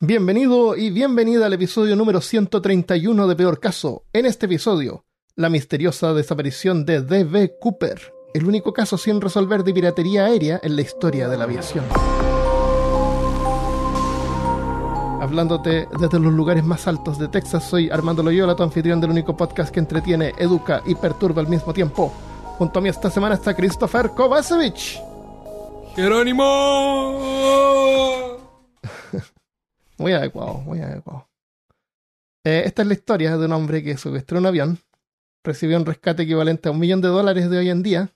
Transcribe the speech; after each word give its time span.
Bienvenido 0.00 0.76
y 0.76 0.90
bienvenida 0.90 1.46
al 1.46 1.54
episodio 1.54 1.96
número 1.96 2.20
131 2.20 3.26
de 3.26 3.34
Peor 3.34 3.58
Caso. 3.58 4.04
En 4.12 4.26
este 4.26 4.44
episodio, 4.44 5.06
la 5.36 5.48
misteriosa 5.48 6.12
desaparición 6.12 6.84
de 6.84 7.00
D.B. 7.00 7.54
Cooper, 7.58 8.12
el 8.34 8.44
único 8.44 8.74
caso 8.74 8.98
sin 8.98 9.22
resolver 9.22 9.64
de 9.64 9.72
piratería 9.72 10.26
aérea 10.26 10.60
en 10.62 10.76
la 10.76 10.82
historia 10.82 11.28
de 11.30 11.38
la 11.38 11.44
aviación. 11.44 11.86
Hablándote 15.22 15.88
desde 15.98 16.20
los 16.20 16.34
lugares 16.34 16.62
más 16.62 16.86
altos 16.86 17.18
de 17.18 17.28
Texas, 17.28 17.64
soy 17.66 17.88
Armando 17.88 18.22
Loyola, 18.22 18.54
tu 18.54 18.64
anfitrión 18.64 19.00
del 19.00 19.12
único 19.12 19.34
podcast 19.34 19.72
que 19.72 19.80
entretiene, 19.80 20.34
educa 20.36 20.82
y 20.84 20.94
perturba 20.94 21.40
al 21.40 21.48
mismo 21.48 21.72
tiempo. 21.72 22.12
Junto 22.58 22.80
a 22.80 22.82
mí 22.82 22.90
esta 22.90 23.10
semana 23.10 23.36
está 23.36 23.56
Christopher 23.56 24.10
Kovacevic. 24.10 25.00
¡Jerónimo! 25.94 27.16
Muy 29.98 30.12
adecuado, 30.12 30.54
muy 30.58 30.80
adecuado. 30.80 31.28
Eh, 32.44 32.62
esta 32.66 32.82
es 32.82 32.88
la 32.88 32.94
historia 32.94 33.36
de 33.36 33.46
un 33.46 33.52
hombre 33.52 33.82
que 33.82 33.96
secuestró 33.96 34.38
un 34.38 34.46
avión, 34.46 34.78
recibió 35.42 35.76
un 35.76 35.86
rescate 35.86 36.22
equivalente 36.22 36.68
a 36.68 36.72
un 36.72 36.78
millón 36.78 37.00
de 37.00 37.08
dólares 37.08 37.50
de 37.50 37.58
hoy 37.58 37.70
en 37.70 37.82
día, 37.82 38.12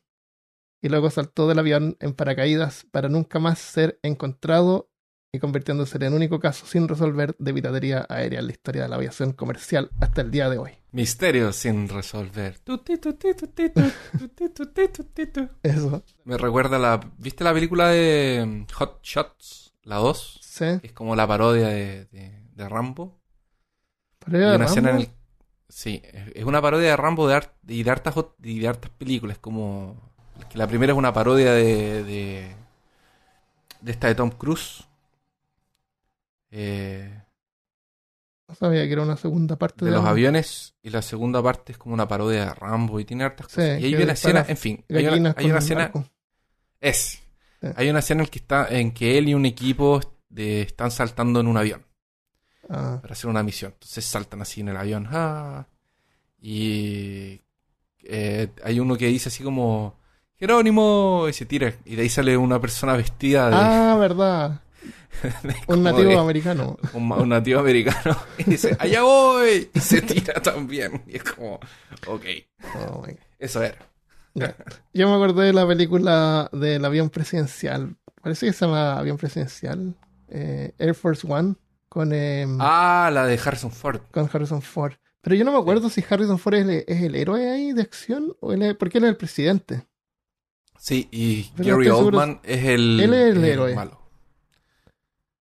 y 0.82 0.88
luego 0.88 1.10
saltó 1.10 1.48
del 1.48 1.58
avión 1.58 1.96
en 2.00 2.14
paracaídas 2.14 2.86
para 2.90 3.08
nunca 3.08 3.38
más 3.38 3.58
ser 3.58 3.98
encontrado 4.02 4.90
y 5.32 5.38
convirtiéndose 5.38 5.96
en 5.96 6.02
el 6.04 6.14
único 6.14 6.40
caso 6.40 6.66
sin 6.66 6.88
resolver 6.88 7.36
de 7.38 7.54
piratería 7.54 8.04
aérea 8.08 8.40
en 8.40 8.46
la 8.46 8.52
historia 8.52 8.82
de 8.82 8.88
la 8.88 8.96
aviación 8.96 9.32
comercial 9.32 9.90
hasta 10.00 10.22
el 10.22 10.30
día 10.30 10.48
de 10.50 10.58
hoy. 10.58 10.72
Misterio 10.92 11.52
sin 11.52 11.88
resolver. 11.88 12.58
Eso, 15.62 16.02
Me 16.24 16.36
recuerda 16.36 16.78
la. 16.78 17.00
¿Viste 17.18 17.44
la 17.44 17.54
película 17.54 17.90
de 17.90 18.44
mm, 18.44 18.72
Hot 18.74 19.00
Shots? 19.04 19.74
La 19.82 19.96
2. 19.96 20.39
Sí. 20.60 20.80
Que 20.80 20.86
es 20.88 20.92
como 20.92 21.16
la 21.16 21.26
parodia 21.26 21.68
de, 21.68 22.04
de, 22.06 22.40
de 22.54 22.68
Rambo. 22.68 23.18
Era 24.30 24.56
una 24.56 24.66
escena 24.66 24.90
en 24.90 24.96
Rambo. 24.98 25.10
el. 25.10 25.16
Sí, 25.68 26.02
es 26.34 26.44
una 26.44 26.60
parodia 26.60 26.90
de 26.90 26.96
Rambo 26.96 27.28
de 27.28 27.34
art- 27.36 27.54
y, 27.66 27.82
de 27.82 27.90
hartas, 27.90 28.14
y 28.42 28.58
de 28.60 28.68
hartas 28.68 28.90
películas. 28.90 29.38
Como. 29.38 29.96
la 30.54 30.66
primera 30.66 30.92
es 30.92 30.98
una 30.98 31.12
parodia 31.12 31.52
de. 31.52 32.04
de, 32.04 32.54
de 33.80 33.90
esta 33.92 34.08
de 34.08 34.14
Tom 34.14 34.30
Cruise. 34.30 34.84
Eh, 36.50 37.22
No 38.48 38.54
sabía 38.56 38.84
que 38.84 38.92
era 38.92 39.02
una 39.02 39.16
segunda 39.16 39.56
parte 39.56 39.84
de 39.84 39.92
los 39.92 40.02
la- 40.02 40.10
aviones 40.10 40.74
y 40.82 40.90
la 40.90 41.02
segunda 41.02 41.40
parte 41.42 41.72
es 41.72 41.78
como 41.78 41.94
una 41.94 42.08
parodia 42.08 42.46
de 42.46 42.54
Rambo 42.54 42.98
y 42.98 43.04
tiene 43.04 43.24
hartas 43.24 43.46
Sí, 43.48 43.54
cosas. 43.56 43.80
Y 43.80 43.84
hay 43.84 43.94
una 43.94 44.12
escena, 44.12 44.44
en 44.48 44.56
fin, 44.56 44.84
hay 44.88 45.06
una, 45.06 45.34
hay 45.36 45.46
una 45.50 45.58
escena, 45.60 45.92
es, 46.80 47.22
Sí. 47.60 47.68
hay 47.76 47.90
una 47.90 47.98
escena 48.00 48.22
en 48.24 48.28
que 48.28 48.38
está, 48.40 48.66
en 48.68 48.92
que 48.92 49.18
él 49.18 49.28
y 49.28 49.34
un 49.34 49.46
equipo 49.46 50.00
de- 50.30 50.62
están 50.62 50.90
saltando 50.90 51.40
en 51.40 51.46
un 51.46 51.56
avión 51.58 51.84
Ah, 52.68 52.98
para 53.02 53.12
hacer 53.14 53.28
una 53.28 53.42
misión. 53.42 53.72
Entonces 53.72 54.04
saltan 54.04 54.40
así 54.42 54.60
en 54.62 54.68
el 54.68 54.76
avión, 54.76 55.06
ah, 55.10 55.66
y 56.40 57.40
eh, 58.04 58.48
hay 58.64 58.80
uno 58.80 58.96
que 58.96 59.06
dice 59.06 59.28
así 59.28 59.42
como 59.44 59.98
Jerónimo 60.36 61.26
y 61.28 61.32
se 61.32 61.44
tira 61.46 61.74
y 61.84 61.96
de 61.96 62.02
ahí 62.02 62.08
sale 62.08 62.36
una 62.36 62.60
persona 62.60 62.96
vestida 62.96 63.50
de, 63.50 63.56
Ah, 63.58 63.96
verdad. 64.00 64.60
Un 65.66 65.82
nativo 65.82 66.08
de- 66.10 66.18
americano. 66.18 66.78
un, 66.94 67.28
nativo 67.28 67.60
americano 67.60 68.16
y 68.38 68.44
dice 68.44 68.76
allá 68.78 69.02
voy 69.02 69.68
y 69.74 69.80
se 69.80 70.00
tira 70.02 70.34
también 70.40 71.02
y 71.06 71.16
es 71.16 71.24
como, 71.24 71.58
ok, 72.06 72.24
Oh, 72.76 73.04
eso 73.38 73.62
era. 73.62 73.78
Ya. 74.34 74.54
Yo 74.94 75.08
me 75.08 75.14
acordé 75.16 75.46
de 75.46 75.52
la 75.52 75.66
película 75.66 76.48
del 76.52 76.84
avión 76.84 77.10
presidencial. 77.10 77.96
Parece 78.22 78.46
que 78.46 78.52
se 78.52 78.64
llama 78.64 78.96
Avión 78.98 79.16
Presidencial. 79.16 79.94
Eh, 80.30 80.74
Air 80.78 80.94
Force 80.94 81.26
One. 81.28 81.54
Con, 81.88 82.12
em, 82.12 82.56
Ah, 82.60 83.10
la 83.12 83.26
de 83.26 83.38
Harrison 83.44 83.72
Ford. 83.72 84.00
con 84.12 84.28
Harrison 84.32 84.62
Ford. 84.62 84.92
Pero 85.22 85.36
yo 85.36 85.44
no 85.44 85.52
me 85.52 85.58
acuerdo 85.58 85.88
si 85.90 86.04
Harrison 86.08 86.38
Ford 86.38 86.54
es 86.54 86.62
el, 86.66 86.84
es 86.86 87.02
el 87.02 87.14
héroe 87.16 87.50
ahí 87.50 87.72
de 87.72 87.82
acción 87.82 88.34
o 88.40 88.52
él 88.52 88.62
es, 88.62 88.74
porque 88.76 88.98
él 88.98 89.04
es 89.04 89.10
el 89.10 89.16
presidente. 89.16 89.86
Sí, 90.78 91.08
y 91.10 91.50
Pero 91.56 91.76
Gary 91.76 91.88
Oldman 91.90 92.40
es 92.44 92.64
el, 92.64 93.00
Él 93.00 93.12
es 93.12 93.36
el 93.36 93.44
héroe. 93.44 93.74
malo. 93.74 94.00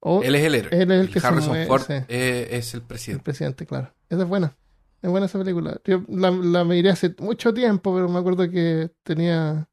O 0.01 0.23
Él 0.23 0.35
es 0.37 0.45
el 0.45 0.55
héroe. 0.55 0.71
él 0.83 0.91
es 0.91 1.01
el 1.03 1.11
que 1.13 1.21
se 1.21 1.27
Harrison 1.27 1.51
mueve, 1.51 1.67
Ford 1.67 1.83
sí. 1.87 1.93
es, 2.09 2.75
el 2.75 2.81
el 2.81 2.87
presidente. 2.87 3.25
presidente, 3.25 3.67
claro. 3.67 3.95
Esa 4.09 4.23
es 4.23 4.29
buena. 4.29 4.57
Es 5.03 5.11
buena 5.11 5.27
esa 5.27 5.39
película. 5.39 5.79
Yo 5.85 6.03
la, 6.09 6.31
la 6.31 6.65
miré 6.65 6.91
hace 6.91 7.15
mucho 7.19 7.53
tiempo, 7.55 7.95
pero 7.95 8.09
me 8.09 8.19
acuerdo 8.19 8.49
que 8.51 8.91
tenía... 9.05 9.69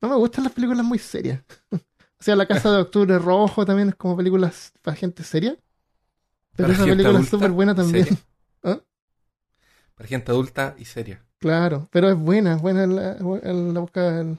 No 0.00 0.08
me 0.08 0.16
gustan 0.16 0.44
las 0.44 0.52
películas 0.52 0.84
muy 0.84 0.98
serias. 0.98 1.42
o 2.24 2.26
sea, 2.26 2.36
La 2.36 2.46
Casa 2.46 2.72
de 2.72 2.78
Octubre 2.80 3.18
Rojo 3.18 3.66
también 3.66 3.90
es 3.90 3.94
como 3.96 4.16
películas 4.16 4.72
para 4.80 4.96
gente 4.96 5.22
seria. 5.24 5.58
Pero 6.56 6.68
Para 6.68 6.72
esa 6.72 6.84
gente 6.86 7.02
película 7.02 7.20
es 7.22 7.28
súper 7.28 7.50
buena 7.50 7.74
también. 7.74 8.06
¿Ah? 8.62 8.80
Para 9.94 10.08
gente 10.08 10.32
adulta 10.32 10.74
y 10.78 10.86
seria. 10.86 11.22
Claro, 11.38 11.86
pero 11.92 12.08
es 12.08 12.16
buena, 12.16 12.54
es 12.54 12.62
buena 12.62 12.86
la, 12.86 13.14
la 13.18 13.80
búsqueda 13.80 14.12
del- 14.16 14.38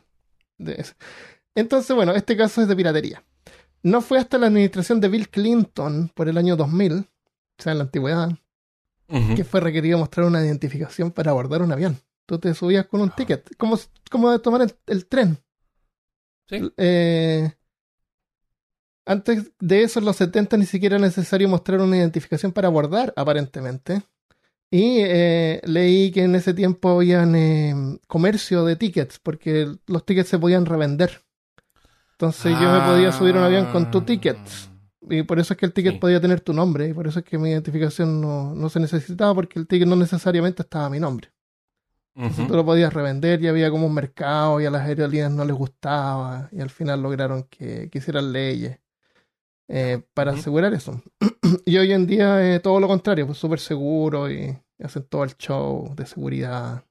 de 0.57 0.73
eso. 0.79 0.93
Entonces, 1.53 1.95
bueno, 1.95 2.13
este 2.15 2.35
caso 2.35 2.63
es 2.63 2.67
de 2.67 2.75
piratería. 2.75 3.23
No 3.83 4.01
fue 4.01 4.17
hasta 4.17 4.39
la 4.39 4.47
administración 4.47 4.99
de 4.99 5.07
Bill 5.09 5.29
Clinton 5.29 6.09
por 6.15 6.27
el 6.27 6.39
año 6.39 6.55
2000, 6.55 6.93
o 7.01 7.05
sea, 7.61 7.73
en 7.73 7.77
la 7.77 7.83
antigüedad, 7.83 8.31
que 9.35 9.43
fue 9.43 9.59
requerido 9.59 9.99
mostrar 9.99 10.25
una 10.25 10.43
identificación 10.43 11.11
para 11.11 11.29
abordar 11.29 11.61
un 11.61 11.71
avión. 11.71 11.99
Tú 12.25 12.39
te 12.39 12.51
subías 12.55 12.87
con 12.87 13.01
un 13.01 13.09
Ah. 13.11 13.15
ticket, 13.15 13.55
como, 13.57 13.77
como 14.09 14.31
de 14.31 14.39
tomar 14.39 14.63
el, 14.63 14.73
el 14.87 15.05
tren. 15.05 15.37
Sí. 16.49 16.73
Eh, 16.77 17.53
antes 19.05 19.51
de 19.59 19.83
eso, 19.83 19.99
en 19.99 20.05
los 20.05 20.15
70 20.17 20.57
ni 20.57 20.65
siquiera 20.65 20.95
era 20.97 21.05
necesario 21.05 21.47
mostrar 21.49 21.79
una 21.81 21.97
identificación 21.97 22.51
para 22.51 22.67
abordar, 22.67 23.13
aparentemente. 23.15 24.01
Y 24.71 24.97
eh, 24.99 25.61
leí 25.65 26.11
que 26.11 26.23
en 26.23 26.35
ese 26.35 26.53
tiempo 26.53 26.89
habían 26.89 27.35
eh, 27.35 27.99
comercio 28.07 28.65
de 28.65 28.75
tickets, 28.75 29.19
porque 29.19 29.67
los 29.85 30.05
tickets 30.05 30.29
se 30.29 30.39
podían 30.39 30.65
revender. 30.65 31.21
Entonces 32.13 32.53
yo 32.59 32.71
me 32.71 32.79
podía 32.81 33.11
subir 33.11 33.35
a 33.35 33.39
un 33.39 33.43
avión 33.45 33.65
con 33.71 33.91
tu 33.91 34.01
ticket. 34.01 34.37
Y 35.07 35.21
por 35.23 35.37
eso 35.39 35.53
es 35.53 35.59
que 35.59 35.65
el 35.67 35.73
ticket 35.73 35.93
Sí. 35.93 35.99
podía 35.99 36.19
tener 36.19 36.41
tu 36.41 36.51
nombre. 36.53 36.87
Y 36.89 36.93
por 36.93 37.07
eso 37.07 37.19
es 37.19 37.25
que 37.25 37.37
mi 37.37 37.49
identificación 37.51 38.19
no, 38.21 38.55
no 38.55 38.69
se 38.69 38.79
necesitaba, 38.79 39.35
porque 39.35 39.59
el 39.59 39.67
ticket 39.67 39.87
no 39.87 39.95
necesariamente 39.95 40.63
estaba 40.63 40.85
a 40.87 40.89
mi 40.89 40.99
nombre. 40.99 41.29
Entonces 42.15 42.47
tú 42.47 42.55
lo 42.55 42.65
podías 42.65 42.93
revender 42.93 43.41
y 43.43 43.47
había 43.47 43.69
como 43.69 43.87
un 43.87 43.93
mercado 43.93 44.61
y 44.61 44.65
a 44.65 44.71
las 44.71 44.83
aerolíneas 44.87 45.31
no 45.31 45.43
les 45.45 45.55
gustaba. 45.55 46.49
Y 46.51 46.61
al 46.61 46.69
final 46.69 47.01
lograron 47.03 47.43
que, 47.43 47.89
que 47.89 47.97
hicieran 47.99 48.31
leyes 48.31 48.79
eh, 49.67 50.01
para 50.13 50.31
asegurar 50.33 50.73
eso. 50.73 51.01
y 51.65 51.77
hoy 51.77 51.91
en 51.91 52.07
día 52.07 52.61
todo 52.61 52.79
lo 52.79 52.87
contrario, 52.87 53.25
pues 53.25 53.37
súper 53.37 53.59
seguro 53.59 54.29
y 54.29 54.57
hacen 54.83 55.03
todo 55.03 55.23
el 55.23 55.35
show 55.37 55.93
de 55.95 56.05
seguridad. 56.05 56.83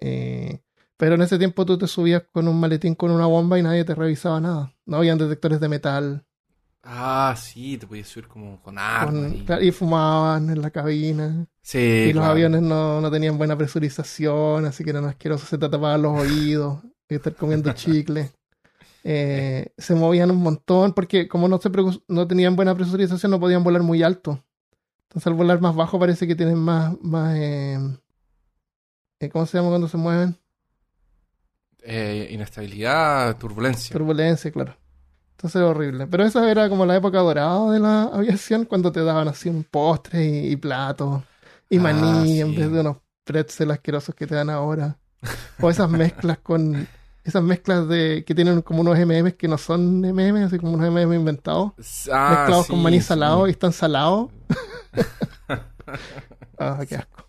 Eh, 0.00 0.60
pero 0.96 1.14
en 1.14 1.22
ese 1.22 1.38
tiempo 1.38 1.64
tú 1.64 1.78
te 1.78 1.86
subías 1.86 2.22
con 2.32 2.48
un 2.48 2.58
maletín 2.58 2.94
con 2.94 3.10
una 3.10 3.26
bomba 3.26 3.58
y 3.58 3.62
nadie 3.62 3.84
te 3.84 3.94
revisaba 3.94 4.40
nada. 4.40 4.74
No 4.86 4.96
habían 4.98 5.18
detectores 5.18 5.60
de 5.60 5.68
metal. 5.68 6.24
Ah, 6.82 7.34
sí, 7.38 7.76
te 7.76 7.86
podías 7.86 8.08
subir 8.08 8.28
como 8.28 8.62
con 8.62 8.78
armas. 8.78 9.32
y... 9.60 9.70
fumaban 9.72 10.48
en 10.48 10.62
la 10.62 10.70
cabina. 10.70 11.46
Sí, 11.60 11.78
Y 11.78 12.12
los 12.12 12.22
claro. 12.22 12.32
aviones 12.32 12.62
no, 12.62 13.00
no 13.00 13.10
tenían 13.10 13.36
buena 13.36 13.56
presurización, 13.58 14.64
así 14.64 14.84
que 14.84 14.90
eran 14.90 15.04
asquerosos, 15.04 15.48
se 15.48 15.58
te 15.58 15.68
tapaban 15.68 16.00
los 16.00 16.18
oídos, 16.18 16.82
y 17.08 17.16
estar 17.16 17.34
comiendo 17.34 17.72
chicle. 17.74 18.30
Eh, 19.04 19.72
se 19.78 19.94
movían 19.94 20.30
un 20.30 20.38
montón 20.38 20.92
porque 20.92 21.28
como 21.28 21.48
no, 21.48 21.58
se 21.60 21.70
no 22.08 22.26
tenían 22.26 22.56
buena 22.56 22.74
presurización 22.74 23.30
no 23.30 23.40
podían 23.40 23.64
volar 23.64 23.82
muy 23.82 24.02
alto. 24.02 24.44
Entonces 25.04 25.26
al 25.28 25.34
volar 25.34 25.60
más 25.60 25.74
bajo 25.74 25.98
parece 25.98 26.26
que 26.26 26.34
tienen 26.36 26.58
más... 26.58 26.94
más 27.02 27.36
eh, 27.36 27.78
eh, 29.20 29.28
¿Cómo 29.30 29.46
se 29.46 29.58
llama 29.58 29.70
cuando 29.70 29.88
se 29.88 29.96
mueven? 29.96 30.36
Eh, 31.82 32.28
inestabilidad, 32.30 33.36
turbulencia. 33.38 33.92
Turbulencia, 33.96 34.50
claro. 34.50 34.76
Entonces 35.36 35.62
horrible. 35.62 36.06
Pero 36.06 36.24
esa 36.24 36.50
era 36.50 36.68
como 36.68 36.84
la 36.84 36.96
época 36.96 37.18
dorada 37.20 37.70
de 37.72 37.80
la 37.80 38.02
aviación, 38.12 38.64
cuando 38.64 38.92
te 38.92 39.02
daban 39.04 39.28
así 39.28 39.48
un 39.48 39.64
postre 39.64 40.24
y, 40.24 40.52
y 40.52 40.56
platos 40.56 41.22
y 41.70 41.78
Ah, 41.78 41.82
maní 41.82 42.40
en 42.40 42.48
sí. 42.48 42.56
vez 42.56 42.70
de 42.72 42.80
unos 42.80 42.96
pretzel 43.24 43.70
asquerosos 43.70 44.14
que 44.14 44.26
te 44.26 44.34
dan 44.34 44.50
ahora. 44.50 44.98
O 45.60 45.70
esas 45.70 45.90
mezclas 45.90 46.38
con. 46.38 46.86
Esas 47.28 47.42
mezclas 47.42 47.86
de 47.88 48.24
que 48.26 48.34
tienen 48.34 48.62
como 48.62 48.80
unos 48.80 48.98
MMs 48.98 49.34
que 49.34 49.48
no 49.48 49.58
son 49.58 50.00
MMs, 50.00 50.46
así 50.46 50.58
como 50.58 50.72
unos 50.72 50.90
MM 50.90 51.14
inventados, 51.14 51.72
Ah, 52.10 52.30
mezclados 52.36 52.66
sí, 52.66 52.72
con 52.72 52.82
maní 52.82 53.00
sí. 53.00 53.06
salado 53.08 53.46
y 53.46 53.50
están 53.50 53.72
salados. 53.72 54.30
Ah, 56.58 56.84
qué 56.88 56.96
asco. 56.96 57.28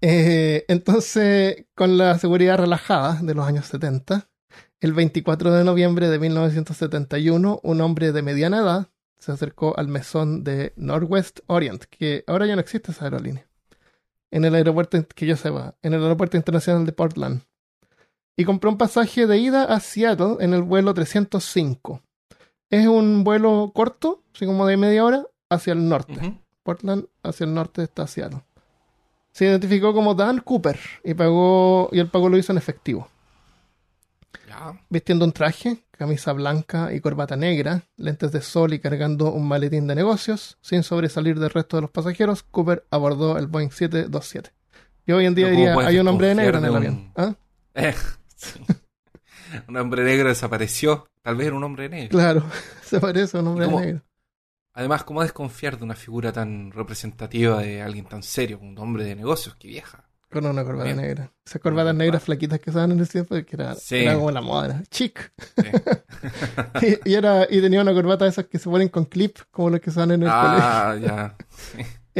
Eh, 0.00 0.64
entonces, 0.68 1.64
con 1.74 1.96
la 1.98 2.18
seguridad 2.18 2.58
relajada 2.58 3.18
de 3.22 3.34
los 3.34 3.46
años 3.46 3.66
70, 3.66 4.28
el 4.80 4.92
24 4.92 5.52
de 5.52 5.64
noviembre 5.64 6.08
de 6.08 6.18
1971, 6.18 7.60
un 7.62 7.80
hombre 7.80 8.12
de 8.12 8.22
mediana 8.22 8.58
edad 8.58 8.88
se 9.18 9.32
acercó 9.32 9.76
al 9.78 9.88
mesón 9.88 10.44
de 10.44 10.72
Northwest 10.76 11.40
Orient, 11.46 11.84
que 11.84 12.22
ahora 12.28 12.46
ya 12.46 12.54
no 12.54 12.60
existe 12.60 12.92
esa 12.92 13.06
aerolínea, 13.06 13.48
en 14.30 14.44
el 14.44 14.54
aeropuerto, 14.54 15.04
que 15.14 15.26
yo 15.26 15.36
sepa, 15.36 15.74
en 15.82 15.94
el 15.94 16.02
aeropuerto 16.02 16.36
internacional 16.36 16.84
de 16.86 16.92
Portland, 16.92 17.42
y 18.38 18.44
compró 18.44 18.70
un 18.70 18.78
pasaje 18.78 19.26
de 19.26 19.36
ida 19.38 19.64
a 19.64 19.80
Seattle 19.80 20.36
en 20.40 20.54
el 20.54 20.62
vuelo 20.62 20.94
305. 20.94 22.00
Es 22.70 22.86
un 22.86 23.24
vuelo 23.24 23.72
corto, 23.74 24.22
así 24.34 24.46
como 24.46 24.64
de 24.66 24.76
media 24.76 25.04
hora, 25.04 25.24
hacia 25.50 25.72
el 25.74 25.88
norte. 25.88 26.38
Portland 26.62 27.06
hacia 27.22 27.44
el 27.44 27.52
norte 27.54 27.82
está 27.82 28.06
Seattle. 28.06 28.42
Se 29.32 29.44
identificó 29.46 29.92
como 29.92 30.14
Dan 30.14 30.38
Cooper 30.40 30.78
y 31.04 31.14
pagó 31.14 31.88
y 31.92 31.98
el 31.98 32.08
pago 32.08 32.28
lo 32.28 32.38
hizo 32.38 32.52
en 32.52 32.58
efectivo. 32.58 33.08
Ya. 34.46 34.80
Vistiendo 34.88 35.24
un 35.24 35.32
traje, 35.32 35.84
camisa 35.90 36.32
blanca 36.32 36.92
y 36.92 37.00
corbata 37.00 37.36
negra, 37.36 37.82
lentes 37.96 38.32
de 38.32 38.40
sol 38.42 38.72
y 38.72 38.78
cargando 38.78 39.32
un 39.32 39.46
maletín 39.48 39.86
de 39.86 39.94
negocios, 39.94 40.58
sin 40.60 40.82
sobresalir 40.82 41.38
del 41.38 41.50
resto 41.50 41.76
de 41.76 41.82
los 41.82 41.90
pasajeros, 41.90 42.42
Cooper 42.44 42.86
abordó 42.90 43.36
el 43.38 43.46
Boeing 43.46 43.70
727. 43.70 44.50
Yo 45.06 45.16
hoy 45.16 45.26
en 45.26 45.34
día 45.34 45.46
Pero 45.46 45.56
¿cómo 45.56 45.70
diría, 45.72 45.88
hay 45.88 45.98
un 45.98 46.08
hombre 46.08 46.28
de 46.28 46.34
negro 46.34 46.58
en 46.58 46.64
el 46.64 46.76
avión. 46.76 46.94
un- 46.94 47.12
¿Ah? 47.16 47.34
Eh, 47.74 47.94
sí. 48.38 48.60
Un 49.68 49.76
hombre 49.78 50.04
negro 50.04 50.28
desapareció. 50.28 51.08
Tal 51.22 51.36
vez 51.36 51.46
era 51.46 51.56
un 51.56 51.64
hombre 51.64 51.88
negro. 51.88 52.10
Claro, 52.18 52.44
se 52.82 53.00
parece 53.00 53.36
a 53.36 53.40
un 53.40 53.48
hombre 53.48 53.66
negro. 53.66 54.02
Además, 54.74 55.04
¿cómo 55.04 55.22
desconfiar 55.22 55.78
de 55.78 55.84
una 55.84 55.94
figura 55.94 56.32
tan 56.32 56.70
representativa 56.70 57.60
de 57.62 57.80
alguien 57.82 58.04
tan 58.06 58.22
serio 58.22 58.58
como 58.58 58.70
un 58.70 58.78
hombre 58.78 59.04
de 59.04 59.16
negocios 59.16 59.56
que 59.56 59.68
viaja? 59.68 60.04
Con 60.30 60.44
una 60.44 60.62
corbata 60.62 60.84
Bien. 60.84 60.98
negra. 60.98 61.32
Esas 61.44 61.62
corbatas 61.62 61.94
negras 61.94 62.22
flaquitas 62.22 62.60
que 62.60 62.68
usaban 62.68 62.92
en 62.92 63.00
el 63.00 63.08
tiempo, 63.08 63.34
que 63.34 63.46
era, 63.56 63.74
Sí. 63.74 63.96
era 63.96 64.14
como 64.14 64.30
la 64.30 64.42
moda, 64.42 64.82
chic. 64.90 65.32
Sí. 65.56 65.70
y, 67.06 67.10
y 67.10 67.14
era, 67.14 67.46
y 67.48 67.62
tenía 67.62 67.80
una 67.80 67.94
corbata 67.94 68.24
de 68.26 68.30
esas 68.30 68.46
que 68.46 68.58
se 68.58 68.68
ponen 68.68 68.88
con 68.90 69.06
clip, 69.06 69.38
como 69.50 69.70
los 69.70 69.80
que 69.80 69.88
usaban 69.88 70.10
en 70.12 70.22
el 70.24 70.28
colegio. 70.28 70.58
ah, 70.62 70.96
ya. 71.00 71.36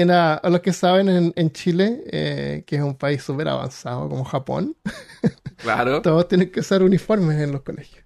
Era, 0.01 0.35
a 0.35 0.49
los 0.49 0.61
que 0.61 0.73
saben, 0.73 1.09
en, 1.09 1.33
en 1.35 1.51
Chile, 1.53 2.03
eh, 2.07 2.63
que 2.67 2.77
es 2.77 2.83
un 2.83 2.95
país 2.95 3.23
súper 3.23 3.49
avanzado 3.49 4.09
como 4.09 4.25
Japón, 4.25 4.77
Claro. 5.57 6.03
todos 6.03 6.29
tienen 6.29 6.51
que 6.53 6.61
usar 6.61 6.83
uniformes 6.83 7.41
en 7.41 7.51
los 7.53 7.63
colegios. 7.63 8.05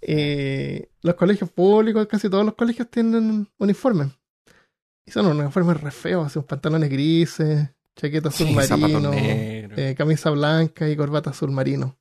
Y 0.00 0.82
los 1.02 1.14
colegios 1.14 1.50
públicos, 1.50 2.06
casi 2.06 2.28
todos 2.30 2.44
los 2.44 2.54
colegios 2.54 2.90
tienen 2.90 3.48
uniformes. 3.58 4.08
Y 5.06 5.10
son 5.10 5.26
unos 5.26 5.40
uniformes 5.44 5.80
re 5.80 5.90
feos, 5.90 6.26
así, 6.26 6.40
pantalones 6.40 6.88
grises, 6.88 7.68
chaqueta 7.96 8.30
Sí, 8.30 8.44
azul 8.44 8.62
zapatos 8.62 9.02
marino, 9.02 9.10
eh, 9.76 9.94
camisa 9.96 10.30
blanca 10.30 10.88
y 10.88 10.96
corbata 10.96 11.30
azul 11.30 11.50
marino. 11.50 11.98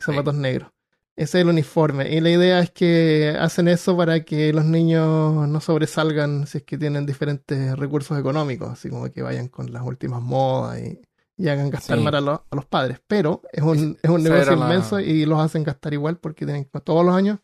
Y 0.00 0.04
zapatos 0.04 0.34
negros. 0.36 0.70
Ese 1.16 1.38
es 1.38 1.42
el 1.42 1.48
uniforme. 1.48 2.08
Y 2.14 2.20
la 2.20 2.30
idea 2.30 2.60
es 2.60 2.70
que 2.70 3.36
hacen 3.38 3.68
eso 3.68 3.96
para 3.96 4.24
que 4.24 4.52
los 4.54 4.64
niños 4.64 5.48
no 5.48 5.60
sobresalgan 5.60 6.46
si 6.46 6.58
es 6.58 6.64
que 6.64 6.78
tienen 6.78 7.04
diferentes 7.04 7.76
recursos 7.76 8.18
económicos, 8.18 8.70
así 8.70 8.88
como 8.88 9.10
que 9.10 9.20
vayan 9.22 9.48
con 9.48 9.70
las 9.72 9.82
últimas 9.82 10.22
modas 10.22 10.80
y, 10.80 10.98
y 11.36 11.48
hagan 11.48 11.68
gastar 11.68 11.98
Sí. 11.98 12.04
mal 12.04 12.14
a, 12.14 12.20
los- 12.22 12.40
a 12.50 12.56
los 12.56 12.64
padres. 12.64 13.00
Pero 13.06 13.42
es 13.52 13.62
un, 13.62 13.98
es 14.02 14.10
un 14.10 14.22
negocio 14.22 14.56
la- 14.56 14.64
inmenso 14.66 14.98
y 15.00 15.26
los 15.26 15.38
hacen 15.40 15.62
gastar 15.62 15.92
igual 15.92 16.16
porque 16.18 16.46
tienen 16.46 16.64
que 16.64 16.80
todos 16.80 17.04
los 17.04 17.14
años 17.14 17.38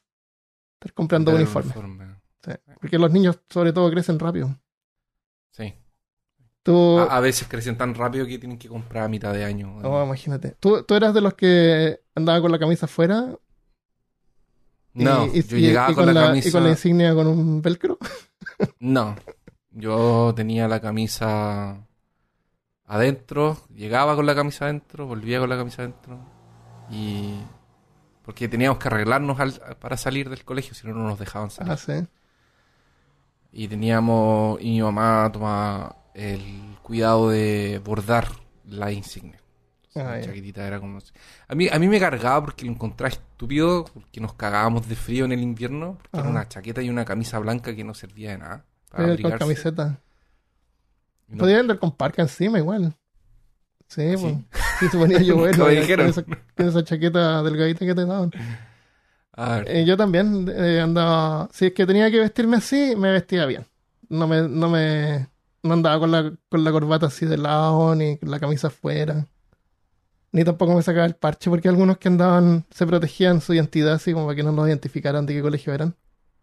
estar 0.80 0.94
comprando 0.94 1.34
uniformes. 1.34 1.76
uniforme. 1.76 2.16
Sí. 2.44 2.52
Porque 2.80 2.98
los 2.98 3.12
niños 3.12 3.40
sobre 3.50 3.72
todo 3.74 3.90
crecen 3.90 4.18
rápido. 4.18 4.56
Sí. 5.50 5.74
Tú, 6.62 6.98
A, 6.98 7.16
a 7.16 7.20
veces 7.20 7.46
crecen 7.46 7.76
tan 7.76 7.94
rápido 7.94 8.26
que 8.26 8.38
tienen 8.38 8.58
que 8.58 8.68
comprar 8.68 9.04
a 9.04 9.08
mitad 9.08 9.32
de 9.34 9.44
año. 9.44 9.78
oh, 9.84 10.04
imagínate. 10.04 10.56
¿Tú, 10.60 10.82
tú 10.82 10.94
eras 10.94 11.12
de 11.14 11.20
los 11.20 11.34
que 11.34 12.00
andaba 12.14 12.40
con 12.40 12.50
la 12.52 12.58
camisa 12.58 12.86
afuera 12.86 13.36
No, 15.04 15.26
y, 15.26 15.43
yo 15.43 15.56
y- 15.56 15.60
llegaba 15.60 15.90
y 15.93 15.94
con, 15.94 16.06
la, 16.06 16.12
la, 16.12 16.26
camisa. 16.28 16.48
y 16.48 16.52
con 16.52 16.64
la 16.64 16.70
insignia 16.70 17.14
con 17.14 17.26
un 17.26 17.60
velcro. 17.62 17.98
No, 18.81 19.14
yo 19.72 20.32
tenía 20.34 20.66
la 20.69 20.81
camisa 20.81 21.76
adentro, 22.87 23.58
llegaba 23.75 24.14
con 24.16 24.26
la 24.26 24.34
camisa 24.34 24.64
adentro, 24.66 25.06
volvía 25.06 25.38
con 25.40 25.48
la 25.50 25.56
camisa 25.56 25.82
adentro 25.82 26.19
y 26.90 27.34
porque 28.25 28.48
teníamos 28.48 28.78
que 28.78 28.88
arreglarnos 28.88 29.38
al- 29.40 29.76
para 29.81 29.96
salir 29.96 30.28
del 30.31 30.44
colegio, 30.44 30.75
si 30.75 30.87
no 30.87 30.94
no 30.94 31.04
nos 31.08 31.19
dejaban 31.19 31.50
salir. 31.50 31.72
Ah, 31.72 31.76
sí. 31.76 31.92
Y 33.52 33.69
teníamos 33.69 34.60
y 34.60 34.70
mi 34.70 34.82
mamá 34.82 35.31
tomaba 35.32 35.96
el 36.14 36.76
cuidado 36.82 37.31
de 37.31 37.81
bordar 37.84 38.28
la 38.64 38.90
insignia. 38.92 39.40
Ah, 40.00 40.20
chaquetita 40.20 40.66
era 40.66 40.78
como 40.81 40.98
a 41.48 41.54
mí 41.54 41.69
a 41.70 41.78
mí 41.78 41.88
me 41.88 41.98
cargaba 42.00 42.44
porque 42.44 42.64
lo 42.66 42.72
encontraba 42.72 43.08
estúpido, 43.12 43.84
porque 43.93 44.20
nos 44.20 44.34
cagábamos 44.34 44.88
de 44.88 44.96
frío 44.96 45.25
en 45.25 45.32
el 45.32 45.40
invierno, 45.40 45.98
porque 46.02 46.19
era 46.19 46.28
una 46.28 46.48
chaqueta 46.48 46.82
y 46.82 46.90
una 46.90 47.04
camisa 47.04 47.38
blanca 47.38 47.75
que 47.75 47.84
no 47.84 47.94
servía 47.94 48.31
de 48.32 48.38
nada. 48.38 48.64
para 48.90 49.16
con 49.16 49.31
camiseta. 49.32 50.00
No- 51.28 51.38
Podía 51.38 51.60
andar 51.60 51.78
con 51.78 51.93
parca 51.96 52.22
encima 52.22 52.58
igual. 52.58 52.94
Sí, 53.88 54.02
¿Ah, 54.02 54.16
pues. 54.20 54.90
se 54.90 54.98
ponía 54.98 55.19
dijeron. 55.19 56.12
Con 56.12 56.25
esa, 56.25 56.25
con 56.56 56.66
esa 56.69 56.84
chaqueta 56.84 57.42
delgadita 57.42 57.84
que 57.87 57.94
te 57.94 58.04
daban. 58.04 58.31
A 59.38 59.56
ver, 59.58 59.69
Eh, 59.69 59.84
yo 59.84 59.96
también 59.96 60.50
eh, 60.54 60.81
andaba. 60.81 61.49
Si 61.52 61.66
es 61.66 61.72
que 61.72 61.84
tenía 61.87 62.10
que 62.10 62.20
vestirme 62.20 62.56
así, 62.56 62.94
me 62.96 63.12
vestía 63.12 63.44
bien. 63.46 63.66
No 64.08 64.26
me, 64.26 64.42
no 64.49 64.69
me. 64.70 65.28
No 65.62 65.75
andaba 65.75 65.99
con 65.99 66.10
la, 66.10 66.32
con 66.49 66.64
la 66.64 66.70
corbata 66.72 67.06
así 67.06 67.26
de 67.26 67.37
lado, 67.37 67.94
ni 67.94 68.19
la 68.22 68.38
camisa 68.40 68.69
afuera. 68.69 69.26
Ni 70.37 70.44
tampoco 70.44 70.75
me 70.75 70.83
sacaba 70.83 71.06
el 71.06 71.15
parche, 71.17 71.49
porque 71.49 71.67
algunos 71.69 71.97
que 71.97 72.09
andaban 72.09 72.67
se 72.71 72.87
protegían 72.87 73.41
su 73.41 73.55
identidad, 73.55 73.94
así 73.94 74.12
como 74.12 74.27
para 74.27 74.37
que 74.37 74.43
no 74.43 74.53
los 74.53 74.69
identificaran 74.69 75.25
de 75.25 75.33
qué 75.33 75.41
colegio 75.41 75.73
eran. 75.73 75.97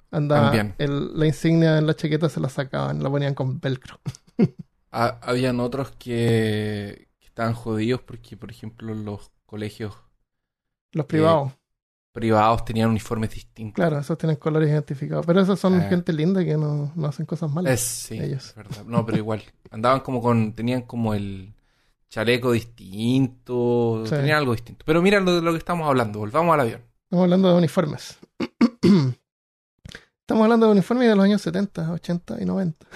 Andaba 0.09 0.45
También. 0.45 0.73
el- 0.79 1.17
la 1.17 1.27
insignia 1.27 1.77
en 1.77 1.85
la 1.85 1.93
chaqueta 1.95 2.27
se 2.27 2.39
la 2.39 2.49
sacaban, 2.49 3.03
la 3.03 3.09
ponían 3.11 3.35
con 3.35 3.59
velcro. 3.59 3.99
ha- 4.91 5.19
habían 5.21 5.59
otros 5.59 5.91
que, 5.91 7.07
que 7.19 7.27
estaban 7.27 7.53
jodidos 7.53 8.01
porque, 8.01 8.35
por 8.35 8.49
ejemplo, 8.49 8.95
los 8.95 9.31
colegios 9.45 9.93
Los 10.91 11.05
privados, 11.05 11.51
privados 12.13 12.65
tenían 12.65 12.89
uniformes 12.89 13.29
distintos. 13.31 13.75
claro, 13.75 13.99
esos 13.99 14.17
tienen 14.17 14.37
colores 14.37 14.69
identificados. 14.69 15.23
Pero 15.25 15.41
esos 15.41 15.59
son 15.59 15.79
Eh. 15.81 15.85
gente 15.89 16.13
linda 16.13 16.43
que 16.43 16.57
no, 16.57 16.91
no 16.95 17.07
hacen 17.07 17.25
cosas 17.27 17.51
malas. 17.51 17.73
Es, 17.73 17.81
sí, 17.81 18.19
ellos. 18.19 18.49
es 18.49 18.55
verdad. 18.55 18.83
No, 18.85 19.05
pero 19.05 19.17
igual. 19.19 19.43
Andaban 19.71 19.99
como 20.01 20.19
con. 20.21 20.53
Tenían 20.53 20.81
como 20.83 21.13
el 21.13 21.53
chaleco 22.13 22.51
distinto. 22.51 24.03
Sí. 24.05 24.11
Tenían 24.11 24.37
algo 24.37 24.51
distinto. 24.51 24.83
Pero 24.85 25.01
mira 25.01 25.19
lo 25.19 25.35
de 25.35 25.41
lo 25.41 25.51
que 25.51 25.57
estamos 25.57 25.87
hablando. 25.87 26.19
Volvamos 26.19 26.53
al 26.53 26.59
avión. 26.59 26.81
Estamos 27.05 27.23
hablando 27.23 27.49
de 27.49 27.55
uniformes. 27.55 28.19
Estamos 30.21 30.43
hablando 30.43 30.67
de 30.67 30.71
uniformes 30.73 31.09
de 31.09 31.15
los 31.15 31.25
años 31.25 31.41
70, 31.41 31.91
80 31.91 32.37
y 32.39 32.45
90. 32.45 32.87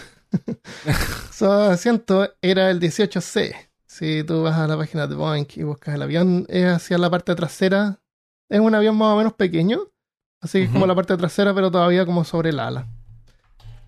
Su 1.32 1.46
asiento 1.48 2.30
era 2.44 2.70
el 2.70 2.80
18C. 2.80 3.56
Si 3.88 4.24
tú 4.24 4.44
vas 4.44 4.56
a 4.56 4.68
la 4.68 4.78
página 4.78 5.08
de 5.08 5.16
Boeing 5.16 5.48
y 5.56 5.64
buscas 5.64 5.96
el 5.96 6.04
avión, 6.04 6.46
es 6.48 6.66
hacia 6.66 7.00
la 7.00 7.10
parte 7.10 7.34
trasera. 7.34 8.00
Es 8.50 8.60
un 8.60 8.76
avión 8.76 8.98
más 8.98 9.14
o 9.14 9.18
menos 9.18 9.34
pequeño. 9.34 9.80
Así 10.42 10.60
que 10.60 10.66
es 10.66 10.72
como 10.72 10.86
la 10.86 10.94
parte 10.94 11.18
trasera, 11.18 11.56
pero 11.56 11.72
todavía 11.72 12.06
como 12.06 12.24
sobre 12.24 12.52
el 12.52 12.60
ala. 12.60 12.88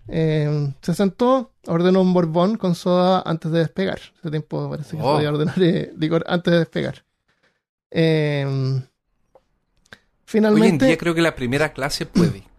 Eh, 0.07 0.73
se 0.81 0.95
sentó, 0.95 1.53
ordenó 1.69 2.01
un 2.01 2.13
borbón 2.13 2.57
con 2.57 2.75
soda 2.75 3.21
antes 3.25 3.51
de 3.51 3.59
despegar. 3.59 3.99
Ese 4.19 4.29
tiempo 4.29 4.69
parece 4.69 4.91
que 4.91 4.97
se 4.97 5.03
Oh. 5.03 5.15
podía 5.15 5.29
ordenar 5.29 5.55
eh, 5.61 5.93
licor 5.97 6.23
antes 6.27 6.51
de 6.51 6.59
despegar. 6.59 7.03
Eh, 7.91 8.45
Hoy 8.45 8.51
en 8.81 8.87
finalmente. 10.25 10.85
día 10.85 10.97
creo 10.97 11.15
que 11.15 11.21
la 11.21 11.35
primera 11.35 11.73
clase 11.73 12.05
puede. 12.05 12.43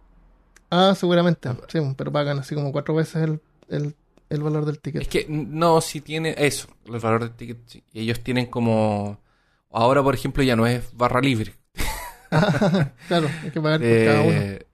Ah, 0.73 0.95
seguramente. 0.95 1.49
Sí, 1.67 1.79
pero 1.97 2.13
pagan 2.13 2.39
así 2.39 2.55
como 2.55 2.71
cuatro 2.71 2.95
veces 2.95 3.17
el, 3.23 3.41
el, 3.67 3.93
el 4.29 4.41
valor 4.41 4.63
del 4.63 4.79
ticket. 4.79 5.01
Es 5.01 5.07
que 5.09 5.25
no, 5.27 5.81
si 5.81 5.99
tiene 5.99 6.33
eso, 6.37 6.69
el 6.85 6.97
valor 6.99 7.19
del 7.23 7.31
ticket. 7.35 7.57
sí. 7.67 7.83
Ellos 7.93 8.21
tienen 8.21 8.45
como. 8.45 9.19
Ahora, 9.69 10.01
por 10.01 10.15
ejemplo, 10.15 10.41
ya 10.43 10.55
no 10.55 10.65
es 10.65 10.95
barra 10.95 11.19
libre. 11.19 11.55
claro, 13.09 13.27
hay 13.43 13.51
que 13.51 13.59
pagar 13.59 13.81
por 13.81 14.05
cada 14.05 14.21
uno. 14.21 14.31
Eh, 14.31 14.65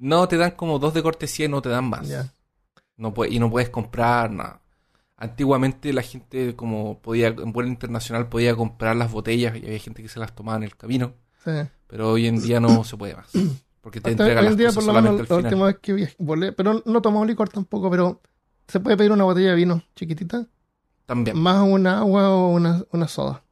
no, 0.00 0.26
te 0.26 0.36
dan 0.38 0.50
como 0.52 0.80
dos 0.80 0.92
de 0.94 1.04
cortesía 1.04 1.46
y 1.46 1.48
no 1.48 1.62
te 1.62 1.68
dan 1.68 1.84
más. 1.88 2.08
Ya. 2.08 2.32
No 2.98 3.14
puede- 3.14 3.32
y 3.32 3.38
no 3.38 3.50
puedes 3.50 3.70
comprar 3.70 4.30
nada. 4.30 4.60
Antiguamente 5.16 5.92
la 5.92 6.02
gente 6.02 6.54
como 6.54 7.00
podía, 7.00 7.28
en 7.28 7.52
vuelo 7.52 7.68
internacional 7.70 8.28
podía 8.28 8.54
comprar 8.54 8.94
las 8.96 9.10
botellas 9.10 9.56
y 9.56 9.64
había 9.66 9.78
gente 9.78 10.02
que 10.02 10.08
se 10.08 10.20
las 10.20 10.34
tomaba 10.34 10.58
en 10.58 10.64
el 10.64 10.76
camino, 10.76 11.14
Sí. 11.44 11.50
pero 11.86 12.10
hoy 12.12 12.26
en 12.26 12.40
día 12.40 12.60
no 12.60 12.84
se 12.84 12.96
puede 12.96 13.16
más. 13.16 13.30
Porque 13.80 14.00
te 14.00 14.10
Hasta 14.10 14.22
entregan 14.24 14.38
hoy 14.38 14.44
las 14.44 14.52
en 14.52 14.58
día, 14.58 14.66
cosas 14.68 14.84
por 14.84 14.94
lo 14.94 15.00
menos, 15.02 15.08
solamente 15.26 15.28
la 15.30 15.36
al 15.36 15.40
final. 15.42 15.52
última 15.54 15.66
vez 15.66 15.76
que 15.80 15.92
viajé, 15.94 16.14
volé, 16.18 16.52
pero 16.52 16.82
no 16.84 17.00
tomamos 17.02 17.26
licor 17.26 17.48
tampoco, 17.48 17.90
pero 17.90 18.20
se 18.68 18.80
puede 18.80 18.96
pedir 18.96 19.10
una 19.12 19.24
botella 19.24 19.50
de 19.50 19.54
vino 19.56 19.82
chiquitita, 19.96 20.46
También. 21.06 21.36
más 21.38 21.62
un 21.66 21.86
agua 21.86 22.30
o 22.30 22.48
una, 22.50 22.82
una 22.92 23.08
soda. 23.08 23.42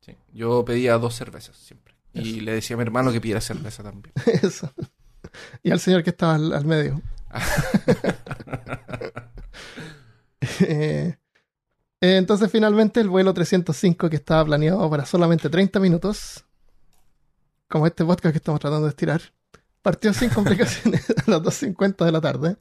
sí. 0.00 0.16
Yo 0.32 0.64
pedía 0.64 0.96
dos 0.98 1.14
cervezas 1.14 1.56
siempre. 1.56 1.94
Y 2.14 2.40
le 2.40 2.52
decía 2.52 2.74
a 2.74 2.78
mi 2.78 2.82
hermano 2.82 3.12
que 3.12 3.20
pidiera 3.20 3.40
cerveza 3.40 3.82
también. 3.82 4.12
Eso. 4.42 4.72
Y 5.62 5.70
al 5.70 5.78
señor 5.80 6.02
que 6.02 6.10
estaba 6.10 6.34
al, 6.36 6.52
al 6.52 6.64
medio. 6.64 7.02
Eh, 12.00 12.16
entonces, 12.16 12.50
finalmente, 12.50 13.00
el 13.00 13.08
vuelo 13.08 13.34
305, 13.34 14.08
que 14.08 14.16
estaba 14.16 14.44
planeado 14.44 14.88
para 14.88 15.04
solamente 15.04 15.50
30 15.50 15.80
minutos, 15.80 16.44
como 17.68 17.86
este 17.86 18.04
podcast 18.04 18.32
que 18.32 18.38
estamos 18.38 18.60
tratando 18.60 18.86
de 18.86 18.90
estirar, 18.90 19.20
partió 19.82 20.12
sin 20.12 20.30
complicaciones 20.30 21.10
a 21.26 21.30
las 21.30 21.42
2.50 21.42 22.04
de 22.04 22.12
la 22.12 22.20
tarde, 22.20 22.56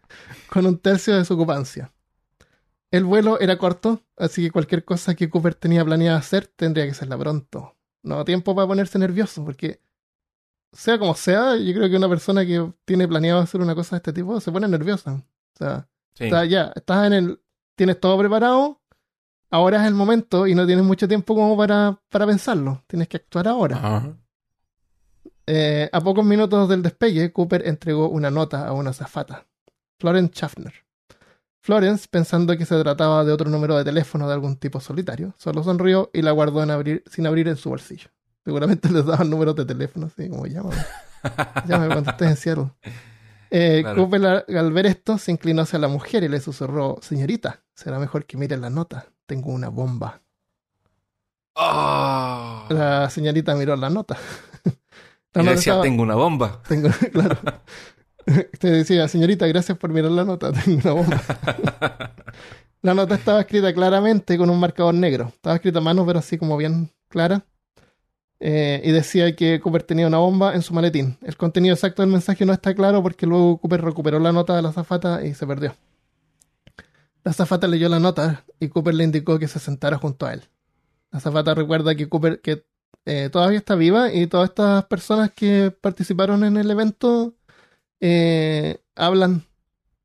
con 0.49 0.65
un 0.65 0.79
tercio 0.79 1.15
de 1.15 1.23
su 1.23 1.35
ocupancia. 1.35 1.93
El 2.89 3.03
vuelo 3.03 3.39
era 3.39 3.57
corto, 3.57 4.01
así 4.15 4.43
que 4.43 4.51
cualquier 4.51 4.85
cosa 4.85 5.13
que 5.13 5.29
Cooper 5.29 5.55
tenía 5.55 5.83
planeado 5.83 6.17
hacer 6.17 6.47
tendría 6.47 6.85
que 6.85 6.91
hacerla 6.91 7.17
pronto. 7.17 7.75
No 8.01 8.23
tiempo 8.23 8.55
para 8.55 8.67
ponerse 8.67 8.97
nervioso, 8.97 9.43
porque 9.43 9.81
sea 10.71 10.97
como 10.97 11.13
sea, 11.15 11.57
yo 11.57 11.73
creo 11.73 11.89
que 11.89 11.97
una 11.97 12.09
persona 12.09 12.45
que 12.45 12.71
tiene 12.85 13.07
planeado 13.07 13.41
hacer 13.41 13.61
una 13.61 13.75
cosa 13.75 13.95
de 13.95 13.97
este 13.97 14.13
tipo 14.13 14.39
se 14.39 14.51
pone 14.51 14.67
nerviosa. 14.67 15.21
O 15.59 15.65
sea, 15.65 15.87
Sí. 16.13 16.29
ya, 16.49 16.71
estás 16.75 17.05
en 17.07 17.13
el, 17.13 17.41
tienes 17.75 17.99
todo 17.99 18.17
preparado, 18.17 18.81
ahora 19.51 19.81
es 19.81 19.87
el 19.87 19.93
momento 19.93 20.47
y 20.47 20.55
no 20.55 20.65
tienes 20.65 20.83
mucho 20.83 21.07
tiempo 21.07 21.35
como 21.35 21.55
para, 21.55 21.99
para 22.09 22.25
pensarlo. 22.25 22.83
Tienes 22.87 23.07
que 23.07 23.17
actuar 23.17 23.47
ahora. 23.47 23.77
Ajá. 23.77 24.13
Eh, 25.45 25.89
a 25.93 26.01
pocos 26.01 26.25
minutos 26.25 26.67
del 26.67 26.81
despegue, 26.81 27.31
Cooper 27.31 27.65
entregó 27.67 28.09
una 28.09 28.29
nota 28.29 28.67
a 28.67 28.73
una 28.73 28.89
azafata, 28.89 29.45
Florence 29.99 30.33
Schaffner. 30.33 30.73
Florence, 31.61 32.07
pensando 32.09 32.57
que 32.57 32.65
se 32.65 32.79
trataba 32.81 33.23
de 33.23 33.31
otro 33.31 33.49
número 33.49 33.77
de 33.77 33.83
teléfono 33.83 34.27
de 34.27 34.33
algún 34.33 34.57
tipo 34.57 34.79
solitario, 34.79 35.33
solo 35.37 35.63
sonrió 35.63 36.09
y 36.13 36.21
la 36.21 36.31
guardó 36.31 36.63
en 36.63 36.71
abrir, 36.71 37.03
sin 37.09 37.27
abrir 37.27 37.47
en 37.47 37.57
su 37.57 37.69
bolsillo. 37.69 38.09
Seguramente 38.43 38.89
les 38.91 39.05
daban 39.05 39.29
números 39.29 39.55
de 39.55 39.65
teléfono, 39.65 40.07
así 40.07 40.29
como 40.29 40.45
llámame. 40.47 40.75
Llámame 41.67 41.93
cuando 41.93 42.11
estés 42.11 42.29
en 42.29 42.37
Seattle. 42.37 42.71
Eh, 43.49 43.79
Claro. 43.81 44.03
Cooper, 44.03 44.25
al- 44.25 44.57
al 44.57 44.71
ver 44.73 44.85
esto, 44.87 45.17
se 45.17 45.31
inclinó 45.31 45.61
hacia 45.63 45.79
la 45.79 45.87
mujer 45.87 46.23
y 46.23 46.27
le 46.29 46.39
susurró: 46.39 46.97
Señorita, 47.01 47.63
será 47.75 47.99
mejor 47.99 48.25
que 48.25 48.37
mire 48.37 48.57
la 48.57 48.69
nota. 48.69 49.07
Tengo 49.25 49.51
una 49.51 49.69
bomba. 49.69 50.21
Ah. 51.55 52.65
La 52.69 53.09
señorita 53.09 53.55
miró 53.55 53.75
la 53.75 53.89
nota. 53.89 54.17
La 55.33 55.43
nota 55.43 55.55
decía, 55.55 55.73
estaba- 55.73 55.83
tengo 55.83 56.01
una 56.03 56.15
bomba. 56.15 56.61
Tengo, 56.67 56.89
claro. 57.11 57.37
Te 58.59 58.71
decía, 58.71 59.07
señorita, 59.07 59.45
gracias 59.47 59.77
por 59.77 59.91
mirar 59.91 60.11
la 60.11 60.23
nota. 60.25 60.51
Tengo 60.51 60.79
una 60.83 60.93
bomba. 60.93 61.21
La 62.81 62.93
nota 62.93 63.15
estaba 63.15 63.41
escrita 63.41 63.71
claramente 63.73 64.37
con 64.37 64.49
un 64.49 64.59
marcador 64.59 64.93
negro. 64.95 65.27
Estaba 65.27 65.55
escrita 65.55 65.79
a 65.79 65.81
mano, 65.81 66.05
pero 66.05 66.19
así 66.19 66.37
como 66.37 66.57
bien 66.57 66.91
clara. 67.07 67.45
Eh, 68.39 68.81
y 68.83 68.91
decía 68.91 69.35
que 69.35 69.59
Cooper 69.59 69.83
tenía 69.83 70.05
una 70.07 70.19
bomba 70.19 70.53
en 70.53 70.61
su 70.61 70.73
maletín. 70.73 71.17
El 71.23 71.37
contenido 71.37 71.73
exacto 71.73 72.03
del 72.03 72.11
mensaje 72.11 72.45
no 72.45 72.53
está 72.53 72.75
claro 72.75 73.01
porque 73.01 73.25
luego 73.25 73.57
Cooper 73.57 73.81
recuperó 73.81 74.19
la 74.19 74.31
nota 74.31 74.55
de 74.55 74.61
la 74.61 74.69
azafata 74.69 75.25
y 75.25 75.33
se 75.33 75.47
perdió. 75.47 75.75
La 77.23 77.31
azafata 77.31 77.67
leyó 77.67 77.89
la 77.89 77.99
nota 77.99 78.45
y 78.59 78.69
Cooper 78.69 78.93
le 78.93 79.03
indicó 79.03 79.39
que 79.39 79.47
se 79.47 79.59
sentara 79.59 79.97
junto 79.97 80.25
a 80.25 80.33
él. 80.33 80.43
La 81.11 81.17
azafata 81.17 81.55
recuerda 81.55 81.95
que 81.95 82.07
Cooper 82.07 82.41
que 82.41 82.65
eh, 83.05 83.29
todavía 83.31 83.57
está 83.57 83.75
viva 83.75 84.13
y 84.13 84.27
todas 84.27 84.49
estas 84.49 84.85
personas 84.85 85.31
que 85.31 85.71
participaron 85.71 86.43
en 86.43 86.57
el 86.57 86.69
evento 86.69 87.33
eh, 87.99 88.81
hablan 88.95 89.45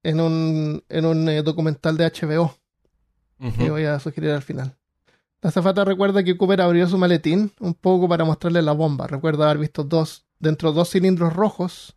en 0.02 0.20
un, 0.20 0.84
en 0.88 1.04
un 1.04 1.44
documental 1.44 1.96
de 1.96 2.10
HBO 2.10 2.56
que 3.58 3.70
voy 3.70 3.84
a 3.84 3.98
sugerir 3.98 4.30
al 4.30 4.42
final. 4.42 4.76
La 5.42 5.48
azafata 5.48 5.84
recuerda 5.84 6.22
que 6.22 6.36
Cooper 6.36 6.60
abrió 6.60 6.86
su 6.86 6.96
maletín 6.96 7.50
un 7.58 7.74
poco 7.74 8.08
para 8.08 8.24
mostrarle 8.24 8.62
la 8.62 8.70
bomba. 8.70 9.08
Recuerda 9.08 9.46
haber 9.46 9.58
visto 9.58 9.82
dos, 9.82 10.24
dentro 10.38 10.70
dos 10.72 10.90
cilindros 10.90 11.32
rojos, 11.32 11.96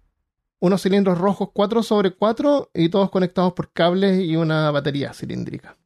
unos 0.60 0.82
cilindros 0.82 1.20
rojos 1.20 1.50
4 1.54 1.84
sobre 1.84 2.12
4 2.16 2.72
y 2.74 2.90
todos 2.90 3.12
conectados 3.12 3.54
por 3.54 3.72
cables 3.72 4.20
y 4.20 4.36
una 4.36 4.72
batería 4.72 5.14
cilíndrica. 5.14 5.78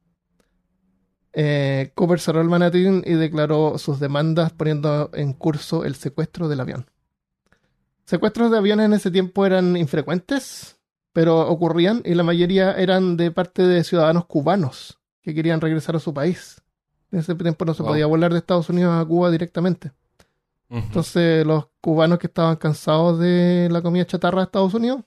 Eh, 1.34 1.92
Cooper 1.94 2.18
cerró 2.18 2.40
el 2.40 2.48
maletín 2.48 3.02
y 3.06 3.12
declaró 3.12 3.76
sus 3.76 4.00
demandas 4.00 4.52
poniendo 4.52 5.10
en 5.12 5.34
curso 5.34 5.84
el 5.84 5.96
secuestro 5.96 6.48
del 6.48 6.60
avión. 6.60 6.86
Secuestros 8.06 8.50
de 8.50 8.56
aviones 8.56 8.86
en 8.86 8.94
ese 8.94 9.10
tiempo 9.10 9.44
eran 9.44 9.76
infrecuentes, 9.76 10.78
pero 11.12 11.46
ocurrían 11.46 12.00
y 12.06 12.14
la 12.14 12.22
mayoría 12.22 12.72
eran 12.72 13.18
de 13.18 13.30
parte 13.30 13.66
de 13.66 13.84
ciudadanos 13.84 14.24
cubanos 14.24 14.98
que 15.20 15.34
querían 15.34 15.60
regresar 15.60 15.94
a 15.94 16.00
su 16.00 16.14
país. 16.14 16.62
En 17.12 17.18
ese 17.18 17.34
tiempo 17.34 17.64
no 17.64 17.74
se 17.74 17.82
Wow. 17.82 17.92
podía 17.92 18.06
volar 18.06 18.32
de 18.32 18.38
Estados 18.38 18.68
Unidos 18.68 18.94
a 19.00 19.04
Cuba 19.06 19.30
directamente. 19.30 19.92
Entonces 20.68 21.44
los 21.44 21.66
cubanos 21.80 22.20
que 22.20 22.28
estaban 22.28 22.54
cansados 22.56 23.18
de 23.18 23.68
la 23.72 23.82
comida 23.82 24.04
chatarra 24.06 24.38
de 24.38 24.44
Estados 24.44 24.72
Unidos, 24.74 25.02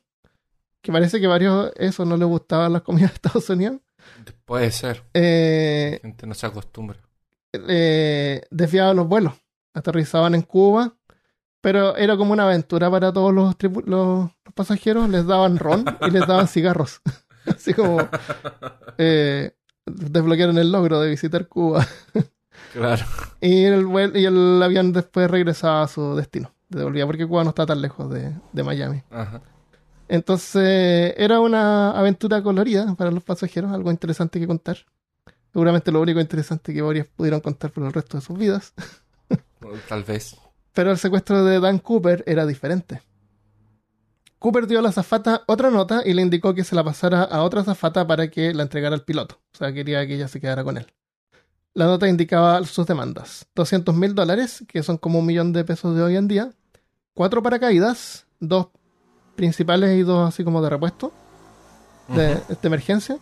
que 0.82 0.92
parece 0.92 1.22
que 1.22 1.28
varios 1.28 1.72
eso 1.78 2.04
no 2.04 2.18
les 2.18 2.28
gustaban 2.28 2.74
las 2.74 2.82
comidas 2.82 3.12
de 3.12 3.16
Estados 3.16 3.50
Unidos, 3.50 3.80
Puede 4.44 4.70
ser. 4.72 5.04
eh, 5.14 6.00
La 6.04 6.10
gente 6.10 6.28
no 6.28 6.34
se 6.34 6.46
acostumbra. 6.48 7.00
eh, 7.54 8.42
desviaban 8.52 8.98
los 8.98 9.08
vuelos, 9.08 9.34
aterrizaban 9.74 10.36
en 10.36 10.42
Cuba, 10.42 10.96
pero 11.62 11.96
era 11.96 12.18
como 12.18 12.34
una 12.34 12.44
aventura 12.44 12.92
para 12.92 13.14
todos 13.14 13.34
los, 13.34 13.58
tripu- 13.58 13.86
los, 13.86 14.32
los 14.44 14.54
pasajeros, 14.54 15.08
les 15.10 15.26
daban 15.26 15.58
ron 15.58 15.86
y 16.02 16.12
les 16.12 16.28
daban 16.28 16.48
cigarros. 16.50 17.02
Así 17.46 17.74
como 17.74 18.06
eh, 18.98 19.54
desbloquearon 19.86 20.58
el 20.58 20.72
logro 20.72 21.00
de 21.02 21.10
visitar 21.10 21.48
Cuba. 21.48 21.88
Claro. 22.72 23.06
Y 23.40 23.66
el, 23.66 23.88
y 24.16 24.26
el 24.26 24.64
avión 24.64 24.94
después 24.94 25.30
regresaba 25.30 25.84
a 25.84 25.88
su 25.88 26.16
destino. 26.16 26.52
Devolvía 26.70 27.06
porque 27.06 27.28
Cuba 27.28 27.44
no 27.44 27.50
está 27.50 27.68
tan 27.68 27.82
lejos 27.82 28.10
de, 28.10 28.34
de 28.52 28.64
Miami. 28.64 29.04
Ajá. 29.12 29.42
Entonces 30.08 31.14
era 31.18 31.40
una 31.40 31.92
aventura 31.92 32.42
colorida 32.42 32.96
para 32.96 33.12
los 33.12 33.24
pasajeros, 33.24 33.72
algo 33.72 33.92
interesante 33.92 34.40
que 34.40 34.48
contar. 34.48 34.78
Seguramente 35.52 35.92
lo 35.92 36.02
único 36.02 36.20
interesante 36.20 36.74
que 36.74 36.82
varios 36.82 37.08
pudieron 37.08 37.42
contar 37.42 37.72
por 37.72 37.84
el 37.84 37.94
resto 37.94 38.18
de 38.18 38.22
sus 38.24 38.38
vidas. 38.38 38.74
Tal 39.88 40.04
vez. 40.04 40.36
Pero 40.74 40.92
el 40.92 40.98
secuestro 40.98 41.44
de 41.46 41.60
Dan 41.60 41.80
Cooper 41.80 42.24
era 42.26 42.46
diferente. 42.46 43.02
Cooper 44.44 44.68
dio 44.68 44.80
a 44.80 44.82
la 44.82 44.90
azafata 44.90 45.44
otra 45.48 45.72
nota 45.72 46.02
y 46.06 46.12
le 46.12 46.22
indicó 46.22 46.54
que 46.54 46.66
se 46.66 46.76
la 46.76 46.84
pasara 46.84 47.24
a 47.24 47.44
otra 47.44 47.62
azafata 47.62 48.06
para 48.06 48.28
que 48.28 48.54
la 48.54 48.64
entregara 48.64 48.94
al 48.94 49.06
piloto. 49.06 49.40
O 49.54 49.58
sea, 49.58 49.72
quería 49.72 50.06
que 50.06 50.16
ella 50.16 50.28
se 50.28 50.42
quedara 50.42 50.66
con 50.66 50.76
él. 50.76 50.86
La 51.74 51.86
nota 51.86 52.10
indicaba 52.10 52.62
sus 52.66 52.86
demandas. 52.86 53.48
200 53.56 53.96
mil 53.96 54.14
dólares, 54.14 54.66
que 54.68 54.84
son 54.84 54.98
como 54.98 55.20
un 55.20 55.26
millón 55.28 55.54
de 55.54 55.64
pesos 55.64 55.96
de 55.96 56.04
hoy 56.04 56.18
en 56.18 56.28
día. 56.28 56.52
Cuatro 57.14 57.42
paracaídas, 57.42 58.26
dos 58.42 58.68
principales 59.38 59.98
y 59.98 60.02
dos 60.02 60.28
así 60.28 60.44
como 60.44 60.62
de 60.62 60.72
repuesto, 60.72 61.14
de, 62.10 62.36
de 62.36 62.58
emergencia. 62.64 63.20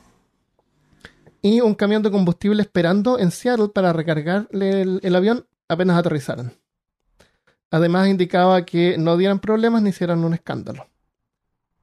Y 1.44 1.62
un 1.62 1.75
camión 1.75 2.01
de 2.01 2.10
combustible 2.10 2.63
esperando 2.63 3.20
en 3.20 3.30
Seattle 3.30 3.70
para 3.70 3.94
recargarle 3.94 4.82
el, 4.82 5.00
el 5.04 5.16
avión 5.16 5.46
apenas 5.68 6.00
aterrizaran. 6.00 6.54
Además 7.70 8.08
indicaba 8.08 8.66
que 8.66 8.98
no 8.98 9.18
dieran 9.18 9.38
problemas 9.38 9.84
ni 9.84 9.92
hicieran 9.92 10.24
un 10.24 10.34
escándalo. 10.34 10.88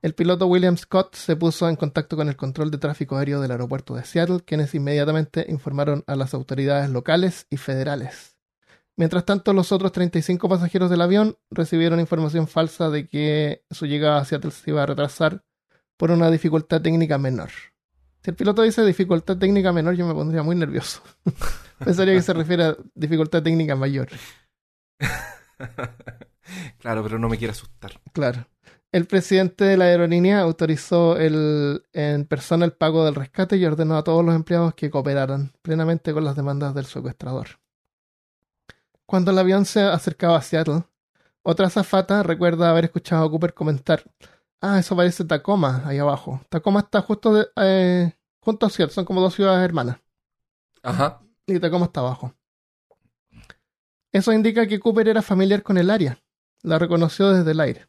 El 0.00 0.14
piloto 0.14 0.46
William 0.46 0.76
Scott 0.76 1.16
se 1.16 1.34
puso 1.34 1.68
en 1.68 1.74
contacto 1.74 2.16
con 2.16 2.28
el 2.28 2.36
control 2.36 2.70
de 2.70 2.78
tráfico 2.78 3.16
aéreo 3.16 3.40
del 3.40 3.50
aeropuerto 3.50 3.96
de 3.96 4.04
Seattle, 4.04 4.40
quienes 4.44 4.72
inmediatamente 4.74 5.44
informaron 5.48 6.04
a 6.06 6.14
las 6.14 6.34
autoridades 6.34 6.88
locales 6.90 7.48
y 7.50 7.56
federales. 7.56 8.36
Mientras 8.96 9.24
tanto, 9.24 9.52
los 9.52 9.72
otros 9.72 9.90
35 9.90 10.48
pasajeros 10.48 10.88
del 10.90 11.00
avión 11.00 11.36
recibieron 11.50 11.98
información 11.98 12.46
falsa 12.46 12.90
de 12.90 13.08
que 13.08 13.64
su 13.70 13.86
llegada 13.86 14.20
a 14.20 14.24
Seattle 14.24 14.52
se 14.52 14.70
iba 14.70 14.84
a 14.84 14.86
retrasar 14.86 15.44
por 15.96 16.12
una 16.12 16.30
dificultad 16.30 16.80
técnica 16.80 17.18
menor. 17.18 17.50
Si 18.22 18.30
el 18.30 18.36
piloto 18.36 18.62
dice 18.62 18.84
dificultad 18.84 19.36
técnica 19.36 19.72
menor, 19.72 19.94
yo 19.94 20.06
me 20.06 20.14
pondría 20.14 20.44
muy 20.44 20.54
nervioso. 20.54 21.02
Pensaría 21.84 22.14
que 22.14 22.22
se 22.22 22.32
refiere 22.32 22.64
a 22.64 22.76
dificultad 22.94 23.42
técnica 23.42 23.74
mayor. 23.74 24.08
claro, 26.78 27.02
pero 27.02 27.18
no 27.18 27.28
me 27.28 27.38
quiere 27.38 27.52
asustar. 27.52 28.00
Claro. 28.12 28.46
El 28.90 29.06
presidente 29.06 29.64
de 29.64 29.76
la 29.76 29.84
aerolínea 29.84 30.40
autorizó 30.40 31.16
el, 31.18 31.84
en 31.92 32.24
persona 32.24 32.64
el 32.64 32.72
pago 32.72 33.04
del 33.04 33.14
rescate 33.14 33.56
y 33.56 33.64
ordenó 33.66 33.96
a 33.98 34.04
todos 34.04 34.24
los 34.24 34.34
empleados 34.34 34.74
que 34.74 34.90
cooperaran 34.90 35.52
plenamente 35.62 36.12
con 36.14 36.24
las 36.24 36.36
demandas 36.36 36.74
del 36.74 36.86
secuestrador. 36.86 37.60
Cuando 39.04 39.30
el 39.30 39.38
avión 39.38 39.64
se 39.64 39.82
acercaba 39.82 40.38
a 40.38 40.42
Seattle, 40.42 40.84
otra 41.42 41.66
azafata 41.66 42.22
recuerda 42.22 42.70
haber 42.70 42.86
escuchado 42.86 43.24
a 43.26 43.30
Cooper 43.30 43.52
comentar: 43.54 44.02
Ah, 44.60 44.78
eso 44.78 44.96
parece 44.96 45.24
Tacoma, 45.24 45.82
ahí 45.86 45.98
abajo. 45.98 46.40
Tacoma 46.48 46.80
está 46.80 47.02
justo 47.02 47.34
de- 47.34 47.48
eh, 47.56 48.12
junto 48.40 48.66
a 48.66 48.70
Seattle, 48.70 48.94
son 48.94 49.04
como 49.04 49.20
dos 49.20 49.34
ciudades 49.34 49.64
hermanas. 49.64 49.98
Ajá. 50.82 51.20
Y 51.46 51.58
Tacoma 51.60 51.86
está 51.86 52.00
abajo. 52.00 52.34
Eso 54.12 54.32
indica 54.32 54.66
que 54.66 54.80
Cooper 54.80 55.08
era 55.08 55.22
familiar 55.22 55.62
con 55.62 55.78
el 55.78 55.90
área. 55.90 56.22
La 56.62 56.78
reconoció 56.78 57.30
desde 57.30 57.50
el 57.52 57.60
aire. 57.60 57.88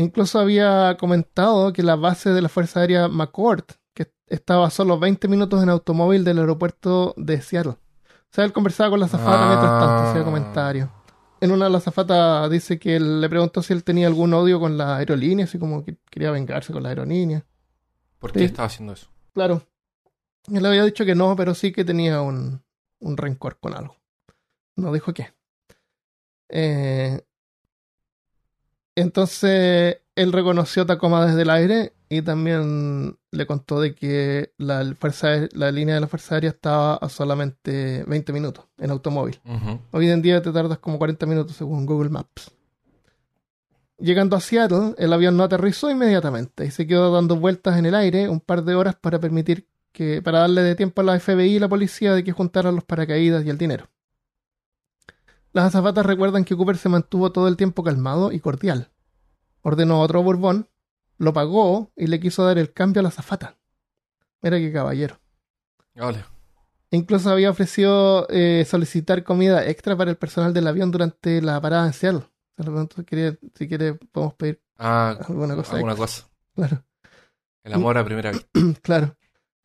Incluso 0.00 0.38
había 0.38 0.96
comentado 0.98 1.72
que 1.72 1.82
la 1.82 1.96
base 1.96 2.30
de 2.30 2.40
la 2.42 2.48
Fuerza 2.48 2.80
Aérea 2.80 3.08
McCord, 3.08 3.64
que 3.94 4.12
estaba 4.26 4.66
a 4.66 4.70
solo 4.70 4.98
20 4.98 5.28
minutos 5.28 5.62
en 5.62 5.68
automóvil 5.68 6.24
del 6.24 6.38
aeropuerto 6.38 7.14
de 7.16 7.40
Seattle. 7.42 7.72
O 7.72 8.32
sea, 8.32 8.44
él 8.44 8.52
conversaba 8.52 8.90
con 8.90 9.00
la 9.00 9.06
azafata 9.06 9.44
Ah. 9.44 9.48
mientras 9.48 9.80
tanto, 9.80 10.10
hacía 10.10 10.24
comentarios. 10.24 10.88
En 11.42 11.52
una 11.52 11.64
de 11.66 11.70
las 11.70 11.82
azafatas 11.82 12.50
dice 12.50 12.78
que 12.78 12.96
él 12.96 13.20
le 13.20 13.28
preguntó 13.28 13.62
si 13.62 13.72
él 13.72 13.82
tenía 13.84 14.06
algún 14.06 14.32
odio 14.34 14.60
con 14.60 14.76
la 14.78 14.96
aerolínea, 14.98 15.44
así 15.46 15.58
como 15.58 15.84
que 15.84 15.96
quería 16.10 16.30
vengarse 16.30 16.72
con 16.72 16.82
la 16.82 16.90
aerolínea. 16.90 17.44
¿Por 18.18 18.32
qué 18.32 18.40
Sí. 18.40 18.44
estaba 18.46 18.66
haciendo 18.66 18.92
eso? 18.92 19.08
Claro. 19.34 19.62
Él 20.52 20.64
había 20.64 20.84
dicho 20.84 21.04
que 21.04 21.14
no, 21.14 21.34
pero 21.36 21.54
sí 21.54 21.72
que 21.72 21.84
tenía 21.84 22.20
un, 22.22 22.62
un 23.00 23.16
rencor 23.16 23.58
con 23.58 23.74
algo. 23.74 23.96
No 24.76 24.92
dijo 24.92 25.12
qué. 25.12 25.32
Eh, 26.48 27.20
entonces, 28.94 29.98
él 30.14 30.32
reconoció 30.32 30.86
Tacoma 30.86 31.26
desde 31.26 31.42
el 31.42 31.50
aire 31.50 31.92
y 32.08 32.22
también 32.22 33.16
le 33.30 33.46
contó 33.46 33.80
de 33.80 33.94
que 33.94 34.52
la, 34.58 34.94
fuerza, 34.98 35.48
la 35.52 35.70
línea 35.70 35.94
de 35.94 36.00
la 36.00 36.08
Fuerza 36.08 36.34
Aérea 36.34 36.50
estaba 36.50 36.96
a 36.96 37.08
solamente 37.08 38.04
20 38.06 38.32
minutos 38.32 38.64
en 38.78 38.90
automóvil. 38.90 39.40
Hoy 39.92 40.10
en 40.10 40.20
día 40.20 40.42
te 40.42 40.50
tardas 40.50 40.78
como 40.78 40.98
40 40.98 41.24
minutos 41.26 41.56
según 41.56 41.86
Google 41.86 42.10
Maps. 42.10 42.50
Llegando 43.98 44.34
a 44.34 44.40
Seattle, 44.40 44.94
el 44.98 45.12
avión 45.12 45.36
no 45.36 45.44
aterrizó 45.44 45.90
inmediatamente 45.90 46.64
y 46.64 46.70
se 46.70 46.86
quedó 46.86 47.12
dando 47.12 47.36
vueltas 47.36 47.78
en 47.78 47.86
el 47.86 47.94
aire 47.94 48.28
un 48.28 48.40
par 48.40 48.64
de 48.64 48.74
horas 48.74 48.96
para 48.96 49.20
permitir 49.20 49.68
que, 49.92 50.22
para 50.22 50.40
darle 50.40 50.62
de 50.62 50.74
tiempo 50.74 51.02
a 51.02 51.04
la 51.04 51.20
FBI 51.20 51.56
y 51.56 51.58
la 51.58 51.68
policía 51.68 52.14
de 52.14 52.24
que 52.24 52.32
juntaran 52.32 52.74
los 52.74 52.84
paracaídas 52.84 53.44
y 53.44 53.50
el 53.50 53.58
dinero. 53.58 53.88
Las 55.52 55.66
azafatas 55.66 56.06
recuerdan 56.06 56.44
que 56.44 56.56
Cooper 56.56 56.76
se 56.76 56.88
mantuvo 56.88 57.32
todo 57.32 57.48
el 57.48 57.56
tiempo 57.56 57.82
calmado 57.82 58.32
y 58.32 58.40
cordial. 58.40 58.90
Ordenó 59.62 60.00
otro 60.00 60.22
bourbon, 60.22 60.68
lo 61.18 61.32
pagó 61.32 61.90
y 61.96 62.06
le 62.06 62.20
quiso 62.20 62.44
dar 62.44 62.58
el 62.58 62.72
cambio 62.72 63.00
a 63.00 63.02
la 63.02 63.08
azafata. 63.08 63.56
Mira 64.42 64.58
qué 64.58 64.72
caballero. 64.72 65.20
Hola. 65.98 66.26
Incluso 66.92 67.30
había 67.30 67.50
ofrecido 67.50 68.26
eh, 68.30 68.64
solicitar 68.68 69.22
comida 69.22 69.66
extra 69.68 69.96
para 69.96 70.10
el 70.10 70.16
personal 70.16 70.52
del 70.54 70.66
avión 70.66 70.90
durante 70.90 71.40
la 71.42 71.60
parada 71.60 71.86
en 71.86 71.92
Seattle. 71.92 72.22
Se 72.56 72.64
lo 72.64 72.72
pregunto, 72.72 72.96
si 73.54 73.68
quiere 73.68 73.94
podemos 73.94 74.34
pedir 74.34 74.60
Ah, 74.78 75.16
alguna 75.28 75.54
cosa. 75.56 75.74
alguna 75.74 75.92
extra. 75.92 76.06
cosa. 76.06 76.28
Claro. 76.54 76.84
El 77.64 77.72
amor 77.74 77.98
a 77.98 78.04
primera 78.04 78.30
vista. 78.32 78.48
Claro. 78.82 79.16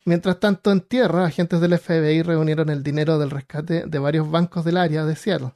Mientras 0.04 0.38
tanto, 0.38 0.70
en 0.70 0.82
tierra, 0.82 1.24
agentes 1.24 1.60
del 1.60 1.76
FBI 1.78 2.22
reunieron 2.22 2.68
el 2.68 2.82
dinero 2.84 3.18
del 3.18 3.30
rescate 3.30 3.84
de 3.86 3.98
varios 3.98 4.30
bancos 4.30 4.64
del 4.64 4.76
área 4.76 5.04
de 5.04 5.16
Seattle. 5.16 5.52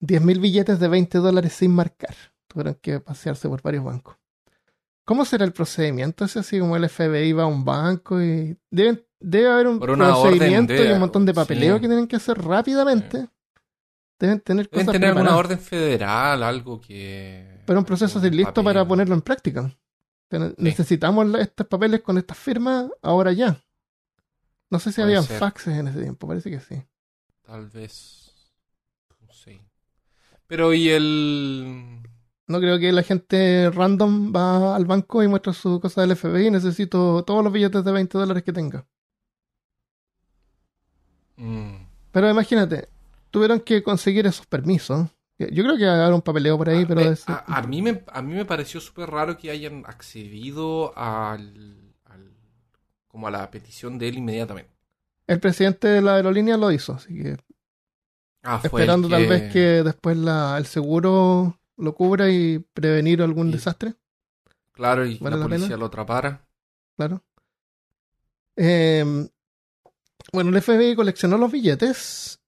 10.000 0.00 0.40
billetes 0.40 0.78
de 0.80 0.88
20 0.88 1.18
dólares 1.18 1.52
sin 1.52 1.70
marcar. 1.72 2.14
Tuvieron 2.48 2.74
que 2.74 3.00
pasearse 3.00 3.48
por 3.48 3.62
varios 3.62 3.84
bancos. 3.84 4.16
¿Cómo 5.04 5.24
será 5.24 5.44
el 5.44 5.52
procedimiento? 5.52 6.24
Es 6.24 6.36
así 6.36 6.58
como 6.58 6.76
el 6.76 6.88
FBI 6.88 7.32
va 7.32 7.42
a 7.42 7.46
un 7.46 7.64
banco 7.64 8.22
y 8.22 8.56
deben- 8.70 9.04
debe 9.20 9.48
haber 9.50 9.66
un 9.66 9.78
procedimiento 9.78 10.72
de- 10.72 10.88
y 10.88 10.92
un 10.92 11.00
montón 11.00 11.26
de 11.26 11.34
papeleo 11.34 11.76
sí. 11.76 11.80
que 11.82 11.86
tienen 11.88 12.06
que 12.06 12.16
hacer 12.16 12.38
rápidamente. 12.40 13.28
Deben 14.18 14.40
tener 14.40 14.68
Deben 14.70 14.86
cosas 14.86 14.92
tener 14.92 15.08
alguna 15.10 15.24
preparadas, 15.30 15.44
orden 15.46 15.58
federal, 15.58 16.42
algo 16.42 16.80
que. 16.80 17.60
pero 17.66 17.78
un 17.80 17.84
proceso 17.84 18.18
así 18.18 18.30
listo 18.30 18.52
papel. 18.52 18.64
para 18.64 18.86
ponerlo 18.88 19.14
en 19.14 19.22
práctica. 19.22 19.76
Necesitamos 20.56 21.26
estos 21.38 21.66
papeles 21.66 22.00
con 22.00 22.16
estas 22.18 22.38
firmas 22.38 22.86
ahora 23.02 23.32
ya. 23.32 23.60
No 24.70 24.78
sé 24.78 24.90
si 24.90 24.96
Puede 24.96 25.08
habían 25.08 25.24
ser. 25.24 25.38
faxes 25.38 25.76
en 25.76 25.88
ese 25.88 26.00
tiempo, 26.00 26.26
parece 26.26 26.50
que 26.50 26.60
sí. 26.60 26.82
Tal 27.42 27.68
vez. 27.68 28.32
No 29.20 29.32
sé. 29.32 29.60
Pero 30.46 30.72
y 30.74 30.88
el. 30.90 32.00
No 32.46 32.60
creo 32.60 32.78
que 32.78 32.92
la 32.92 33.02
gente 33.02 33.70
random 33.70 34.32
va 34.34 34.76
al 34.76 34.84
banco 34.84 35.22
y 35.22 35.28
muestra 35.28 35.52
su 35.52 35.80
cosa 35.80 36.02
del 36.02 36.12
FBI. 36.16 36.50
Necesito 36.50 37.24
todos 37.24 37.42
los 37.42 37.52
billetes 37.52 37.84
de 37.84 37.92
20 37.92 38.18
dólares 38.18 38.42
que 38.42 38.52
tenga. 38.52 38.86
Mm, 41.36 41.86
Pero 42.12 42.30
imagínate, 42.30 42.88
tuvieron 43.30 43.60
que 43.60 43.82
conseguir 43.82 44.26
esos 44.26 44.46
permisos. 44.46 45.08
Yo 45.38 45.64
creo 45.64 45.76
que 45.76 45.86
habrá 45.86 46.14
un 46.14 46.22
papeleo 46.22 46.56
por 46.56 46.68
ahí, 46.68 46.86
pero 46.86 47.02
a, 47.02 47.10
es- 47.10 47.28
a- 47.28 47.44
a 47.58 47.62
mí 47.62 47.82
me, 47.82 48.04
a 48.06 48.22
mí 48.22 48.34
me 48.34 48.44
pareció 48.44 48.80
súper 48.80 49.10
raro 49.10 49.36
que 49.36 49.50
hayan 49.50 49.84
accedido 49.86 50.96
al, 50.96 51.92
al- 52.04 52.32
como 53.08 53.26
a 53.26 53.30
la 53.32 53.50
petición 53.50 53.98
de 53.98 54.08
él 54.08 54.18
inmediatamente. 54.18 54.70
el 55.26 55.40
presidente 55.40 55.88
de 55.88 56.00
la 56.02 56.14
aerolínea 56.16 56.56
lo 56.56 56.70
hizo. 56.72 56.94
Así 56.94 57.14
que 57.14 57.36
Ah, 58.44 58.60
esperando 58.62 59.08
tal 59.08 59.26
vez 59.26 59.52
que 59.52 59.82
después 59.82 60.16
la- 60.16 60.56
el 60.58 60.66
seguro 60.66 61.58
lo 61.76 61.94
cubra 61.94 62.30
y 62.30 62.58
prevenir 62.58 63.22
algún 63.22 63.48
Y- 63.48 63.52
desastre. 63.52 63.94
Claro, 64.72 65.06
y 65.06 65.18
¿Vale 65.18 65.36
la 65.36 65.40
la 65.42 65.46
policía 65.48 65.68
pena? 65.68 65.76
lo 65.78 65.86
atrapara. 65.86 66.44
Claro. 66.96 67.22
Eh, 68.56 69.28
bueno, 70.32 70.50
el 70.50 70.56
FBI 70.62 70.94
coleccionó 70.96 71.38
los 71.38 71.50
billetes. 71.50 72.40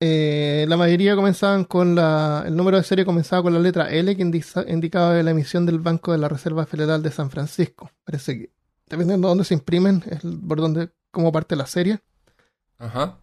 Eh, 0.00 0.64
la 0.68 0.76
mayoría 0.76 1.14
comenzaban 1.14 1.64
con 1.64 1.94
la. 1.94 2.42
El 2.46 2.56
número 2.56 2.76
de 2.76 2.82
serie 2.82 3.04
comenzaba 3.04 3.42
con 3.42 3.52
la 3.54 3.60
letra 3.60 3.90
L 3.90 4.16
que 4.16 4.22
indiza- 4.22 4.64
indicaba 4.68 5.14
la 5.22 5.30
emisión 5.30 5.64
del 5.64 5.78
Banco 5.78 6.10
de 6.12 6.18
la 6.18 6.28
Reserva 6.28 6.66
Federal 6.66 7.02
de 7.02 7.12
San 7.12 7.30
Francisco. 7.30 7.90
Parece 8.04 8.36
que, 8.38 8.50
dependiendo 8.86 9.28
de 9.28 9.30
dónde 9.30 9.44
se 9.44 9.54
imprimen, 9.54 10.02
es 10.10 10.20
por 10.48 10.60
donde, 10.60 10.90
cómo 11.12 11.30
parte 11.30 11.54
la 11.54 11.66
serie. 11.66 12.00
Ajá. 12.78 13.18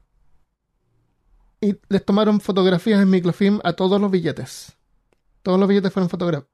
Y 1.61 1.77
les 1.89 2.05
tomaron 2.05 2.39
fotografías 2.39 3.01
en 3.01 3.09
microfilm 3.09 3.59
a 3.63 3.73
todos 3.73 3.99
los 3.99 4.09
billetes. 4.09 4.77
Todos 5.43 5.59
los 5.59 5.67
billetes 5.67 5.91
fueron 5.91 6.09
fotogra- 6.09 6.47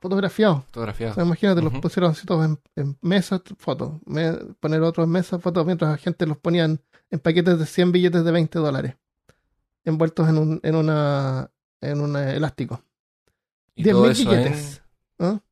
fotografiados. 0.00 0.64
Fotografiado. 0.66 1.12
O 1.12 1.14
sea, 1.14 1.24
imagínate, 1.24 1.62
los 1.62 1.72
Ujú. 1.72 1.80
pusieron 1.82 2.10
así 2.10 2.26
todos 2.26 2.44
en, 2.44 2.60
en 2.76 2.98
mesas, 3.00 3.42
fotos. 3.58 4.00
Me- 4.06 4.32
poner 4.60 4.82
otros 4.82 5.04
en 5.06 5.10
mesas, 5.12 5.40
fotos, 5.40 5.64
mientras 5.64 5.90
la 5.92 5.96
gente 5.98 6.26
los 6.26 6.38
ponían 6.38 6.80
en 7.10 7.18
paquetes 7.20 7.58
de 7.58 7.66
100 7.66 7.92
billetes 7.92 8.24
de 8.24 8.30
20 8.32 8.58
dólares. 8.58 8.96
Envueltos 9.84 10.28
en 10.28 10.38
un, 10.38 10.60
en 10.62 10.74
una, 10.74 11.50
en 11.80 12.00
un 12.00 12.16
eh, 12.16 12.36
elástico. 12.36 12.82
y 13.74 13.84
10.000 13.84 13.90
todo 13.92 14.10
eso 14.10 14.30
billetes. 14.30 14.82
¿ah? 15.20 15.30
en, 15.30 15.42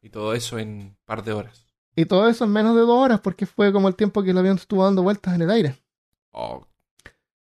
y 0.00 0.10
todo 0.10 0.32
eso 0.34 0.58
en 0.58 0.68
un 0.68 0.96
par 1.04 1.24
de 1.24 1.32
horas. 1.32 1.66
Y 1.96 2.04
todo 2.06 2.28
eso 2.28 2.44
en 2.44 2.52
menos 2.52 2.76
de 2.76 2.82
dos 2.82 2.90
horas, 3.04 3.18
porque 3.20 3.44
fue 3.46 3.72
como 3.72 3.88
el 3.88 3.96
tiempo 3.96 4.22
que 4.22 4.30
el 4.30 4.38
avión 4.38 4.56
estuvo 4.56 4.84
dando 4.84 5.02
vueltas 5.02 5.34
en 5.34 5.42
el 5.42 5.50
aire. 5.50 5.76
Oh, 6.30 6.64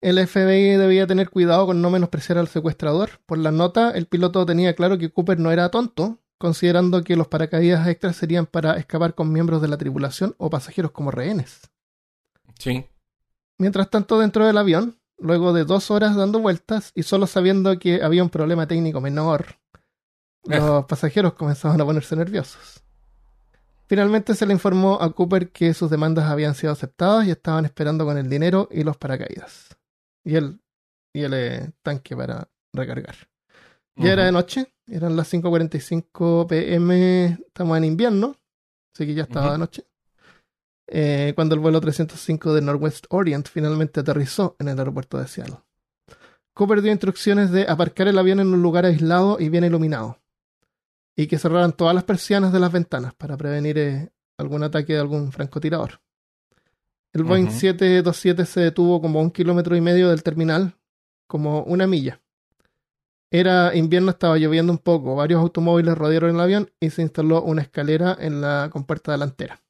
El 0.01 0.25
FBI 0.25 0.77
debía 0.77 1.07
tener 1.07 1.29
cuidado 1.29 1.65
con 1.65 1.81
no 1.81 1.89
menospreciar 1.89 2.37
al 2.37 2.47
secuestrador. 2.47 3.19
Por 3.25 3.37
la 3.37 3.51
nota, 3.51 3.91
el 3.91 4.05
piloto 4.05 4.45
tenía 4.45 4.73
claro 4.73 4.97
que 4.97 5.11
Cooper 5.11 5.39
no 5.39 5.51
era 5.51 5.69
tonto, 5.69 6.19
considerando 6.37 7.03
que 7.03 7.17
los 7.17 7.27
paracaídas 7.27 7.85
extras 7.87 8.15
serían 8.15 8.45
para 8.45 8.77
escapar 8.77 9.13
con 9.13 9.33
miembros 9.33 9.61
de 9.61 9.67
la 9.67 9.77
tripulación 9.77 10.35
o 10.37 10.49
pasajeros 10.49 10.91
como 10.91 11.11
rehenes. 11.11 11.69
sí. 12.57 12.85
Mientras 13.57 13.89
tanto, 13.89 14.17
dentro 14.17 14.45
del 14.45 14.57
avión, 14.57 15.01
luego 15.17 15.51
de 15.51 15.65
dos 15.65 15.91
horas 15.91 16.15
dando 16.15 16.39
vueltas 16.39 16.93
y 16.95 17.03
solo 17.03 17.27
sabiendo 17.27 17.77
que 17.77 18.01
había 18.01 18.23
un 18.23 18.29
problema 18.29 18.67
técnico 18.67 19.01
menor, 19.01 19.57
los 20.45 20.85
pasajeros 20.85 21.33
comenzaban 21.33 21.81
a 21.81 21.83
ponerse 21.83 22.15
nerviosos. 22.15 22.81
Finalmente 23.87 24.33
se 24.33 24.45
le 24.45 24.53
informó 24.53 25.01
a 25.01 25.11
Cooper 25.11 25.51
que 25.51 25.73
sus 25.73 25.89
demandas 25.89 26.29
habían 26.29 26.55
sido 26.55 26.71
aceptadas 26.71 27.27
y 27.27 27.31
estaban 27.31 27.65
esperando 27.65 28.05
con 28.05 28.17
el 28.17 28.29
dinero 28.29 28.69
y 28.71 28.83
los 28.83 28.95
paracaídas. 28.95 29.78
Y 30.29 30.35
el, 30.35 30.59
y 31.11 31.23
el 31.23 31.33
eh, 31.33 31.71
tanque 31.81 32.15
para 32.15 32.47
recargar. 32.71 33.15
Ya 33.95 34.13
era 34.13 34.25
de 34.25 34.31
noche, 34.31 34.71
eran 34.87 35.15
las 35.15 35.33
5.45 35.33 36.47
pm, 36.47 37.37
estamos 37.47 37.77
en 37.77 37.83
invierno, 37.83 38.35
así 38.93 39.07
que 39.07 39.15
ya 39.15 39.23
estaba 39.23 39.53
de 39.53 39.57
noche. 39.57 39.85
Eh, 40.87 41.33
cuando 41.35 41.55
el 41.55 41.61
vuelo 41.61 41.81
305 41.81 42.53
de 42.53 42.61
Northwest 42.61 43.07
Orient 43.09 43.47
finalmente 43.47 43.99
aterrizó 43.99 44.55
en 44.59 44.69
el 44.69 44.77
aeropuerto 44.77 45.17
de 45.17 45.27
Seattle. 45.27 45.57
Cooper 46.53 46.81
dio 46.81 46.91
instrucciones 46.91 47.51
de 47.51 47.67
aparcar 47.67 48.07
el 48.07 48.19
avión 48.19 48.39
en 48.39 48.53
un 48.53 48.61
lugar 48.61 48.85
aislado 48.85 49.37
y 49.39 49.49
bien 49.49 49.63
iluminado, 49.63 50.19
y 51.17 51.25
que 51.25 51.39
cerraran 51.39 51.73
todas 51.73 51.95
las 51.95 52.03
persianas 52.03 52.53
de 52.53 52.59
las 52.59 52.71
ventanas 52.71 53.15
para 53.15 53.35
prevenir 53.35 53.79
eh, 53.79 54.11
algún 54.37 54.63
ataque 54.63 54.93
de 54.93 54.99
algún 54.99 55.31
francotirador. 55.31 55.99
El 57.13 57.23
Boeing 57.23 57.47
Ujú. 57.47 57.59
727 57.59 58.45
se 58.45 58.59
detuvo 58.61 59.01
como 59.01 59.19
a 59.19 59.23
un 59.23 59.31
kilómetro 59.31 59.75
y 59.75 59.81
medio 59.81 60.09
del 60.09 60.23
terminal, 60.23 60.75
como 61.27 61.63
una 61.63 61.87
milla. 61.87 62.21
Era 63.31 63.75
invierno, 63.75 64.11
estaba 64.11 64.37
lloviendo 64.37 64.71
un 64.71 64.79
poco, 64.79 65.15
varios 65.15 65.41
automóviles 65.41 65.97
rodearon 65.97 66.35
el 66.35 66.41
avión 66.41 66.71
y 66.79 66.89
se 66.89 67.03
instaló 67.03 67.43
una 67.43 67.61
escalera 67.61 68.17
en 68.19 68.41
la 68.41 68.69
compuerta 68.71 69.11
delantera. 69.11 69.61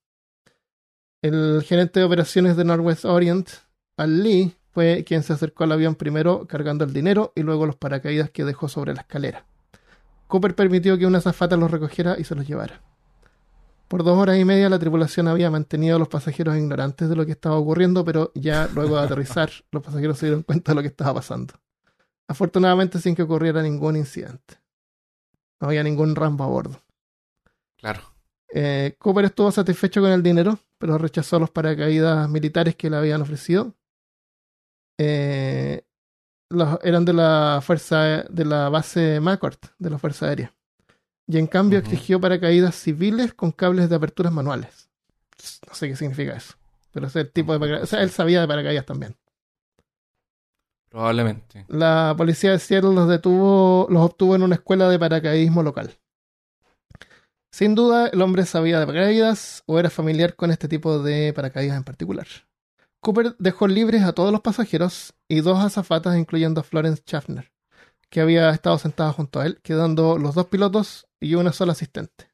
El 1.22 1.62
gerente 1.64 2.00
de 2.00 2.06
operaciones 2.06 2.56
de 2.56 2.64
Northwest 2.64 3.04
Orient, 3.04 3.50
Al 3.98 4.24
Lee, 4.24 4.56
fue 4.72 5.04
quien 5.06 5.24
se 5.24 5.34
acercó 5.34 5.66
al 5.66 5.74
avión 5.74 5.96
primero 5.96 6.48
cargando 6.48 6.86
el 6.86 6.94
dinero 6.94 7.34
y 7.36 7.42
luego 7.42 7.66
los 7.66 7.76
paracaídas 7.76 8.30
que 8.30 8.46
dejó 8.46 8.70
sobre 8.70 8.94
la 8.94 9.02
escalera. 9.02 9.46
Cooper 10.28 10.56
permitió 10.56 10.98
que 10.98 11.06
una 11.06 11.18
azafata 11.18 11.58
los 11.58 11.72
recogiera 11.72 12.16
y 12.18 12.24
se 12.24 12.36
los 12.36 12.48
llevara. 12.48 12.82
Por 13.90 14.04
dos 14.04 14.18
horas 14.18 14.38
y 14.38 14.46
media 14.46 14.70
la 14.70 14.80
tripulación 14.80 15.28
había 15.28 15.50
mantenido 15.52 15.96
a 15.96 16.00
los 16.00 16.08
pasajeros 16.08 16.56
ignorantes 16.56 17.10
de 17.10 17.16
lo 17.16 17.26
que 17.26 17.32
estaba 17.34 17.58
ocurriendo, 17.58 18.06
pero 18.06 18.32
ya 18.36 18.68
luego 18.74 18.96
de 18.98 19.02
aterrizar 19.04 19.50
los 19.72 19.84
pasajeros 19.84 20.18
se 20.18 20.28
dieron 20.28 20.44
cuenta 20.44 20.72
de 20.72 20.76
lo 20.76 20.82
que 20.82 20.88
estaba 20.90 21.16
pasando. 21.16 21.56
Afortunadamente 22.28 23.00
sin 23.00 23.16
que 23.16 23.24
ocurriera 23.24 23.62
ningún 23.64 23.98
incidente. 23.98 24.62
No 25.60 25.68
había 25.68 25.84
ningún 25.84 26.16
rambo 26.16 26.44
a 26.44 26.48
bordo. 26.48 26.82
Claro. 27.78 28.02
Eh, 28.54 28.96
Cooper 29.00 29.26
estuvo 29.26 29.52
satisfecho 29.52 30.02
con 30.02 30.12
el 30.12 30.22
dinero, 30.24 30.60
pero 30.78 30.98
rechazó 30.98 31.40
los 31.40 31.50
paracaídas 31.50 32.30
militares 32.30 32.76
que 32.76 32.90
le 32.90 32.98
habían 32.98 33.22
ofrecido. 33.22 33.76
Eh, 35.00 35.84
los- 36.52 36.80
eran 36.84 37.06
de 37.06 37.14
la 37.14 37.60
fuerza 37.64 38.24
de 38.24 38.46
la 38.46 38.70
base 38.70 39.20
McCord, 39.20 39.58
de 39.78 39.90
la 39.90 39.98
Fuerza 39.98 40.28
Aérea. 40.28 40.54
Y 41.32 41.38
en 41.38 41.46
cambio 41.46 41.78
exigió 41.78 42.20
paracaídas 42.20 42.74
civiles 42.74 43.36
con 43.36 43.52
cables 43.52 43.88
de 43.88 43.96
aperturas 43.96 44.34
manuales. 44.34 44.90
No 45.68 45.76
sé 45.76 45.88
qué 45.88 45.96
significa 45.96 46.36
eso. 46.36 46.56
Pero 46.92 47.06
ese 47.06 47.20
es 47.20 47.26
el 47.28 47.32
tipo 47.32 47.54
de 47.54 47.60
paracaídas. 47.60 47.84
O 47.84 47.88
sea, 47.88 48.02
él 48.02 48.10
sabía 48.10 48.42
de 48.42 48.48
paracaídas 48.48 48.88
también. 48.88 49.16
Probablemente. 50.90 51.66
La 51.68 52.16
policía 52.18 52.50
de 52.50 52.58
Seattle 52.58 52.96
los 52.96 53.08
detuvo, 53.08 53.86
los 53.92 54.02
obtuvo 54.02 54.36
en 54.36 54.42
una 54.42 54.56
escuela 54.56 54.90
de 54.90 54.98
paracaidismo 54.98 55.62
local. 55.62 56.00
Sin 57.52 57.76
duda, 57.76 58.08
el 58.08 58.24
hombre 58.24 58.48
sabía 58.48 58.80
de 58.80 58.88
paracaídas 58.88 59.62
o 59.68 59.78
era 59.78 59.92
familiar 59.92 60.36
con 60.36 60.50
este 60.50 60.68
tipo 60.68 60.98
de 60.98 61.32
paracaídas 61.34 61.78
en 61.78 61.84
particular. 61.84 62.26
Cooper 63.02 63.36
dejó 63.38 63.68
libres 63.68 64.02
a 64.02 64.14
todos 64.14 64.32
los 64.32 64.42
pasajeros 64.42 65.14
y 65.28 65.42
dos 65.42 65.60
azafatas, 65.60 66.18
incluyendo 66.18 66.62
a 66.62 66.64
Florence 66.64 67.04
Schaffner, 67.06 67.52
que 68.10 68.20
había 68.20 68.50
estado 68.50 68.80
sentada 68.80 69.14
junto 69.14 69.40
a 69.40 69.46
él, 69.46 69.60
quedando 69.62 70.18
los 70.18 70.34
dos 70.34 70.48
pilotos 70.48 71.06
y 71.20 71.36
una 71.36 71.52
sola 71.54 71.74
asistente, 71.74 72.30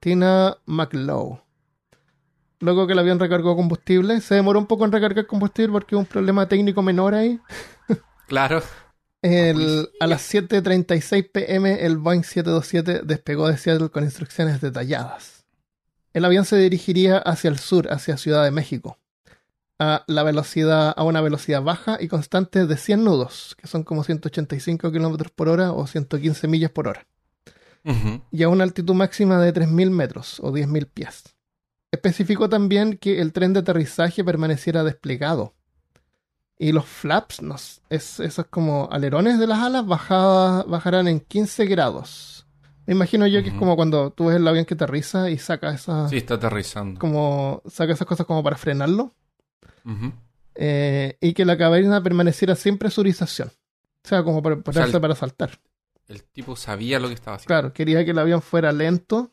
Tina 0.00 0.56
McLeod. 0.66 1.38
Luego 2.60 2.86
que 2.86 2.92
el 2.92 2.98
avión 2.98 3.20
recargó 3.20 3.54
combustible, 3.54 4.20
se 4.20 4.34
demoró 4.34 4.58
un 4.58 4.66
poco 4.66 4.84
en 4.84 4.90
recargar 4.92 5.26
combustible 5.26 5.72
porque 5.72 5.94
hubo 5.94 6.00
un 6.00 6.06
problema 6.06 6.48
técnico 6.48 6.82
menor 6.82 7.14
ahí. 7.14 7.40
Claro. 8.26 8.62
El- 9.22 9.88
a 10.00 10.06
las 10.06 10.22
7.36 10.22 11.30
pm, 11.32 11.84
el 11.84 11.98
Boeing 11.98 12.22
727 12.22 13.02
despegó 13.04 13.48
de 13.48 13.56
Seattle 13.56 13.90
con 13.90 14.04
instrucciones 14.04 14.60
detalladas. 14.60 15.44
El 16.12 16.24
avión 16.24 16.44
se 16.44 16.56
dirigiría 16.56 17.18
hacia 17.18 17.48
el 17.50 17.58
sur, 17.58 17.92
hacia 17.92 18.16
Ciudad 18.16 18.42
de 18.44 18.50
México, 18.50 18.98
a, 19.78 20.04
la 20.08 20.22
velocidad, 20.24 20.94
a 20.96 21.04
una 21.04 21.20
velocidad 21.20 21.62
baja 21.62 21.98
y 22.00 22.08
constante 22.08 22.66
de 22.66 22.76
100 22.76 23.04
nudos, 23.04 23.54
que 23.56 23.66
son 23.68 23.84
como 23.84 24.02
185 24.04 24.90
kilómetros 24.90 25.30
por 25.30 25.48
hora 25.48 25.72
o 25.72 25.86
115 25.86 26.48
millas 26.48 26.70
por 26.72 26.88
hora, 26.88 27.06
Y 28.30 28.42
a 28.42 28.48
una 28.48 28.64
altitud 28.64 28.94
máxima 28.94 29.40
de 29.40 29.52
3.000 29.52 29.90
metros 29.90 30.40
o 30.40 30.52
10.000 30.52 30.86
pies. 30.86 31.34
Especificó 31.90 32.48
también 32.48 32.98
que 32.98 33.20
el 33.20 33.32
tren 33.32 33.52
de 33.54 33.60
aterrizaje 33.60 34.22
permaneciera 34.22 34.84
desplegado 34.84 35.54
y 36.58 36.72
los 36.72 36.84
flaps, 36.86 37.40
es, 37.88 38.20
esos 38.20 38.46
como 38.46 38.88
alerones 38.90 39.38
de 39.38 39.46
las 39.46 39.60
alas, 39.60 39.86
bajada- 39.86 40.64
bajarán 40.64 41.08
en 41.08 41.20
15 41.20 41.64
grados. 41.66 42.46
Me 42.84 42.94
imagino 42.94 43.26
yo 43.26 43.42
que 43.42 43.50
es 43.50 43.54
como 43.54 43.76
cuando 43.76 44.10
tú 44.10 44.26
ves 44.26 44.36
el 44.36 44.48
avión 44.48 44.64
que 44.64 44.74
aterriza 44.74 45.30
y 45.30 45.38
saca 45.38 45.72
esa, 45.72 46.08
Sí, 46.08 46.16
está 46.16 46.34
aterrizando. 46.34 46.98
como, 46.98 47.62
saca 47.66 47.92
esas 47.92 48.06
cosas 48.08 48.26
como 48.26 48.42
para 48.42 48.56
frenarlo. 48.56 49.14
Eh, 50.54 51.16
y 51.20 51.32
que 51.34 51.44
la 51.44 51.56
cabina 51.56 52.02
permaneciera 52.02 52.54
sin 52.56 52.78
presurización. 52.78 53.48
O 54.04 54.08
sea, 54.08 54.22
como 54.24 54.42
para 54.42 54.56
el- 54.56 54.62
para 55.00 55.14
saltar. 55.14 55.58
El 56.08 56.24
tipo 56.24 56.56
sabía 56.56 56.98
lo 56.98 57.08
que 57.08 57.14
estaba 57.14 57.36
haciendo. 57.36 57.48
Claro, 57.48 57.72
quería 57.72 58.04
que 58.04 58.10
el 58.12 58.18
avión 58.18 58.40
fuera 58.42 58.72
lento 58.72 59.32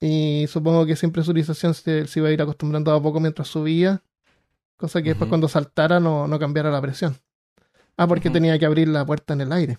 y 0.00 0.46
supongo 0.48 0.86
que 0.86 0.96
sin 0.96 1.12
presurización 1.12 1.74
se, 1.74 2.06
se 2.06 2.18
iba 2.20 2.28
a 2.28 2.32
ir 2.32 2.40
acostumbrando 2.42 2.92
a 2.92 3.02
poco 3.02 3.20
mientras 3.20 3.48
subía, 3.48 4.02
cosa 4.76 5.02
que 5.02 5.10
después 5.10 5.28
cuando 5.28 5.46
saltara 5.48 6.00
no, 6.00 6.26
no 6.26 6.38
cambiara 6.38 6.70
la 6.70 6.80
presión. 6.80 7.18
Ah, 7.98 8.06
porque 8.06 8.28
tenía 8.30 8.58
que 8.58 8.66
abrir 8.66 8.88
la 8.88 9.04
puerta 9.06 9.32
en 9.34 9.40
el 9.42 9.52
aire. 9.52 9.78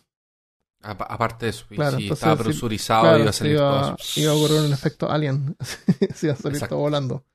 Apa- 0.81 1.05
aparte 1.05 1.45
de 1.47 1.49
eso, 1.49 1.65
y 1.71 1.75
Claro, 1.75 1.97
si 1.97 2.03
entonces, 2.03 2.23
estaba 2.23 2.43
presurizado, 2.43 3.01
Claro, 3.03 3.19
iba 3.19 3.29
a 3.29 3.33
salir 3.33 3.53
iba, 3.53 3.61
todo 3.81 3.95
así. 3.99 4.21
iba 4.21 4.31
a 4.31 4.35
ocurrir 4.35 4.59
un 4.61 4.73
efecto 4.73 5.09
alien. 5.11 5.55
se 6.15 6.27
iba 6.27 6.33
a 6.33 6.37
salir 6.37 6.55
Exacto. 6.55 6.75
todo 6.75 6.79
volando. 6.81 7.25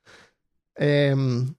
Em, 0.75 1.53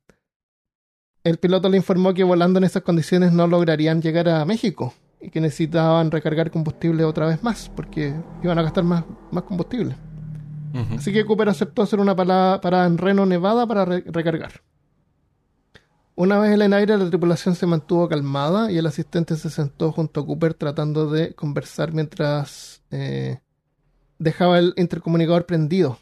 el 1.23 1.39
piloto 1.39 1.69
le 1.69 1.77
informó 1.77 2.13
que 2.15 2.25
volando 2.25 2.59
en 2.59 2.65
esas 2.65 2.83
condiciones 2.83 3.33
no 3.33 3.47
lograrían 3.47 4.03
llegar 4.03 4.29
a 4.29 4.45
México 4.45 4.95
y 5.25 5.31
que 5.31 5.41
necesitaban 5.41 6.11
recargar 6.11 6.51
combustible 6.51 7.05
otra 7.05 7.27
vez 7.27 7.43
más 7.43 7.71
porque 7.75 8.15
iban 8.43 8.59
a 8.59 8.63
gastar 8.63 8.85
más, 8.85 9.05
más 9.31 9.45
combustible. 9.45 9.97
Así 10.97 11.13
que 11.13 11.25
Cooper 11.25 11.49
aceptó 11.49 11.83
hacer 11.83 12.01
una 12.01 12.17
parada, 12.17 12.61
parada 12.61 12.87
en 12.87 12.99
Reno, 12.99 13.25
Nevada 13.27 13.65
para 13.67 13.85
re- 13.85 14.03
recargar. 14.07 14.63
Una 16.17 16.39
vez 16.39 16.53
en 16.53 16.63
el 16.63 16.73
aire, 16.73 16.97
la 16.97 17.09
tripulación 17.09 17.55
se 17.57 17.67
mantuvo 17.67 18.09
calmada 18.09 18.71
y 18.71 18.79
el 18.79 18.87
asistente 18.87 19.37
se 19.37 19.51
sentó 19.51 19.91
junto 19.93 20.21
a 20.21 20.27
Cooper 20.27 20.55
tratando 20.55 21.11
de 21.11 21.35
conversar 21.35 21.93
mientras 21.93 22.83
eh, 22.91 23.41
dejaba 24.19 24.59
el 24.59 24.75
intercomunicador 24.77 25.45
prendido. 25.47 25.99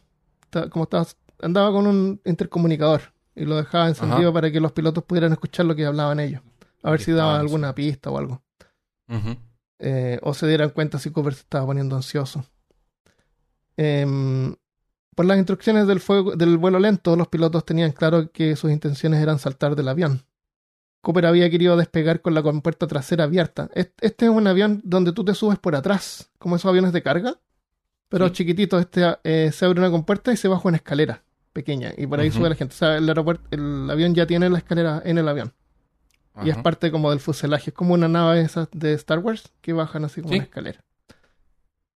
Como 0.71 0.85
estaba, 0.85 1.07
andaba 1.41 1.71
con 1.73 1.87
un 1.87 2.21
intercomunicador 2.27 3.01
y 3.35 3.47
lo 3.47 3.57
dejaba 3.57 3.89
encendido 3.89 4.29
Ajá. 4.29 4.33
para 4.33 4.51
que 4.51 4.61
los 4.61 4.73
pilotos 4.73 5.05
pudieran 5.05 5.33
escuchar 5.33 5.65
lo 5.65 5.75
que 5.75 5.87
hablaban 5.87 6.21
ellos. 6.21 6.43
A 6.83 6.91
ver 6.91 7.01
si 7.01 7.13
daban 7.13 7.37
estaban, 7.37 7.41
alguna 7.41 7.75
pista 7.75 8.11
o 8.11 8.19
algo. 8.19 8.43
Eh, 9.79 10.19
o 10.23 10.33
se 10.35 10.47
dieran 10.47 10.71
cuenta 10.71 10.99
si 10.99 11.11
Cooper 11.11 11.35
se 11.35 11.41
estaba 11.41 11.67
poniendo 11.67 11.97
ansioso. 11.97 12.45
Em, 13.77 14.55
por 15.15 15.25
las 15.27 15.39
instrucciones 15.39 15.87
del, 15.87 16.01
fuego, 16.01 16.37
del 16.37 16.57
vuelo 16.59 16.79
lento, 16.79 17.17
los 17.17 17.29
pilotos 17.29 17.65
tenían 17.65 17.93
claro 17.93 18.31
que 18.33 18.57
sus 18.57 18.71
intenciones 18.71 19.21
eran 19.23 19.39
saltar 19.39 19.77
del 19.77 19.89
avión. 19.89 20.23
Cooper 21.01 21.27
había 21.27 21.51
querido 21.51 21.77
despegar 21.77 22.21
con 22.21 22.33
la 22.35 22.43
compuerta 22.43 22.87
trasera 22.87 23.25
abierta. 23.25 23.69
Est- 23.75 23.99
Este 24.01 24.27
es 24.27 24.31
un 24.31 24.47
avión 24.47 24.81
donde 24.85 25.13
tú 25.13 25.25
te 25.25 25.35
subes 25.35 25.59
por 25.59 25.75
atrás, 25.75 26.31
como 26.39 26.57
esos 26.57 26.69
aviones 26.69 26.93
de 26.93 27.03
carga, 27.03 27.39
pero 28.09 28.29
Sí. 28.29 28.35
chiquitito. 28.35 28.79
Este 28.79 29.03
eh, 29.25 29.51
se 29.53 29.65
abre 29.65 29.81
una 29.81 29.91
compuerta 29.91 30.33
y 30.33 30.37
se 30.37 30.49
baja 30.49 30.69
una 30.69 30.77
escalera 30.77 31.25
pequeña 31.53 31.93
y 31.97 32.07
por 32.07 32.21
ahí 32.21 32.31
sube 32.31 32.49
la 32.49 32.55
gente. 32.55 32.75
O 32.75 32.79
sea, 32.79 32.97
el 32.99 33.09
aeropuerto, 33.09 33.43
el 33.51 33.91
avión 33.91 34.15
ya 34.15 34.27
tiene 34.27 34.49
la 34.49 34.59
escalera 34.59 35.03
en 35.05 35.19
el 35.19 35.29
avión 35.29 35.53
y 36.45 36.51
es 36.51 36.57
parte 36.59 36.91
como 36.91 37.11
del 37.11 37.21
fuselaje. 37.21 37.71
Es 37.71 37.75
como 37.77 37.95
una 37.95 38.09
nave 38.09 38.41
esas 38.41 38.69
de 38.73 38.95
Star 38.95 39.19
Wars 39.19 39.53
que 39.61 39.73
bajan 39.73 40.05
así 40.05 40.21
como 40.23 40.33
Sí. 40.33 40.39
una 40.39 40.45
escalera. 40.45 40.81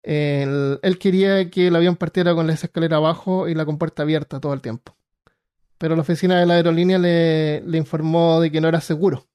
Él, 0.03 0.79
él 0.83 0.99
quería 0.99 1.49
que 1.49 1.67
el 1.67 1.75
avión 1.75 1.95
partiera 1.95 2.35
con 2.35 2.49
esa 2.49 2.67
escalera 2.67 2.97
abajo 2.97 3.47
y 3.47 3.55
la 3.55 3.65
compuerta 3.65 4.03
abierta 4.03 4.39
todo 4.39 4.53
el 4.53 4.61
tiempo. 4.61 4.95
Pero 5.77 5.95
la 5.95 6.01
oficina 6.01 6.39
de 6.39 6.45
la 6.45 6.55
aerolínea 6.55 6.99
le, 6.99 7.61
le 7.61 7.77
informó 7.77 8.39
de 8.39 8.51
que 8.51 8.61
no 8.61 8.67
era 8.67 8.81
seguro. 8.81 9.25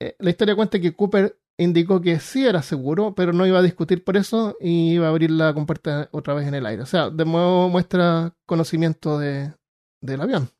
Eh, 0.00 0.16
la 0.18 0.30
historia 0.30 0.54
cuenta 0.56 0.80
que 0.80 0.94
Cooper 0.94 1.38
indicó 1.56 2.00
que 2.00 2.20
sí 2.20 2.46
era 2.46 2.62
seguro, 2.62 3.14
pero 3.14 3.32
no 3.32 3.46
iba 3.46 3.58
a 3.58 3.62
discutir 3.62 4.04
por 4.04 4.16
eso 4.16 4.56
y 4.60 4.92
iba 4.94 5.06
a 5.06 5.10
abrir 5.10 5.30
la 5.30 5.54
compuerta 5.54 6.08
otra 6.12 6.34
vez 6.34 6.46
en 6.46 6.54
el 6.54 6.66
aire. 6.66 6.82
O 6.82 6.86
sea, 6.86 7.10
de 7.10 7.24
nuevo 7.24 7.68
muestra 7.68 8.34
conocimiento 8.46 9.18
de, 9.18 9.52
del 10.00 10.20
avión. 10.20 10.50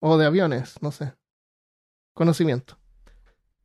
O 0.00 0.16
de 0.18 0.26
aviones, 0.26 0.80
no 0.82 0.92
sé 0.92 1.12
conocimiento. 2.24 2.76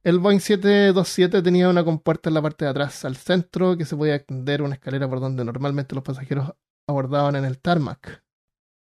El 0.03 0.19
Boeing 0.19 0.39
727 0.39 1.41
tenía 1.41 1.67
una 1.67 1.83
compuerta 1.83 2.29
en 2.29 2.35
la 2.35 2.41
parte 2.41 2.63
de 2.65 2.71
atrás, 2.71 3.03
al 3.05 3.15
centro, 3.17 3.75
que 3.75 3.85
se 3.85 3.95
podía 3.97 4.15
extender 4.15 4.61
una 4.61 4.75
escalera 4.75 5.09
por 5.09 5.19
donde 5.19 5.43
normalmente 5.43 5.93
los 5.95 6.03
pasajeros 6.03 6.53
abordaban 6.87 7.35
en 7.35 7.43
el 7.45 7.57
tarmac. 7.59 8.23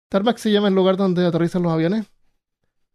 Tarmac 0.09 0.37
se 0.37 0.51
llama 0.51 0.67
el 0.67 0.75
lugar 0.75 0.97
donde 0.97 1.25
aterrizan 1.25 1.63
los 1.63 1.71
aviones, 1.73 2.05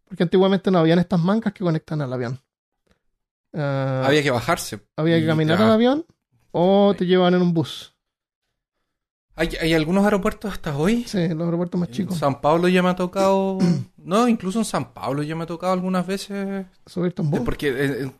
porque 0.06 0.22
antiguamente 0.22 0.70
no 0.70 0.78
habían 0.78 1.00
estas 1.00 1.20
mancas 1.20 1.52
que 1.52 1.64
conectan 1.64 2.00
al 2.02 2.12
avión. 2.12 2.40
Ah, 3.52 4.04
Había 4.06 4.22
que 4.22 4.30
bajarse. 4.30 4.80
había 4.96 5.18
que 5.20 5.26
caminar 5.26 5.58
ya- 5.58 5.66
al 5.66 5.72
avión 5.72 6.06
o 6.52 6.94
te 6.96 7.04
llevaban 7.06 7.34
en 7.34 7.42
un 7.42 7.52
bus. 7.52 7.94
¿Hay, 9.36 9.48
hay 9.60 9.74
algunos 9.74 10.04
aeropuertos 10.04 10.52
hasta 10.52 10.76
hoy? 10.76 11.04
Sí, 11.04 11.28
los 11.28 11.44
aeropuertos 11.44 11.80
más 11.80 11.88
En 11.90 11.94
chicos. 11.94 12.18
San 12.18 12.40
Pablo 12.40 12.68
ya 12.68 12.82
me 12.82 12.90
ha 12.90 12.96
tocado. 12.96 13.58
no, 13.96 14.28
incluso 14.28 14.58
en 14.58 14.64
San 14.64 14.92
Pablo 14.92 15.22
ya 15.22 15.34
me 15.34 15.44
ha 15.44 15.46
tocado 15.46 15.72
algunas 15.72 16.06
veces. 16.06 16.66
Un 16.96 17.30
bus. 17.30 17.40
Porque 17.40 17.68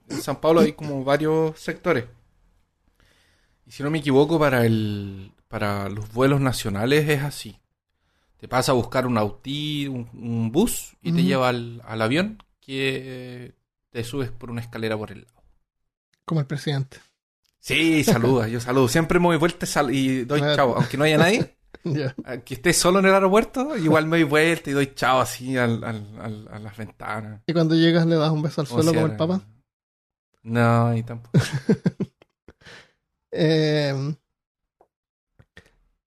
en, 0.09 0.21
San 0.21 0.41
Pablo 0.41 0.61
hay 0.61 0.73
como 0.73 1.05
varios 1.05 1.59
sectores. 1.59 2.05
Y 3.67 3.73
si 3.73 3.83
no 3.83 3.91
me 3.91 3.99
equivoco, 3.99 4.39
para 4.39 4.65
el 4.65 5.33
para 5.49 5.89
los 5.89 6.13
vuelos 6.13 6.41
nacionales 6.41 7.09
es 7.09 7.23
así. 7.23 7.59
Te 8.37 8.49
pasa 8.49 8.73
a 8.73 8.77
buscar 8.77 9.07
un 9.07 9.19
autí, 9.19 9.89
un, 9.89 10.09
un 10.15 10.53
bus 10.53 10.97
y 11.03 11.13
te 11.13 11.25
lleva 11.25 11.49
al, 11.49 11.83
al 11.85 12.01
avión 12.01 12.43
que 12.61 13.53
te 13.91 14.05
subes 14.05 14.31
por 14.31 14.51
una 14.51 14.61
escalera 14.61 14.97
por 14.97 15.11
el 15.11 15.23
lado. 15.23 15.43
Como 16.25 16.41
el 16.41 16.47
presidente. 16.47 16.99
Sí, 17.61 18.03
saluda, 18.05 18.49
yo 18.49 18.59
saludo. 18.61 18.89
Siempre 18.89 19.21
me 19.21 19.27
doy 19.29 19.37
vuelta 19.37 19.67
y 19.93 20.25
doy 20.25 20.41
chao. 20.41 20.75
Aunque 20.77 20.97
no 20.97 21.05
haya 21.05 21.19
nadie, 21.19 21.57
Ya. 21.85 22.15
que 22.45 22.55
esté 22.55 22.73
solo 22.73 22.99
en 23.01 23.07
el 23.07 23.15
aeropuerto, 23.15 23.77
igual 23.77 24.07
me 24.07 24.17
doy 24.19 24.25
vuelta 24.25 24.71
y 24.71 24.73
doy 24.73 24.95
chao 24.95 25.21
así 25.21 25.57
al- 25.57 25.83
al- 25.85 26.19
al- 26.21 26.49
a 26.51 26.59
las 26.59 26.77
ventanas. 26.77 27.43
Y 27.47 27.53
cuando 27.53 27.75
llegas 27.75 28.07
le 28.07 28.17
das 28.17 28.31
un 28.31 28.43
beso 28.43 28.61
al 28.63 28.69
Como 28.69 28.83
suelo 28.83 28.95
como 28.99 29.13
el 29.13 29.17
papa. 29.17 29.41
No, 30.43 30.97
y 30.97 31.03
tampoco. 31.03 31.39
Eh, 33.33 33.95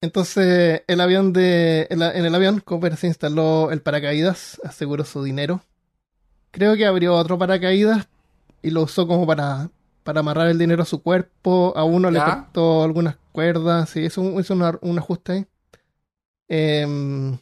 entonces, 0.02 0.82
el 0.88 1.00
avión 1.02 1.32
de. 1.32 1.88
En, 1.90 2.00
la- 2.00 2.12
en 2.14 2.26
el 2.26 2.36
avión, 2.36 2.60
Cooper 2.60 2.98
se 2.98 3.08
instaló 3.08 3.72
el 3.72 3.82
paracaídas, 3.82 4.60
aseguró 4.64 5.06
su 5.06 5.24
dinero. 5.24 5.62
Creo 6.52 6.76
que 6.76 6.86
abrió 6.86 7.16
otro 7.16 7.38
paracaídas 7.38 8.08
y 8.62 8.72
lo 8.72 8.82
usó 8.84 9.08
como 9.08 9.26
para, 9.26 9.70
para 10.04 10.20
amarrar 10.22 10.48
el 10.48 10.58
dinero 10.60 10.84
a 10.84 10.86
su 10.86 11.02
cuerpo. 11.02 11.74
A 11.76 11.84
uno 11.84 12.12
le 12.12 12.20
cortó 12.26 12.84
algunas 12.84 13.18
cuerdas. 13.32 13.90
Sí, 13.90 14.02
hizo 14.02 14.22
un, 14.22 14.40
hizo 14.40 14.54
una- 14.54 14.78
un 14.82 14.98
ajuste 15.00 15.32
ahí. 15.32 15.46
Em, 16.48 17.38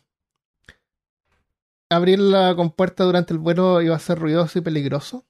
abrir 1.90 2.20
la 2.20 2.56
compuerta 2.56 3.04
durante 3.04 3.34
el 3.34 3.40
vuelo 3.40 3.82
iba 3.82 3.96
a 3.96 4.00
ser 4.00 4.20
ruidoso 4.20 4.60
y 4.60 4.62
peligroso. 4.62 5.26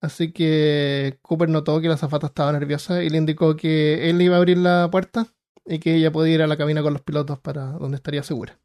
Así 0.00 0.32
que 0.32 1.18
Cooper 1.22 1.48
notó 1.48 1.80
que 1.80 1.88
la 1.88 1.94
azafata 1.94 2.26
estaba 2.28 2.52
nerviosa 2.52 3.02
y 3.02 3.08
le 3.08 3.18
indicó 3.18 3.56
que 3.56 4.08
él 4.10 4.20
iba 4.22 4.36
a 4.36 4.38
abrir 4.38 4.58
la 4.58 4.88
puerta 4.90 5.26
y 5.64 5.78
que 5.78 5.96
ella 5.96 6.12
podía 6.12 6.34
ir 6.34 6.42
a 6.42 6.46
la 6.46 6.56
cabina 6.56 6.82
con 6.82 6.92
los 6.92 7.02
pilotos 7.02 7.40
para 7.40 7.72
donde 7.72 7.96
estaría 7.96 8.22
segura. 8.22 8.58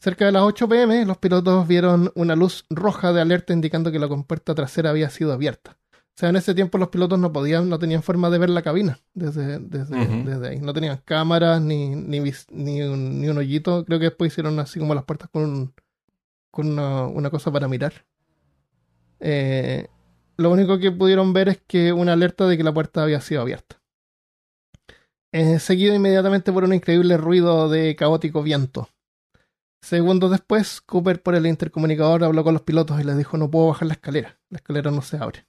Cerca 0.00 0.26
de 0.26 0.32
las 0.32 0.42
8 0.42 0.68
pm, 0.68 1.04
los 1.06 1.18
pilotos 1.18 1.68
vieron 1.68 2.10
una 2.14 2.34
luz 2.36 2.66
roja 2.68 3.12
de 3.12 3.20
alerta 3.20 3.52
indicando 3.52 3.92
que 3.92 3.98
la 3.98 4.08
compuerta 4.08 4.54
trasera 4.54 4.90
había 4.90 5.08
sido 5.08 5.32
abierta. 5.32 5.78
O 6.16 6.20
sea, 6.20 6.28
en 6.28 6.36
ese 6.36 6.54
tiempo 6.54 6.78
los 6.78 6.88
pilotos 6.90 7.18
no 7.18 7.32
podían, 7.32 7.68
no 7.68 7.78
tenían 7.80 8.02
forma 8.04 8.30
de 8.30 8.38
ver 8.38 8.48
la 8.50 8.62
cabina 8.62 9.00
desde, 9.14 9.58
desde, 9.58 10.00
Ujú. 10.00 10.28
desde 10.30 10.48
ahí. 10.48 10.60
No 10.60 10.72
tenían 10.72 11.00
cámaras 11.04 11.60
ni, 11.60 11.88
ni, 11.96 12.20
ni, 12.50 12.82
un, 12.82 13.20
ni 13.20 13.28
un 13.28 13.38
hoyito. 13.38 13.84
Creo 13.84 13.98
que 13.98 14.06
después 14.06 14.32
hicieron 14.32 14.58
así 14.60 14.78
como 14.78 14.94
las 14.94 15.04
puertas 15.04 15.28
con, 15.30 15.42
un- 15.42 15.74
con 16.52 16.68
una, 16.68 17.06
una 17.06 17.30
cosa 17.30 17.50
para 17.50 17.66
mirar. 17.66 18.06
Eh, 19.18 19.88
lo 20.36 20.50
único 20.52 20.78
que 20.78 20.92
pudieron 20.92 21.32
ver 21.32 21.48
es 21.48 21.60
que 21.66 21.92
una 21.92 22.12
alerta 22.12 22.46
de 22.46 22.56
que 22.56 22.64
la 22.64 22.72
puerta 22.74 23.02
había 23.02 23.20
sido 23.20 23.40
abierta. 23.42 23.80
Eh, 25.32 25.58
seguido 25.58 25.94
inmediatamente 25.94 26.52
por 26.52 26.62
un 26.62 26.74
increíble 26.74 27.16
ruido 27.16 27.68
de 27.68 27.96
caótico 27.96 28.42
viento. 28.44 28.88
Segundos 29.82 30.30
después, 30.30 30.80
Cooper 30.80 31.20
por 31.22 31.34
el 31.34 31.46
intercomunicador 31.46 32.22
habló 32.22 32.44
con 32.44 32.54
los 32.54 32.62
pilotos 32.62 33.00
y 33.00 33.04
les 33.04 33.18
dijo 33.18 33.36
no 33.36 33.50
puedo 33.50 33.68
bajar 33.68 33.88
la 33.88 33.94
escalera, 33.94 34.38
la 34.48 34.58
escalera 34.58 34.90
no 34.92 35.02
se 35.02 35.16
abre. 35.16 35.46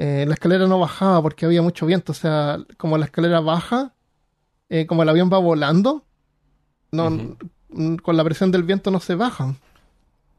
Eh, 0.00 0.24
la 0.28 0.34
escalera 0.34 0.68
no 0.68 0.78
bajaba 0.78 1.20
porque 1.20 1.44
había 1.44 1.60
mucho 1.60 1.84
viento, 1.84 2.12
o 2.12 2.14
sea, 2.14 2.58
como 2.76 2.96
la 2.98 3.06
escalera 3.06 3.40
baja, 3.40 3.94
eh, 4.68 4.86
como 4.86 5.02
el 5.02 5.08
avión 5.08 5.28
va 5.30 5.38
volando, 5.38 6.04
no, 6.92 7.36
con 8.02 8.16
la 8.16 8.22
presión 8.22 8.52
del 8.52 8.62
viento 8.62 8.92
no 8.92 9.00
se 9.00 9.16
baja. 9.16 9.56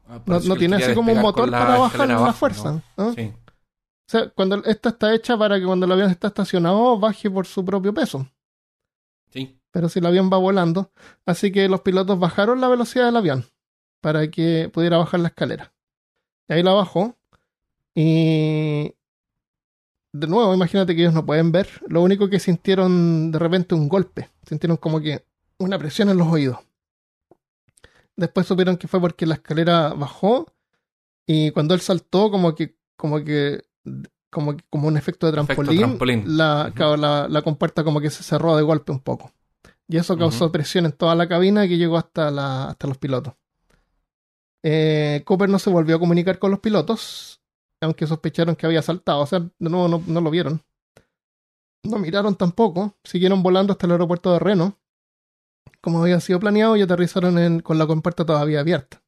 Ah, 0.08 0.18
No, 0.24 0.56
tiene 0.56 0.76
así 0.76 0.94
como 0.94 1.12
un 1.12 1.20
motor 1.20 1.50
para 1.50 1.76
bajar 1.76 2.08
la 2.08 2.32
fuerza. 2.32 2.82
Sí. 3.14 3.32
O 3.32 4.10
sea, 4.10 4.30
cuando 4.30 4.64
esta 4.64 4.88
está 4.88 5.14
hecha 5.14 5.36
para 5.36 5.60
que 5.60 5.66
cuando 5.66 5.84
el 5.84 5.92
avión 5.92 6.10
está 6.10 6.28
estacionado 6.28 6.98
baje 6.98 7.30
por 7.30 7.46
su 7.46 7.62
propio 7.62 7.92
peso. 7.92 8.26
Sí. 9.30 9.60
Pero 9.70 9.90
si 9.90 9.98
el 9.98 10.06
avión 10.06 10.30
va 10.32 10.38
volando. 10.38 10.90
Así 11.26 11.52
que 11.52 11.68
los 11.68 11.82
pilotos 11.82 12.18
bajaron 12.18 12.62
la 12.62 12.68
velocidad 12.68 13.04
del 13.04 13.16
avión 13.16 13.44
para 14.00 14.28
que 14.28 14.70
pudiera 14.72 14.96
bajar 14.96 15.20
la 15.20 15.28
escalera. 15.28 15.74
Y 16.48 16.54
ahí 16.54 16.62
la 16.62 16.72
bajó. 16.72 17.16
Y 17.94 18.94
de 20.12 20.26
nuevo, 20.26 20.52
imagínate 20.54 20.94
que 20.94 21.02
ellos 21.02 21.14
no 21.14 21.24
pueden 21.26 21.52
ver. 21.52 21.68
Lo 21.88 22.02
único 22.02 22.28
que 22.28 22.40
sintieron 22.40 23.30
de 23.30 23.38
repente 23.38 23.74
un 23.74 23.88
golpe. 23.88 24.30
Sintieron 24.46 24.76
como 24.76 25.00
que 25.00 25.24
una 25.58 25.78
presión 25.78 26.08
en 26.10 26.16
los 26.18 26.28
oídos. 26.28 26.58
Después 28.16 28.46
supieron 28.46 28.76
que 28.76 28.88
fue 28.88 29.00
porque 29.00 29.24
la 29.26 29.34
escalera 29.34 29.94
bajó 29.94 30.46
y 31.26 31.50
cuando 31.52 31.74
él 31.74 31.80
saltó 31.80 32.30
como 32.30 32.54
que 32.54 32.76
como 32.96 33.22
que 33.24 33.62
como 34.30 34.56
que- 34.56 34.64
como 34.68 34.88
un 34.88 34.96
efecto 34.96 35.26
de 35.26 35.32
Efecto 35.40 35.54
trampolín. 35.62 35.82
La, 36.36 36.72
la, 36.96 37.28
la 37.28 37.42
compuerta 37.42 37.82
como 37.84 38.00
que 38.00 38.10
se 38.10 38.22
cerró 38.22 38.56
de 38.56 38.62
golpe 38.62 38.92
un 38.92 39.00
poco. 39.00 39.32
Y 39.88 39.96
eso 39.96 40.14
causó 40.18 40.52
presión 40.52 40.86
en 40.86 40.92
toda 40.92 41.14
la 41.16 41.28
cabina 41.28 41.66
que 41.66 41.76
llegó 41.78 41.96
hasta, 41.96 42.30
la, 42.30 42.66
hasta 42.68 42.86
los 42.86 42.98
pilotos. 42.98 43.34
Eh, 44.62 45.22
Cooper 45.24 45.48
no 45.48 45.58
se 45.58 45.70
volvió 45.70 45.96
a 45.96 45.98
comunicar 45.98 46.38
con 46.38 46.50
los 46.50 46.60
pilotos, 46.60 47.39
aunque 47.80 48.06
sospecharon 48.06 48.56
que 48.56 48.66
había 48.66 48.82
saltado. 48.82 49.20
O 49.22 49.26
sea, 49.26 49.40
de 49.40 49.70
nuevo 49.70 49.88
no, 49.88 50.02
no 50.06 50.20
lo 50.20 50.30
vieron. 50.30 50.62
No 51.82 51.98
miraron 51.98 52.34
tampoco. 52.36 52.96
Siguieron 53.04 53.42
volando 53.42 53.72
hasta 53.72 53.86
el 53.86 53.92
aeropuerto 53.92 54.32
de 54.32 54.38
Reno, 54.38 54.78
como 55.80 56.02
había 56.02 56.20
sido 56.20 56.40
planeado, 56.40 56.76
y 56.76 56.82
aterrizaron 56.82 57.38
en- 57.38 57.60
con 57.60 57.78
la 57.78 57.86
compuerta 57.86 58.24
todavía 58.26 58.60
abierta. 58.60 59.02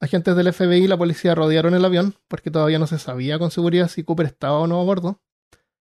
Agentes 0.00 0.36
del 0.36 0.48
FBI 0.52 0.84
y 0.84 0.88
la 0.88 0.98
policía 0.98 1.34
rodearon 1.34 1.74
el 1.74 1.84
avión 1.84 2.14
porque 2.28 2.50
todavía 2.50 2.78
no 2.78 2.86
se 2.86 2.98
sabía 2.98 3.38
con 3.38 3.50
seguridad 3.50 3.88
si 3.88 4.04
Cooper 4.04 4.26
estaba 4.26 4.58
o 4.58 4.66
no 4.66 4.80
a 4.80 4.84
bordo. 4.84 5.22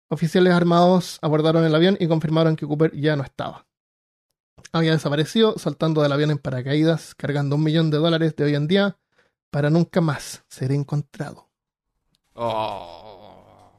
Oficiales 0.09 0.53
armados 0.53 1.19
abordaron 1.21 1.63
el 1.63 1.75
avión 1.75 1.95
y 1.99 2.07
confirmaron 2.07 2.55
que 2.55 2.65
Cooper 2.65 2.95
ya 2.95 3.15
no 3.15 3.23
estaba. 3.23 3.67
Había 4.71 4.91
desaparecido 4.93 5.57
saltando 5.59 6.01
del 6.01 6.11
avión 6.11 6.31
en 6.31 6.39
paracaídas, 6.39 7.13
cargando 7.13 7.55
un 7.55 7.63
millón 7.63 7.91
de 7.91 7.97
dólares 7.97 8.35
de 8.35 8.43
hoy 8.45 8.55
en 8.55 8.67
día 8.67 8.97
para 9.51 9.69
nunca 9.69 10.01
más 10.01 10.43
ser 10.49 10.71
encontrado. 10.71 11.48
Oh. 12.35 13.71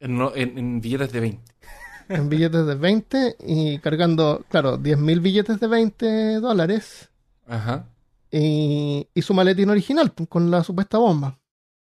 En, 0.00 0.16
no- 0.18 0.32
en- 0.34 0.58
en 0.58 0.80
billetes 0.80 1.12
de 1.12 1.20
20. 1.20 1.52
En 2.08 2.28
billetes 2.28 2.66
de 2.66 2.74
20 2.74 3.36
y 3.46 3.78
cargando, 3.78 4.44
claro, 4.50 4.78
10.000 4.78 5.20
billetes 5.22 5.58
de 5.58 5.66
20 5.66 6.34
dólares 6.40 7.08
Ajá. 7.48 7.86
y, 8.30 9.08
y 9.14 9.22
su 9.22 9.32
maletín 9.32 9.70
original 9.70 10.10
pues, 10.12 10.28
con 10.28 10.50
la 10.50 10.62
supuesta 10.62 10.98
bomba. 10.98 11.38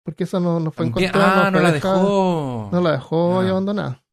Porque 0.05 0.23
esa 0.23 0.39
no, 0.39 0.61
no 0.61 0.71
fue 0.71 0.87
encontrada. 0.87 1.49
ah, 1.49 1.51
no 1.51 1.59
la 1.59 1.73
dejó. 1.73 2.69
No 2.71 2.81
la 2.81 2.93
dejó 2.93 3.41
abandonada. 3.41 4.05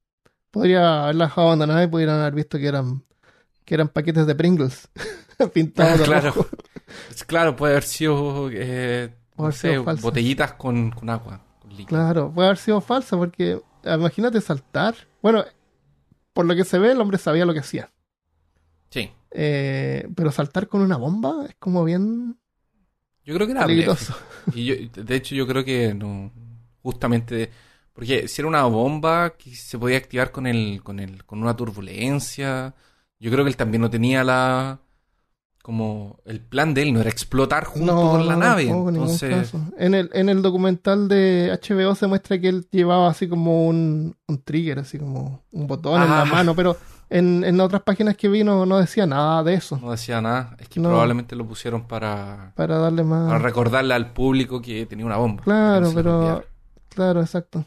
Podría 0.49 1.03
haberla 1.03 1.25
dejado 1.25 1.47
abandonada 1.47 1.83
y 1.83 1.88
pudieran 1.88 2.21
haber 2.21 2.33
visto 2.33 2.57
que 2.57 2.67
eran, 2.67 3.03
que 3.63 3.75
eran 3.75 3.89
paquetes 3.89 4.25
de 4.25 4.33
Pringles 4.33 4.89
pintados 5.53 5.99
de 5.99 6.05
Claro. 6.05 6.31
rojo. 6.31 6.47
Claro, 7.27 7.55
puede 7.55 7.73
haber 7.73 7.83
sido, 7.83 8.49
eh, 8.51 9.13
Puede 9.36 9.47
haber 9.49 9.53
sido 9.55 9.83
botellitas 10.01 10.53
con, 10.53 10.89
con 10.89 11.07
agua. 11.12 11.39
Líquido. 11.77 11.88
Claro, 11.88 12.31
puede 12.31 12.47
haber 12.47 12.57
sido 12.57 12.81
falsa 12.81 13.17
porque 13.17 13.62
ah, 13.83 13.95
imagínate 13.95 14.41
saltar. 14.41 14.95
Bueno, 15.21 15.43
por 16.33 16.45
lo 16.45 16.55
que 16.55 16.65
se 16.65 16.79
ve, 16.79 16.91
el 16.91 17.01
hombre 17.01 17.17
sabía 17.17 17.45
lo 17.45 17.53
que 17.53 17.59
hacía. 17.59 17.91
Sí. 18.89 19.12
Eh, 19.31 20.07
pero 20.15 20.31
saltar 20.31 20.67
con 20.67 20.81
una 20.81 20.97
bomba 20.97 21.45
es 21.49 21.55
como 21.55 21.83
bien 21.83 22.38
Yo 23.23 23.33
creo 23.33 23.47
que 23.47 23.53
era 23.53 23.65
peligroso. 23.65 24.15
Y 24.53 24.65
yo, 24.65 24.75
de 25.03 25.15
hecho, 25.15 25.36
yo 25.36 25.47
creo 25.47 25.63
que 25.63 25.93
no. 25.93 26.31
Justamente. 26.81 27.49
Porque 27.93 28.27
si 28.27 28.41
era 28.41 28.47
una 28.47 28.63
bomba 28.63 29.36
que 29.38 29.55
se 29.55 29.77
podía 29.77 29.97
activar 29.97 30.31
con 30.31 30.47
el, 30.47 30.81
con 30.83 30.99
el, 30.99 31.23
con 31.25 31.41
una 31.41 31.55
turbulencia. 31.55 32.75
Yo 33.19 33.31
creo 33.31 33.45
que 33.45 33.49
él 33.49 33.57
también 33.57 33.81
no 33.81 33.89
tenía 33.89 34.23
la. 34.23 34.79
Como 35.63 36.19
el 36.26 36.41
plan 36.41 36.73
de 36.73 36.82
él 36.84 36.93
no 36.93 36.99
era 36.99 37.10
explotar 37.10 37.63
junto 37.63 37.95
con 37.95 38.28
la 38.28 38.34
no, 38.34 38.39
nave. 38.39 38.65
ningún 38.65 38.95
Entonces. 38.95 39.54
En 39.78 39.93
el, 39.95 40.10
en 40.13 40.28
el 40.28 40.41
documental 40.41 41.08
de 41.08 41.58
HBO 41.63 41.95
se 41.95 42.06
muestra 42.06 42.38
que 42.38 42.49
él 42.49 42.67
llevaba 42.69 43.10
así 43.10 43.30
como 43.30 43.65
un, 43.67 44.13
un 44.28 44.43
trigger, 44.43 44.80
así 44.80 44.99
como 44.99 45.41
un 45.52 45.65
botón 45.65 46.02
en 46.04 46.10
la 46.10 46.26
mano, 46.26 46.54
pero 46.54 46.76
en, 47.10 47.45
en 47.45 47.62
otras 47.62 47.82
páginas 47.82 48.17
que 48.17 48.28
vi 48.28 48.43
no, 48.43 48.65
no 48.65 48.78
decía 48.78 49.06
nada 49.06 49.41
de 49.41 49.54
eso. 49.54 49.80
no 49.82 49.91
decía 49.91 50.19
nada. 50.21 50.54
Es 50.60 50.67
que 50.67 50.82
No. 50.82 50.89
probablemente 50.89 51.34
lo 51.34 51.47
pusieron 51.47 51.88
para, 51.88 52.52
Para 52.58 52.78
darle 52.80 53.04
más. 53.06 53.28
para 53.28 53.39
recordarle 53.39 53.93
al 53.93 54.12
público 54.12 54.62
que 54.62 54.86
tenía 54.86 55.06
una 55.06 55.15
bomba. 55.17 55.43
Claro, 55.43 55.88
no 55.88 55.93
pero-. 55.93 56.43
Claro, 56.89 57.21
exacto. 57.21 57.65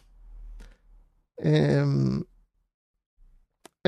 Eh, 1.38 1.82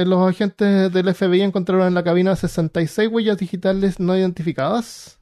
los 0.05 0.29
agentes 0.29 0.93
del 0.93 1.15
FBI 1.15 1.43
encontraron 1.43 1.87
en 1.87 1.95
la 1.95 2.05
cabina 2.05 2.37
66 2.37 3.09
huellas 3.11 3.39
digitales 3.39 3.99
no 4.01 4.17
identificadas. 4.17 5.19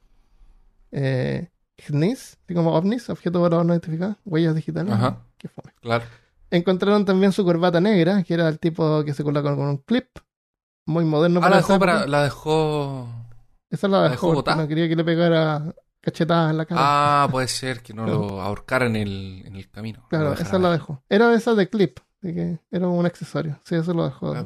Eh, 0.91 1.49
GNIS, 1.87 2.37
así 2.43 2.53
como 2.53 2.73
ovnis, 2.75 3.09
objetos 3.09 3.39
voladores 3.39 3.67
no 3.67 3.73
identificados, 3.73 4.17
huellas 4.25 4.55
digitales. 4.55 4.93
Ajá. 4.93 5.19
Qué 5.37 5.47
fome. 5.47 5.73
Claro. 5.81 6.05
Encontraron 6.49 7.05
también 7.05 7.31
su 7.33 7.43
corbata 7.43 7.79
negra, 7.81 8.23
que 8.23 8.33
era 8.33 8.47
el 8.47 8.57
tipo 8.59 9.03
que 9.03 9.13
se 9.13 9.23
coloca 9.23 9.53
con 9.55 9.67
un 9.67 9.77
clip. 9.77 10.07
Muy 10.85 11.03
moderno 11.03 11.39
Ah, 11.39 11.43
para 11.43 11.51
la 11.51 11.57
dejó, 11.57 11.79
para, 11.79 12.07
la 12.07 12.23
dejó. 12.23 13.09
Esa 13.69 13.87
la 13.89 14.01
la 14.03 14.09
dejó 14.09 14.33
no 14.33 14.67
quería 14.67 14.87
que 14.87 14.95
le 14.95 15.03
pegara 15.03 15.75
cachetadas 15.99 16.51
en 16.51 16.57
la 16.57 16.65
cara. 16.65 16.79
Ah, 16.81 17.27
puede 17.29 17.49
ser 17.49 17.81
que 17.81 17.93
no 17.93 18.05
lo 18.07 18.41
ahorcara 18.41 18.85
en 18.85 18.95
el, 18.95 19.43
en 19.45 19.55
el 19.57 19.69
camino. 19.69 20.05
claro, 20.09 20.33
esa 20.33 20.57
la 20.57 20.71
dejó. 20.71 21.03
Era 21.09 21.27
de 21.27 21.35
esas 21.35 21.57
de 21.57 21.69
clip, 21.69 21.99
así 22.21 22.33
que 22.33 22.59
era 22.71 22.87
un 22.87 23.05
accesorio. 23.05 23.59
Sí, 23.63 23.75
eso 23.75 23.93
lo 23.93 24.05
dejó. 24.05 24.33
Ah, 24.33 24.45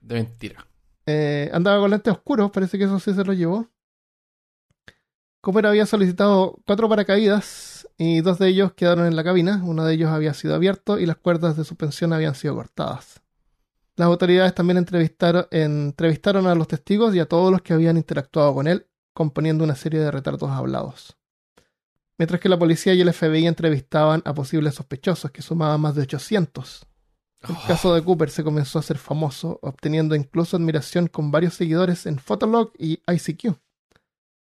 De 0.00 0.14
mentira. 0.14 0.66
Eh, 1.06 1.50
andaba 1.52 1.80
con 1.80 1.90
lentes 1.90 2.12
oscuros, 2.12 2.50
parece 2.50 2.78
que 2.78 2.84
eso 2.84 2.98
sí 3.00 3.14
se 3.14 3.24
lo 3.24 3.32
llevó. 3.32 3.68
Cooper 5.40 5.66
había 5.66 5.86
solicitado 5.86 6.58
cuatro 6.66 6.88
paracaídas 6.88 7.88
y 7.96 8.20
dos 8.20 8.38
de 8.38 8.48
ellos 8.48 8.72
quedaron 8.72 9.06
en 9.06 9.16
la 9.16 9.24
cabina. 9.24 9.62
Uno 9.64 9.84
de 9.84 9.94
ellos 9.94 10.10
había 10.10 10.34
sido 10.34 10.54
abierto 10.54 10.98
y 10.98 11.06
las 11.06 11.16
cuerdas 11.16 11.56
de 11.56 11.64
suspensión 11.64 12.12
habían 12.12 12.34
sido 12.34 12.54
cortadas. 12.54 13.22
Las 13.96 14.06
autoridades 14.06 14.54
también 14.54 14.78
entrevistaron, 14.78 15.46
entrevistaron 15.50 16.46
a 16.46 16.54
los 16.54 16.68
testigos 16.68 17.14
y 17.14 17.20
a 17.20 17.26
todos 17.26 17.50
los 17.50 17.62
que 17.62 17.72
habían 17.72 17.96
interactuado 17.96 18.54
con 18.54 18.66
él, 18.68 18.86
componiendo 19.12 19.64
una 19.64 19.74
serie 19.74 20.00
de 20.00 20.10
retratos 20.10 20.50
hablados. 20.50 21.16
Mientras 22.16 22.40
que 22.40 22.48
la 22.48 22.58
policía 22.58 22.94
y 22.94 23.00
el 23.00 23.12
FBI 23.12 23.46
entrevistaban 23.46 24.22
a 24.24 24.34
posibles 24.34 24.74
sospechosos, 24.74 25.30
que 25.30 25.42
sumaban 25.42 25.80
más 25.80 25.94
de 25.94 26.02
800. 26.02 26.86
El 27.42 27.54
Oh, 27.54 27.66
caso 27.66 27.94
de 27.94 28.02
Cooper 28.02 28.30
se 28.30 28.42
comenzó 28.42 28.78
a 28.78 28.80
hacer 28.80 28.98
famoso, 28.98 29.58
obteniendo 29.62 30.14
incluso 30.14 30.56
admiración 30.56 31.06
con 31.06 31.30
varios 31.30 31.54
seguidores 31.54 32.06
en 32.06 32.18
Fotolog 32.18 32.72
y 32.78 33.00
ICQ. 33.06 33.56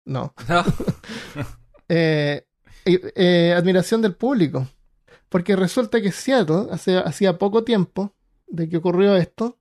No. 0.04 0.34
no. 0.48 0.64
Eh, 1.86 2.46
eh, 2.86 3.12
eh, 3.14 3.54
admiración 3.54 4.00
del 4.00 4.14
público. 4.14 4.66
Porque 5.28 5.54
resulta 5.54 6.00
que 6.00 6.12
Seattle, 6.12 6.68
hace, 6.70 6.96
hacía 6.96 7.36
poco 7.36 7.62
tiempo 7.62 8.14
de 8.46 8.70
que 8.70 8.78
ocurrió 8.78 9.16
esto, 9.16 9.58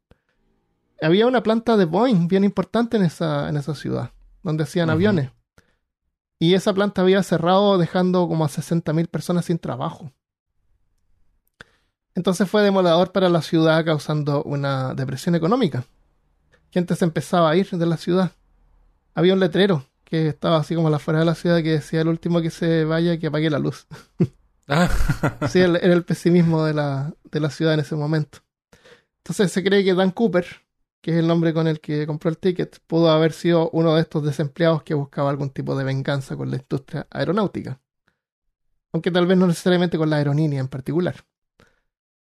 había 1.01 1.27
una 1.27 1.43
planta 1.43 1.75
de 1.75 1.83
Boeing 1.83 2.29
bien 2.29 2.45
importante 2.45 2.95
en 2.95 3.03
esa, 3.03 3.49
en 3.49 3.57
esa 3.57 3.75
ciudad, 3.75 4.13
donde 4.41 4.63
hacían 4.63 4.89
aviones. 4.89 5.31
Y 6.39 6.53
esa 6.53 6.73
planta 6.73 7.01
había 7.01 7.21
cerrado 7.23 7.77
dejando 7.77 8.27
como 8.27 8.45
a 8.45 8.49
60.000 8.49 9.07
personas 9.09 9.45
sin 9.45 9.59
trabajo. 9.59 10.11
Entonces 12.15 12.49
fue 12.49 12.61
demoledor 12.63 13.11
para 13.11 13.29
la 13.29 13.41
ciudad, 13.41 13.83
causando 13.85 14.43
una 14.43 14.93
depresión 14.93 15.35
económica. 15.35 15.85
Gente 16.71 16.95
se 16.95 17.05
empezaba 17.05 17.49
a 17.51 17.55
ir 17.55 17.69
de 17.69 17.85
la 17.85 17.97
ciudad. 17.97 18.31
Había 19.15 19.33
un 19.33 19.39
letrero 19.39 19.85
que 20.05 20.27
estaba 20.29 20.57
así 20.57 20.75
como 20.75 20.87
a 20.87 20.91
la 20.91 20.97
afuera 20.97 21.19
de 21.19 21.25
la 21.25 21.35
ciudad 21.35 21.63
que 21.63 21.71
decía 21.71 22.01
el 22.01 22.07
último 22.09 22.41
que 22.41 22.51
se 22.51 22.85
vaya 22.85 23.17
que 23.19 23.27
apague 23.27 23.49
la 23.49 23.59
luz. 23.59 23.87
Ah, 24.67 24.89
Sí, 25.49 25.59
era 25.59 25.77
el 25.79 26.03
pesimismo 26.05 26.63
de 26.63 26.73
la, 26.73 27.13
de 27.31 27.39
la 27.39 27.49
ciudad 27.49 27.73
en 27.73 27.81
ese 27.81 27.95
momento. 27.95 28.39
Entonces 29.19 29.51
se 29.51 29.63
cree 29.63 29.83
que 29.83 29.93
Dan 29.93 30.11
Cooper, 30.11 30.45
que 31.01 31.11
es 31.11 31.17
el 31.17 31.27
nombre 31.27 31.53
con 31.53 31.67
el 31.67 31.79
que 31.81 32.07
compró 32.07 32.29
el 32.29 32.37
ticket, 32.37 32.79
pudo 32.87 33.09
haber 33.11 33.33
sido 33.33 33.69
uno 33.71 33.95
de 33.95 34.01
estos 34.01 34.23
desempleados 34.23 34.83
que 34.83 34.93
buscaba 34.93 35.29
algún 35.29 35.49
tipo 35.49 35.75
de 35.77 35.83
venganza 35.83 36.35
con 36.37 36.49
la 36.51 36.57
industria 36.57 37.07
aeronáutica. 37.11 37.79
aunque 38.93 39.11
tal 39.11 39.27
vez 39.27 39.37
no 39.37 39.47
necesariamente 39.47 39.97
con 39.97 40.09
la 40.09 40.17
aerolínea 40.17 40.59
en 40.59 40.67
particular. 40.67 41.15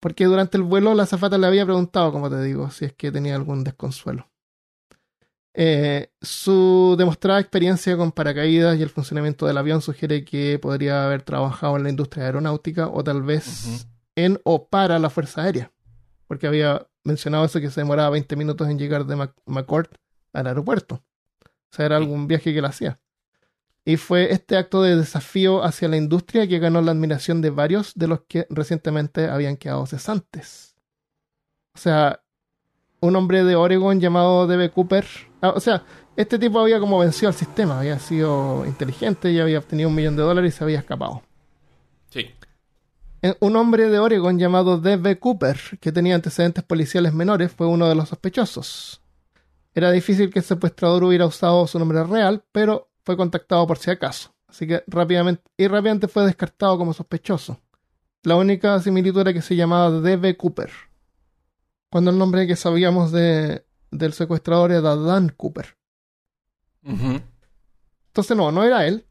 Porque 0.02 0.24
durante 0.24 0.56
el 0.56 0.64
vuelo 0.64 0.94
la 0.94 1.04
azafata 1.04 1.38
le 1.38 1.46
había 1.46 1.64
preguntado, 1.64 2.10
como 2.10 2.28
te 2.28 2.42
digo, 2.42 2.68
si 2.70 2.86
es 2.86 2.92
que 2.92 3.12
tenía 3.12 3.36
algún 3.36 3.62
desconsuelo. 3.62 4.28
Eh, 5.54 6.10
su 6.20 6.96
demostrada 6.98 7.38
experiencia 7.38 7.96
con 7.96 8.10
paracaídas 8.10 8.76
y 8.76 8.82
el 8.82 8.88
funcionamiento 8.88 9.46
del 9.46 9.58
avión 9.58 9.80
sugiere 9.80 10.24
que 10.24 10.58
podría 10.58 11.04
haber 11.04 11.22
trabajado 11.22 11.76
en 11.76 11.84
la 11.84 11.90
industria 11.90 12.24
aeronáutica 12.24 12.88
o 12.88 13.04
tal 13.04 13.22
vez 13.22 13.86
en 14.16 14.40
o 14.42 14.66
para 14.66 14.98
la 14.98 15.08
Fuerza 15.08 15.42
Aérea. 15.42 15.70
Porque 16.26 16.48
había 16.48 16.84
mencionado 17.04 17.44
eso 17.44 17.60
que 17.60 17.70
se 17.70 17.82
demoraba 17.82 18.10
20 18.10 18.34
minutos 18.34 18.68
en 18.68 18.80
llegar 18.80 19.06
de 19.06 19.28
McCord 19.46 19.86
al 20.32 20.48
aeropuerto. 20.48 21.04
O 21.44 21.76
sea, 21.76 21.86
era 21.86 21.96
algún 21.96 22.26
viaje 22.26 22.52
que 22.52 22.58
él 22.58 22.64
hacía. 22.64 22.98
Y 23.84 23.96
fue 23.96 24.32
este 24.32 24.56
acto 24.56 24.82
de 24.82 24.96
desafío 24.96 25.64
hacia 25.64 25.88
la 25.88 25.96
industria 25.96 26.46
que 26.46 26.60
ganó 26.60 26.80
la 26.82 26.92
admiración 26.92 27.40
de 27.40 27.50
varios 27.50 27.94
de 27.94 28.06
los 28.06 28.20
que 28.28 28.46
recientemente 28.48 29.28
habían 29.28 29.56
quedado 29.56 29.86
cesantes. 29.86 30.76
O 31.74 31.78
sea, 31.78 32.22
un 33.00 33.16
hombre 33.16 33.42
de 33.42 33.56
Oregon 33.56 34.00
llamado 34.00 34.46
D.B. 34.46 34.70
Cooper. 34.70 35.04
ah, 35.40 35.52
o 35.56 35.60
sea, 35.60 35.84
este 36.16 36.38
tipo 36.38 36.60
había 36.60 36.78
como 36.78 36.98
vencido 36.98 37.28
al 37.28 37.34
sistema, 37.34 37.80
había 37.80 37.98
sido 37.98 38.64
inteligente 38.66 39.32
y 39.32 39.40
había 39.40 39.58
obtenido 39.58 39.88
un 39.88 39.94
millón 39.96 40.16
de 40.16 40.22
dólares 40.22 40.54
y 40.54 40.58
se 40.58 40.64
había 40.64 40.78
escapado. 40.78 41.22
Sí. 42.10 42.30
Un 43.40 43.56
hombre 43.56 43.88
de 43.88 43.98
Oregon 43.98 44.38
llamado 44.38 44.78
D.B. 44.78 45.18
Cooper, 45.18 45.58
que 45.80 45.90
tenía 45.90 46.14
antecedentes 46.14 46.62
policiales 46.62 47.14
menores, 47.14 47.50
fue 47.50 47.66
uno 47.66 47.88
de 47.88 47.94
los 47.94 48.08
sospechosos. 48.08 49.00
Era 49.74 49.90
difícil 49.90 50.30
que 50.30 50.40
el 50.40 50.44
secuestrador 50.44 51.02
hubiera 51.04 51.26
usado 51.26 51.66
su 51.66 51.78
nombre 51.78 52.04
real, 52.04 52.44
pero 52.52 52.91
fue 53.04 53.16
contactado 53.16 53.66
por 53.66 53.78
si 53.78 53.90
acaso. 53.90 54.34
Así 54.46 54.66
que 54.66 54.84
rápidamente, 54.86 55.42
y 55.56 55.66
rápidamente 55.66 56.08
fue 56.08 56.26
descartado 56.26 56.76
como 56.78 56.92
sospechoso. 56.92 57.58
La 58.22 58.36
única 58.36 58.78
similitud 58.80 59.20
era 59.20 59.32
que 59.32 59.42
se 59.42 59.56
llamaba 59.56 59.90
D.B. 60.00 60.36
Cooper. 60.36 60.70
Cuando 61.90 62.10
el 62.10 62.18
nombre 62.18 62.46
que 62.46 62.56
sabíamos 62.56 63.10
de, 63.12 63.66
del 63.90 64.12
secuestrador 64.12 64.72
era 64.72 64.94
Dan 64.94 65.30
Cooper. 65.30 65.76
Entonces 66.84 68.36
no, 68.36 68.52
no 68.52 68.64
era 68.64 68.86
él. 68.86 69.06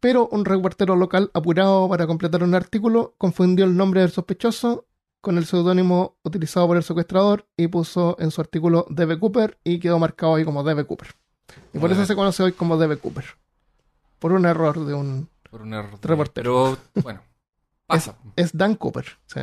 Pero 0.00 0.28
un 0.28 0.44
reportero 0.44 0.96
local 0.96 1.30
apurado 1.34 1.88
para 1.88 2.06
completar 2.06 2.42
un 2.42 2.54
artículo 2.54 3.14
confundió 3.18 3.64
el 3.64 3.76
nombre 3.76 4.00
del 4.00 4.10
sospechoso 4.10 4.86
con 5.20 5.36
el 5.36 5.46
seudónimo 5.46 6.16
utilizado 6.22 6.68
por 6.68 6.76
el 6.76 6.84
secuestrador 6.84 7.48
y 7.56 7.66
puso 7.66 8.16
en 8.20 8.30
su 8.30 8.40
artículo 8.40 8.86
D.B. 8.90 9.18
Cooper 9.18 9.58
y 9.64 9.80
quedó 9.80 9.98
marcado 9.98 10.36
ahí 10.36 10.44
como 10.44 10.62
D.B. 10.62 10.84
Cooper. 10.84 11.08
Y 11.72 11.78
por 11.78 11.90
eso 11.90 12.00
bien. 12.00 12.06
se 12.06 12.14
conoce 12.14 12.42
hoy 12.42 12.52
como 12.52 12.76
D.B. 12.76 12.96
Cooper. 12.98 13.24
Por 14.18 14.32
un 14.32 14.46
error 14.46 14.84
de 14.84 14.94
un... 14.94 15.28
Por 15.50 15.62
un 15.62 15.72
error. 15.74 15.98
de- 16.00 16.08
Reportero. 16.08 16.78
Pero, 16.92 17.02
bueno. 17.04 17.22
Pasa. 17.86 18.16
Es 18.36 18.56
Dan 18.56 18.74
Cooper. 18.74 19.06
sí. 19.26 19.40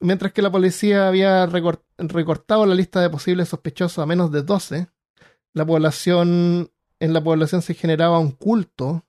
Mientras 0.00 0.32
que 0.32 0.42
la 0.42 0.50
policía 0.50 1.06
había 1.06 1.46
recor- 1.46 1.82
recortado 1.96 2.66
la 2.66 2.74
lista 2.74 3.00
de 3.00 3.08
posibles 3.08 3.48
sospechosos 3.50 4.00
a 4.02 4.06
menos 4.06 4.32
de 4.32 4.42
12, 4.42 4.88
la 5.52 5.64
población, 5.64 6.70
en 6.98 7.12
la 7.12 7.22
población 7.22 7.62
se 7.62 7.74
generaba 7.74 8.18
un 8.18 8.32
culto 8.32 9.04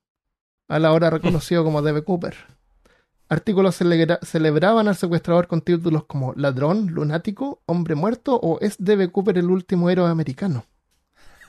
a 0.67 0.77
la 0.77 0.91
hora 0.91 1.09
reconocido 1.09 1.63
como 1.63 1.81
D.B. 1.81 2.03
Cooper. 2.03 2.35
Artículos 3.29 3.75
celebraban 3.75 4.87
al 4.87 4.95
secuestrador 4.95 5.47
con 5.47 5.61
títulos 5.61 6.03
como 6.05 6.33
ladrón, 6.35 6.87
lunático, 6.91 7.63
hombre 7.65 7.95
muerto 7.95 8.35
o 8.35 8.59
es 8.59 8.75
D.B. 8.77 9.09
Cooper 9.11 9.39
el 9.39 9.49
último 9.49 9.89
héroe 9.89 10.07
americano. 10.11 10.65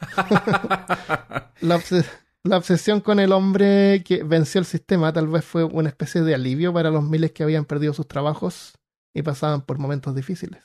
La, 1.61 1.77
obse- 1.77 2.05
la 2.43 2.59
obsesión 2.59 3.01
con 3.01 3.21
el 3.21 3.33
hombre 3.33 4.03
que 4.05 4.23
venció 4.23 4.59
el 4.59 4.64
sistema 4.67 5.12
tal 5.12 5.29
vez 5.29 5.45
fue 5.45 5.64
una 5.64 5.88
especie 5.88 6.23
de 6.23 6.35
alivio 6.35 6.73
para 6.73 6.90
los 6.90 7.03
miles 7.03 7.33
que 7.33 7.43
habían 7.43 7.64
perdido 7.64 7.93
sus 7.95 8.07
trabajos 8.07 8.75
y 9.14 9.23
pasaban 9.23 9.62
por 9.62 9.79
momentos 9.79 10.14
difíciles. 10.14 10.62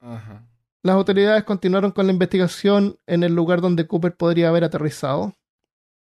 Ajá. 0.00 0.46
Las 0.82 0.96
autoridades 0.96 1.44
continuaron 1.44 1.92
con 1.92 2.06
la 2.06 2.12
investigación 2.12 2.98
en 3.06 3.22
el 3.22 3.34
lugar 3.34 3.60
donde 3.60 3.86
Cooper 3.86 4.16
podría 4.16 4.48
haber 4.48 4.64
aterrizado. 4.64 5.34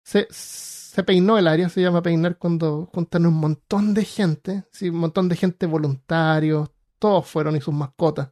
Se, 0.04 0.26
se 0.30 1.02
peinó 1.02 1.38
el 1.38 1.48
área, 1.48 1.68
se 1.68 1.80
llama 1.80 2.02
peinar 2.02 2.38
cuando 2.38 2.86
juntan 2.92 3.26
un 3.26 3.34
montón 3.34 3.94
de 3.94 4.04
gente, 4.04 4.64
sí, 4.70 4.88
un 4.90 4.96
montón 4.98 5.28
de 5.28 5.36
gente 5.36 5.66
voluntarios, 5.66 6.70
todos 6.98 7.26
fueron 7.26 7.56
y 7.56 7.60
sus 7.60 7.74
mascotas, 7.74 8.30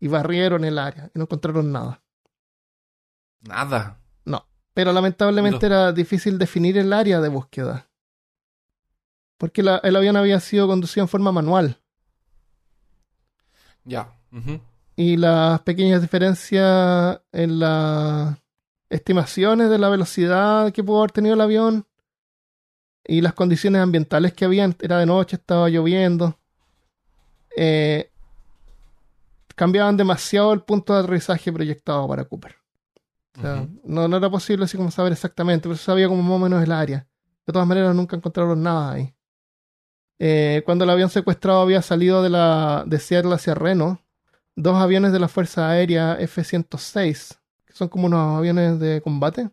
y 0.00 0.08
barrieron 0.08 0.64
el 0.64 0.78
área 0.78 1.10
y 1.14 1.18
no 1.18 1.24
encontraron 1.24 1.70
nada. 1.72 2.02
Nada. 3.42 4.00
Pero 4.74 4.92
lamentablemente 4.92 5.70
No. 5.70 5.74
era 5.74 5.92
difícil 5.92 6.36
definir 6.38 6.76
el 6.76 6.92
área 6.92 7.18
de 7.22 7.30
búsqueda. 7.30 7.88
Porque 9.38 9.62
la- 9.62 9.78
el 9.78 9.96
avión 9.96 10.18
había 10.18 10.38
sido 10.38 10.66
conducido 10.66 11.02
en 11.04 11.08
forma 11.08 11.32
manual. 11.32 11.78
Ya. 13.84 14.12
Y 14.96 15.16
las 15.16 15.60
pequeñas 15.62 16.02
diferencias 16.02 17.20
en 17.32 17.58
las 17.58 18.36
estimaciones 18.90 19.70
de 19.70 19.78
la 19.78 19.88
velocidad 19.88 20.70
que 20.72 20.84
pudo 20.84 20.98
haber 20.98 21.12
tenido 21.12 21.34
el 21.34 21.40
avión 21.40 21.86
y 23.02 23.22
las 23.22 23.32
condiciones 23.32 23.80
ambientales 23.80 24.34
que 24.34 24.44
habían, 24.44 24.76
era 24.80 24.98
de 24.98 25.06
noche, 25.06 25.36
estaba 25.36 25.70
lloviendo, 25.70 26.38
eh, 27.56 28.10
cambiaban 29.54 29.96
demasiado 29.96 30.52
el 30.52 30.60
punto 30.60 30.92
de 30.92 30.98
aterrizaje 31.00 31.50
proyectado 31.50 32.06
para 32.06 32.24
Cooper. 32.24 32.56
No, 33.42 34.08
no 34.08 34.16
era 34.16 34.30
posible 34.30 34.64
así 34.64 34.76
como 34.76 34.90
saber 34.90 35.12
exactamente, 35.12 35.68
pero 35.68 35.76
se 35.76 35.84
sabía 35.84 36.08
como 36.08 36.22
más 36.22 36.32
o 36.32 36.38
menos 36.38 36.62
el 36.62 36.72
área. 36.72 37.06
De 37.46 37.52
todas 37.52 37.68
maneras, 37.68 37.94
nunca 37.94 38.16
encontraron 38.16 38.62
nada 38.62 38.92
ahí. 38.92 39.14
Eh, 40.18 40.62
cuando 40.64 40.84
el 40.84 40.90
avión 40.90 41.10
secuestrado 41.10 41.60
había 41.60 41.82
salido 41.82 42.22
de, 42.22 42.30
la, 42.30 42.84
de 42.86 42.98
Seattle 42.98 43.34
hacia 43.34 43.54
Reno, 43.54 44.00
dos 44.54 44.76
aviones 44.76 45.12
de 45.12 45.18
la 45.18 45.28
Fuerza 45.28 45.68
Aérea 45.68 46.16
F-106, 46.18 47.38
que 47.66 47.72
son 47.74 47.88
como 47.88 48.06
unos 48.06 48.38
aviones 48.38 48.80
de 48.80 49.02
combate, 49.02 49.50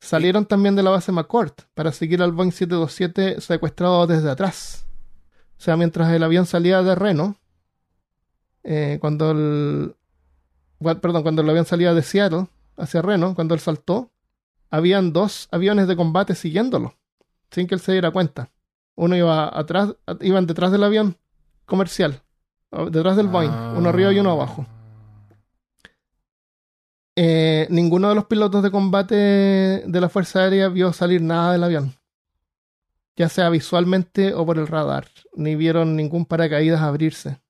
salieron 0.00 0.46
también 0.46 0.76
de 0.76 0.82
la 0.82 0.90
base 0.90 1.10
McCord 1.10 1.52
para 1.74 1.90
seguir 1.92 2.22
al 2.22 2.32
Boeing 2.32 2.52
727 2.52 3.40
secuestrado 3.40 4.06
desde 4.06 4.30
atrás. 4.30 4.86
O 5.58 5.62
sea, 5.62 5.76
mientras 5.76 6.12
el 6.12 6.22
avión 6.22 6.46
salía 6.46 6.82
de 6.82 6.94
Reno, 6.94 7.36
eh, 8.62 8.98
cuando 9.00 9.30
el. 9.32 9.96
Perdón, 10.78 11.22
cuando 11.22 11.42
el 11.42 11.50
avión 11.50 11.64
salía 11.64 11.94
de 11.94 12.02
Seattle 12.02 12.46
hacia 12.76 13.02
Reno, 13.02 13.34
cuando 13.34 13.54
él 13.54 13.60
saltó, 13.60 14.10
habían 14.70 15.12
dos 15.12 15.48
aviones 15.50 15.86
de 15.86 15.96
combate 15.96 16.34
siguiéndolo, 16.34 16.96
sin 17.50 17.66
que 17.66 17.74
él 17.74 17.80
se 17.80 17.92
diera 17.92 18.10
cuenta. 18.10 18.50
Uno 18.96 19.16
iba 19.16 19.56
atrás, 19.56 19.94
iban 20.20 20.46
detrás 20.46 20.72
del 20.72 20.84
avión 20.84 21.16
comercial, 21.64 22.22
o 22.70 22.90
detrás 22.90 23.16
del 23.16 23.28
Boeing, 23.28 23.52
uno 23.76 23.88
arriba 23.88 24.12
y 24.12 24.18
uno 24.18 24.32
abajo. 24.32 24.66
Eh, 27.16 27.68
ninguno 27.70 28.08
de 28.08 28.16
los 28.16 28.24
pilotos 28.24 28.62
de 28.62 28.72
combate 28.72 29.14
de 29.14 30.00
la 30.00 30.08
Fuerza 30.08 30.40
Aérea 30.40 30.68
vio 30.68 30.92
salir 30.92 31.22
nada 31.22 31.52
del 31.52 31.62
avión, 31.62 31.94
ya 33.16 33.28
sea 33.28 33.48
visualmente 33.50 34.34
o 34.34 34.44
por 34.44 34.58
el 34.58 34.66
radar, 34.66 35.06
ni 35.34 35.54
vieron 35.54 35.94
ningún 35.94 36.26
paracaídas 36.26 36.80
abrirse. 36.80 37.40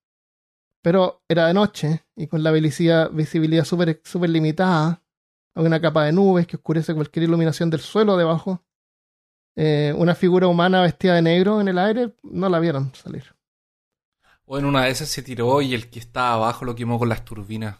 Pero 0.82 1.22
era 1.28 1.46
de 1.46 1.54
noche 1.54 2.04
y 2.14 2.26
con 2.26 2.42
la 2.42 2.50
visibilidad, 2.52 3.64
súper 3.64 4.02
súper 4.04 4.28
limitada, 4.28 5.00
una 5.54 5.80
capa 5.80 6.04
de 6.04 6.12
nubes 6.12 6.46
que 6.46 6.56
oscurece 6.56 6.94
cualquier 6.94 7.24
iluminación 7.24 7.70
del 7.70 7.80
suelo 7.80 8.16
debajo. 8.16 8.62
eh, 9.56 9.94
una 9.96 10.14
figura 10.16 10.48
humana 10.48 10.82
vestida 10.82 11.14
de 11.14 11.22
negro 11.22 11.60
en 11.60 11.68
el 11.68 11.78
aire, 11.78 12.14
no 12.24 12.48
la 12.48 12.58
vieron 12.58 12.92
salir. 12.94 13.34
O 14.46 14.58
en 14.58 14.64
una 14.64 14.84
de 14.84 14.90
esas 14.90 15.08
se 15.08 15.22
tiró 15.22 15.62
y 15.62 15.74
el 15.74 15.88
que 15.90 16.00
estaba 16.00 16.34
abajo 16.34 16.64
lo 16.64 16.74
quemó 16.74 16.98
con 16.98 17.08
las 17.08 17.24
turbinas. 17.24 17.78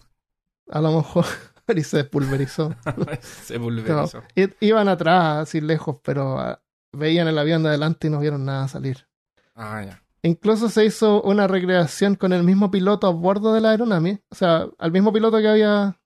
A 0.70 0.80
lo 0.80 0.92
mejor 0.92 1.26
y 1.74 1.82
se 1.82 1.98
despulverizó. 1.98 2.74
se 3.20 3.58
pulverizó. 3.58 4.22
Iban 4.60 4.88
atrás, 4.88 5.48
así 5.48 5.60
lejos, 5.60 5.96
pero 6.02 6.38
ah, 6.38 6.62
veían 6.92 7.28
el 7.28 7.38
avión 7.38 7.62
de 7.62 7.70
adelante 7.70 8.06
y 8.06 8.10
no 8.10 8.20
vieron 8.20 8.44
nada 8.44 8.68
salir. 8.68 9.08
Ah, 9.54 9.82
ya. 9.84 10.00
Incluso 10.22 10.70
se 10.70 10.84
hizo 10.86 11.20
una 11.22 11.46
recreación 11.46 12.14
con 12.14 12.32
el 12.32 12.44
mismo 12.44 12.70
piloto 12.70 13.06
a 13.06 13.10
bordo 13.10 13.52
de 13.52 13.60
la 13.60 13.70
aeronave. 13.70 14.22
O 14.30 14.34
sea, 14.34 14.66
al 14.78 14.90
mismo 14.90 15.12
piloto 15.12 15.38
que 15.38 15.48
había 15.48 16.00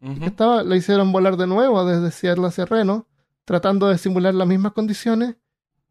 Que 0.00 0.26
estaba, 0.26 0.62
lo 0.62 0.74
hicieron 0.74 1.10
volar 1.10 1.36
de 1.36 1.46
nuevo 1.46 1.84
desde 1.86 2.10
Seattle 2.10 2.46
hacia 2.46 2.66
Reno, 2.66 3.06
tratando 3.44 3.88
de 3.88 3.98
simular 3.98 4.34
las 4.34 4.46
mismas 4.46 4.72
condiciones, 4.72 5.36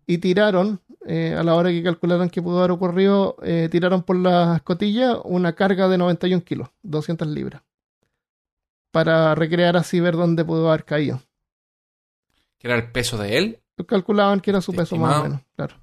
y 0.07 0.19
tiraron, 0.19 0.81
eh, 1.07 1.35
a 1.37 1.43
la 1.43 1.55
hora 1.55 1.69
que 1.69 1.83
calcularon 1.83 2.29
que 2.29 2.41
pudo 2.41 2.59
haber 2.59 2.71
ocurrido, 2.71 3.37
eh, 3.41 3.67
tiraron 3.71 4.03
por 4.03 4.17
la 4.17 4.57
escotilla 4.57 5.17
una 5.23 5.53
carga 5.53 5.87
de 5.87 5.97
91 5.97 6.43
kilos, 6.43 6.69
200 6.83 7.27
libras, 7.27 7.63
para 8.91 9.33
recrear 9.35 9.75
así 9.77 9.99
ver 9.99 10.15
dónde 10.15 10.45
pudo 10.45 10.69
haber 10.69 10.85
caído. 10.85 11.21
Que 12.59 12.67
era 12.67 12.77
el 12.77 12.91
peso 12.91 13.17
de 13.17 13.37
él. 13.37 13.59
Calculaban 13.87 14.39
que 14.39 14.51
era 14.51 14.61
su 14.61 14.73
peso 14.73 14.95
más 14.95 15.19
o 15.19 15.23
menos, 15.23 15.41
claro. 15.55 15.75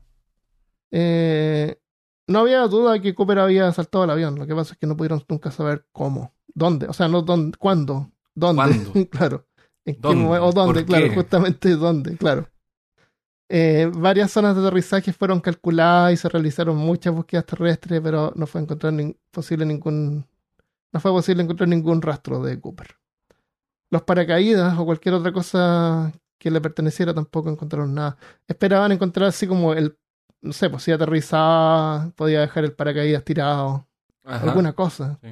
Eh, 0.91 1.79
no 2.27 2.41
había 2.41 2.61
duda 2.69 2.93
de 2.93 3.01
que 3.03 3.15
Cooper 3.15 3.41
había 3.41 3.71
saltado 3.73 4.05
el 4.05 4.11
avión, 4.11 4.39
lo 4.39 4.47
que 4.47 4.55
pasa 4.55 4.75
es 4.75 4.79
que 4.79 4.87
no 4.87 4.97
pudieron 4.97 5.23
nunca 5.29 5.51
saber 5.51 5.87
cómo, 5.93 6.35
dónde, 6.55 6.87
o 6.87 6.93
sea, 6.93 7.09
no 7.09 7.23
dónde, 7.23 7.59
cuándo, 7.59 8.12
dónde, 8.35 9.09
claro. 9.11 9.47
¿En 9.85 9.95
qué 9.97 10.01
¿Dónde? 10.01 10.25
momen- 10.25 10.41
o 10.43 10.53
dónde, 10.53 10.75
¿Por 10.81 10.85
claro, 10.87 11.09
qué? 11.09 11.15
justamente 11.15 11.71
dónde, 11.77 12.17
claro. 12.17 12.49
Eh, 13.49 13.91
varias 13.95 14.31
zonas 14.31 14.57
de 14.57 14.63
aterrizaje 14.63 15.13
fueron 15.13 15.41
calculadas 15.41 16.13
y 16.15 16.17
se 16.17 16.29
realizaron 16.29 16.77
muchas 16.77 17.13
búsquedas 17.15 17.45
terrestres, 17.45 18.01
pero 18.01 18.33
no 18.35 18.47
fue 18.47 18.63
encontrar 18.63 18.95
posible 19.31 19.67
ningún 19.67 20.27
no 20.93 21.01
fue 21.01 21.11
posible 21.11 21.43
encontrar 21.43 21.69
ningún 21.69 22.01
rastro 22.03 22.43
de 22.43 22.59
Cooper. 22.61 22.97
Los 23.91 24.03
paracaídas 24.03 24.79
o 24.79 24.85
cualquier 24.87 25.15
otra 25.17 25.33
cosa 25.33 26.13
que 26.39 26.51
le 26.51 26.61
perteneciera 26.61 27.13
tampoco 27.15 27.51
encontraron 27.51 27.95
nada. 27.95 28.17
Esperaban 28.47 28.93
encontrar 28.93 29.29
así 29.29 29.47
como 29.47 29.73
el 29.75 29.97
no 30.41 30.53
sé, 30.53 30.69
pues 30.71 30.83
si 30.83 30.91
aterrizaba, 30.91 32.11
podía 32.17 32.41
dejar 32.41 32.65
el 32.65 32.73
paracaídas 32.73 33.23
tirado, 33.25 33.87
Ajá. 34.25 34.49
alguna 34.49 34.73
cosa. 34.73 35.19
Sí. 35.23 35.29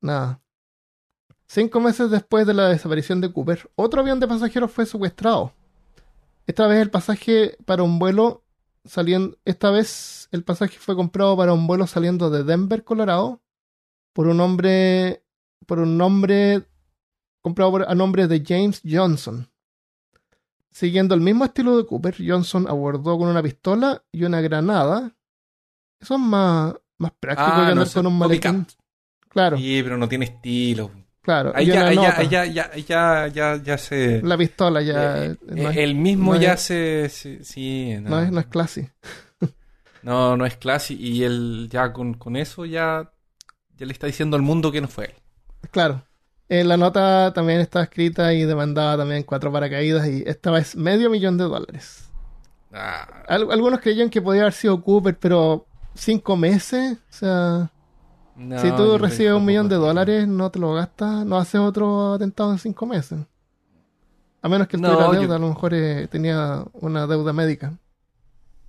Nada. 0.00 0.40
Cinco 1.48 1.80
meses 1.80 2.10
después 2.10 2.46
de 2.46 2.52
la 2.54 2.68
desaparición 2.68 3.20
de 3.22 3.32
Cooper, 3.32 3.70
otro 3.74 4.02
avión 4.02 4.20
de 4.20 4.28
pasajeros 4.28 4.70
fue 4.70 4.84
secuestrado. 4.84 5.54
Esta 6.46 6.66
vez 6.66 6.80
el 6.82 6.90
pasaje 6.90 7.56
para 7.64 7.82
un 7.82 7.98
vuelo 7.98 8.44
saliendo, 8.84 9.36
esta 9.44 9.70
vez 9.70 10.28
el 10.30 10.44
pasaje 10.44 10.78
fue 10.78 10.94
comprado 10.94 11.36
para 11.36 11.52
un 11.54 11.66
vuelo 11.66 11.86
saliendo 11.86 12.28
de 12.30 12.44
Denver, 12.44 12.84
Colorado, 12.84 13.40
por 14.12 14.26
un 14.26 14.40
hombre, 14.40 15.24
por 15.66 15.78
un 15.78 15.96
nombre 15.96 16.66
comprado 17.40 17.70
por- 17.70 17.90
a 17.90 17.94
nombre 17.94 18.26
de 18.26 18.42
James 18.46 18.82
Johnson. 18.84 19.48
Siguiendo 20.70 21.14
el 21.14 21.22
mismo 21.22 21.44
estilo 21.46 21.76
de 21.78 21.86
Cooper, 21.86 22.14
Johnson 22.24 22.66
abordó 22.68 23.18
con 23.18 23.28
una 23.28 23.42
pistola 23.42 24.02
y 24.12 24.24
una 24.24 24.40
granada. 24.42 25.12
Eso 25.98 26.14
es 26.14 26.20
más, 26.20 26.74
más 26.98 27.12
práctico 27.18 27.50
Ah, 27.50 27.68
que 27.68 27.74
no 27.74 27.80
andar 27.80 27.94
con 27.94 28.06
un 28.06 28.18
maletín. 28.18 28.66
Claro, 29.28 29.56
Sí, 29.56 29.80
pero 29.82 29.96
no 29.96 30.08
tiene 30.08 30.26
estilo. 30.26 30.90
Claro. 31.28 31.52
Ahí 31.54 31.66
ya, 31.66 31.92
ya, 31.92 32.44
ya, 32.78 33.26
ya, 33.28 33.56
ya, 33.62 33.76
se... 33.78 34.22
La 34.22 34.38
pistola 34.38 34.80
ya 34.80 35.26
eh, 35.26 35.36
no, 35.46 35.68
es, 35.68 35.76
el 35.76 35.94
mismo 35.94 36.32
no 36.34 36.40
ya 36.40 36.54
es- 36.54 36.62
se... 36.62 37.44
Sí, 37.44 37.94
no, 38.00 38.08
no 38.10 38.20
es, 38.22 38.32
no 38.32 38.40
es 38.40 38.46
clase. 38.46 38.92
no, 40.02 40.36
no 40.38 40.46
es 40.46 40.56
clase. 40.56 40.94
Y 40.94 41.24
él 41.24 41.68
ya 41.70 41.92
con, 41.92 42.14
con 42.14 42.36
eso 42.36 42.64
ya, 42.64 43.10
ya 43.76 43.84
le 43.86 43.92
está 43.92 44.06
diciendo 44.06 44.36
al 44.36 44.42
mundo 44.42 44.72
que 44.72 44.80
no 44.80 44.88
fue 44.88 45.04
él. 45.06 45.14
Claro. 45.70 46.02
Eh, 46.48 46.64
la 46.64 46.78
nota 46.78 47.32
también 47.34 47.60
estaba 47.60 47.82
escrita 47.84 48.32
y 48.32 48.44
demandaba 48.44 48.96
también 48.96 49.22
cuatro 49.22 49.52
paracaídas 49.52 50.08
y 50.08 50.24
esta 50.26 50.50
vez 50.50 50.76
medio 50.76 51.10
millón 51.10 51.36
de 51.36 51.44
dólares. 51.44 52.08
Ah, 52.72 53.06
Al- 53.28 53.50
algunos 53.52 53.80
creían 53.80 54.08
que 54.08 54.22
podía 54.22 54.42
haber 54.42 54.54
sido 54.54 54.82
Cooper, 54.82 55.18
pero 55.18 55.66
cinco 55.94 56.36
meses, 56.38 56.94
o 57.10 57.12
sea, 57.12 57.70
no, 58.38 58.58
si 58.60 58.70
tú 58.72 58.96
recibes 58.98 59.32
un 59.32 59.44
millón 59.44 59.68
de 59.68 59.76
dólares, 59.76 60.26
no 60.28 60.50
te 60.50 60.58
lo 60.58 60.72
gastas, 60.74 61.26
no 61.26 61.36
haces 61.36 61.60
otro 61.60 62.14
atentado 62.14 62.52
en 62.52 62.58
cinco 62.58 62.86
meses. 62.86 63.18
A 64.40 64.48
menos 64.48 64.68
que 64.68 64.76
él 64.76 64.82
No, 64.82 64.92
tuviera 64.92 65.12
yo- 65.14 65.20
deuda, 65.20 65.36
a 65.36 65.38
lo 65.40 65.48
mejor 65.48 65.74
eh, 65.74 66.06
tenía 66.10 66.64
una 66.74 67.06
deuda 67.06 67.32
médica. 67.32 67.68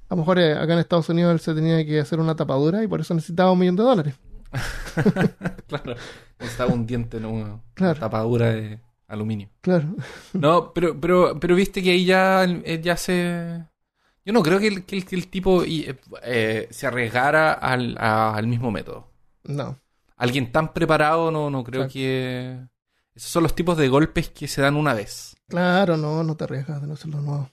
A 0.09 0.15
lo 0.15 0.17
mejor 0.17 0.39
eh, 0.39 0.53
acá 0.57 0.73
en 0.73 0.79
Estados 0.79 1.07
Unidos 1.09 1.31
él 1.33 1.39
se 1.39 1.53
tenía 1.53 1.85
que 1.85 1.99
hacer 1.99 2.19
una 2.19 2.35
tapadura 2.35 2.83
y 2.83 2.87
por 2.87 2.99
eso 2.99 3.13
necesitaba 3.13 3.51
un 3.51 3.59
millón 3.59 3.75
de 3.75 3.83
dólares. 3.83 4.15
claro. 5.67 5.95
Estaba 6.39 6.73
un 6.73 6.85
diente 6.87 7.17
en 7.17 7.25
una, 7.25 7.59
Claro. 7.75 7.99
tapadura 7.99 8.47
de 8.47 8.79
aluminio. 9.07 9.49
Claro. 9.61 9.85
No, 10.33 10.71
pero, 10.73 10.99
pero, 10.99 11.39
pero 11.39 11.55
viste 11.55 11.83
que 11.83 11.91
ahí 11.91 12.05
ya, 12.05 12.43
eh, 12.45 12.79
ya 12.83 12.97
se... 12.97 13.63
Yo 14.25 14.33
no 14.33 14.41
creo 14.43 14.59
que 14.59 14.67
el, 14.67 14.85
que 14.85 14.97
el, 14.97 15.05
que 15.05 15.15
el 15.15 15.27
tipo 15.27 15.63
eh, 15.65 16.67
se 16.71 16.87
arriesgara 16.87 17.53
al, 17.53 17.95
a- 17.99 18.35
al 18.35 18.47
mismo 18.47 18.71
método. 18.71 19.07
No. 19.43 19.79
Alguien 20.15 20.51
tan 20.51 20.73
preparado 20.73 21.31
no, 21.31 21.49
no 21.49 21.63
creo 21.63 21.87
que... 21.87 22.59
Esos 23.15 23.31
son 23.31 23.43
los 23.43 23.55
tipos 23.55 23.77
de 23.77 23.89
golpes 23.89 24.29
que 24.29 24.47
se 24.47 24.61
dan 24.61 24.75
una 24.75 24.93
vez. 24.93 25.35
Claro, 25.47 25.97
no, 25.97 26.23
no 26.23 26.35
te 26.37 26.45
arriesgas 26.45 26.81
de 26.81 26.87
no 26.87 26.93
hacerlo 26.93 27.21
nuevo. 27.21 27.49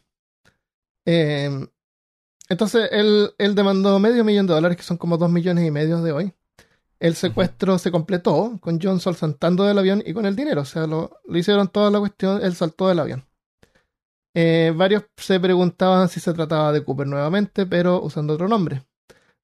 Eh, 1.05 1.51
entonces, 2.49 2.89
él, 2.93 3.32
él 3.39 3.55
demandó 3.55 3.99
medio 3.99 4.22
millón 4.22 4.47
de 4.47 4.55
dólares, 4.55 4.76
que 4.76 4.82
son 4.82 4.97
como 4.97 5.16
dos 5.16 5.30
millones 5.30 5.66
y 5.66 5.70
medio 5.70 6.01
de 6.03 6.12
hoy. 6.12 6.32
El 6.99 7.14
secuestro 7.14 7.78
se 7.78 7.91
completó 7.91 8.59
con 8.61 8.80
Johnson 8.80 9.14
saltando 9.14 9.64
del 9.64 9.78
avión 9.78 10.03
y 10.07 10.14
con 10.14 10.24
el 10.24 10.37
dinero. 10.37 10.62
O 10.62 10.64
sea, 10.64 10.87
lo, 10.87 11.18
lo 11.24 11.39
hicieron 11.39 11.68
toda 11.68 11.91
la 11.91 11.99
cuestión, 11.99 12.41
él 12.43 12.55
saltó 12.55 12.89
del 12.89 13.01
avión. 13.01 13.26
Eh, 14.34 14.72
varios 14.74 15.05
se 15.16 15.41
preguntaban 15.41 16.09
si 16.09 16.20
se 16.20 16.32
trataba 16.32 16.72
de 16.72 16.84
Cooper 16.84 17.07
nuevamente, 17.07 17.66
pero 17.66 18.03
usando 18.03 18.34
otro 18.34 18.49
nombre. 18.49 18.82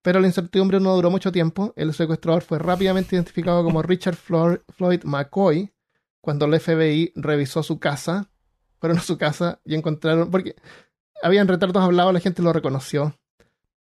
Pero 0.03 0.19
la 0.19 0.27
incertidumbre 0.27 0.81
no 0.81 0.95
duró 0.95 1.11
mucho 1.11 1.31
tiempo. 1.31 1.73
El 1.77 1.95
secuestrador 1.95 2.43
fue 2.43 2.59
rápidamente 2.59 3.15
identificado 3.15 3.63
como 3.63 3.83
Richard 3.83 4.17
Floyd 4.17 5.05
McCoy 5.05 5.73
cuando 6.21 6.47
el 6.47 6.59
FBI 6.59 7.13
revisó 7.15 7.63
su 7.63 7.79
casa. 7.79 8.29
Fueron 8.81 8.99
a 8.99 9.03
su 9.03 9.17
casa 9.17 9.61
y 9.65 9.77
encontraron. 9.77 10.31
Porque 10.31 10.57
habían 11.23 11.47
retratos 11.47 11.83
hablados, 11.83 12.13
la 12.13 12.21
gente 12.21 12.43
lo 12.43 12.53
reconoció. 12.53 13.17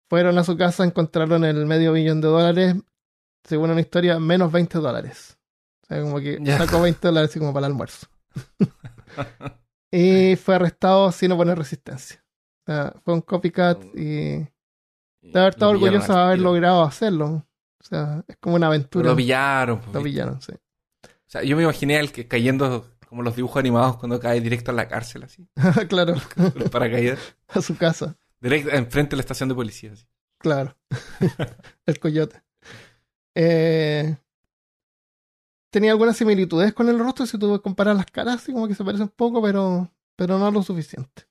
Fueron 0.10 0.40
a 0.40 0.44
su 0.44 0.58
casa, 0.58 0.84
encontraron 0.84 1.46
el 1.46 1.68
medio 1.68 1.94
billón 1.94 2.22
de 2.22 2.28
dólares. 2.28 2.76
Según 3.44 3.70
una 3.70 3.82
historia, 3.82 4.20
menos 4.20 4.52
20 4.52 4.80
dólares. 4.80 5.38
O 5.84 5.86
sea, 5.86 6.02
como 6.02 6.20
que 6.20 6.40
sacó 6.58 6.82
20 6.82 7.08
dólares 7.08 7.30
así 7.30 7.40
como 7.40 7.54
para 7.54 7.68
el 7.68 7.74
almuerzo. 7.74 8.08
y 9.92 10.36
fue 10.38 10.56
arrestado 10.56 11.12
sin 11.12 11.32
oponer 11.32 11.58
resistencia. 11.58 12.24
O 12.64 12.72
sea, 12.72 12.94
fue 13.06 13.14
un 13.14 13.22
copycat 13.22 13.84
y 13.96 14.48
de 15.22 15.40
haber 15.40 15.54
estado 15.54 15.72
orgulloso 15.72 16.14
de 16.14 16.20
haber 16.20 16.40
logrado 16.40 16.84
hacerlo. 16.84 17.46
O 17.80 17.84
sea, 17.84 18.24
es 18.28 18.38
como 18.38 18.56
una 18.56 18.68
aventura. 18.68 19.10
Lo 19.10 19.16
pillaron. 19.16 19.80
pues, 19.80 19.94
Lo 19.94 20.04
pillaron, 20.04 20.42
sí. 20.42 20.54
O 20.54 21.32
sea, 21.32 21.44
yo 21.44 21.56
me 21.56 21.64
imaginé 21.64 21.98
al 21.98 22.12
que 22.12 22.28
cayendo 22.28 22.88
como 23.08 23.24
los 23.24 23.36
dibujos 23.36 23.58
animados 23.58 23.98
cuando 23.98 24.20
cae 24.20 24.40
directo 24.40 24.72
a 24.72 24.74
la 24.74 24.88
cárcel, 24.88 25.24
así. 25.24 25.48
claro, 25.90 26.16
los 26.56 26.70
paracaídas. 26.70 27.20
a 27.48 27.62
su 27.62 27.76
casa. 27.76 28.18
Directo 28.40 28.70
enfrente 28.72 29.12
de 29.12 29.18
la 29.18 29.22
estación 29.22 29.50
de 29.50 29.56
policía. 29.56 29.94
así. 29.94 30.06
Claro. 30.38 30.76
el 31.86 32.00
coyote. 32.00 32.44
Eh, 33.36 34.16
tenía 35.72 35.92
algunas 35.92 36.18
similitudes 36.18 36.74
con 36.74 36.88
el 36.90 37.00
rostro, 37.00 37.26
si 37.26 37.38
tú 37.38 37.62
comparas 37.62 37.98
las 37.98 38.06
caras, 38.06 38.36
así 38.36 38.54
como 38.54 38.68
que 38.68 38.76
se 38.76 38.84
parecen 38.84 39.04
un 39.04 39.14
poco, 39.16 39.42
pero, 39.42 39.92
pero 40.16 40.38
no 40.38 40.52
lo 40.52 40.62
suficiente. 40.62 41.29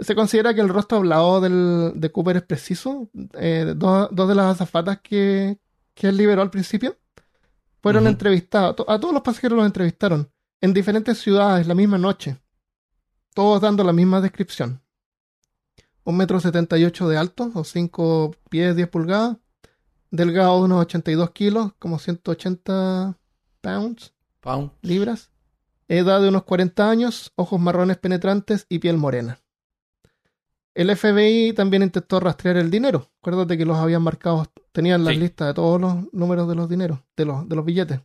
Se 0.00 0.14
considera 0.14 0.54
que 0.54 0.60
el 0.60 0.68
rostro 0.68 0.98
hablado 0.98 1.40
del, 1.40 1.92
de 1.94 2.10
Cooper 2.12 2.36
es 2.38 2.42
preciso. 2.42 3.08
Eh, 3.34 3.74
dos, 3.76 4.08
dos 4.12 4.28
de 4.28 4.34
las 4.34 4.46
azafatas 4.54 5.00
que, 5.02 5.58
que 5.94 6.08
él 6.08 6.16
liberó 6.16 6.42
al 6.42 6.50
principio 6.50 6.96
fueron. 7.82 8.04
To- 8.16 8.90
A 8.90 8.98
todos 9.00 9.12
los 9.14 9.22
pasajeros 9.22 9.56
los 9.58 9.66
entrevistaron 9.66 10.30
en 10.60 10.72
diferentes 10.74 11.18
ciudades 11.18 11.66
la 11.66 11.74
misma 11.74 11.98
noche. 11.98 12.38
Todos 13.34 13.60
dando 13.60 13.84
la 13.84 13.92
misma 13.92 14.20
descripción. 14.20 14.82
Un 16.04 16.16
metro 16.16 16.40
setenta 16.40 16.78
y 16.78 16.84
ocho 16.84 17.08
de 17.08 17.16
alto, 17.18 17.50
o 17.54 17.62
5 17.64 18.34
pies 18.48 18.74
10 18.74 18.88
pulgadas. 18.88 19.36
Delgado 20.10 20.58
de 20.58 20.64
unos 20.64 20.80
82 20.82 21.30
kilos, 21.30 21.72
como 21.78 21.98
180 21.98 23.16
pounds, 23.60 24.12
Pound. 24.40 24.72
libras. 24.82 25.30
Edad 25.88 26.20
de 26.20 26.28
unos 26.28 26.42
40 26.44 26.90
años, 26.90 27.32
ojos 27.36 27.60
marrones 27.60 27.98
penetrantes 27.98 28.66
y 28.68 28.78
piel 28.80 28.96
morena. 28.96 29.38
El 30.74 30.94
FBI 30.96 31.52
también 31.52 31.82
intentó 31.82 32.20
rastrear 32.20 32.56
el 32.56 32.70
dinero. 32.70 33.10
Acuérdate 33.20 33.58
que 33.58 33.64
los 33.64 33.76
habían 33.76 34.02
marcado, 34.02 34.46
tenían 34.72 35.04
las 35.04 35.14
Sí. 35.14 35.20
listas 35.20 35.48
de 35.48 35.54
todos 35.54 35.80
los 35.80 36.12
números 36.12 36.48
de 36.48 36.54
los 36.54 36.68
dineros, 36.68 37.00
de 37.16 37.24
los, 37.24 37.48
de 37.48 37.56
los 37.56 37.64
billetes. 37.64 38.00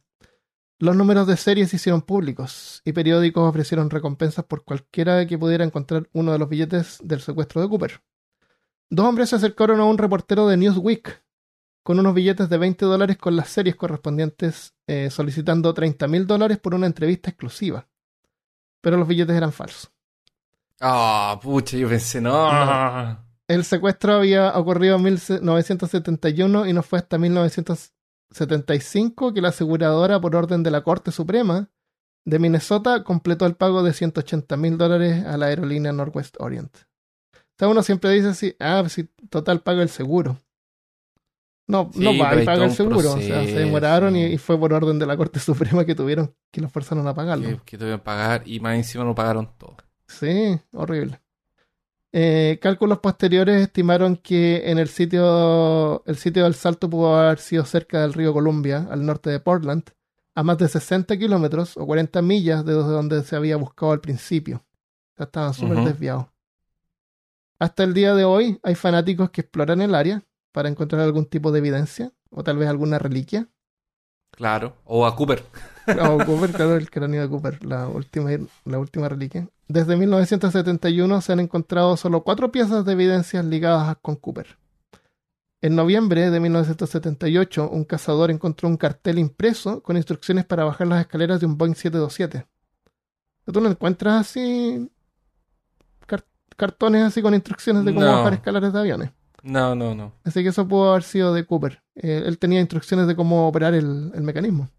Los 0.80 0.96
números 0.96 1.26
de 1.28 1.38
serie 1.38 1.68
se 1.68 1.78
hicieron 1.78 2.02
públicos 2.02 2.82
y 2.84 2.92
periódicos 2.92 3.48
ofrecieron 3.48 3.90
recompensas 3.90 4.44
por 4.46 4.64
cualquiera 4.66 5.26
que 5.26 5.38
pudiera 5.38 5.64
encontrar 5.64 6.10
uno 6.12 6.34
de 6.34 6.40
los 6.40 6.50
billetes 6.50 6.98
del 7.04 7.22
secuestro 7.22 7.62
de 7.62 7.70
Cooper. 7.70 8.02
Dos 8.90 9.06
hombres 9.06 9.30
se 9.30 9.38
acercaron 9.38 9.80
a 9.80 9.86
un 9.86 9.98
reportero 9.98 10.48
de 10.48 10.58
Newsweek 10.58 11.24
con 11.84 12.00
unos 12.00 12.14
billetes 12.14 12.50
de 12.50 12.58
20 12.58 12.84
dólares 12.86 13.18
con 13.18 13.36
las 13.36 13.50
series 13.50 13.76
correspondientes, 13.76 14.74
eh, 14.88 15.10
solicitando 15.12 15.74
30 15.74 16.08
mil 16.08 16.28
dólares 16.28 16.58
por 16.58 16.74
una 16.74 16.88
entrevista 16.88 17.30
exclusiva. 17.30 17.88
Pero 18.82 18.98
los 18.98 19.08
billetes 19.08 19.36
eran 19.36 19.52
falsos. 19.54 19.92
Ah, 20.82 21.40
pucha, 21.42 21.78
yo 21.78 21.88
pensé, 21.88 22.20
no. 22.22 22.52
No. 22.52 23.26
El 23.48 23.64
secuestro 23.64 24.16
había 24.16 24.58
ocurrido 24.58 24.96
en 24.96 25.04
1971 25.04 26.66
y 26.68 26.74
no 26.74 26.82
fue 26.82 26.98
hasta 27.00 27.18
1975 27.18 29.34
que 29.34 29.42
la 29.42 29.50
aseguradora, 29.50 30.20
por 30.20 30.36
orden 30.36 30.64
de 30.64 30.72
la 30.72 30.82
Corte 30.82 31.12
Suprema 31.12 31.70
de 32.26 32.40
Minnesota, 32.40 33.04
completó 33.04 33.46
el 33.46 33.56
pago 33.56 33.84
de 33.84 33.94
180 33.94 34.58
mil 34.58 34.80
dólares 34.80 35.24
a 35.26 35.38
la 35.38 35.46
aerolínea 35.46 35.92
Northwest 35.92 36.38
Orient. 36.40 36.76
O 36.76 37.58
sea, 37.58 37.68
uno 37.68 37.84
siempre 37.84 38.10
dice 38.10 38.30
así, 38.30 38.56
ah, 38.60 38.80
pues 38.82 38.94
si 38.94 39.04
total 39.30 39.62
paga 39.62 39.84
el 39.84 39.90
seguro. 39.90 40.40
No, 41.68 41.90
Sí, 41.94 42.00
no 42.00 42.18
va 42.18 42.36
y 42.36 42.46
paga 42.46 42.66
el 42.66 42.72
seguro. 42.72 43.14
O 43.14 43.22
sea, 43.22 43.46
se 43.46 43.60
demoraron 43.60 44.16
y, 44.16 44.26
y 44.26 44.38
fue 44.38 44.60
por 44.60 44.74
orden 44.74 45.00
de 45.00 45.06
la 45.06 45.18
Corte 45.18 45.40
Suprema 45.40 45.86
que 45.86 45.96
tuvieron 45.96 46.36
que 46.52 46.62
los 46.62 46.72
forzaron 46.72 47.08
a 47.08 47.14
pagarlo. 47.14 47.48
Que, 47.48 47.60
que 47.64 47.78
tuvieron 47.78 48.00
que 48.00 48.06
pagar 48.06 48.42
y 48.46 48.60
más 48.60 48.76
encima 48.76 49.04
no 49.04 49.14
pagaron 49.14 49.52
todo. 49.58 49.78
Sí, 50.08 50.60
horrible. 50.74 51.22
Eh, 52.12 52.60
cálculos 52.62 53.00
posteriores 53.00 53.62
estimaron 53.62 54.16
que 54.16 54.70
en 54.72 54.78
el 54.78 54.88
sitio, 54.88 56.04
el 56.06 56.16
sitio 56.16 56.44
del 56.46 56.56
salto 56.56 56.90
pudo 56.90 57.16
haber 57.18 57.40
sido 57.40 57.66
cerca 57.66 58.02
del 58.02 58.14
río 58.14 58.34
Columbia, 58.34 58.88
al 58.90 59.06
norte 59.06 59.30
de 59.30 59.40
Portland, 59.42 59.84
a 60.34 60.44
más 60.44 60.58
de 60.58 60.70
60 60.70 61.18
kilómetros 61.18 61.76
o 61.76 61.86
40 61.86 62.22
millas 62.22 62.64
de 62.66 62.74
donde 62.74 63.24
se 63.24 63.36
había 63.36 63.58
buscado 63.58 63.92
al 63.92 64.00
principio. 64.02 64.64
Sea, 65.18 65.26
estaban 65.26 65.54
súper 65.54 65.78
Ujú. 65.80 65.88
desviados. 65.88 66.28
hasta 67.60 67.84
el 67.84 67.94
día 67.94 68.14
de 68.14 68.26
hoy 68.26 68.60
hay 68.64 68.76
fanáticos 68.76 69.30
que 69.32 69.42
exploran 69.42 69.82
el 69.82 69.96
área 69.96 70.24
para 70.52 70.70
encontrar 70.70 71.02
algún 71.02 71.26
tipo 71.26 71.52
de 71.52 71.60
evidencia 71.60 72.12
o 72.30 72.44
tal 72.44 72.58
vez 72.58 72.68
alguna 72.70 73.00
reliquia. 73.00 73.48
Claro. 74.32 74.76
O 74.84 75.06
a 75.06 75.16
Cooper. 75.16 75.44
O 76.10 76.26
Cooper, 76.26 76.52
claro, 76.52 76.76
el 76.76 76.90
cráneo 76.90 77.22
de 77.22 77.30
Cooper, 77.30 77.64
la 77.66 77.88
última, 77.88 78.32
la 78.66 78.80
última 78.80 79.08
reliquia. 79.10 79.48
Desde 79.68 79.96
1971 79.96 81.22
se 81.22 81.34
han 81.34 81.40
encontrado 81.40 81.98
solo 81.98 82.24
cuatro 82.24 82.52
piezas 82.52 82.86
de 82.86 82.92
evidencias 82.94 83.46
ligadas 83.46 83.96
con 84.02 84.16
Cooper. 84.16 84.58
En 85.62 85.76
noviembre 85.76 86.30
de 86.30 86.40
1978, 86.40 87.70
un 87.70 87.86
cazador 87.86 88.30
encontró 88.30 88.68
un 88.70 88.78
cartel 88.78 89.18
impreso 89.18 89.82
con 89.82 89.98
instrucciones 89.98 90.46
para 90.46 90.64
bajar 90.64 90.88
las 90.88 91.02
escaleras 91.02 91.40
de 91.40 91.48
un 91.48 91.58
Boeing 91.58 91.74
727. 91.76 92.46
¿Tú 93.52 93.62
no 93.62 93.70
encuentras 93.70 94.22
así 94.22 94.90
car- 96.06 96.26
cartones 96.56 97.04
así 97.04 97.22
con 97.22 97.34
instrucciones 97.34 97.86
de 97.86 97.94
cómo 97.94 98.06
No. 98.06 98.12
bajar 98.18 98.34
escaleras 98.34 98.74
de 98.74 98.80
aviones? 98.80 99.12
No, 99.44 99.76
no, 99.76 99.94
no. 99.96 100.14
Así 100.24 100.42
que 100.44 100.50
eso 100.50 100.68
pudo 100.68 100.92
haber 100.92 101.04
sido 101.04 101.34
de 101.34 101.46
Cooper. 101.46 101.82
Eh, 101.96 102.24
él 102.26 102.38
tenía 102.40 102.60
instrucciones 102.60 103.08
de 103.08 103.16
cómo 103.16 103.48
operar 103.48 103.74
el, 103.76 104.12
el 104.14 104.22
mecanismo. 104.22 104.70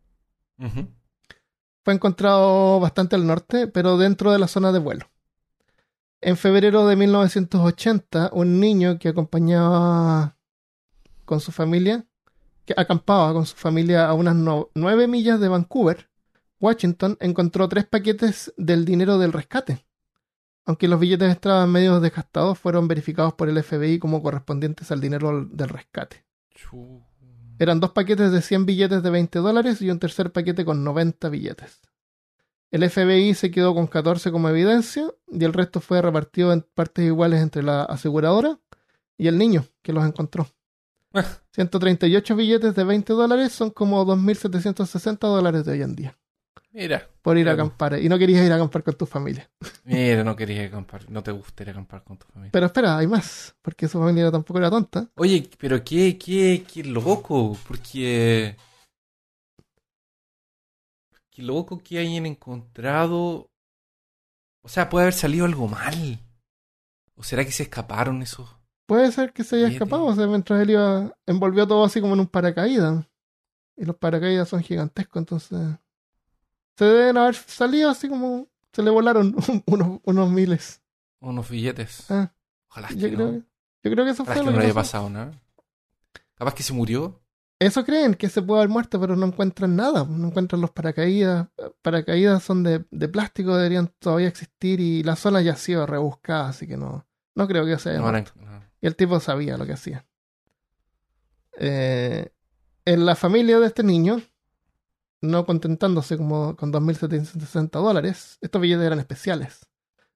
Fue 1.84 1.94
encontrado 1.94 2.80
bastante 2.80 3.14
al 3.16 3.26
norte, 3.26 3.66
pero 3.68 3.96
dentro 3.96 4.32
de 4.32 4.38
la 4.38 4.48
zona 4.48 4.72
de 4.72 4.78
vuelo. 4.80 5.06
En 6.20 6.36
febrero 6.36 6.86
de 6.86 6.96
1980, 6.96 8.30
un 8.32 8.58
niño 8.58 8.98
que 8.98 9.08
acompañaba 9.08 10.36
con 11.24 11.40
su 11.40 11.52
familia, 11.52 12.06
que 12.64 12.74
acampaba 12.76 13.32
con 13.32 13.46
su 13.46 13.54
familia 13.54 14.08
a 14.08 14.14
unas 14.14 14.34
no- 14.34 14.70
nueve 14.74 15.06
millas 15.06 15.38
de 15.38 15.48
Vancouver, 15.48 16.08
Washington, 16.58 17.16
encontró 17.20 17.68
tres 17.68 17.84
paquetes 17.86 18.52
del 18.56 18.84
dinero 18.84 19.18
del 19.18 19.32
rescate. 19.32 19.86
Aunque 20.64 20.88
los 20.88 20.98
billetes 20.98 21.30
estaban 21.30 21.70
medio 21.70 22.00
desgastados, 22.00 22.58
fueron 22.58 22.88
verificados 22.88 23.34
por 23.34 23.48
el 23.48 23.62
FBI 23.62 24.00
como 24.00 24.20
correspondientes 24.22 24.90
al 24.90 25.00
dinero 25.00 25.44
del 25.44 25.68
rescate. 25.68 26.24
Eran 27.58 27.80
dos 27.80 27.92
paquetes 27.92 28.32
de 28.32 28.42
100 28.42 28.66
billetes 28.66 29.02
de 29.02 29.10
20 29.10 29.38
dólares 29.38 29.80
y 29.82 29.90
un 29.90 29.98
tercer 29.98 30.32
paquete 30.32 30.64
con 30.64 30.84
90 30.84 31.28
billetes. 31.28 31.80
El 32.70 32.88
FBI 32.88 33.34
se 33.34 33.50
quedó 33.50 33.74
con 33.74 33.86
14 33.86 34.30
como 34.32 34.48
evidencia 34.48 35.10
y 35.28 35.44
el 35.44 35.52
resto 35.52 35.80
fue 35.80 36.02
repartido 36.02 36.52
en 36.52 36.62
partes 36.74 37.06
iguales 37.06 37.40
entre 37.40 37.62
la 37.62 37.84
aseguradora 37.84 38.58
y 39.16 39.28
el 39.28 39.38
niño 39.38 39.64
que 39.82 39.92
los 39.92 40.04
encontró. 40.04 40.48
138 41.52 42.36
billetes 42.36 42.74
de 42.74 42.84
20 42.84 43.12
dólares 43.14 43.52
son 43.52 43.70
como 43.70 44.04
2.760 44.04 45.18
dólares 45.20 45.64
de 45.64 45.72
hoy 45.72 45.82
en 45.82 45.96
día 45.96 46.18
Mira, 46.76 47.08
por 47.22 47.38
ir 47.38 47.48
a 47.48 47.52
acampar. 47.52 47.98
Y 48.02 48.06
no 48.06 48.18
querías 48.18 48.44
ir 48.44 48.52
a 48.52 48.56
acampar 48.56 48.82
con 48.82 48.94
tu 48.94 49.06
familia. 49.06 49.50
mira, 49.84 50.22
no 50.22 50.36
querías 50.36 50.68
acampar, 50.68 51.10
no 51.10 51.22
te 51.22 51.30
gustaría 51.30 51.72
acampar 51.72 52.04
con 52.04 52.18
tu 52.18 52.26
familia. 52.26 52.52
Pero 52.52 52.66
espera, 52.66 52.98
hay 52.98 53.06
más, 53.06 53.56
porque 53.62 53.88
su 53.88 53.98
familia 53.98 54.30
tampoco 54.30 54.58
era 54.58 54.68
tonta. 54.68 55.08
Oye, 55.14 55.48
pero 55.58 55.82
qué, 55.82 56.18
qué, 56.18 56.66
qué 56.70 56.84
loco, 56.84 57.56
porque... 57.66 58.58
Qué 61.30 61.42
loco 61.42 61.78
que 61.78 61.98
hayan 61.98 62.26
encontrado... 62.26 63.48
O 64.62 64.68
sea, 64.68 64.90
puede 64.90 65.04
haber 65.04 65.14
salido 65.14 65.46
algo 65.46 65.68
mal. 65.68 66.20
¿O 67.14 67.22
será 67.22 67.42
que 67.42 67.52
se 67.52 67.62
escaparon 67.62 68.20
esos? 68.20 68.54
Puede 68.86 69.10
ser 69.12 69.32
que 69.32 69.44
se 69.44 69.56
haya 69.56 69.68
escapado, 69.68 70.04
o 70.04 70.14
sea, 70.14 70.26
mientras 70.26 70.60
él 70.60 70.72
iba, 70.72 71.16
envolvió 71.24 71.66
todo 71.66 71.86
así 71.86 72.02
como 72.02 72.12
en 72.12 72.20
un 72.20 72.26
paracaídas. 72.26 73.06
Y 73.78 73.86
los 73.86 73.96
paracaídas 73.96 74.50
son 74.50 74.62
gigantescos, 74.62 75.20
entonces. 75.20 75.78
Se 76.76 76.84
deben 76.84 77.16
haber 77.16 77.34
salido 77.34 77.90
así 77.90 78.08
como. 78.08 78.46
Se 78.72 78.82
le 78.82 78.90
volaron 78.90 79.34
unos, 79.66 80.00
unos 80.04 80.30
miles. 80.30 80.82
Unos 81.20 81.48
billetes. 81.48 82.10
Ah, 82.10 82.30
Ojalá 82.68 82.88
yo, 82.90 83.08
que 83.08 83.14
creo, 83.14 83.32
no. 83.32 83.38
yo 83.82 83.90
creo 83.90 84.04
que 84.04 84.10
eso 84.10 84.22
Ojalá 84.22 84.34
fue 84.34 84.42
que 84.42 84.44
lo 84.46 84.50
no 84.50 84.56
que 84.58 84.60
le 84.60 84.64
haya 84.66 84.74
pasado 84.74 85.08
nada. 85.10 85.32
Capaz 86.34 86.54
que 86.54 86.62
se 86.62 86.72
murió. 86.74 87.20
Eso 87.58 87.86
creen, 87.86 88.14
que 88.14 88.28
se 88.28 88.42
puede 88.42 88.60
haber 88.60 88.68
muerto, 88.68 89.00
pero 89.00 89.16
no 89.16 89.24
encuentran 89.24 89.74
nada. 89.76 90.04
No 90.04 90.28
encuentran 90.28 90.60
los 90.60 90.70
paracaídas. 90.72 91.48
Paracaídas 91.80 92.42
son 92.42 92.62
de, 92.62 92.84
de 92.90 93.08
plástico, 93.08 93.56
deberían 93.56 93.90
todavía 93.98 94.28
existir 94.28 94.78
y 94.78 95.02
la 95.02 95.16
zona 95.16 95.40
ya 95.40 95.54
ha 95.54 95.56
sido 95.56 95.86
rebuscada, 95.86 96.50
así 96.50 96.66
que 96.66 96.76
no. 96.76 97.06
No 97.34 97.48
creo 97.48 97.64
que 97.64 97.78
se 97.78 97.88
haya 97.90 98.00
No, 98.00 98.10
muerto. 98.10 98.32
no, 98.36 98.50
no. 98.58 98.62
Y 98.82 98.86
el 98.86 98.94
tipo 98.94 99.18
sabía 99.20 99.56
lo 99.56 99.64
que 99.64 99.72
hacía. 99.72 100.04
Eh, 101.58 102.30
en 102.84 103.06
la 103.06 103.14
familia 103.16 103.58
de 103.58 103.66
este 103.66 103.82
niño, 103.82 104.20
no 105.20 105.46
contentándose 105.46 106.16
como 106.16 106.56
con 106.56 106.72
2.760 106.72 107.70
dólares, 107.80 108.38
estos 108.40 108.60
billetes 108.60 108.84
eran 108.86 108.98
especiales. 109.00 109.66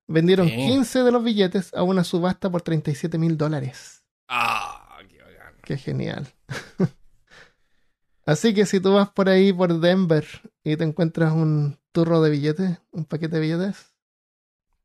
Vendieron 0.06 0.48
Sí. 0.48 0.56
15 0.56 1.02
de 1.04 1.12
los 1.12 1.22
billetes 1.22 1.72
a 1.74 1.82
una 1.82 2.04
subasta 2.04 2.50
por 2.50 2.62
37 2.62 3.16
mil 3.18 3.36
dólares. 3.36 4.02
Ah, 4.28 4.98
qué 5.08 5.18
bacán. 5.22 5.54
Qué 5.62 5.76
genial. 5.76 6.26
Así 8.26 8.54
que 8.54 8.66
si 8.66 8.80
tú 8.80 8.92
vas 8.94 9.10
por 9.10 9.28
ahí 9.28 9.52
por 9.52 9.80
Denver 9.80 10.26
y 10.62 10.76
te 10.76 10.84
encuentras 10.84 11.32
un 11.32 11.78
turro 11.92 12.20
de 12.20 12.30
billetes, 12.30 12.78
un 12.92 13.04
paquete 13.04 13.36
de 13.36 13.40
billetes, 13.42 13.86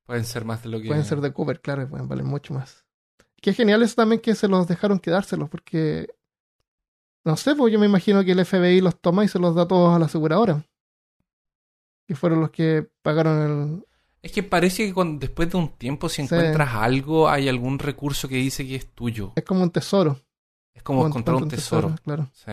Pueden 0.06 0.24
ser 0.26 0.46
más 0.46 0.62
de 0.62 0.70
lo 0.70 0.80
que... 0.80 0.88
Pueden 0.88 1.04
ser 1.04 1.20
de 1.20 1.34
Cooper, 1.34 1.60
claro, 1.62 1.82
y 1.82 1.88
pueden 1.88 2.08
valer 2.08 2.26
mucho 2.26 2.54
más. 2.54 2.86
Qué 3.42 3.54
genial 3.54 3.82
eso 3.82 3.96
también 3.96 4.22
que 4.22 4.36
se 4.36 4.48
los 4.48 4.68
dejaron 4.68 5.00
quedárselos, 5.00 5.50
porque. 5.50 6.08
No 7.26 7.36
sé, 7.38 7.56
pues 7.56 7.74
yo 7.74 7.80
me 7.80 7.88
imagino 7.88 8.24
que 8.24 8.32
el 8.34 8.46
FBI 8.46 8.82
los 8.82 9.00
toma 9.02 9.24
y 9.26 9.28
se 9.28 9.40
los 9.40 9.56
da 9.56 9.68
todos 9.68 9.96
a 9.96 10.00
la 10.00 10.06
aseguradora. 10.06 10.64
Y 12.08 12.14
fueron 12.14 12.42
los 12.42 12.52
que 12.52 12.88
pagaron 13.02 13.42
el. 13.42 13.86
Es 14.22 14.32
que 14.32 14.44
parece 14.44 14.86
que 14.88 14.94
cuando, 14.94 15.20
después 15.20 15.50
de 15.52 15.58
un 15.58 15.70
tiempo, 15.70 16.08
si 16.10 16.18
Sí. 16.28 16.36
encuentras 16.36 16.74
algo, 16.76 17.28
hay 17.30 17.50
algún 17.50 17.80
recurso 17.80 18.28
que 18.28 18.36
dice 18.36 18.66
que 18.68 18.76
es 18.76 18.88
tuyo. 18.94 19.34
Es 19.36 19.44
como 19.44 19.64
un 19.64 19.72
tesoro. 19.72 20.20
Es 20.74 20.84
como 20.84 21.06
encontrar 21.08 21.38
un 21.38 21.48
tesoro. 21.50 21.96
Claro. 22.04 22.30
Sí. 22.34 22.52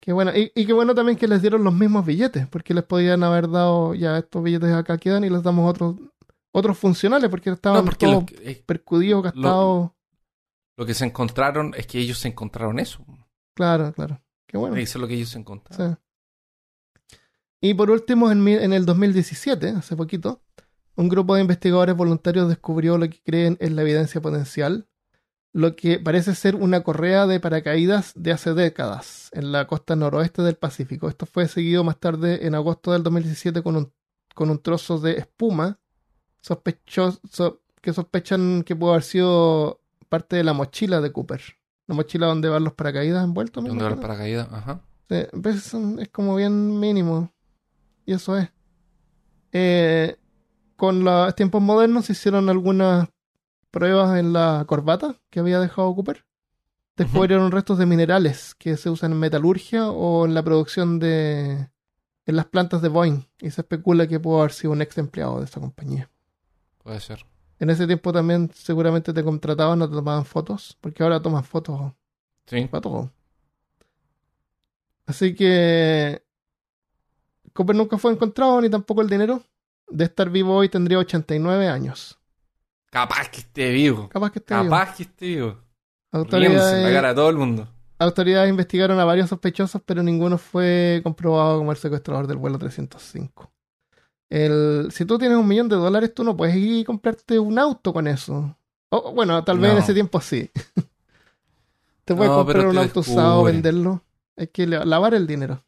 Qué 0.00 0.12
bueno. 0.12 0.30
Y, 0.36 0.52
y 0.54 0.66
qué 0.66 0.72
bueno 0.72 0.94
también 0.94 1.18
que 1.18 1.26
les 1.26 1.40
dieron 1.42 1.64
los 1.64 1.74
mismos 1.74 2.04
billetes, 2.06 2.46
porque 2.46 2.74
les 2.74 2.84
podían 2.84 3.24
haber 3.24 3.48
dado, 3.50 3.94
ya 3.94 4.18
estos 4.18 4.42
billetes 4.42 4.72
acá 4.72 4.98
quedan 4.98 5.24
y 5.24 5.30
les 5.30 5.42
damos 5.42 5.68
otros 5.68 5.96
otros 6.52 6.78
funcionales, 6.78 7.28
porque 7.28 7.50
estaban 7.50 7.80
No, 7.80 7.84
porque 7.84 8.06
todos 8.06 8.20
lo, 8.20 8.26
que- 8.26 8.50
eh, 8.50 8.62
percudidos, 8.64 9.22
gastados. 9.24 9.90
lo 10.78 10.86
que 10.86 10.94
se 10.94 11.04
encontraron 11.04 11.74
es 11.76 11.86
que 11.86 11.98
ellos 11.98 12.18
se 12.18 12.28
encontraron 12.28 12.78
eso. 12.78 13.04
Claro, 13.56 13.92
claro. 13.94 14.20
Qué 14.46 14.58
bueno. 14.58 14.76
Eso 14.76 14.98
es 14.98 15.00
lo 15.00 15.08
que 15.08 15.14
ellos 15.14 15.34
encontraron. 15.34 15.98
Sí. 15.98 17.16
Y 17.62 17.74
por 17.74 17.90
último, 17.90 18.30
en, 18.30 18.46
en 18.46 18.74
el 18.74 18.84
2017, 18.84 19.70
hace 19.70 19.96
poquito, 19.96 20.42
un 20.94 21.08
grupo 21.08 21.34
de 21.34 21.40
investigadores 21.40 21.96
voluntarios 21.96 22.48
descubrió 22.48 22.98
lo 22.98 23.08
que 23.08 23.22
creen 23.24 23.56
es 23.58 23.72
la 23.72 23.80
evidencia 23.80 24.20
potencial, 24.20 24.86
lo 25.54 25.74
que 25.74 25.98
parece 25.98 26.34
ser 26.34 26.54
una 26.54 26.82
correa 26.82 27.26
de 27.26 27.40
paracaídas 27.40 28.12
de 28.14 28.32
hace 28.32 28.52
décadas 28.52 29.30
en 29.32 29.52
la 29.52 29.66
costa 29.66 29.96
noroeste 29.96 30.42
del 30.42 30.56
Pacífico. 30.56 31.08
Esto 31.08 31.24
fue 31.24 31.48
seguido 31.48 31.82
más 31.82 31.98
tarde 31.98 32.46
en 32.46 32.54
agosto 32.54 32.92
del 32.92 33.02
2017 33.02 33.62
con 33.62 33.76
un, 33.76 33.92
con 34.34 34.50
un 34.50 34.58
trozo 34.58 34.98
de 34.98 35.12
espuma 35.12 35.80
sospechoso, 36.42 37.62
que 37.80 37.94
sospechan 37.94 38.64
que 38.64 38.76
pudo 38.76 38.90
haber 38.90 39.02
sido 39.02 39.80
parte 40.10 40.36
de 40.36 40.44
la 40.44 40.52
mochila 40.52 41.00
de 41.00 41.10
Cooper. 41.10 41.40
La 41.86 41.94
mochila 41.94 42.26
donde 42.26 42.48
van 42.48 42.64
los 42.64 42.72
paracaídas 42.74 43.22
envueltos. 43.24 43.62
me 43.62 43.68
¿Dónde 43.68 43.84
va 43.84 43.90
el 43.90 43.94
imagino. 43.94 44.08
paracaídas? 44.14 44.48
Ajá. 44.52 44.80
Sí, 45.08 45.16
pues 45.42 45.62
son- 45.62 46.00
es 46.00 46.08
como 46.08 46.34
bien 46.34 46.78
mínimo. 46.80 47.32
Y 48.04 48.12
eso 48.14 48.36
es. 48.36 48.48
Eh, 49.52 50.16
con 50.76 51.04
los 51.04 51.34
tiempos 51.34 51.62
modernos 51.62 52.06
se 52.06 52.12
hicieron 52.12 52.48
algunas 52.48 53.08
pruebas 53.70 54.18
en 54.18 54.32
la 54.32 54.64
corbata 54.66 55.16
que 55.30 55.40
había 55.40 55.60
dejado 55.60 55.94
Cooper. 55.94 56.24
Descubrieron 56.96 57.50
restos 57.52 57.78
de 57.78 57.86
minerales 57.86 58.54
que 58.54 58.76
se 58.76 58.88
usan 58.90 59.12
en 59.12 59.18
metalurgia 59.18 59.90
o 59.90 60.24
en 60.26 60.34
la 60.34 60.42
producción 60.42 60.98
de. 60.98 61.68
en 62.28 62.36
las 62.36 62.46
plantas 62.46 62.82
de 62.82 62.88
Boeing. 62.88 63.22
Y 63.40 63.50
se 63.50 63.60
especula 63.60 64.06
que 64.08 64.18
pudo 64.18 64.40
haber 64.40 64.52
sido 64.52 64.72
un 64.72 64.82
ex 64.82 64.96
empleado 64.98 65.38
de 65.38 65.44
esa 65.44 65.60
compañía. 65.60 66.10
Puede 66.82 67.00
ser. 67.00 67.24
En 67.58 67.70
ese 67.70 67.86
tiempo 67.86 68.12
también 68.12 68.50
seguramente 68.54 69.12
te 69.12 69.24
contrataban 69.24 69.80
o 69.82 69.88
te 69.88 69.94
tomaban 69.94 70.24
fotos, 70.24 70.76
porque 70.80 71.02
ahora 71.02 71.20
toman 71.22 71.42
fotos 71.44 71.92
Sí. 72.46 72.66
para 72.70 72.80
todo. 72.82 73.10
Así 75.06 75.34
que 75.34 76.22
Cooper 77.52 77.76
nunca 77.76 77.96
fue 77.98 78.12
encontrado, 78.12 78.60
ni 78.60 78.68
tampoco 78.68 79.02
el 79.02 79.08
dinero. 79.08 79.42
De 79.88 80.04
estar 80.04 80.28
vivo 80.30 80.56
hoy 80.56 80.68
tendría 80.68 80.98
89 80.98 81.68
años. 81.68 82.18
Capaz 82.90 83.28
que 83.30 83.38
esté 83.38 83.70
vivo. 83.70 84.08
Capaz 84.08 84.32
que 84.32 84.40
esté 84.40 84.54
vivo. 84.54 84.64
Capaz 84.70 84.96
que 84.96 85.02
esté 85.04 85.26
vivo. 85.26 85.46
Riéndose 85.48 85.60
en 86.12 86.12
la 86.12 86.18
Autoridades, 86.18 86.94
cara 86.94 87.08
de 87.10 87.14
todo 87.14 87.30
el 87.30 87.36
mundo. 87.36 87.68
autoridades 87.98 88.50
investigaron 88.50 88.98
a 88.98 89.04
varios 89.04 89.28
sospechosos, 89.28 89.80
pero 89.84 90.02
ninguno 90.02 90.38
fue 90.38 91.00
comprobado 91.04 91.58
como 91.58 91.70
el 91.72 91.78
secuestrador 91.78 92.26
del 92.26 92.36
vuelo 92.38 92.58
305. 92.58 93.50
El, 94.28 94.88
si 94.90 95.04
tú 95.04 95.18
tienes 95.18 95.38
un 95.38 95.46
millón 95.46 95.68
de 95.68 95.76
dólares, 95.76 96.12
tú 96.14 96.24
no 96.24 96.36
puedes 96.36 96.56
ir 96.56 96.78
y 96.78 96.84
comprarte 96.84 97.38
un 97.38 97.58
auto 97.58 97.92
con 97.92 98.06
eso. 98.08 98.56
O, 98.90 99.12
bueno, 99.12 99.42
tal 99.44 99.58
vez 99.58 99.72
en 99.72 99.78
ese 99.78 99.94
tiempo 99.94 100.20
sí. 100.20 100.50
te 102.04 102.14
puedes 102.14 102.30
No, 102.30 102.38
comprar 102.44 102.66
un 102.66 102.78
auto 102.78 103.00
usado, 103.00 103.44
venderlo. 103.44 104.02
Hay 104.36 104.48
que 104.48 104.66
la- 104.66 104.84
lavar 104.84 105.14
el 105.14 105.26
dinero. 105.26 105.62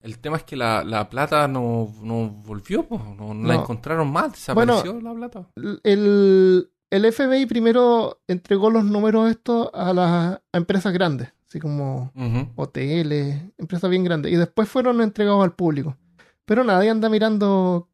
El 0.00 0.18
tema 0.18 0.36
es 0.36 0.42
que 0.42 0.56
la, 0.56 0.82
la 0.82 1.08
plata 1.08 1.46
no, 1.46 1.94
no 2.02 2.28
volvió, 2.28 2.82
po. 2.88 2.98
No, 3.16 3.34
no 3.34 3.46
la 3.48 3.54
encontraron 3.54 4.10
más. 4.10 4.32
Desapareció 4.32 5.00
la 5.00 5.14
plata. 5.14 5.46
el, 5.84 6.70
el 6.90 7.12
FBI 7.12 7.46
primero 7.46 8.20
entregó 8.26 8.68
los 8.70 8.84
números 8.84 9.30
estos 9.30 9.70
a 9.72 9.92
las 9.92 10.08
a 10.52 10.58
empresas 10.58 10.92
grandes, 10.92 11.32
así 11.48 11.60
como 11.60 12.10
Ujú. 12.16 12.48
hoteles, 12.56 13.40
empresas 13.58 13.88
bien 13.88 14.02
grandes, 14.02 14.32
y 14.32 14.36
después 14.36 14.68
fueron 14.68 15.00
entregados 15.00 15.44
al 15.44 15.54
público. 15.54 15.96
Pero 16.44 16.64
nadie 16.64 16.90
anda 16.90 17.08
mirando 17.08 17.88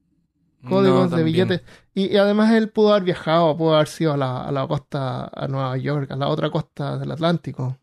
códigos 0.64 1.10
No, 1.10 1.16
de 1.16 1.24
billetes. 1.24 1.62
Y, 1.94 2.06
y 2.14 2.16
además 2.16 2.52
él 2.52 2.70
pudo 2.70 2.90
haber 2.92 3.04
viajado, 3.04 3.56
pudo 3.56 3.74
haber 3.74 3.88
sido 3.88 4.12
a 4.14 4.16
la, 4.16 4.42
a 4.44 4.52
la 4.52 4.66
costa, 4.68 5.30
a 5.34 5.48
Nueva 5.48 5.76
York, 5.78 6.10
a 6.12 6.16
la 6.16 6.28
otra 6.28 6.50
costa 6.50 6.98
del 6.98 7.10
Atlántico. 7.12 7.78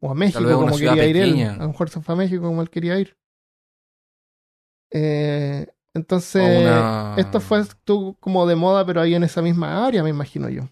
O 0.00 0.10
a 0.10 0.14
México, 0.14 0.58
como 0.58 0.78
quería 0.78 1.06
ir 1.06 1.16
él. 1.16 1.50
A 1.58 1.72
fue 2.02 2.14
a 2.14 2.18
México 2.18 2.44
como 2.44 2.62
él 2.62 2.70
quería 2.70 2.98
ir. 3.00 3.16
Eh, 4.90 5.66
entonces, 5.94 6.48
una- 6.48 6.86
esto 7.14 7.40
fue 7.40 7.60
estuvo 7.60 8.14
como 8.18 8.46
de 8.46 8.56
moda, 8.56 8.86
pero 8.86 9.00
ahí 9.00 9.14
en 9.14 9.24
esa 9.24 9.42
misma 9.42 9.86
área, 9.86 10.02
me 10.02 10.10
imagino 10.10 10.48
yo. 10.48 10.68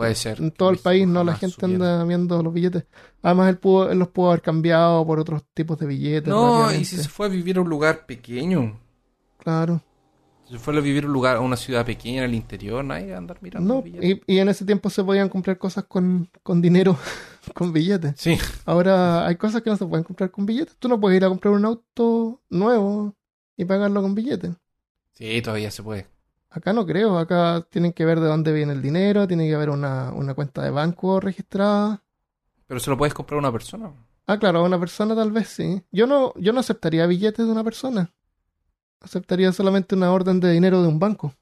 Puede 0.00 0.14
ser. 0.14 0.40
En 0.40 0.50
todo 0.50 0.70
el 0.70 0.78
país, 0.78 1.06
no, 1.06 1.22
la 1.24 1.34
gente 1.34 1.54
supiera. 1.54 1.74
anda 1.74 2.04
viendo 2.04 2.42
los 2.42 2.54
billetes. 2.54 2.86
Además, 3.20 3.50
él, 3.50 3.58
pudo, 3.58 3.90
él 3.90 3.98
los 3.98 4.08
pudo 4.08 4.28
haber 4.30 4.40
cambiado 4.40 5.06
por 5.06 5.20
otros 5.20 5.42
tipos 5.52 5.78
de 5.78 5.86
billetes. 5.86 6.28
No, 6.28 6.72
y 6.74 6.86
si 6.86 6.96
se 6.96 7.08
fue 7.08 7.26
a 7.26 7.28
vivir 7.28 7.58
a 7.58 7.60
un 7.60 7.68
lugar 7.68 8.06
pequeño. 8.06 8.80
Claro. 9.36 9.82
Si 10.48 10.56
fue 10.56 10.74
a 10.74 10.80
vivir 10.80 11.04
a 11.04 11.06
un 11.06 11.12
lugar, 11.12 11.36
a 11.36 11.40
una 11.40 11.56
ciudad 11.56 11.84
pequeña 11.84 12.24
en 12.24 12.30
el 12.30 12.34
interior, 12.34 12.82
nadie 12.82 13.10
va 13.10 13.16
a 13.16 13.18
andar 13.18 13.36
mirando. 13.42 13.74
No, 13.74 13.82
billetes. 13.82 14.20
y, 14.26 14.34
y 14.34 14.38
en 14.38 14.48
ese 14.48 14.64
tiempo 14.64 14.88
se 14.88 15.04
podían 15.04 15.28
comprar 15.28 15.58
cosas 15.58 15.84
con, 15.84 16.30
con 16.42 16.62
dinero, 16.62 16.96
con 17.54 17.70
billetes. 17.72 18.14
Sí, 18.16 18.38
Ahora 18.64 19.26
hay 19.26 19.36
cosas 19.36 19.60
que 19.60 19.68
no 19.68 19.76
se 19.76 19.84
pueden 19.84 20.04
comprar 20.04 20.30
con 20.30 20.46
billetes. 20.46 20.76
Tú 20.78 20.88
no 20.88 20.98
puedes 20.98 21.18
ir 21.18 21.24
a 21.26 21.28
comprar 21.28 21.52
un 21.52 21.66
auto 21.66 22.40
nuevo 22.48 23.14
y 23.56 23.66
pagarlo 23.66 24.00
con 24.00 24.14
billetes. 24.14 24.52
sí, 25.12 25.42
todavía 25.42 25.70
se 25.70 25.82
puede. 25.82 26.06
Acá 26.50 26.72
no 26.72 26.84
creo, 26.84 27.16
acá 27.18 27.64
tienen 27.70 27.92
que 27.92 28.04
ver 28.04 28.18
de 28.18 28.26
dónde 28.26 28.52
viene 28.52 28.72
el 28.72 28.82
dinero, 28.82 29.28
tiene 29.28 29.46
que 29.46 29.54
haber 29.54 29.70
una, 29.70 30.12
una 30.12 30.34
cuenta 30.34 30.62
de 30.62 30.70
banco 30.70 31.20
registrada. 31.20 32.02
Pero 32.66 32.80
se 32.80 32.90
lo 32.90 32.98
puedes 32.98 33.14
comprar 33.14 33.36
a 33.36 33.38
una 33.38 33.52
persona. 33.52 33.92
Ah, 34.26 34.38
claro, 34.38 34.60
a 34.60 34.62
una 34.64 34.78
persona 34.78 35.14
tal 35.14 35.30
vez 35.30 35.48
sí. 35.48 35.82
Yo 35.92 36.06
no, 36.06 36.34
yo 36.36 36.52
no 36.52 36.60
aceptaría 36.60 37.06
billetes 37.06 37.46
de 37.46 37.52
una 37.52 37.62
persona. 37.62 38.12
Aceptaría 39.00 39.52
solamente 39.52 39.94
una 39.94 40.12
orden 40.12 40.40
de 40.40 40.52
dinero 40.52 40.82
de 40.82 40.88
un 40.88 40.98
banco. 40.98 41.34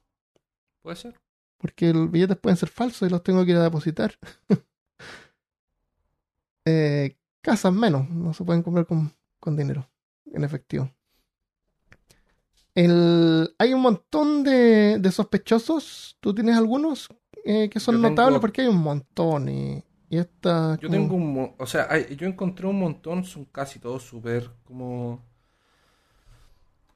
Puede 0.81 0.95
ser. 0.95 1.19
Porque 1.57 1.91
los 1.91 2.09
billetes 2.09 2.37
pueden 2.37 2.57
ser 2.57 2.69
falsos 2.69 3.07
y 3.07 3.11
los 3.11 3.23
tengo 3.23 3.43
que 3.45 3.51
ir 3.51 3.57
a 3.57 3.63
depositar. 3.63 4.13
Eh, 6.65 7.17
casas 7.41 7.73
menos, 7.73 8.07
no 8.11 8.31
se 8.31 8.43
pueden 8.43 8.61
comprar 8.61 8.85
con, 8.85 9.11
con 9.39 9.55
dinero, 9.55 9.89
en 10.25 10.43
efectivo. 10.43 10.91
El, 12.83 13.55
hay 13.57 13.73
un 13.73 13.81
montón 13.81 14.43
de, 14.43 14.97
de 14.99 15.11
sospechosos. 15.11 16.17
¿Tú 16.19 16.33
tienes 16.33 16.55
algunos 16.57 17.09
eh, 17.45 17.69
que 17.69 17.79
son 17.79 17.95
tengo- 17.95 18.09
notables? 18.09 18.39
Porque 18.39 18.61
hay 18.61 18.67
un 18.67 18.77
montón. 18.81 19.49
Y, 19.49 19.83
y 20.09 20.17
esta. 20.17 20.77
Yo 20.79 20.87
como- 20.87 20.91
tengo 20.99 21.15
un... 21.15 21.55
O 21.57 21.65
sea, 21.65 21.87
hay- 21.89 22.15
yo 22.15 22.27
encontré 22.27 22.67
un 22.67 22.79
montón, 22.79 23.23
son 23.25 23.45
casi 23.45 23.79
todos 23.79 24.03
súper 24.03 24.49
como... 24.63 25.25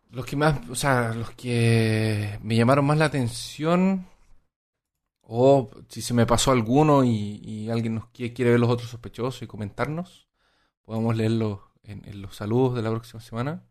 Los 0.09 0.25
que 0.27 0.36
más, 0.36 0.69
o 0.69 0.75
sea, 0.75 1.13
los 1.15 1.31
que 1.31 2.38
me 2.43 2.55
llamaron 2.55 2.86
más 2.86 2.99
la 2.99 3.05
atención, 3.05 4.05
o 5.21 5.71
si 5.89 6.03
se 6.03 6.13
me 6.13 6.27
pasó 6.27 6.51
alguno 6.51 7.03
y, 7.03 7.41
y 7.43 7.69
alguien 7.71 7.95
nos 7.95 8.05
quiere, 8.09 8.31
quiere 8.34 8.51
ver 8.51 8.59
los 8.59 8.69
otros 8.69 8.89
sospechosos 8.91 9.41
y 9.41 9.47
comentarnos, 9.47 10.27
podemos 10.84 11.15
leerlos 11.17 11.61
en, 11.81 12.07
en 12.07 12.21
los 12.21 12.36
saludos 12.36 12.75
de 12.75 12.84
la 12.84 12.91
próxima 12.91 13.21
semana. 13.21 13.63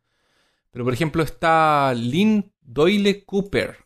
Pero 0.72 0.84
por 0.84 0.94
ejemplo 0.94 1.22
está 1.22 1.94
Lynn 1.94 2.52
Doyle 2.62 3.24
Cooper, 3.26 3.76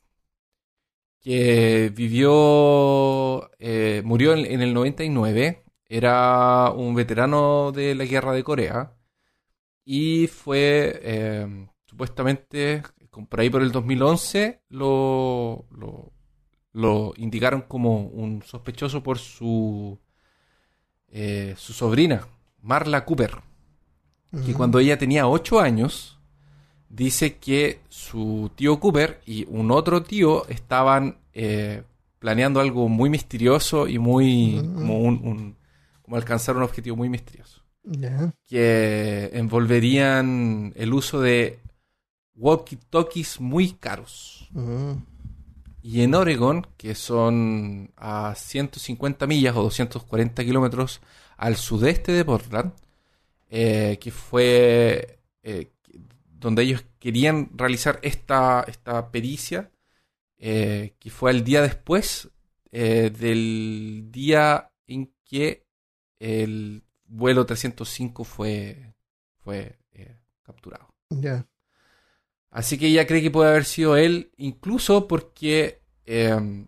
que 1.20 1.92
vivió, 1.94 3.50
eh, 3.58 4.02
murió 4.04 4.32
en, 4.34 4.46
en 4.46 4.62
el 4.62 4.72
99, 4.74 5.64
era 5.88 6.70
un 6.72 6.94
veterano 6.94 7.72
de 7.72 7.94
la 7.94 8.04
guerra 8.04 8.32
de 8.32 8.44
Corea 8.44 8.94
y 9.84 10.26
fue 10.28 11.00
eh, 11.02 11.68
supuestamente, 11.86 12.82
por 13.28 13.40
ahí 13.40 13.50
por 13.50 13.62
el 13.62 13.72
2011, 13.72 14.62
lo, 14.70 15.66
lo, 15.70 16.12
lo 16.72 17.14
indicaron 17.16 17.62
como 17.62 18.06
un 18.06 18.42
sospechoso 18.42 19.02
por 19.02 19.18
su, 19.18 19.98
eh, 21.08 21.54
su 21.56 21.72
sobrina, 21.72 22.26
Marla 22.62 23.04
Cooper 23.04 23.42
que 24.44 24.54
cuando 24.54 24.78
ella 24.78 24.98
tenía 24.98 25.28
8 25.28 25.60
años, 25.60 26.15
dice 26.88 27.36
que 27.36 27.80
su 27.88 28.50
tío 28.54 28.78
Cooper 28.80 29.20
y 29.26 29.44
un 29.48 29.70
otro 29.70 30.02
tío 30.02 30.46
estaban 30.48 31.16
eh, 31.34 31.82
planeando 32.18 32.60
algo 32.60 32.88
muy 32.88 33.10
misterioso 33.10 33.86
y 33.88 33.98
muy 33.98 34.60
Mm. 34.62 34.74
como 34.74 34.98
un, 35.00 35.20
un- 35.24 35.56
como 36.02 36.16
alcanzar 36.16 36.56
un 36.56 36.62
objetivo 36.62 36.96
muy 36.96 37.08
misterioso 37.08 37.62
que 38.46 39.30
envolverían 39.32 40.72
el 40.76 40.92
uso 40.92 41.20
de 41.20 41.58
walkie-talkies 42.36 43.40
muy 43.40 43.72
caros 43.72 44.48
Ujú. 44.54 45.00
y 45.82 46.02
en 46.02 46.14
Oregon 46.14 46.66
que 46.76 46.94
son 46.94 47.90
a 47.96 48.34
150 48.36 49.26
millas 49.26 49.56
o 49.56 49.62
240 49.62 50.44
kilómetros 50.44 51.00
al 51.36 51.56
sudeste 51.56 52.12
de 52.12 52.24
Portland 52.24 52.72
eh, 53.50 53.98
que 54.00 54.10
fue 54.10 55.18
eh, 55.42 55.68
donde 56.46 56.62
ellos 56.62 56.84
querían 57.00 57.50
realizar 57.56 57.98
esta, 58.02 58.64
esta 58.68 59.10
pericia, 59.10 59.72
eh, 60.38 60.94
que 61.00 61.10
fue 61.10 61.32
el 61.32 61.42
día 61.42 61.60
después 61.60 62.30
eh, 62.70 63.10
del 63.10 64.10
día 64.12 64.70
en 64.86 65.12
que 65.24 65.66
el 66.20 66.84
vuelo 67.04 67.44
305 67.46 68.22
fue, 68.22 68.94
fue 69.38 69.80
eh, 69.90 70.20
capturado. 70.44 70.94
Ya. 71.10 71.48
Así 72.52 72.78
que 72.78 72.86
ella 72.86 73.08
cree 73.08 73.22
que 73.22 73.32
puede 73.32 73.50
haber 73.50 73.64
sido 73.64 73.96
él, 73.96 74.30
incluso 74.36 75.08
porque 75.08 75.82
eh, 76.04 76.64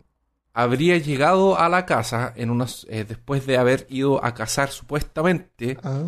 habría 0.54 0.98
llegado 0.98 1.56
a 1.56 1.68
la 1.68 1.86
casa 1.86 2.32
en 2.34 2.50
unos, 2.50 2.84
después 2.90 3.46
de 3.46 3.58
haber 3.58 3.86
ido 3.90 4.24
a 4.24 4.34
cazar 4.34 4.70
supuestamente 4.70 5.78
Ah, 5.84 6.02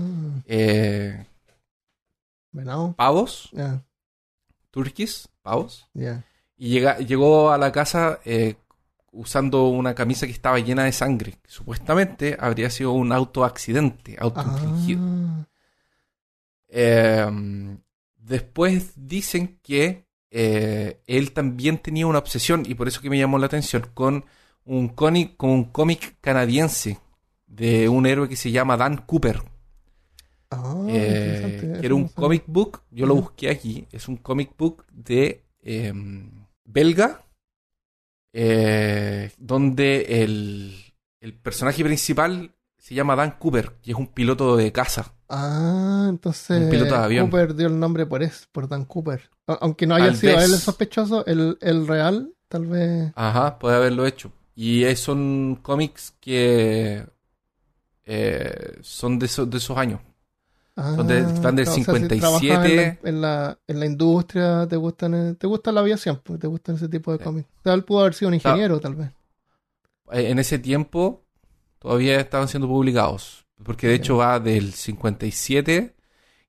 venado. 2.53 2.95
pavos, 2.97 3.51
turquís, 4.71 5.29
pavos, 5.43 5.89
y 6.57 6.69
llega, 6.69 6.99
llegó 6.99 7.51
a 7.51 7.59
la 7.59 7.73
casa 7.73 8.21
eh, 8.25 8.57
usando 9.13 9.69
una 9.69 9.95
camisa 9.95 10.27
que 10.27 10.33
estaba 10.33 10.59
llena 10.59 10.85
de 10.85 10.93
sangre. 10.93 11.39
Supuestamente 11.47 12.37
habría 12.39 12.71
sido 12.71 12.93
un 12.93 13.13
autoaccidente, 13.13 14.17
autoinfligido. 14.21 15.01
Ah, 15.03 15.47
Eh, 16.73 17.27
después 18.17 18.93
dicen 18.95 19.59
que 19.63 20.07
eh, 20.31 21.01
él 21.07 21.33
también 21.33 21.79
tenía 21.79 22.07
una 22.07 22.21
obsesión, 22.21 22.63
y 22.65 22.75
por 22.75 22.87
eso 22.87 23.01
que 23.01 23.11
me 23.11 23.19
llamó 23.19 23.39
la 23.39 23.47
atención, 23.47 23.87
con 23.93 24.25
un 24.65 24.89
cómic, 24.89 25.37
con 25.37 25.51
un 25.51 25.65
cómic 25.65 26.17
canadiense 26.21 27.01
de 27.49 27.89
un 27.89 28.07
héroe 28.07 28.29
que 28.29 28.37
se 28.37 28.53
llama 28.53 28.77
Dan 28.77 28.99
Cooper. 28.99 29.43
Ah, 30.51 30.87
Eh, 30.89 31.77
que 31.81 31.87
era 31.87 31.95
un 31.95 32.09
comic 32.09 32.45
book, 32.47 32.83
yo 32.91 33.07
lo 33.07 33.15
busqué 33.15 33.51
aquí, 33.51 33.87
es 33.93 34.09
un 34.09 34.17
comic 34.17 34.51
book 34.57 34.85
de 34.93 35.45
eh, 35.63 35.93
belga, 36.65 37.23
eh, 38.33 39.31
donde 39.39 40.23
el, 40.23 40.75
el 41.21 41.35
personaje 41.35 41.85
principal 41.85 42.55
se 42.79 42.95
llama 42.95 43.15
Dan 43.17 43.33
Cooper, 43.39 43.77
y 43.83 43.91
es 43.91 43.97
un 43.97 44.07
piloto 44.09 44.57
de 44.57 44.73
caza. 44.73 45.13
Ah, 45.29 46.07
entonces 46.09 46.63
Un 46.65 46.71
piloto 46.71 46.95
de 46.95 47.01
avión. 47.01 47.31
Cooper 47.31 47.55
dio 47.55 47.67
el 47.69 47.79
nombre 47.79 48.07
por 48.07 48.23
eso, 48.23 48.47
por 48.53 48.69
Dan 48.69 48.85
Cooper. 48.85 49.31
Aunque 49.47 49.87
no 49.87 49.95
haya 49.95 50.15
sido 50.15 50.37
vez. 50.37 50.47
él 50.47 50.55
el 50.55 50.59
sospechoso, 50.59 51.27
el, 51.27 51.59
el 51.61 51.87
real, 51.87 52.33
tal 52.49 52.67
vez. 52.67 53.13
Ajá, 53.15 53.59
puede 53.59 53.77
haberlo 53.77 54.07
hecho. 54.07 54.33
Y 54.57 54.85
son 54.97 55.59
cómics 55.63 56.15
que 56.21 57.07
eh, 58.05 58.79
son 58.83 59.19
de, 59.19 59.27
esos- 59.27 59.49
de 59.49 59.59
esos 59.59 59.77
años. 59.77 60.01
Ah, 60.83 60.95
Son 60.97 61.07
de- 61.07 61.23
van 61.41 61.57
del 61.57 61.69
o 61.69 61.71
sea, 61.71 61.75
si 61.75 61.85
57. 61.85 62.21
trabajas 62.21 62.45
en 62.45 62.77
la, 62.77 62.99
en, 63.11 63.21
la, 63.21 63.59
en 63.67 63.81
la 63.81 63.87
industria, 63.87 64.67
te 64.67 64.77
gustan, 64.77 65.15
eh, 65.15 65.35
te 65.35 65.47
gusta 65.47 65.73
la 65.73 65.81
aviación, 65.81 66.21
pues, 66.25 66.41
te 66.41 66.47
gustan 66.47 66.77
ese 66.77 66.89
tipo 66.89 67.13
de 67.13 67.19
Sí. 67.19 67.25
cómics. 67.25 67.49
Él 67.65 67.85
pudo 67.85 68.01
haber 68.01 68.15
sido 68.15 68.29
un 68.29 68.35
ingeniero, 68.35 68.81
tal 68.81 68.95
vez. 68.95 69.11
Eh, 70.13 70.31
En 70.31 70.39
ese 70.39 70.59
tiempo 70.59 71.23
todavía 71.79 72.19
estaban 72.21 72.49
siendo 72.49 72.67
publicados. 72.69 73.47
Porque 73.63 73.89
de 73.89 73.95
hecho 73.97 74.17
va 74.17 74.41
del 74.41 74.73
57 74.73 75.95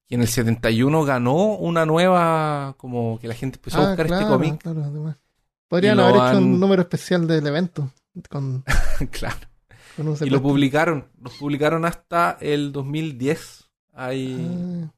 y 0.07 0.15
en 0.15 0.21
el 0.21 0.27
71 0.29 1.03
ganó 1.03 1.55
una 1.55 1.85
nueva, 1.85 2.75
como 2.77 3.19
que 3.19 3.27
la 3.27 3.33
gente 3.33 3.57
empezó 3.57 3.79
a 3.79 3.83
Ah, 3.83 3.87
buscar 3.89 4.07
claro, 4.07 4.21
este 4.21 4.31
cómic. 4.33 4.61
claro. 4.61 5.15
Podrían 5.67 5.99
haber 5.99 6.15
hecho 6.15 6.23
han- 6.23 6.37
un 6.37 6.59
número 6.59 6.81
especial 6.83 7.27
del 7.27 7.45
evento 7.47 7.91
con, 8.29 8.63
claro. 9.11 9.37
con 9.97 10.07
un 10.07 10.17
Y 10.21 10.29
lo 10.29 10.41
publicaron. 10.41 11.07
Lo 11.21 11.29
publicaron 11.31 11.83
hasta 11.85 12.37
el 12.39 12.71
2010. 12.71 13.60
Hay, 14.05 14.83
Ah, 14.85 14.93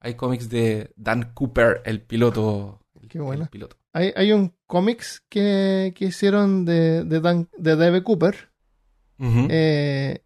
hay 0.00 0.14
cómics 0.14 0.48
de 0.48 0.92
Dan 0.96 1.32
Cooper, 1.34 1.82
el 1.84 2.00
piloto, 2.02 2.80
el 3.00 3.08
Qué 3.08 3.18
el 3.18 3.48
piloto. 3.48 3.76
Hay, 3.92 4.12
hay 4.16 4.32
un 4.32 4.54
cómics 4.66 5.22
que, 5.28 5.92
que 5.96 6.06
hicieron 6.06 6.64
de, 6.64 7.04
de, 7.04 7.20
Dan, 7.20 7.48
de 7.56 7.76
Dave 7.76 8.02
Cooper. 8.02 8.50
Eh, 9.18 10.22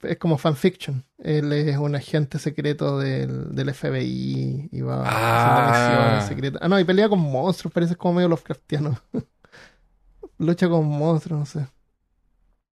es 0.00 0.18
como 0.18 0.38
fanfiction. 0.38 1.04
Él 1.18 1.52
es 1.52 1.76
un 1.76 1.94
agente 1.94 2.38
secreto 2.38 2.98
del, 2.98 3.54
del 3.54 3.72
FBI 3.74 4.68
y 4.72 4.80
va 4.80 5.04
Ah. 5.06 5.70
haciendo 5.70 6.00
misiones 6.02 6.24
secretas. 6.26 6.60
Ah, 6.62 6.68
no, 6.68 6.80
y 6.80 6.84
pelea 6.84 7.08
con 7.08 7.20
monstruos, 7.20 7.72
parece 7.72 7.94
como 7.96 8.14
medio 8.14 8.28
Lovecraftiano. 8.28 8.98
Lucha 10.38 10.68
con 10.68 10.86
monstruos, 10.86 11.38
no 11.40 11.46
sé. 11.46 11.66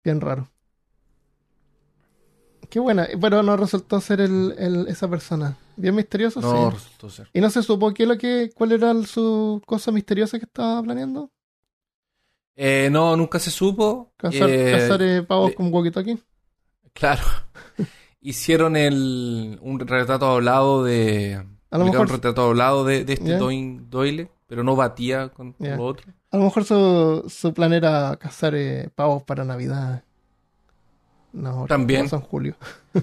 Bien 0.02 0.20
raro. 0.20 0.48
Qué 2.70 2.78
buena. 2.80 3.06
Pero 3.20 3.42
no 3.42 3.56
resultó 3.56 4.00
ser 4.00 4.20
el, 4.20 4.54
el- 4.58 4.88
esa 4.88 5.08
persona. 5.08 5.56
Bien 5.76 5.94
misterioso, 5.94 6.40
no 6.40 6.70
sí. 6.70 6.76
resultó 6.76 7.10
ser. 7.10 7.28
¿Y 7.32 7.40
no 7.40 7.50
se 7.50 7.62
supo 7.62 7.92
qué 7.92 8.06
lo 8.06 8.16
que, 8.16 8.50
cuál 8.54 8.72
era 8.72 8.90
el- 8.92 9.06
su 9.06 9.60
cosa 9.66 9.90
misteriosa 9.92 10.38
que 10.38 10.44
estaba 10.46 10.82
planeando? 10.82 11.30
Eh, 12.56 12.88
no, 12.90 13.16
nunca 13.16 13.38
se 13.38 13.50
supo. 13.50 14.12
¿Cazar, 14.16 14.50
Eh, 14.50 14.72
cazar 14.72 15.02
eh, 15.02 15.22
pavos 15.22 15.52
con 15.54 15.72
walkie-talkie? 15.72 16.18
Claro. 16.92 17.22
Hicieron 18.20 18.76
el, 18.76 19.58
un 19.62 19.80
retrato 19.80 20.26
hablado 20.26 20.84
de. 20.84 21.42
A 21.70 21.78
lo 21.78 21.84
mejor- 21.86 22.00
un 22.02 22.08
retrato 22.08 22.42
hablado 22.42 22.84
de, 22.84 23.04
de 23.04 23.12
este 23.14 23.36
Doyle, 23.36 24.28
pero 24.46 24.62
no 24.62 24.76
batía 24.76 25.28
con, 25.30 25.54
lo 25.58 25.82
otro. 25.84 26.12
A 26.30 26.36
lo 26.36 26.44
mejor 26.44 26.64
su, 26.64 27.24
su 27.28 27.54
plan 27.54 27.72
era 27.72 28.16
cazar 28.16 28.54
eh, 28.54 28.90
pavos 28.94 29.22
para 29.22 29.44
Navidad. 29.44 30.02
No, 31.32 31.66
También. 31.66 32.08
San 32.08 32.20
Julio. 32.20 32.56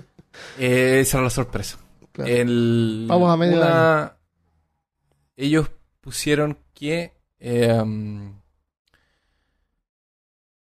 Eh, 0.60 1.00
esa 1.00 1.18
era 1.18 1.24
la 1.24 1.30
sorpresa. 1.32 1.80
Claro. 2.12 2.30
El, 2.32 3.06
Vamos 3.08 3.32
a 3.34 3.38
medio 3.38 3.58
una- 3.58 4.18
Ellos 5.36 5.72
pusieron 6.00 6.60
que. 6.76 7.12
eh, 7.40 7.74
um, 7.82 8.40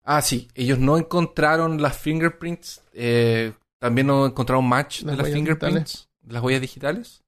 ah, 0.04 0.22
sí. 0.22 0.48
Ellos 0.54 0.78
no 0.78 0.96
encontraron 0.96 1.82
las 1.82 1.96
fingerprints. 1.98 2.82
eh, 2.92 3.52
también 3.80 4.06
no 4.06 4.24
encontraron 4.26 4.64
match 4.66 5.02
Las 5.02 5.16
de 5.16 5.22
las 5.24 5.32
fingerprints, 5.32 6.08
de 6.22 6.32
las 6.34 6.42
huellas 6.42 6.60
digitales. 6.60 7.24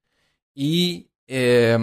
Y 0.55 1.11
eh, 1.26 1.76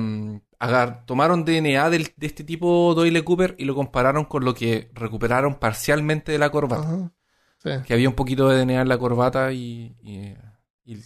agar- 0.60 1.06
tomaron 1.06 1.44
DNA 1.46 1.90
del- 1.90 2.14
de 2.16 2.28
este 2.28 2.44
tipo 2.46 2.94
Doyle 2.96 3.24
Cooper 3.24 3.56
y 3.60 3.66
lo 3.66 3.76
compararon 3.76 4.24
con 4.26 4.46
lo 4.46 4.54
que 4.56 4.90
recuperaron 4.94 5.56
parcialmente 5.60 6.32
de 6.32 6.38
la 6.40 6.50
corbata. 6.50 6.84
Ajá. 6.84 7.12
Sí. 7.64 7.70
Que 7.86 7.94
había 7.94 8.10
un 8.10 8.16
poquito 8.16 8.50
de 8.50 8.58
DNA 8.66 8.82
en 8.82 8.90
la 8.90 8.98
corbata 8.98 9.52
y, 9.54 9.96
y- 10.04 10.36
y 10.86 11.02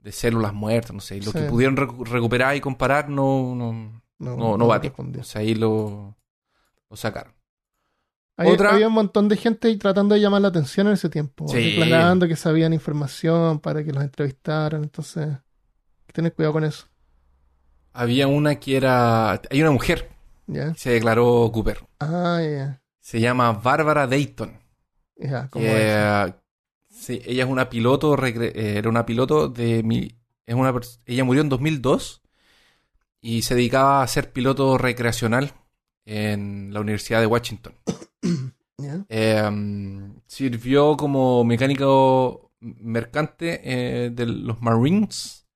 de 0.00 0.12
células 0.12 0.52
muertas, 0.54 0.92
no 0.94 1.00
sé. 1.00 1.16
Y 1.16 1.20
lo 1.22 1.32
Sí. 1.32 1.38
que 1.40 1.44
pudieron 1.46 1.76
recu- 1.76 2.06
recuperar 2.06 2.54
y 2.56 2.60
comparar 2.60 3.08
no, 3.08 3.54
no, 3.54 4.02
no, 4.18 4.56
no 4.56 4.78
respondió. 4.78 5.22
O 5.22 5.24
sea, 5.24 5.40
ahí 5.40 5.54
lo, 5.54 6.16
lo 6.88 6.96
sacaron. 6.96 7.34
Hay- 8.36 8.48
Otra- 8.50 8.72
Había 8.72 8.86
un 8.88 8.94
montón 8.94 9.28
de 9.28 9.36
gente 9.36 9.76
tratando 9.76 10.14
de 10.14 10.20
llamar 10.22 10.40
la 10.40 10.48
atención 10.48 10.86
en 10.86 10.94
ese 10.94 11.10
tiempo. 11.10 11.46
Sí. 11.48 11.76
Declarando 11.76 12.26
que 12.28 12.36
sabían 12.36 12.72
información 12.72 13.58
para 13.58 13.84
que 13.84 13.92
los 13.92 14.02
entrevistaran. 14.02 14.82
Entonces, 14.84 15.26
hay 15.26 16.06
que 16.06 16.12
tener 16.14 16.32
cuidado 16.32 16.54
con 16.54 16.64
eso. 16.64 16.86
Había 17.92 18.28
una 18.28 18.54
que 18.54 18.76
era... 18.76 19.32
Hay 19.50 19.60
una 19.60 19.72
mujer 19.72 20.08
¿Ya? 20.46 20.72
que 20.72 20.78
se 20.78 20.90
declaró 20.90 21.50
Cooper. 21.52 21.84
Ah, 21.98 22.40
ya. 22.40 22.80
Se 23.00 23.20
llama 23.20 23.52
Bárbara 23.52 24.06
Dayton. 24.06 24.58
Eso. 25.60 26.34
sí, 26.88 27.20
ella 27.24 27.44
es 27.44 27.50
una 27.50 27.68
piloto, 27.68 28.16
eh, 28.26 28.52
era 28.78 28.88
una 28.88 29.06
piloto 29.06 29.48
de... 29.48 29.82
mi- 29.82 30.16
es 30.46 30.54
una, 30.54 30.72
pers- 30.72 31.00
ella 31.06 31.24
murió 31.24 31.42
en 31.42 31.48
2002 31.48 32.22
y 33.20 33.42
se 33.42 33.54
dedicaba 33.54 34.02
a 34.02 34.06
ser 34.08 34.32
piloto 34.32 34.78
recreacional 34.78 35.52
en 36.04 36.72
la 36.72 36.80
Universidad 36.80 37.20
de 37.20 37.26
Washington. 37.26 37.74
Eh, 39.10 39.50
sirvió 40.26 40.96
como 40.96 41.44
mecánico 41.44 42.50
mercante 42.60 43.60
eh, 43.62 44.10
de 44.10 44.24
los 44.26 44.62
Marines 44.62 45.46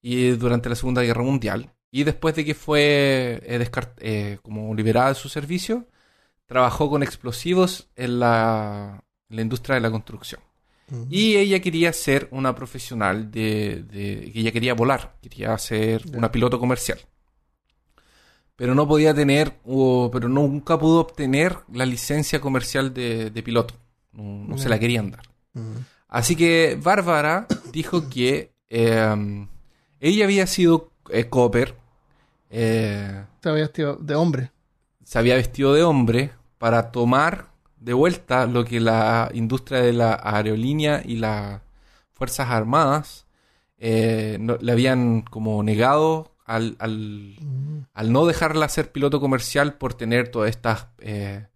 y 0.00 0.30
durante 0.32 0.68
la 0.68 0.76
Segunda 0.76 1.02
Guerra 1.02 1.22
Mundial. 1.24 1.72
Y 1.90 2.04
después 2.04 2.34
de 2.36 2.44
que 2.44 2.54
fue 2.54 3.40
eh, 3.44 3.58
descart- 3.58 3.98
eh, 3.98 4.38
como 4.42 4.72
liberada 4.74 5.08
de 5.08 5.14
su 5.16 5.28
servicio, 5.28 5.88
trabajó 6.46 6.90
con 6.90 7.02
explosivos 7.02 7.88
en 7.96 8.18
la, 8.20 9.02
en 9.30 9.36
la 9.36 9.42
industria 9.42 9.74
de 9.76 9.80
la 9.80 9.90
construcción. 9.90 10.40
Y 11.10 11.36
ella 11.36 11.60
quería 11.60 11.92
ser 11.92 12.28
una 12.30 12.54
profesional 12.54 13.30
de, 13.30 13.82
de- 13.84 14.30
que 14.32 14.40
ella 14.40 14.52
quería 14.52 14.74
volar, 14.74 15.16
quería 15.22 15.56
ser 15.58 16.02
una 16.16 16.30
piloto 16.30 16.60
comercial. 16.60 16.98
Pero 18.56 18.74
no 18.74 18.86
podía 18.86 19.12
tener, 19.14 19.54
o, 19.64 20.10
pero 20.12 20.28
nunca 20.28 20.78
pudo 20.78 21.00
obtener 21.00 21.56
la 21.72 21.84
licencia 21.86 22.40
comercial 22.40 22.94
de, 22.94 23.30
de 23.30 23.42
piloto. 23.42 23.74
No, 24.12 24.44
no 24.46 24.58
se 24.58 24.68
la 24.68 24.78
querían 24.78 25.10
dar. 25.10 25.22
Así 26.06 26.36
que 26.36 26.78
Bárbara 26.80 27.46
dijo 27.72 28.08
que 28.08 28.52
eh, 28.68 29.46
ella 30.00 30.24
había 30.24 30.46
sido 30.46 30.92
eh, 31.10 31.28
copper, 31.28 31.74
eh, 32.50 33.24
de 34.00 34.14
hombre. 34.14 34.50
Se 35.04 35.18
había 35.18 35.36
vestido 35.36 35.72
de 35.74 35.82
hombre 35.82 36.30
para 36.58 36.90
tomar 36.90 37.52
de 37.76 37.92
vuelta 37.92 38.46
lo 38.46 38.64
que 38.64 38.80
la 38.80 39.30
industria 39.34 39.80
de 39.80 39.92
la 39.92 40.18
aerolínea 40.22 41.02
y 41.04 41.16
las 41.16 41.60
Fuerzas 42.12 42.48
Armadas 42.50 43.26
eh, 43.76 44.38
no- 44.40 44.56
le 44.56 44.72
habían 44.72 45.22
como 45.22 45.62
negado 45.62 46.34
al, 46.46 46.76
al, 46.78 47.36
Mm. 47.40 47.80
al 47.92 48.12
no 48.12 48.24
dejarla 48.26 48.68
ser 48.68 48.92
piloto 48.92 49.20
comercial 49.20 49.74
por 49.76 49.94
tener 49.94 50.30
todas 50.30 50.50
estas 50.50 50.86
eh, 50.98 51.48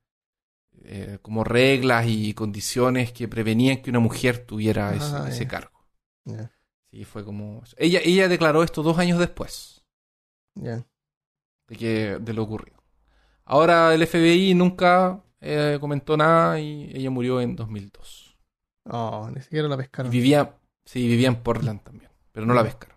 eh, 0.83 1.19
como 1.23 1.45
reglas 1.45 2.07
y 2.09 2.35
condiciones 2.35 3.13
que 3.13 3.29
prevenían 3.29 3.81
que 3.83 3.91
una 3.91 4.01
mujer 4.01 4.45
tuviera 4.47 4.95
ese, 4.95 5.15
Ah, 5.17 5.27
ese 5.29 5.47
cargo. 5.47 5.79
Sí, 6.91 7.05
fue 7.05 7.25
como... 7.25 7.63
Ella, 7.77 8.01
ella 8.03 8.29
declaró 8.29 8.63
esto 8.63 8.83
dos 8.83 8.99
años 8.99 9.19
después 9.19 9.85
de, 11.69 11.77
que, 11.77 12.19
de 12.21 12.33
lo 12.33 12.43
ocurrido. 12.43 12.78
Ahora 13.51 13.95
el 13.95 14.07
FBI 14.07 14.53
nunca 14.55 15.23
eh, 15.41 15.79
comentó 15.81 16.19
nada 16.19 16.61
y 16.61 16.91
ella 16.95 17.09
murió 17.09 17.41
en 17.41 17.57
2002. 17.57 18.37
Oh, 18.85 19.31
ni 19.35 19.41
siquiera 19.41 19.69
la 19.69 19.75
Y 19.75 19.79
pescaron. 19.79 20.11
vivía, 20.11 20.55
sí, 20.85 21.07
vivía 21.09 21.29
en 21.29 21.37
Portland 21.43 21.83
también, 21.83 22.11
pero 22.31 22.45
no 22.45 22.53
la 22.53 22.63
pescaron. 22.63 22.97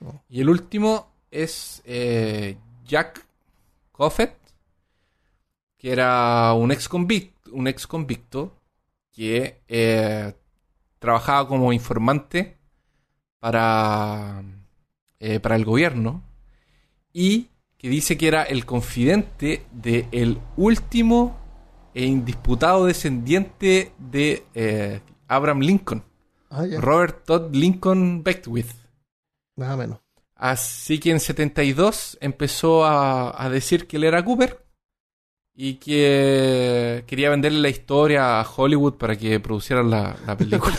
Oh. 0.00 0.18
Y 0.30 0.40
el 0.40 0.48
último 0.48 1.12
es 1.30 1.82
eh, 1.84 2.56
Jack 2.86 3.22
Coffett, 3.92 4.34
que 5.76 5.92
era 5.92 6.54
un 6.54 6.72
ex 6.72 6.88
convicto, 6.88 7.50
un 7.52 7.68
ex 7.68 7.86
convicto 7.86 8.56
que 9.12 9.60
eh, 9.68 10.32
trabajaba 10.98 11.46
como 11.48 11.70
informante 11.74 12.56
para, 13.40 14.42
para 15.42 15.56
el 15.56 15.64
gobierno 15.66 16.22
y 17.12 17.48
que 17.78 17.88
dice 17.88 18.16
que 18.16 18.28
era 18.28 18.42
el 18.42 18.64
confidente 18.64 19.66
del 19.72 20.40
último 20.56 21.38
e 21.94 22.04
indisputado 22.04 22.86
descendiente 22.86 23.92
de 23.98 24.44
eh, 24.54 25.00
Abraham 25.28 25.60
Lincoln, 25.60 26.04
Ah. 26.50 26.64
Robert 26.78 27.24
Todd 27.24 27.54
Lincoln 27.54 28.22
Beckwith. 28.22 28.70
Nada 29.56 29.76
menos. 29.76 29.98
Así 30.36 30.98
que 31.00 31.10
en 31.10 31.18
72 31.20 32.18
empezó 32.20 32.84
a, 32.84 33.42
a 33.42 33.48
decir 33.50 33.86
que 33.86 33.96
él 33.96 34.04
era 34.04 34.24
Cooper 34.24 34.64
y 35.54 35.74
que 35.74 37.04
quería 37.06 37.30
venderle 37.30 37.60
la 37.60 37.68
historia 37.70 38.38
a 38.40 38.46
Hollywood 38.48 38.94
para 38.94 39.16
que 39.16 39.40
producieran 39.40 39.90
la, 39.90 40.16
la 40.26 40.36
película. 40.38 40.76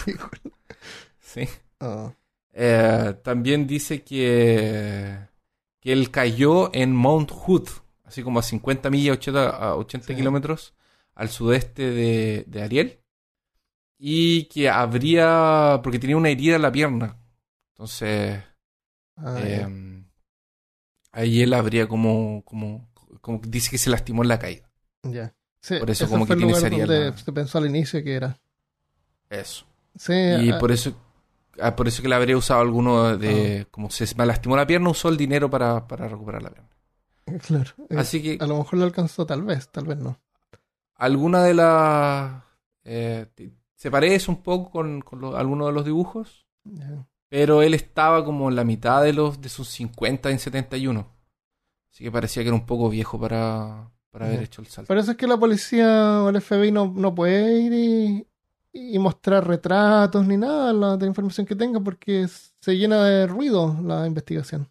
Sí. 1.20 1.48
Oh, 1.80 2.14
Eh, 2.54 3.16
también 3.24 3.68
dice 3.68 4.04
que, 4.04 5.18
que 5.88 5.94
él 5.94 6.12
cayó 6.12 6.70
en 6.74 6.94
Mount 6.94 7.32
Hood, 7.32 7.70
así 8.04 8.22
como 8.22 8.40
a 8.40 8.44
50 8.44 8.90
millas, 8.90 9.16
80, 9.16 9.50
a 9.52 9.76
80 9.78 10.08
Sí. 10.08 10.16
kilómetros 10.16 10.74
al 11.16 11.30
sudeste 11.30 11.92
de, 11.92 12.44
de 12.46 12.62
Ariel. 12.62 13.00
Y 13.98 14.44
que 14.50 14.70
habría, 14.70 15.80
porque 15.82 15.98
tenía 15.98 16.18
una 16.18 16.28
herida 16.28 16.58
en 16.58 16.62
la 16.64 16.74
pierna. 16.74 17.18
Entonces, 17.70 18.44
ah, 19.16 19.40
eh, 19.42 19.60
ya. 19.60 19.70
ahí 21.14 21.42
él 21.42 21.54
habría 21.54 21.88
como, 21.88 22.44
como, 22.44 22.90
dice 23.44 23.72
que 23.72 23.78
se 23.78 23.90
lastimó 23.90 24.24
en 24.24 24.28
la 24.28 24.40
caída. 24.40 24.70
Ya. 25.04 25.34
Sí, 25.62 25.78
por 25.80 25.90
eso 25.90 26.10
como 26.10 26.26
fue 26.26 26.36
que 26.36 26.44
el 26.44 26.50
tiene 26.50 26.54
lugar 26.60 26.70
donde 26.88 27.12
la- 27.12 27.18
se 27.18 27.32
pensó 27.32 27.60
al 27.60 27.66
inicio 27.68 28.04
que 28.04 28.14
era. 28.14 28.38
Eso. 29.30 29.66
Sí, 29.96 30.12
Y 30.14 30.52
ah, 30.52 30.60
por 30.60 30.74
eso, 30.74 30.94
ah, 31.62 31.76
por 31.76 31.88
eso 31.88 32.02
que 32.02 32.10
le 32.10 32.16
habría 32.16 32.38
usado 32.38 32.62
alguno 32.62 33.18
de, 33.18 33.68
como 33.72 33.90
se 33.90 34.06
me 34.16 34.26
lastimó 34.26 34.56
la 34.58 34.68
pierna, 34.68 34.90
usó 34.90 35.10
el 35.10 35.18
dinero 35.18 35.50
para, 35.50 35.88
para 35.88 36.08
recuperar 36.08 36.44
la 36.44 36.50
pierna. 36.52 36.70
claro. 37.46 37.72
Eh, 37.90 37.96
Así 37.98 38.22
que 38.22 38.38
A 38.42 38.48
lo 38.48 38.58
mejor 38.58 38.80
lo 38.80 38.86
alcanzó, 38.86 39.26
tal 39.26 39.44
vez, 39.44 39.70
tal 39.72 39.86
vez 39.86 39.98
no. 39.98 40.20
alguna 40.96 41.44
de 41.44 41.54
las... 41.54 42.44
eh, 42.84 43.28
se 43.76 43.92
parece 43.92 44.32
un 44.32 44.42
poco 44.42 44.72
con, 44.72 45.02
con 45.02 45.22
lo- 45.22 45.36
algunos 45.38 45.68
de 45.68 45.74
los 45.74 45.86
dibujos, 45.86 46.48
pero 47.30 47.62
él 47.62 47.74
estaba 47.74 48.24
como 48.26 48.50
en 48.50 48.56
la 48.56 48.64
mitad 48.64 49.04
de 49.04 49.14
los 49.14 49.40
de 49.42 49.50
sus 49.50 49.68
50 49.70 50.30
en 50.32 50.40
71. 50.40 51.08
Así 51.92 52.04
que 52.04 52.12
parecía 52.12 52.44
que 52.44 52.50
era 52.50 52.56
un 52.56 52.66
poco 52.66 52.90
viejo 52.90 53.20
para, 53.20 53.92
para 54.12 54.28
haber 54.28 54.44
hecho 54.44 54.62
el 54.62 54.68
salto. 54.68 54.88
Por 54.88 54.98
eso 54.98 55.12
es 55.12 55.18
que 55.18 55.28
la 55.28 55.38
policía 55.38 56.24
o 56.24 56.30
el 56.30 56.42
FBI 56.42 56.72
no, 56.72 56.92
no 56.96 57.14
puede 57.14 57.60
ir 57.60 57.74
y, 57.74 58.28
y 58.74 59.00
mostrar 59.00 59.48
retratos 59.48 60.26
ni 60.26 60.38
nada 60.38 60.74
la, 60.74 60.98
de 60.98 61.06
la 61.06 61.10
información 61.10 61.46
que 61.46 61.56
tenga 61.56 61.80
porque 61.80 62.28
se 62.28 62.78
llena 62.78 63.04
de 63.04 63.28
ruido 63.28 63.78
la 63.84 64.06
investigación. 64.06 64.70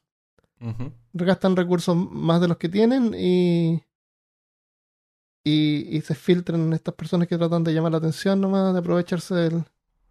Gastan 1.12 1.57
recursos 1.57 1.97
más 1.97 2.40
de 2.40 2.49
los 2.49 2.57
que 2.57 2.68
tienen 2.68 3.14
y, 3.14 3.82
y, 5.44 5.97
y 5.97 6.01
se 6.01 6.14
filtran 6.14 6.72
estas 6.72 6.94
personas 6.94 7.28
que 7.28 7.38
tratan 7.38 7.64
de 7.64 7.72
llamar 7.72 7.92
la 7.92 7.99
atención 7.99 8.40
nomás, 8.40 8.72
de 8.72 8.80
aprovecharse 8.80 9.34
del, 9.34 9.64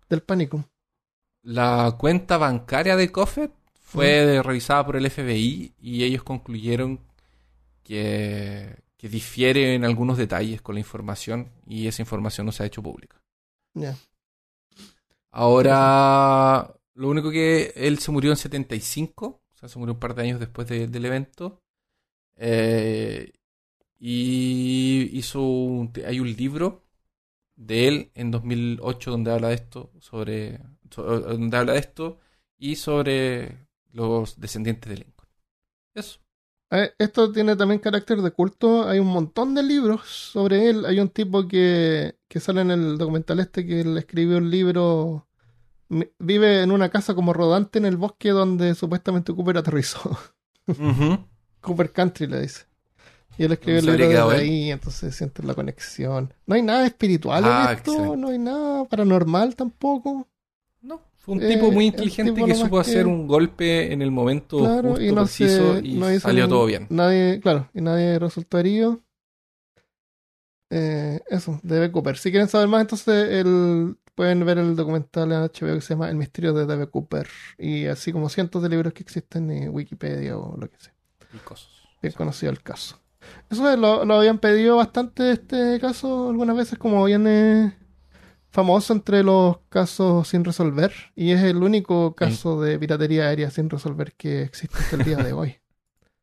del 0.09 0.21
pánico. 0.21 0.63
La 1.43 1.95
cuenta 1.97 2.37
bancaria 2.37 2.95
de 2.95 3.11
Coffet 3.11 3.51
fue 3.79 4.41
revisada 4.43 4.85
por 4.85 4.95
el 4.95 5.09
FBI 5.09 5.73
y 5.79 6.03
ellos 6.03 6.23
concluyeron 6.23 6.99
que, 7.83 8.77
que 8.97 9.09
difiere 9.09 9.75
en 9.75 9.85
algunos 9.85 10.17
detalles 10.17 10.61
con 10.61 10.75
la 10.75 10.79
información 10.79 11.51
y 11.67 11.87
esa 11.87 12.01
información 12.01 12.45
no 12.45 12.51
se 12.51 12.63
ha 12.63 12.65
hecho 12.65 12.81
pública. 12.81 13.21
Ahora, 15.31 16.73
lo 16.93 17.09
único 17.09 17.29
que 17.31 17.73
él 17.75 17.99
se 17.99 18.11
murió 18.11 18.31
en 18.31 18.37
75, 18.37 19.25
o 19.53 19.57
sea, 19.57 19.67
se 19.69 19.77
murió 19.79 19.93
un 19.93 19.99
par 19.99 20.15
de 20.15 20.23
años 20.23 20.39
después 20.39 20.67
de- 20.67 20.87
del 20.87 21.05
evento. 21.05 21.61
Eh, 22.37 23.33
y 23.99 25.09
hizo 25.17 25.41
un- 25.43 25.93
hay 26.07 26.19
un 26.21 26.33
libro 26.35 26.85
de 27.57 27.87
él 27.89 28.11
en 28.15 28.31
2008 28.31 29.11
donde 29.11 29.31
habla 29.33 29.49
de 29.49 29.55
esto, 29.55 29.91
sobre, 29.99 30.59
so- 30.91 31.03
donde 31.21 31.57
habla 31.57 31.73
de 31.73 31.79
esto 31.79 32.19
y 32.59 32.75
sobre 32.77 33.67
los 33.93 34.39
descendientes 34.41 34.89
de 34.91 34.97
Lincoln. 34.97 35.29
Eso. 35.95 36.19
Eh, 36.71 36.91
Esto 36.97 37.31
tiene 37.31 37.55
también 37.55 37.79
carácter 37.79 38.21
de 38.21 38.31
culto. 38.31 38.87
Hay 38.87 38.99
un 38.99 39.07
montón 39.07 39.53
de 39.55 39.63
libros 39.63 40.01
sobre 40.07 40.69
él. 40.69 40.85
Hay 40.85 40.99
un 40.99 41.09
tipo 41.09 41.47
que, 41.47 42.17
que 42.27 42.39
sale 42.39 42.61
en 42.61 42.71
el 42.71 42.97
documental 42.97 43.39
este 43.39 43.65
que 43.65 43.81
él 43.81 43.97
escribió 43.97 44.37
un 44.37 44.49
libro. 44.49 45.27
Vive 46.19 46.63
en 46.63 46.71
una 46.71 46.89
casa 46.89 47.13
como 47.13 47.31
rodante 47.33 47.77
en 47.79 47.85
el 47.85 47.97
bosque 47.97 48.29
donde 48.29 48.73
supuestamente 48.75 49.33
Cooper 49.33 49.57
aterrizó. 49.57 50.17
Cooper 51.61 51.91
Country 51.91 52.27
le 52.27 52.41
dice. 52.41 52.65
Y 53.37 53.43
él 53.43 53.51
escribió 53.51 53.79
el 53.81 53.85
¿Dónde 53.85 54.03
se 54.03 54.09
libro 54.09 54.29
desde 54.29 54.43
ahí, 54.43 54.71
entonces 54.71 55.15
sientes 55.15 55.43
la 55.45 55.53
conexión. 55.53 56.33
No 56.45 56.55
hay 56.55 56.61
nada 56.61 56.85
espiritual 56.87 57.43
Ah, 57.45 57.67
en 57.71 57.77
esto, 57.77 57.91
excelente. 57.91 58.17
no 58.17 58.27
hay 58.29 58.39
nada 58.39 58.85
paranormal 58.85 59.55
tampoco. 59.55 60.27
Fue 61.25 61.33
un 61.35 61.41
Eh, 61.43 61.47
tipo 61.55 61.71
muy 61.71 61.85
el 61.87 61.93
inteligente 61.93 62.31
tipo 62.33 62.45
que 62.45 62.53
supo 62.55 62.75
que- 62.75 62.81
hacer 62.81 63.07
un 63.07 63.27
golpe 63.27 63.91
en 63.91 64.01
el 64.03 64.11
momento 64.11 64.59
Claro, 64.59 64.89
justo, 64.89 65.01
y 65.03 65.11
no 65.11 65.21
preciso 65.23 65.73
se, 65.79 65.87
y 65.87 65.93
no 65.95 66.19
salió 66.19 66.43
ningún- 66.43 66.49
todo 66.57 66.65
bien. 66.67 66.87
Nadie, 66.89 67.39
claro, 67.41 67.67
y 67.73 67.81
nadie 67.81 68.19
resultó 68.19 68.59
herido. 68.59 69.01
Eh, 70.71 71.19
eso, 71.29 71.59
debe 71.63 71.91
Cooper. 71.91 72.17
Si 72.17 72.31
quieren 72.31 72.47
saber 72.47 72.67
más, 72.67 72.81
entonces 72.81 73.29
el, 73.31 73.97
pueden 74.15 74.45
ver 74.45 74.57
el 74.57 74.75
documental 74.75 75.31
en 75.31 75.39
HBO 75.43 75.75
que 75.75 75.81
se 75.81 75.93
llama 75.93 76.09
El 76.09 76.15
misterio 76.15 76.53
de 76.53 76.65
Debe 76.65 76.87
Cooper. 76.87 77.27
Y 77.57 77.85
así 77.85 78.11
como 78.11 78.29
cientos 78.29 78.61
de 78.63 78.69
libros 78.69 78.93
que 78.93 79.03
existen 79.03 79.49
en 79.51 79.73
Wikipedia 79.73 80.37
o 80.37 80.57
lo 80.57 80.69
que 80.69 80.77
sea. 80.79 80.93
Picosos. 81.31 81.87
Bien 82.01 82.13
conocido 82.13 82.51
el 82.51 82.61
caso. 82.61 82.99
Eso 83.49 83.69
es, 83.71 83.77
lo, 83.79 84.05
lo 84.05 84.15
habían 84.15 84.37
pedido 84.39 84.77
bastante 84.77 85.31
este 85.31 85.79
caso 85.79 86.29
algunas 86.29 86.55
veces 86.55 86.77
como 86.77 87.03
viene 87.05 87.75
famoso 88.55 88.93
entre 88.93 89.21
los 89.21 89.57
casos 89.67 90.29
sin 90.29 90.45
resolver. 90.45 90.93
Y 91.13 91.31
es 91.31 91.43
el 91.43 91.57
único 91.57 92.15
caso 92.15 92.61
de 92.61 92.79
piratería 92.79 93.27
aérea 93.27 93.51
sin 93.51 93.69
resolver 93.69 94.13
que 94.13 94.43
existe 94.43 94.77
hasta 94.77 94.95
el 94.95 95.03
día 95.03 95.17
de 95.17 95.33
hoy. 95.33 95.57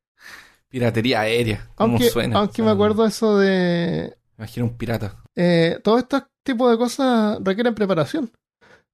Piratería 0.69 1.21
aérea. 1.21 1.69
¿Cómo 1.75 1.93
Aunque, 1.93 2.09
suena? 2.09 2.39
aunque 2.39 2.63
O 2.63 2.65
me 2.65 2.71
acuerdo 2.71 3.05
eso 3.05 3.39
de... 3.39 4.17
Imagino 4.39 4.67
un 4.67 4.79
pirata. 4.79 5.23
Eh, 5.37 5.79
todo 5.85 5.99
este 5.99 6.23
tipo 6.43 6.71
de 6.71 6.79
cosas 6.79 7.39
requieren 7.45 7.75
preparación. 7.75 8.33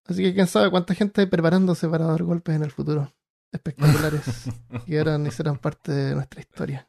Así 0.04 0.24
que 0.24 0.34
quién 0.34 0.48
sabe 0.48 0.70
cuánta 0.70 0.94
gente 0.94 1.24
preparándose 1.28 1.88
para 1.88 2.06
dar 2.06 2.24
golpes 2.24 2.56
en 2.56 2.64
el 2.64 2.72
futuro. 2.72 3.12
Espectaculares. 3.52 4.46
y 4.88 4.96
ahora 4.96 5.16
ni 5.16 5.30
serán 5.30 5.58
parte 5.58 5.92
de 5.92 6.14
nuestra 6.16 6.40
historia. 6.40 6.88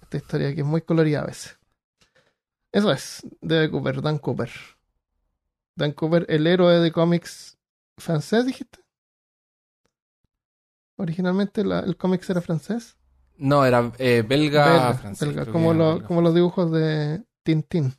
Esta 0.00 0.16
historia 0.16 0.54
que 0.54 0.62
es 0.62 0.66
muy 0.66 0.80
colorida 0.80 1.20
a 1.20 1.26
veces. 1.26 1.58
Eso 2.72 2.90
es, 2.90 3.26
de 3.42 3.70
Cooper, 3.70 4.00
Dan 4.00 4.18
Cooper. 4.18 4.50
Dan 5.80 5.92
Cooper, 5.92 6.26
el 6.28 6.46
héroe 6.46 6.78
de 6.78 6.92
cómics 6.92 7.58
francés, 7.98 8.46
dijiste. 8.46 8.78
Originalmente 10.96 11.64
la- 11.64 11.80
el 11.80 11.96
cómics 11.96 12.28
era 12.30 12.40
francés. 12.40 12.96
No, 13.36 13.64
era 13.64 13.90
eh, 13.98 14.22
belga, 14.26 14.66
Belga, 14.68 14.94
francés, 14.94 15.28
belga, 15.28 15.50
como, 15.50 15.70
que 15.70 15.76
era 15.76 15.78
lo- 15.78 15.92
belga. 15.94 16.06
como 16.08 16.20
los 16.22 16.34
dibujos 16.34 16.70
de 16.72 17.24
Tintín. 17.42 17.94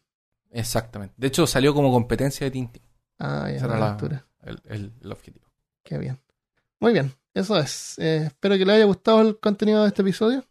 Exactamente. 0.52 1.16
De 1.18 1.28
hecho, 1.28 1.48
salió 1.48 1.74
como 1.74 1.92
competencia 1.92 2.46
de 2.46 2.52
Tintín. 2.52 2.84
Ah, 3.18 3.50
ya, 3.52 3.66
la 3.68 3.74
era 3.74 3.80
la- 3.80 3.90
lectura. 3.90 4.28
El, 4.44 4.62
el- 4.66 4.94
el 5.02 5.12
objetivo. 5.12 5.48
Qué 5.84 5.98
bien. 5.98 6.20
Muy 6.80 6.94
bien, 6.94 7.12
eso 7.34 7.58
es. 7.58 7.98
Eh, 8.00 8.26
espero 8.28 8.56
que 8.58 8.66
les 8.66 8.76
haya 8.76 8.86
gustado 8.86 9.22
el 9.22 9.40
contenido 9.40 9.82
de 9.82 9.88
este 9.88 10.02
episodio. 10.04 10.46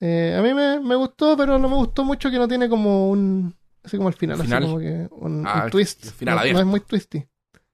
Eh, 0.00 0.34
a 0.38 0.42
mí 0.42 0.52
me, 0.54 0.80
me 0.80 0.94
gustó, 0.96 1.36
pero 1.36 1.58
no 1.58 1.68
me 1.68 1.76
gustó 1.76 2.04
mucho 2.04 2.30
que 2.30 2.38
no 2.38 2.48
tiene 2.48 2.68
como 2.68 3.10
un. 3.10 3.54
Así 3.84 3.96
como 3.96 4.08
el 4.08 4.14
final, 4.14 4.38
¿Un 4.40 4.44
final? 4.44 4.62
así 4.62 4.72
como 4.72 4.80
que 4.80 5.08
un, 5.12 5.46
Ah, 5.46 5.62
un 5.66 5.70
twist. 5.70 6.04
final 6.12 6.36
no, 6.46 6.52
no 6.54 6.58
es 6.60 6.66
muy 6.66 6.80
twisty. 6.80 7.24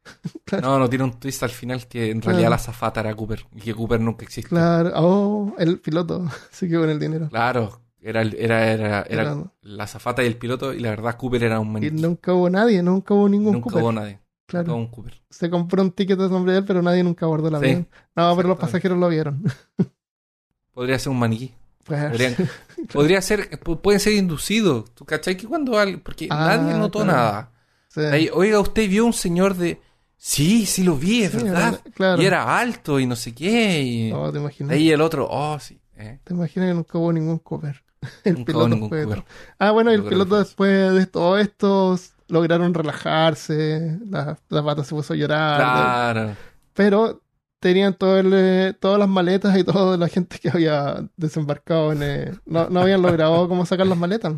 No, 0.63 0.79
no 0.79 0.89
tiene 0.89 1.05
un 1.05 1.21
twist 1.21 1.43
al 1.43 1.51
final 1.51 1.87
que 1.87 2.11
en 2.11 2.21
Claro. 2.21 2.31
realidad 2.37 2.51
la 2.51 2.59
zafata 2.59 3.01
era 3.01 3.15
Cooper 3.15 3.47
y 3.55 3.61
que 3.61 3.75
Cooper 3.75 4.01
nunca 4.01 4.25
existió. 4.25 4.49
Claro, 4.49 4.91
oh, 4.97 5.55
el 5.59 5.79
piloto 5.79 6.25
se 6.51 6.69
quedó 6.69 6.81
con 6.81 6.91
el 6.91 6.99
dinero. 6.99 7.29
Claro, 7.29 7.81
era, 8.01 8.23
el- 8.23 8.35
era, 8.35 8.73
era, 8.73 9.03
era 9.03 9.37
la 9.63 9.87
zafata 9.87 10.23
y 10.25 10.27
el 10.27 10.37
piloto 10.37 10.73
y 10.73 10.81
la 10.81 10.91
verdad 10.91 11.17
Cooper 11.17 11.45
era 11.45 11.61
un 11.61 11.69
y 11.69 11.71
maniquí. 11.73 11.97
nunca 12.03 12.33
hubo 12.35 12.49
nadie, 12.51 12.83
nunca 12.83 13.15
hubo 13.15 13.29
ningún 13.29 13.53
Nunca 13.53 13.65
Cooper. 13.65 13.83
hubo 13.83 13.93
nadie. 13.93 14.13
Nunca 14.15 14.25
Claro. 14.47 14.73
hubo 14.73 14.81
un 14.81 14.87
Cooper. 14.89 15.23
Se 15.31 15.49
compró 15.51 15.83
un 15.83 15.93
ticket 15.93 16.19
de 16.19 16.29
nombre 16.29 16.53
de 16.55 16.59
él, 16.61 16.65
pero 16.65 16.83
nadie 16.83 17.05
nunca 17.05 17.27
abordó 17.27 17.51
la 17.51 17.61
Sí, 17.61 17.67
avión. 17.67 17.89
No, 18.17 18.35
pero 18.37 18.49
los 18.49 18.59
pasajeros 18.59 18.99
lo 18.99 19.09
vieron. 19.09 19.45
Podría 20.73 20.99
ser 20.99 21.11
un 21.13 21.19
maniquí. 21.19 21.53
Podrían- 21.87 22.37
podría 22.93 23.21
ser, 23.23 23.51
pu- 23.61 23.81
pueden 23.81 24.01
ser 24.01 24.13
inducidos. 24.15 24.95
¿Tú 24.95 25.05
cachai 25.05 25.37
que 25.37 25.47
cuando 25.47 25.79
al- 25.79 26.01
porque 26.01 26.29
Ah, 26.31 26.57
nadie 26.57 26.79
notó 26.79 27.01
claro. 27.01 27.13
nada. 27.19 27.51
sí. 27.89 28.01
Ahí, 28.01 28.31
Oiga, 28.33 28.61
usted 28.61 28.89
vio 28.89 29.05
un 29.07 29.13
señor 29.13 29.55
de 29.57 29.81
sí, 30.17 30.67
sí 30.67 30.83
lo 30.85 30.97
vi, 30.97 31.23
es 31.25 31.33
Sí, 31.33 31.39
verdad. 31.39 31.81
era- 31.85 31.93
claro. 31.95 32.23
Y 32.23 32.27
era 32.27 32.59
alto 32.59 33.01
y 33.01 33.07
no 33.07 33.17
sé 33.17 33.35
qué. 33.35 33.81
Y 33.83 34.11
No, 34.13 34.31
te 34.31 34.39
imaginas. 34.39 34.73
ahí 34.73 34.91
el 34.91 35.01
otro, 35.01 35.27
oh 35.31 35.59
sí. 35.59 35.81
eh, 35.97 36.21
Te 36.25 36.35
imaginas 36.35 36.69
que 36.69 36.75
nunca 36.75 36.99
hubo 36.99 37.13
ningún 37.13 37.39
Cooper. 37.39 37.83
El 38.25 38.35
nunca 38.35 38.53
hubo 38.53 38.65
piloto 38.65 38.69
ningún 38.69 38.89
fue- 38.89 39.05
Cooper. 39.05 39.25
Ah, 39.59 39.71
bueno, 39.73 39.91
el 39.91 40.03
piloto 40.05 40.39
después 40.39 40.95
de 40.95 41.07
todo 41.07 41.39
esto 41.39 41.99
lograron 42.29 42.73
relajarse, 42.73 43.99
la, 44.09 44.39
la 44.49 44.63
pata 44.65 44.85
se 44.85 44.95
puso 44.95 45.13
a 45.13 45.17
llorar, 45.17 45.57
Claro. 45.57 46.37
pero 46.75 47.21
tenían 47.61 47.95
todo 47.95 48.19
el, 48.19 48.33
eh, 48.35 48.75
todas 48.81 48.99
las 48.99 49.09
maletas 49.09 49.57
y 49.57 49.65
toda 49.65 49.97
la 49.97 50.09
gente 50.09 50.39
que 50.39 50.49
había 50.51 51.09
desembarcado 51.17 51.93
en... 51.93 52.03
eh, 52.03 52.33
no, 52.47 52.69
no 52.71 52.81
habían 52.81 53.03
logrado 53.03 53.49
cómo 53.49 53.65
sacar 53.67 53.87
las 53.87 53.99
maletas. 53.99 54.35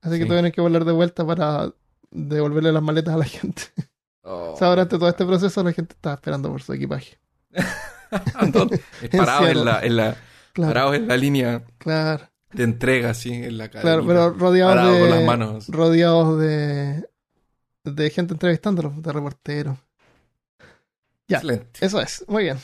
Así 0.00 0.16
que 0.16 0.22
Sí. 0.22 0.28
tuvieron 0.28 0.50
que 0.52 0.60
volver 0.60 0.84
de 0.84 0.92
vuelta 0.92 1.26
para 1.26 1.70
devolverle 2.10 2.72
las 2.72 2.82
maletas 2.82 3.14
a 3.14 3.18
la 3.18 3.24
gente. 3.24 3.62
Oh. 4.22 4.52
O 4.54 4.56
sea, 4.56 4.68
durante 4.70 4.96
todo 4.98 5.08
este 5.08 5.24
proceso 5.26 5.62
la 5.62 5.72
gente 5.72 5.94
estaba 5.94 6.14
esperando 6.16 6.50
por 6.50 6.62
su 6.62 6.72
equipaje. 6.72 7.18
¿Dónde? 8.52 8.80
Parados 9.16 9.48
en 9.50 9.64
la, 9.64 9.80
en 9.82 9.96
la, 9.96 10.16
Claro, 10.52 10.70
parados 10.72 10.96
en 10.96 11.08
la 11.08 11.16
línea 11.16 11.62
claro, 11.78 12.28
de 12.52 12.64
entrega, 12.64 13.10
así, 13.10 13.32
en 13.32 13.58
la 13.58 13.68
cara. 13.68 13.82
claro, 13.82 14.04
pero 14.06 14.30
rodeados 14.30 14.74
Parados 14.74 14.98
con 15.00 15.10
las 15.10 15.18
de, 15.20 15.26
manos. 15.26 15.68
rodeados 15.68 16.40
de, 16.40 17.04
de 17.84 18.10
gente 18.10 18.32
entrevistándolos, 18.34 19.02
de 19.02 19.12
reporteros. 19.12 19.78
Ya. 21.28 21.38
Excelente. 21.38 21.84
Eso 21.84 22.00
es, 22.00 22.24
muy 22.28 22.44
bien. 22.44 22.58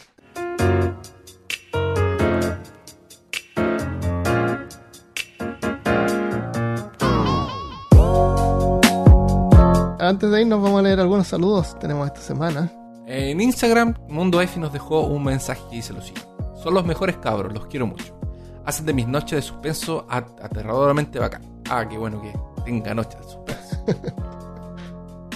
Antes 9.98 10.30
de 10.30 10.40
irnos 10.42 10.60
vamos 10.62 10.80
a 10.80 10.82
leer 10.82 11.00
algunos 11.00 11.28
saludos 11.28 11.74
que 11.74 11.80
tenemos 11.80 12.06
esta 12.08 12.20
semana. 12.20 12.70
En 13.06 13.40
Instagram, 13.40 13.94
Mundo 14.08 14.40
F 14.40 14.58
nos 14.58 14.72
dejó 14.72 15.02
un 15.06 15.22
mensaje 15.24 15.62
que 15.70 15.76
dice 15.76 15.92
lo 15.92 16.00
siguiente. 16.02 16.28
Son 16.62 16.74
los 16.74 16.84
mejores 16.84 17.16
cabros, 17.18 17.52
los 17.52 17.66
quiero 17.66 17.86
mucho. 17.86 18.18
Hacen 18.64 18.86
de 18.86 18.92
mis 18.92 19.06
noches 19.06 19.36
de 19.36 19.42
suspenso 19.42 20.06
at- 20.08 20.40
aterradoramente 20.42 21.18
bacán. 21.18 21.62
Ah, 21.70 21.86
qué 21.88 21.96
bueno 21.98 22.20
que 22.20 22.32
tenga 22.64 22.94
noches 22.94 23.18
de 23.20 23.24
suspenso. 23.32 23.84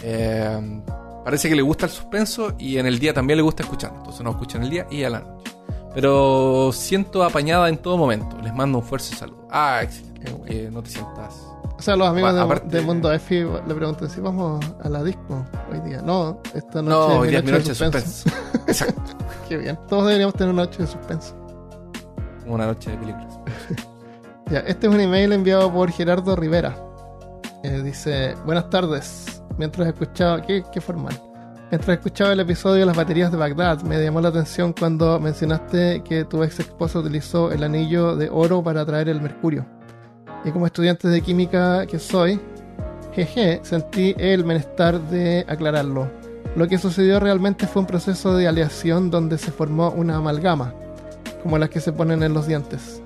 Eh, 0.09 0.83
parece 1.27 1.49
que 1.49 1.57
le 1.57 1.63
gusta 1.63 1.87
el 1.87 1.91
suspenso 1.91 2.55
y 2.57 2.79
en 2.79 2.87
el 2.87 3.01
día 3.01 3.13
también 3.13 3.37
le 3.39 3.43
gusta 3.43 3.65
escuchar. 3.65 3.93
Entonces 3.97 4.23
nos 4.23 4.35
escucha 4.35 4.59
en 4.59 4.63
el 4.63 4.71
día 4.71 4.87
y 4.93 5.03
a 5.03 5.11
la 5.11 5.19
noche. 5.19 5.51
Pero 5.93 6.71
siento 6.73 7.25
apañada 7.25 7.69
en 7.69 7.79
todo 7.79 7.97
momento. 7.97 8.39
Les 8.45 8.55
mando 8.55 8.79
un 8.79 8.85
fuerte 8.85 9.09
saludo. 9.09 9.49
Ah, 9.51 9.81
excelente. 9.83 10.71
No 10.71 10.85
te 10.85 10.91
sientas... 10.91 11.35
O 11.77 11.83
sea, 11.83 11.97
los 11.97 12.07
amigos 12.07 12.33
Bueno, 12.33 12.61
de, 12.65 12.79
de 12.79 12.81
Mundo 12.81 13.13
F 13.13 13.45
le 13.67 13.75
preguntan 13.75 14.09
si 14.09 14.21
vamos 14.21 14.65
a 14.85 14.89
la 14.89 15.03
disco 15.03 15.45
hoy 15.73 15.81
día. 15.81 16.01
No, 16.01 16.41
esta 16.55 16.81
noche 16.81 16.91
No, 16.91 17.07
hoy 17.19 17.29
día 17.31 17.41
es 17.41 17.45
mi 17.45 17.51
noche 17.51 17.71
de 17.71 17.75
suspenso. 17.75 18.09
suspenso. 18.09 18.61
Exacto. 18.69 19.03
Qué 19.49 19.57
bien. 19.57 19.77
Todos 19.89 20.05
deberíamos 20.05 20.35
tener 20.37 20.55
una 20.55 20.63
noche 20.63 20.83
de 20.83 20.87
suspenso. 20.87 21.35
Una 22.47 22.67
noche 22.67 22.91
de 22.93 22.99
películas. 22.99 23.41
Ya, 24.49 24.61
este 24.61 24.87
es 24.87 24.95
un 24.95 25.01
email 25.01 25.33
enviado 25.33 25.73
por 25.73 25.91
Gerardo 25.91 26.37
Rivera. 26.37 26.79
Eh, 27.65 27.83
dice, 27.83 28.37
buenas 28.45 28.71
tardes. 28.71 29.36
Mientras 29.59 29.89
escuchaba, 29.89 30.43
qué, 30.43 30.65
qué 30.73 30.81
formal. 30.81 31.19
Mientras 31.71 31.97
escuchaba 31.97 32.33
el 32.33 32.41
episodio 32.41 32.81
de 32.81 32.87
las 32.87 32.97
baterías 32.97 33.33
de 33.33 33.39
Bagdad, 33.39 33.83
me 33.83 34.01
llamó 34.01 34.21
la 34.21 34.29
atención 34.29 34.73
cuando 34.73 35.19
mencionaste 35.19 36.03
que 36.05 36.25
tu 36.25 36.45
ex 36.45 36.61
esposa 36.61 37.01
utilizó 37.01 37.51
el 37.51 37.65
anillo 37.65 38.15
de 38.15 38.31
oro 38.31 38.63
para 38.63 38.83
atraer 38.83 39.09
el 39.09 39.21
mercurio. 39.21 39.67
Y 40.45 40.53
como 40.53 40.67
estudiante 40.67 41.09
de 41.09 41.21
química 41.23 41.85
que 41.87 41.99
soy, 41.99 42.41
jeje, 43.13 43.61
sentí 43.65 44.15
el 44.17 44.45
menester 44.45 45.01
de 45.01 45.45
aclararlo. 45.49 46.09
Lo 46.55 46.69
que 46.69 46.79
sucedió 46.79 47.19
realmente 47.19 47.67
fue 47.67 47.81
un 47.81 47.87
proceso 47.87 48.37
de 48.37 48.47
aleación 48.47 49.11
donde 49.11 49.37
se 49.37 49.51
formó 49.51 49.91
una 49.91 50.19
amalgama, 50.19 50.73
como 51.43 51.59
las 51.59 51.71
que 51.71 51.81
se 51.81 51.93
ponen 51.93 52.23
en 52.23 52.33
los 52.33 52.47
dientes. 52.47 53.03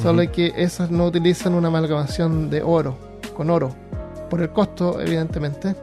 Solo 0.00 0.30
que 0.30 0.52
esas 0.56 0.90
no 0.90 1.06
utilizan 1.06 1.54
una 1.54 1.68
amalgamación 1.68 2.48
de 2.48 2.62
oro, 2.62 2.96
con 3.36 3.50
oro, 3.50 3.74
por 4.30 4.40
el 4.40 4.50
costo, 4.50 5.00
evidentemente. 5.00 5.74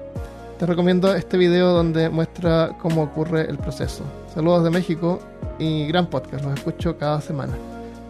Te 0.61 0.67
recomiendo 0.67 1.11
este 1.15 1.39
video 1.39 1.73
donde 1.73 2.07
muestra 2.09 2.77
cómo 2.79 3.01
ocurre 3.01 3.49
el 3.49 3.57
proceso. 3.57 4.03
Saludos 4.31 4.63
de 4.63 4.69
México 4.69 5.19
y 5.57 5.87
gran 5.87 6.05
podcast, 6.07 6.45
los 6.45 6.53
escucho 6.53 6.99
cada 6.99 7.19
semana. 7.19 7.53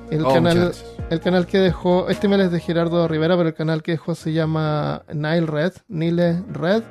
El 0.09 0.25
Oh, 0.25 0.33
canal, 0.33 0.73
el 1.09 1.21
canal 1.21 1.47
que 1.47 1.59
dejó, 1.59 2.09
este 2.09 2.27
email 2.27 2.41
es 2.41 2.51
de 2.51 2.59
Gerardo 2.59 3.07
Rivera, 3.07 3.37
pero 3.37 3.47
el 3.47 3.55
canal 3.55 3.81
que 3.81 3.93
dejó 3.93 4.15
se 4.15 4.33
llama 4.33 5.03
Nile 5.13 5.45
Red, 5.45 5.71
Nile 5.87 6.43
Red, 6.51 6.83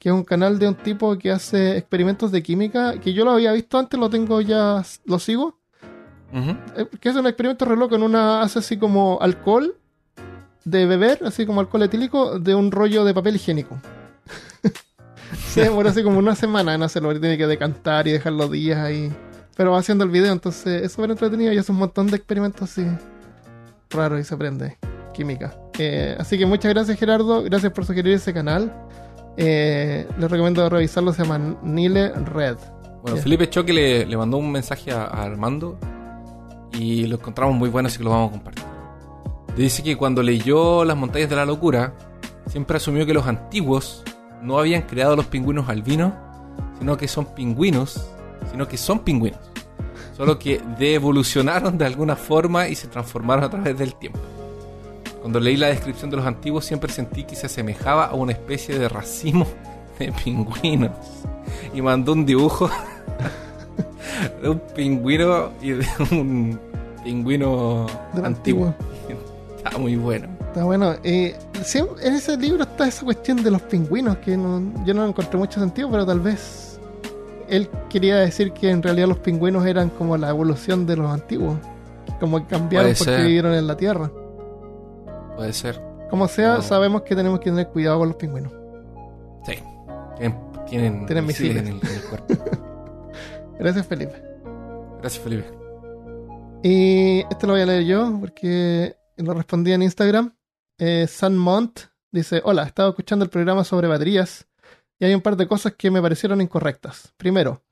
que 0.00 0.08
es 0.08 0.12
un 0.16 0.24
canal 0.24 0.58
de 0.58 0.66
un 0.66 0.74
tipo 0.74 1.16
que 1.16 1.30
hace 1.30 1.76
experimentos 1.76 2.32
de 2.32 2.42
química, 2.42 2.98
que 2.98 3.12
yo 3.12 3.24
lo 3.24 3.30
había 3.30 3.52
visto 3.52 3.78
antes, 3.78 4.00
lo 4.00 4.10
tengo 4.10 4.40
ya, 4.40 4.82
lo 5.04 5.20
sigo, 5.20 5.60
eh, 6.32 6.86
que 7.00 7.08
es 7.08 7.14
un 7.14 7.28
experimento 7.28 7.64
re 7.66 7.76
loco 7.76 7.94
en 7.94 8.02
una 8.02 8.42
hace 8.42 8.58
así 8.58 8.76
como 8.76 9.18
alcohol 9.20 9.76
de 10.64 10.86
beber, 10.86 11.20
así 11.24 11.46
como 11.46 11.60
alcohol 11.60 11.84
etílico, 11.84 12.40
de 12.40 12.56
un 12.56 12.72
rollo 12.72 13.04
de 13.04 13.14
papel 13.14 13.36
higiénico. 13.36 13.78
Se 15.48 15.62
demora 15.62 15.90
así 15.90 16.02
como 16.02 16.18
una 16.18 16.34
semana 16.34 16.74
en 16.74 16.82
hacerlo, 16.82 17.18
tiene 17.18 17.36
que 17.38 17.46
decantar 17.46 18.06
y 18.08 18.12
dejar 18.12 18.32
los 18.32 18.50
días 18.50 18.78
ahí. 18.78 19.12
Pero 19.56 19.72
va 19.72 19.78
haciendo 19.78 20.04
el 20.04 20.10
video, 20.10 20.32
entonces 20.32 20.82
es 20.84 20.92
súper 20.92 21.10
entretenido 21.10 21.52
y 21.52 21.58
hace 21.58 21.72
un 21.72 21.78
montón 21.78 22.06
de 22.06 22.16
experimentos 22.16 22.62
así 22.62 22.86
raros 23.90 24.20
y 24.20 24.24
se 24.24 24.34
aprende 24.34 24.78
química. 25.14 25.54
Eh, 25.78 26.14
así 26.18 26.38
que 26.38 26.46
muchas 26.46 26.72
gracias 26.72 26.98
Gerardo, 26.98 27.42
gracias 27.42 27.72
por 27.72 27.84
sugerir 27.84 28.14
ese 28.14 28.32
canal. 28.32 28.72
Eh, 29.36 30.06
les 30.18 30.30
recomiendo 30.30 30.68
revisarlo, 30.68 31.12
se 31.12 31.22
llama 31.24 31.56
Nile 31.62 32.10
Red. 32.12 32.56
Bueno, 33.02 33.16
Ya. 33.16 33.22
Felipe 33.22 33.48
Choque 33.50 33.72
le, 33.72 34.06
le 34.06 34.16
mandó 34.16 34.36
un 34.36 34.50
mensaje 34.52 34.92
a, 34.92 35.04
a 35.04 35.22
Armando 35.24 35.78
y 36.72 37.06
lo 37.06 37.16
encontramos 37.16 37.56
muy 37.56 37.68
bueno, 37.68 37.88
así 37.88 37.98
que 37.98 38.04
lo 38.04 38.10
vamos 38.10 38.28
a 38.28 38.32
compartir. 38.32 38.64
Le 39.56 39.64
dice 39.64 39.82
que 39.82 39.96
cuando 39.96 40.22
leyó 40.22 40.84
Las 40.84 40.96
montañas 40.96 41.28
de 41.30 41.34
la 41.36 41.44
locura, 41.44 41.94
siempre 42.46 42.76
asumió 42.76 43.04
que 43.06 43.14
los 43.14 43.26
antiguos 43.26 44.04
no 44.42 44.58
habían 44.58 44.82
creado 44.82 45.16
los 45.16 45.26
pingüinos 45.26 45.68
albinos, 45.68 46.12
sino 46.78 46.96
que 46.96 47.08
son 47.08 47.26
pingüinos, 47.26 48.08
sino 48.50 48.68
que 48.68 48.76
son 48.76 49.00
pingüinos. 49.00 49.40
Solo 50.16 50.38
que 50.38 50.60
devolucionaron 50.78 51.78
de 51.78 51.86
alguna 51.86 52.16
forma 52.16 52.68
y 52.68 52.74
se 52.74 52.88
transformaron 52.88 53.44
a 53.44 53.50
través 53.50 53.78
del 53.78 53.94
tiempo. 53.94 54.18
Cuando 55.20 55.40
leí 55.40 55.56
la 55.56 55.68
descripción 55.68 56.10
de 56.10 56.16
los 56.16 56.26
antiguos 56.26 56.64
siempre 56.64 56.92
sentí 56.92 57.24
que 57.24 57.36
se 57.36 57.46
asemejaba 57.46 58.06
a 58.06 58.14
una 58.14 58.32
especie 58.32 58.78
de 58.78 58.88
racimo 58.88 59.46
de 59.98 60.12
pingüinos. 60.12 60.92
Y 61.74 61.82
mandó 61.82 62.12
un 62.12 62.24
dibujo 62.24 62.70
de 64.42 64.48
un 64.48 64.60
pingüino 64.74 65.52
y 65.60 65.70
de 65.70 65.86
un 66.10 66.58
pingüino 67.02 67.86
Del 68.14 68.24
antiguo. 68.24 68.74
Está 69.56 69.76
muy 69.78 69.96
bueno. 69.96 70.37
Está 70.58 70.66
bueno. 70.66 70.96
Eh, 71.04 71.36
sí, 71.62 71.78
en 72.02 72.14
ese 72.14 72.36
libro 72.36 72.64
está 72.64 72.88
esa 72.88 73.04
cuestión 73.04 73.44
de 73.44 73.48
los 73.52 73.62
pingüinos 73.62 74.16
que 74.18 74.36
no- 74.36 74.84
yo 74.84 74.92
no 74.92 75.06
encontré 75.06 75.38
mucho 75.38 75.60
sentido, 75.60 75.88
pero 75.88 76.04
tal 76.04 76.18
vez 76.18 76.80
él 77.48 77.68
quería 77.88 78.16
decir 78.16 78.50
que 78.52 78.68
en 78.70 78.82
realidad 78.82 79.06
los 79.06 79.18
pingüinos 79.18 79.64
eran 79.66 79.88
como 79.90 80.16
la 80.16 80.30
evolución 80.30 80.84
de 80.84 80.96
los 80.96 81.08
antiguos. 81.12 81.56
Como 82.18 82.40
que 82.40 82.46
cambiaron 82.46 82.86
Puede 82.90 82.98
porque 82.98 83.12
ser. 83.14 83.24
vivieron 83.26 83.54
en 83.54 83.68
la 83.68 83.76
Tierra. 83.76 84.10
Puede 85.36 85.52
ser. 85.52 85.80
Como 86.10 86.26
sea, 86.26 86.54
No. 86.56 86.62
sabemos 86.62 87.02
que 87.02 87.14
tenemos 87.14 87.38
que 87.38 87.50
tener 87.50 87.68
cuidado 87.68 88.00
con 88.00 88.08
los 88.08 88.16
pingüinos. 88.16 88.52
Sí. 89.46 89.54
Tienen, 90.16 90.36
tienen, 90.68 91.06
Tienen 91.06 91.24
misiles 91.24 91.62
misiles. 91.62 91.62
en 91.62 91.88
el, 91.88 91.88
en 91.88 91.94
el 92.02 92.02
cuerpo. 92.02 92.34
Gracias, 93.60 93.86
Felipe. 93.86 94.20
Gracias, 95.00 95.22
Felipe. 95.22 95.46
Y 96.64 97.20
este 97.30 97.46
lo 97.46 97.52
voy 97.52 97.62
a 97.62 97.66
leer 97.66 97.84
yo 97.84 98.16
porque 98.20 98.96
lo 99.18 99.34
respondí 99.34 99.70
en 99.72 99.82
Instagram. 99.82 100.32
Eh, 100.78 101.06
San 101.08 101.36
Mont 101.36 101.80
dice: 102.10 102.40
Hola, 102.44 102.62
estaba 102.62 102.90
escuchando 102.90 103.24
el 103.24 103.30
programa 103.30 103.64
sobre 103.64 103.88
baterías 103.88 104.46
y 104.98 105.04
hay 105.04 105.14
un 105.14 105.20
par 105.20 105.36
de 105.36 105.46
cosas 105.46 105.74
que 105.74 105.90
me 105.90 106.02
parecieron 106.02 106.40
incorrectas. 106.40 107.12
Primero, 107.16 107.62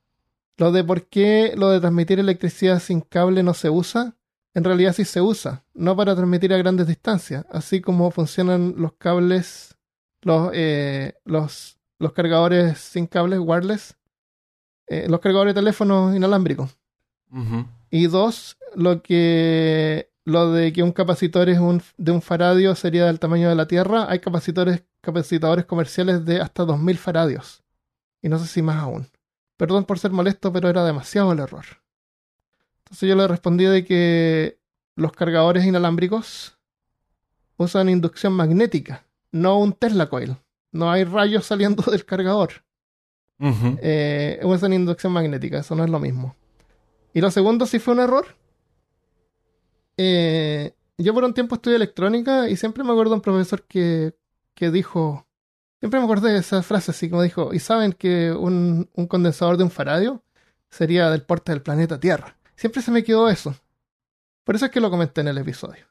lo 0.57 0.71
de 0.71 0.83
por 0.83 1.07
qué 1.07 1.53
lo 1.55 1.69
de 1.69 1.79
transmitir 1.79 2.19
electricidad 2.19 2.79
sin 2.79 3.01
cable 3.01 3.43
no 3.43 3.53
se 3.53 3.69
usa. 3.69 4.15
En 4.53 4.63
realidad 4.63 4.93
sí 4.93 5.05
se 5.05 5.21
usa, 5.21 5.63
no 5.75 5.95
para 5.95 6.15
transmitir 6.15 6.51
a 6.51 6.57
grandes 6.57 6.87
distancias, 6.87 7.45
así 7.51 7.79
como 7.79 8.09
funcionan 8.09 8.73
los 8.77 8.93
cables, 8.93 9.77
los, 10.21 10.49
eh, 10.53 11.13
los, 11.25 11.77
los 11.99 12.11
cargadores 12.13 12.79
sin 12.79 13.05
cables 13.05 13.39
wireless, 13.39 13.95
eh, 14.87 15.05
los 15.07 15.19
cargadores 15.19 15.53
de 15.53 15.61
teléfonos 15.61 16.15
inalámbricos. 16.15 16.75
Y 17.91 18.07
dos, 18.07 18.57
lo 18.73 19.03
que 19.03 20.09
lo 20.27 20.51
de 20.51 20.73
que 20.73 20.83
un 20.83 20.91
capacitor 20.91 21.47
es 21.47 21.57
un, 21.57 21.81
de 21.97 22.11
un 22.11 22.21
faradio 22.21 22.75
sería 22.75 23.05
del 23.05 23.17
tamaño 23.17 23.47
de 23.47 23.55
la 23.55 23.65
Tierra. 23.65 24.07
Hay 24.09 24.19
capacitores, 24.19 24.83
capacitadores 24.99 25.63
comerciales 25.63 26.25
de 26.25 26.41
hasta 26.41 26.65
2000 26.65 26.97
faradios. 26.97 27.63
Y 28.21 28.27
no 28.27 28.37
sé 28.37 28.45
si 28.45 28.61
más 28.61 28.75
aún. 28.75 29.07
Perdón 29.55 29.85
por 29.85 29.99
ser 29.99 30.11
molesto, 30.11 30.51
pero 30.51 30.67
era 30.67 30.83
demasiado 30.83 31.31
el 31.31 31.39
error. 31.39 31.63
Entonces 32.79 33.07
yo 33.07 33.15
le 33.15 33.25
respondí 33.25 33.63
de 33.63 33.85
que 33.85 34.59
los 34.97 35.13
cargadores 35.13 35.63
inalámbricos 35.65 36.57
usan 37.55 37.87
inducción 37.87 38.33
magnética, 38.33 39.05
no 39.31 39.57
un 39.59 39.71
Tesla 39.71 40.07
coil. 40.09 40.35
No 40.73 40.91
hay 40.91 41.05
rayos 41.05 41.45
saliendo 41.45 41.83
del 41.89 42.03
cargador 42.03 42.65
Ujú. 43.39 43.77
eh, 43.81 44.41
usan 44.43 44.73
inducción 44.73 45.13
magnética, 45.13 45.59
eso 45.59 45.73
no 45.73 45.85
es 45.85 45.89
lo 45.89 45.99
mismo. 46.01 46.35
Y 47.13 47.21
lo 47.21 47.31
segundo, 47.31 47.65
si 47.65 47.79
fue 47.79 47.93
un 47.93 48.01
error. 48.01 48.35
Eh, 49.97 50.73
yo 50.97 51.13
por 51.13 51.23
un 51.23 51.33
tiempo 51.33 51.55
estudié 51.55 51.75
electrónica 51.75 52.49
y 52.49 52.55
siempre 52.55 52.83
me 52.83 52.91
acuerdo 52.91 53.11
de 53.11 53.15
un 53.15 53.21
profesor 53.21 53.63
que, 53.63 54.15
que 54.53 54.71
dijo, 54.71 55.27
siempre 55.79 55.99
me 55.99 56.05
acordé 56.05 56.31
de 56.31 56.39
esa 56.39 56.61
frase 56.63 56.91
así 56.91 57.09
como 57.09 57.23
dijo, 57.23 57.53
y 57.53 57.59
saben 57.59 57.93
que 57.93 58.31
un, 58.31 58.89
un 58.93 59.07
condensador 59.07 59.57
de 59.57 59.63
un 59.63 59.71
faradio 59.71 60.23
sería 60.69 61.09
del 61.09 61.23
porte 61.23 61.51
del 61.51 61.61
planeta 61.61 61.99
Tierra. 61.99 62.37
Siempre 62.55 62.81
se 62.81 62.91
me 62.91 63.03
quedó 63.03 63.29
eso. 63.29 63.55
Por 64.43 64.55
eso 64.55 64.65
es 64.65 64.71
que 64.71 64.79
lo 64.79 64.89
comenté 64.89 65.21
en 65.21 65.27
el 65.27 65.37
episodio. 65.37 65.85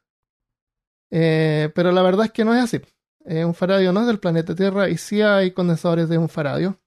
Eh, 1.10 1.70
pero 1.74 1.92
la 1.92 2.02
verdad 2.02 2.26
es 2.26 2.32
que 2.32 2.44
no 2.44 2.54
es 2.54 2.64
así. 2.64 2.80
Eh, 3.24 3.44
un 3.44 3.54
faradio 3.54 3.92
no 3.92 4.00
es 4.00 4.06
del 4.06 4.18
planeta 4.18 4.54
Tierra 4.54 4.88
y 4.88 4.96
sí 4.96 5.20
hay 5.20 5.50
condensadores 5.52 6.08
de 6.08 6.18
un 6.18 6.28
faradio. 6.28 6.78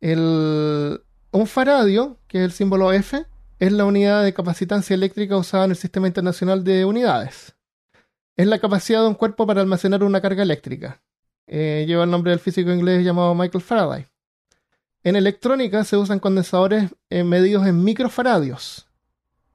El, 0.00 1.02
un 1.30 1.46
faradio, 1.46 2.18
que 2.28 2.38
es 2.38 2.44
el 2.44 2.52
símbolo 2.52 2.92
F, 2.92 3.24
es 3.58 3.72
la 3.72 3.84
unidad 3.84 4.22
de 4.22 4.34
capacitancia 4.34 4.94
eléctrica 4.94 5.36
usada 5.36 5.64
en 5.64 5.70
el 5.70 5.76
Sistema 5.76 6.06
Internacional 6.06 6.62
de 6.64 6.84
Unidades. 6.84 7.56
Es 8.36 8.46
la 8.46 8.58
capacidad 8.58 9.00
de 9.00 9.08
un 9.08 9.14
cuerpo 9.14 9.46
para 9.46 9.62
almacenar 9.62 10.04
una 10.04 10.20
carga 10.20 10.42
eléctrica. 10.42 11.02
Eh, 11.46 11.84
lleva 11.86 12.04
el 12.04 12.10
nombre 12.10 12.30
del 12.32 12.40
físico 12.40 12.70
inglés 12.70 13.04
llamado 13.04 13.34
Michael 13.34 13.62
Faraday. 13.62 14.06
En 15.02 15.16
electrónica 15.16 15.84
se 15.84 15.96
usan 15.96 16.18
condensadores 16.18 16.90
eh, 17.08 17.24
medidos 17.24 17.66
en 17.66 17.82
microfaradios. 17.82 18.88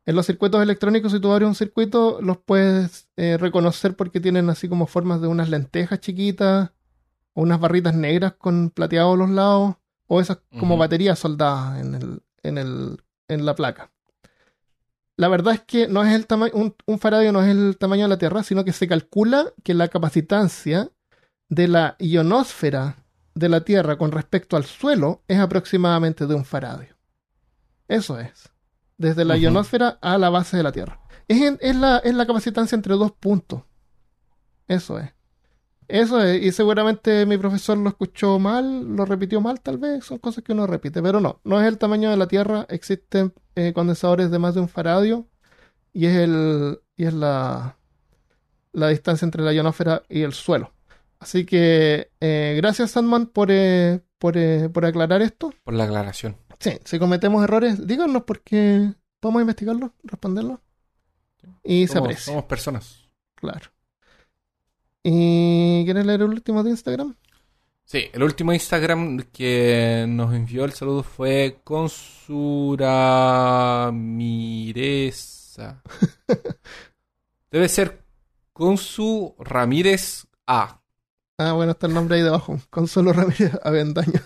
En 0.05 0.15
los 0.15 0.25
circuitos 0.25 0.63
electrónicos, 0.63 1.11
si 1.11 1.19
tú 1.19 1.31
abres 1.31 1.47
un 1.47 1.55
circuito, 1.55 2.19
los 2.21 2.37
puedes 2.37 3.07
eh, 3.17 3.37
reconocer 3.37 3.95
porque 3.95 4.19
tienen 4.19 4.49
así 4.49 4.67
como 4.67 4.87
formas 4.87 5.21
de 5.21 5.27
unas 5.27 5.49
lentejas 5.49 5.99
chiquitas, 5.99 6.71
o 7.33 7.41
unas 7.41 7.59
barritas 7.59 7.93
negras 7.93 8.33
con 8.33 8.71
plateado 8.71 9.13
a 9.13 9.17
los 9.17 9.29
lados, 9.29 9.75
o 10.07 10.19
esas 10.19 10.39
como 10.59 10.75
baterías 10.77 11.19
soldadas 11.19 11.79
en, 11.79 11.95
el, 11.95 12.23
en, 12.43 12.57
el, 12.57 12.97
en 13.31 13.45
la 13.45 13.55
placa. 13.55 13.91
La 15.17 15.27
verdad 15.27 15.53
es 15.53 15.61
que 15.61 15.87
no 15.87 16.03
es 16.03 16.13
el 16.13 16.25
tamaño, 16.25 16.53
un, 16.55 16.75
un 16.85 16.99
faradio 16.99 17.31
no 17.31 17.41
es 17.43 17.49
el 17.49 17.77
tamaño 17.77 18.03
de 18.03 18.09
la 18.09 18.17
Tierra, 18.17 18.43
sino 18.43 18.63
que 18.65 18.73
se 18.73 18.87
calcula 18.87 19.51
que 19.63 19.73
la 19.73 19.87
capacitancia 19.87 20.89
de 21.49 21.67
la 21.67 21.95
ionosfera 21.99 23.03
de 23.35 23.49
la 23.49 23.61
Tierra 23.61 23.97
con 23.97 24.11
respecto 24.11 24.57
al 24.57 24.65
suelo 24.65 25.21
es 25.27 25.39
aproximadamente 25.39 26.25
de 26.27 26.35
un 26.35 26.45
faradio. 26.45 26.95
Eso 27.87 28.19
es. 28.19 28.49
Desde 28.97 29.25
la 29.25 29.35
Ujú. 29.35 29.43
ionosfera 29.43 29.99
a 30.01 30.17
la 30.17 30.29
base 30.29 30.57
de 30.57 30.63
la 30.63 30.71
Tierra. 30.71 30.99
Es, 31.27 31.41
en- 31.41 31.57
es 31.61 31.75
la, 31.75 31.97
es 31.99 32.13
la 32.15 32.25
capacitancia 32.25 32.75
entre 32.75 32.95
dos 32.95 33.11
puntos. 33.11 33.63
Eso 34.67 34.97
es. 34.99 35.11
Eso 35.91 36.21
es. 36.21 36.41
Y 36.41 36.51
seguramente 36.51 37.25
mi 37.25 37.37
profesor 37.37 37.77
lo 37.77 37.89
escuchó 37.89 38.39
mal, 38.39 38.95
lo 38.95 39.05
repitió 39.05 39.41
mal, 39.41 39.59
tal 39.61 39.77
vez. 39.77 40.05
Son 40.05 40.17
cosas 40.17 40.43
que 40.43 40.53
uno 40.53 40.67
repite. 40.67 41.01
Pero 41.01 41.19
no, 41.19 41.41
no 41.43 41.59
es 41.59 41.67
el 41.67 41.77
tamaño 41.77 42.09
de 42.09 42.17
la 42.17 42.27
Tierra. 42.27 42.65
Existen 42.69 43.33
eh, 43.55 43.73
condensadores 43.73 44.31
de 44.31 44.39
más 44.39 44.55
de 44.55 44.61
un 44.61 44.69
faradio. 44.69 45.27
Y 45.93 46.05
es 46.05 46.15
el. 46.15 46.79
Y 46.95 47.05
es 47.05 47.13
la. 47.13 47.77
la 48.71 48.87
distancia 48.87 49.25
entre 49.25 49.43
la 49.43 49.53
ionósfera 49.53 50.03
y 50.07 50.21
el 50.21 50.33
suelo. 50.33 50.71
Así 51.21 51.45
que 51.45 52.11
eh, 52.19 52.55
gracias 52.57 52.91
Sandman 52.91 53.27
por, 53.27 53.49
eh, 53.51 54.01
por, 54.17 54.37
eh, 54.37 54.69
por 54.69 54.85
aclarar 54.85 55.21
esto. 55.21 55.53
Por 55.63 55.75
la 55.75 55.83
aclaración. 55.83 56.35
Sí, 56.59 56.79
si 56.83 56.97
cometemos 56.97 57.43
errores, 57.43 57.85
díganos 57.85 58.23
porque 58.23 58.93
podemos 59.19 59.41
investigarlo, 59.41 59.93
responderlo. 60.03 60.61
Y 61.63 61.87
se 61.87 61.99
aprecia, 61.99 62.25
somos 62.25 62.45
personas. 62.45 63.07
claro. 63.35 63.69
¿Y 65.03 65.83
quieres 65.85 66.05
leer 66.05 66.21
el 66.21 66.29
último 66.29 66.63
de 66.63 66.69
Instagram? 66.71 67.15
Sí, 67.83 68.09
el 68.13 68.23
último 68.23 68.53
Instagram 68.53 69.23
que 69.33 70.05
nos 70.07 70.33
envió 70.33 70.63
el 70.63 70.71
saludo 70.71 71.03
fue 71.03 71.59
Consura 71.63 72.79
Mireza. 73.93 75.81
Debe 77.51 77.67
ser 77.67 78.05
Consu 78.53 79.35
Ramírez 79.39 80.27
A. 80.47 80.81
Ah, 81.37 81.53
bueno, 81.53 81.71
está 81.73 81.87
el 81.87 81.93
nombre 81.93 82.17
ahí 82.17 82.23
debajo. 82.23 82.59
Consuelo 82.69 83.11
Ramírez 83.11 83.51
Avendaño. 83.63 84.21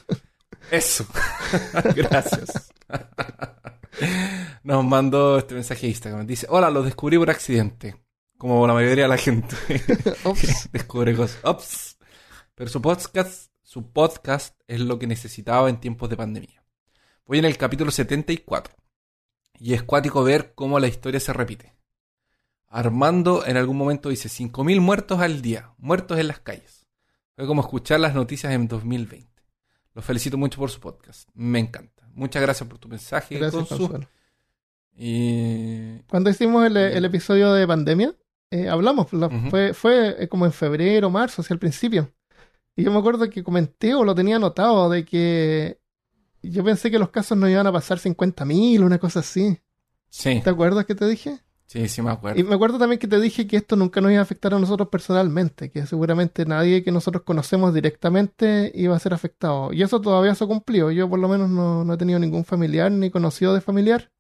Eso. 0.70 1.06
Gracias. 1.96 2.72
Nos 4.64 4.84
mandó 4.84 5.38
este 5.38 5.56
mensaje 5.56 5.82
de 5.84 5.88
Instagram. 5.88 6.28
Dice, 6.28 6.46
hola, 6.50 6.70
lo 6.70 6.84
descubrí 6.84 7.18
por 7.18 7.30
accidente. 7.30 7.96
Como 8.38 8.68
la 8.68 8.74
mayoría 8.74 9.04
de 9.04 9.10
la 9.10 9.18
gente. 9.18 9.56
Ops. 10.24 10.70
Descubre 10.74 11.16
cosas. 11.16 11.40
Ops. 11.44 11.98
Pero 12.54 12.70
su 12.70 12.82
podcast, 12.82 13.52
su 13.64 13.92
podcast 13.92 14.60
es 14.68 14.82
lo 14.82 15.00
que 15.00 15.08
necesitaba 15.08 15.70
en 15.70 15.80
tiempos 15.80 16.10
de 16.10 16.18
pandemia. 16.18 16.64
Voy 17.26 17.40
en 17.40 17.46
el 17.46 17.58
capítulo 17.58 17.92
74. 17.92 18.76
Y 19.60 19.74
es 19.74 19.84
cuático 19.84 20.24
ver 20.24 20.54
cómo 20.54 20.80
la 20.80 20.88
historia 20.88 21.20
se 21.20 21.34
repite. 21.34 21.74
Armando 22.68 23.46
en 23.46 23.56
algún 23.56 23.78
momento 23.78 24.10
dice 24.10 24.28
5.000 24.28 24.82
muertos 24.82 25.20
al 25.22 25.42
día, 25.42 25.72
muertos 25.78 26.20
en 26.20 26.28
las 26.28 26.42
calles. 26.42 26.86
Fue 27.36 27.48
como 27.48 27.62
escuchar 27.62 28.02
las 28.02 28.14
noticias 28.16 28.52
en 28.54 28.68
2020. 28.68 29.30
Los 29.94 30.04
felicito 30.04 30.38
mucho 30.38 30.60
por 30.60 30.70
su 30.70 30.82
podcast. 30.82 31.30
Me 31.34 31.60
encanta. 31.60 32.06
Muchas 32.14 32.42
gracias 32.42 32.68
por 32.68 32.80
tu 32.80 32.90
mensaje, 32.90 33.38
Gracias. 33.38 33.68
Consuelo. 33.68 34.08
Y 34.94 36.00
Cuando 36.10 36.30
hicimos 36.30 36.66
el, 36.66 36.76
el 36.78 37.06
episodio 37.06 37.54
de 37.54 37.68
pandemia, 37.68 38.14
eh, 38.52 38.70
hablamos, 38.70 39.12
la- 39.14 39.30
fue, 39.50 39.74
fue 39.74 40.24
eh, 40.24 40.28
como 40.28 40.46
en 40.46 40.52
febrero, 40.54 41.10
marzo, 41.10 41.42
hacia 41.42 41.54
el 41.54 41.60
principio. 41.60 42.12
Y 42.76 42.84
yo 42.84 42.92
me 42.92 43.00
acuerdo 43.00 43.30
que 43.30 43.44
comenté 43.44 43.94
o 43.96 44.04
lo 44.04 44.14
tenía 44.16 44.36
anotado 44.38 44.90
de 44.90 45.06
que 45.06 45.80
yo 46.42 46.64
pensé 46.64 46.92
que 46.92 47.00
los 47.00 47.10
casos 47.10 47.38
no 47.38 47.50
iban 47.50 47.68
a 47.68 47.72
pasar 47.72 48.00
50.000, 48.00 48.84
una 48.84 49.00
cosa 49.00 49.20
así. 49.22 49.60
sí, 50.10 50.42
¿Te 50.44 50.50
acuerdas 50.50 50.86
que 50.86 50.96
te 50.96 51.08
dije? 51.08 51.40
sí, 51.68 51.88
sí 51.88 52.02
me 52.02 52.12
acuerdo. 52.12 52.40
Y 52.40 52.44
me 52.44 52.54
acuerdo 52.56 52.78
también 52.78 53.00
que 53.00 53.08
te 53.08 53.20
dije 53.20 53.48
que 53.48 53.58
esto 53.58 53.76
nunca 53.76 54.02
nos 54.02 54.12
iba 54.12 54.20
a 54.20 54.24
afectar 54.24 54.54
a 54.54 54.60
nosotros 54.60 54.90
personalmente, 54.90 55.72
que 55.72 55.86
seguramente 55.88 56.46
nadie 56.46 56.84
que 56.84 56.92
nosotros 56.92 57.24
conocemos 57.24 57.74
directamente 57.74 58.72
iba 58.76 58.96
a 58.96 59.00
ser 59.00 59.14
afectado. 59.14 59.74
Y 59.74 59.82
eso 59.82 60.00
todavía 60.02 60.36
se 60.36 60.44
ha 60.44 60.48
cumplido. 60.48 60.92
Yo 60.92 61.10
por 61.10 61.18
lo 61.20 61.28
menos 61.30 61.50
no, 61.50 61.84
no 61.84 61.94
he 61.94 61.98
tenido 61.98 62.20
ningún 62.20 62.46
familiar 62.46 62.92
ni 62.92 63.10
conocido 63.10 63.54
de 63.56 63.62
familiar. 63.62 64.12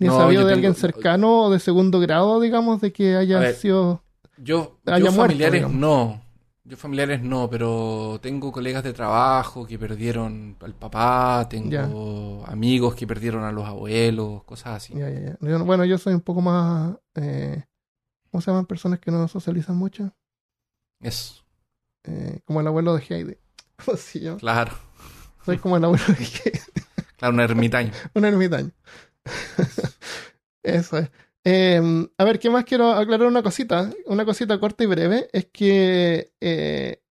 Ni 0.00 0.08
No, 0.08 0.16
sabido 0.16 0.40
de 0.42 0.46
tengo- 0.48 0.54
alguien 0.54 0.74
cercano 0.74 1.42
o 1.44 1.50
de 1.50 1.60
segundo 1.60 2.00
grado, 2.00 2.40
digamos, 2.40 2.80
de 2.80 2.92
que 2.92 3.14
haya 3.16 3.38
ver. 3.38 3.54
sido... 3.54 4.02
Yo, 4.38 4.78
haya 4.86 5.04
yo 5.06 5.12
familiares 5.12 5.68
no. 5.70 6.20
Yo 6.64 6.76
familiares 6.76 7.20
no, 7.22 7.48
pero 7.50 8.18
tengo 8.22 8.50
colegas 8.52 8.82
de 8.84 8.92
trabajo 8.92 9.66
que 9.66 9.78
perdieron 9.78 10.56
al 10.60 10.74
papá, 10.74 11.46
tengo 11.50 12.44
amigos 12.46 12.94
que 12.94 13.06
perdieron 13.06 13.44
a 13.44 13.52
los 13.52 13.64
abuelos, 13.66 14.42
cosas 14.44 14.76
así. 14.76 14.94
Ya, 14.94 15.08
ya, 15.10 15.20
ya. 15.20 15.36
Yo 15.40 15.58
no- 15.58 15.64
bueno, 15.64 15.84
yo 15.84 15.98
soy 15.98 16.14
un 16.14 16.20
poco 16.20 16.40
más... 16.40 16.96
eh, 17.16 17.64
¿Cómo 18.30 18.40
se 18.40 18.50
llaman 18.50 18.66
personas 18.66 19.00
que 19.00 19.10
no 19.10 19.26
socializan 19.28 19.76
mucho? 19.76 20.12
Eso, 21.00 21.42
Eh, 22.04 22.40
como 22.44 22.60
el 22.60 22.66
abuelo 22.66 22.94
de 22.94 23.02
Heidi. 23.08 23.36
¿Cómo 23.84 23.96
se 23.98 24.20
llama? 24.20 24.38
claro. 24.38 24.72
Soy 25.44 25.58
como 25.58 25.76
el 25.76 25.84
abuelo 25.84 26.04
de 26.06 26.14
Heidi. 26.24 26.58
Claro, 27.16 27.34
un 27.34 27.40
ermitaño. 27.40 27.92
Un 28.14 28.24
ermitaño. 28.24 28.70
Eso 30.62 30.98
es. 30.98 31.10
Eh, 31.44 31.80
a 32.18 32.24
ver, 32.24 32.38
¿qué 32.38 32.50
más 32.50 32.64
quiero 32.64 32.92
aclarar? 32.92 33.26
Una 33.28 33.42
cosita, 33.42 33.90
una 34.06 34.24
cosita 34.24 34.58
corta 34.60 34.84
y 34.84 34.86
breve. 34.86 35.28
Es 35.32 35.46
que, 35.46 36.32
eh, 36.40 37.02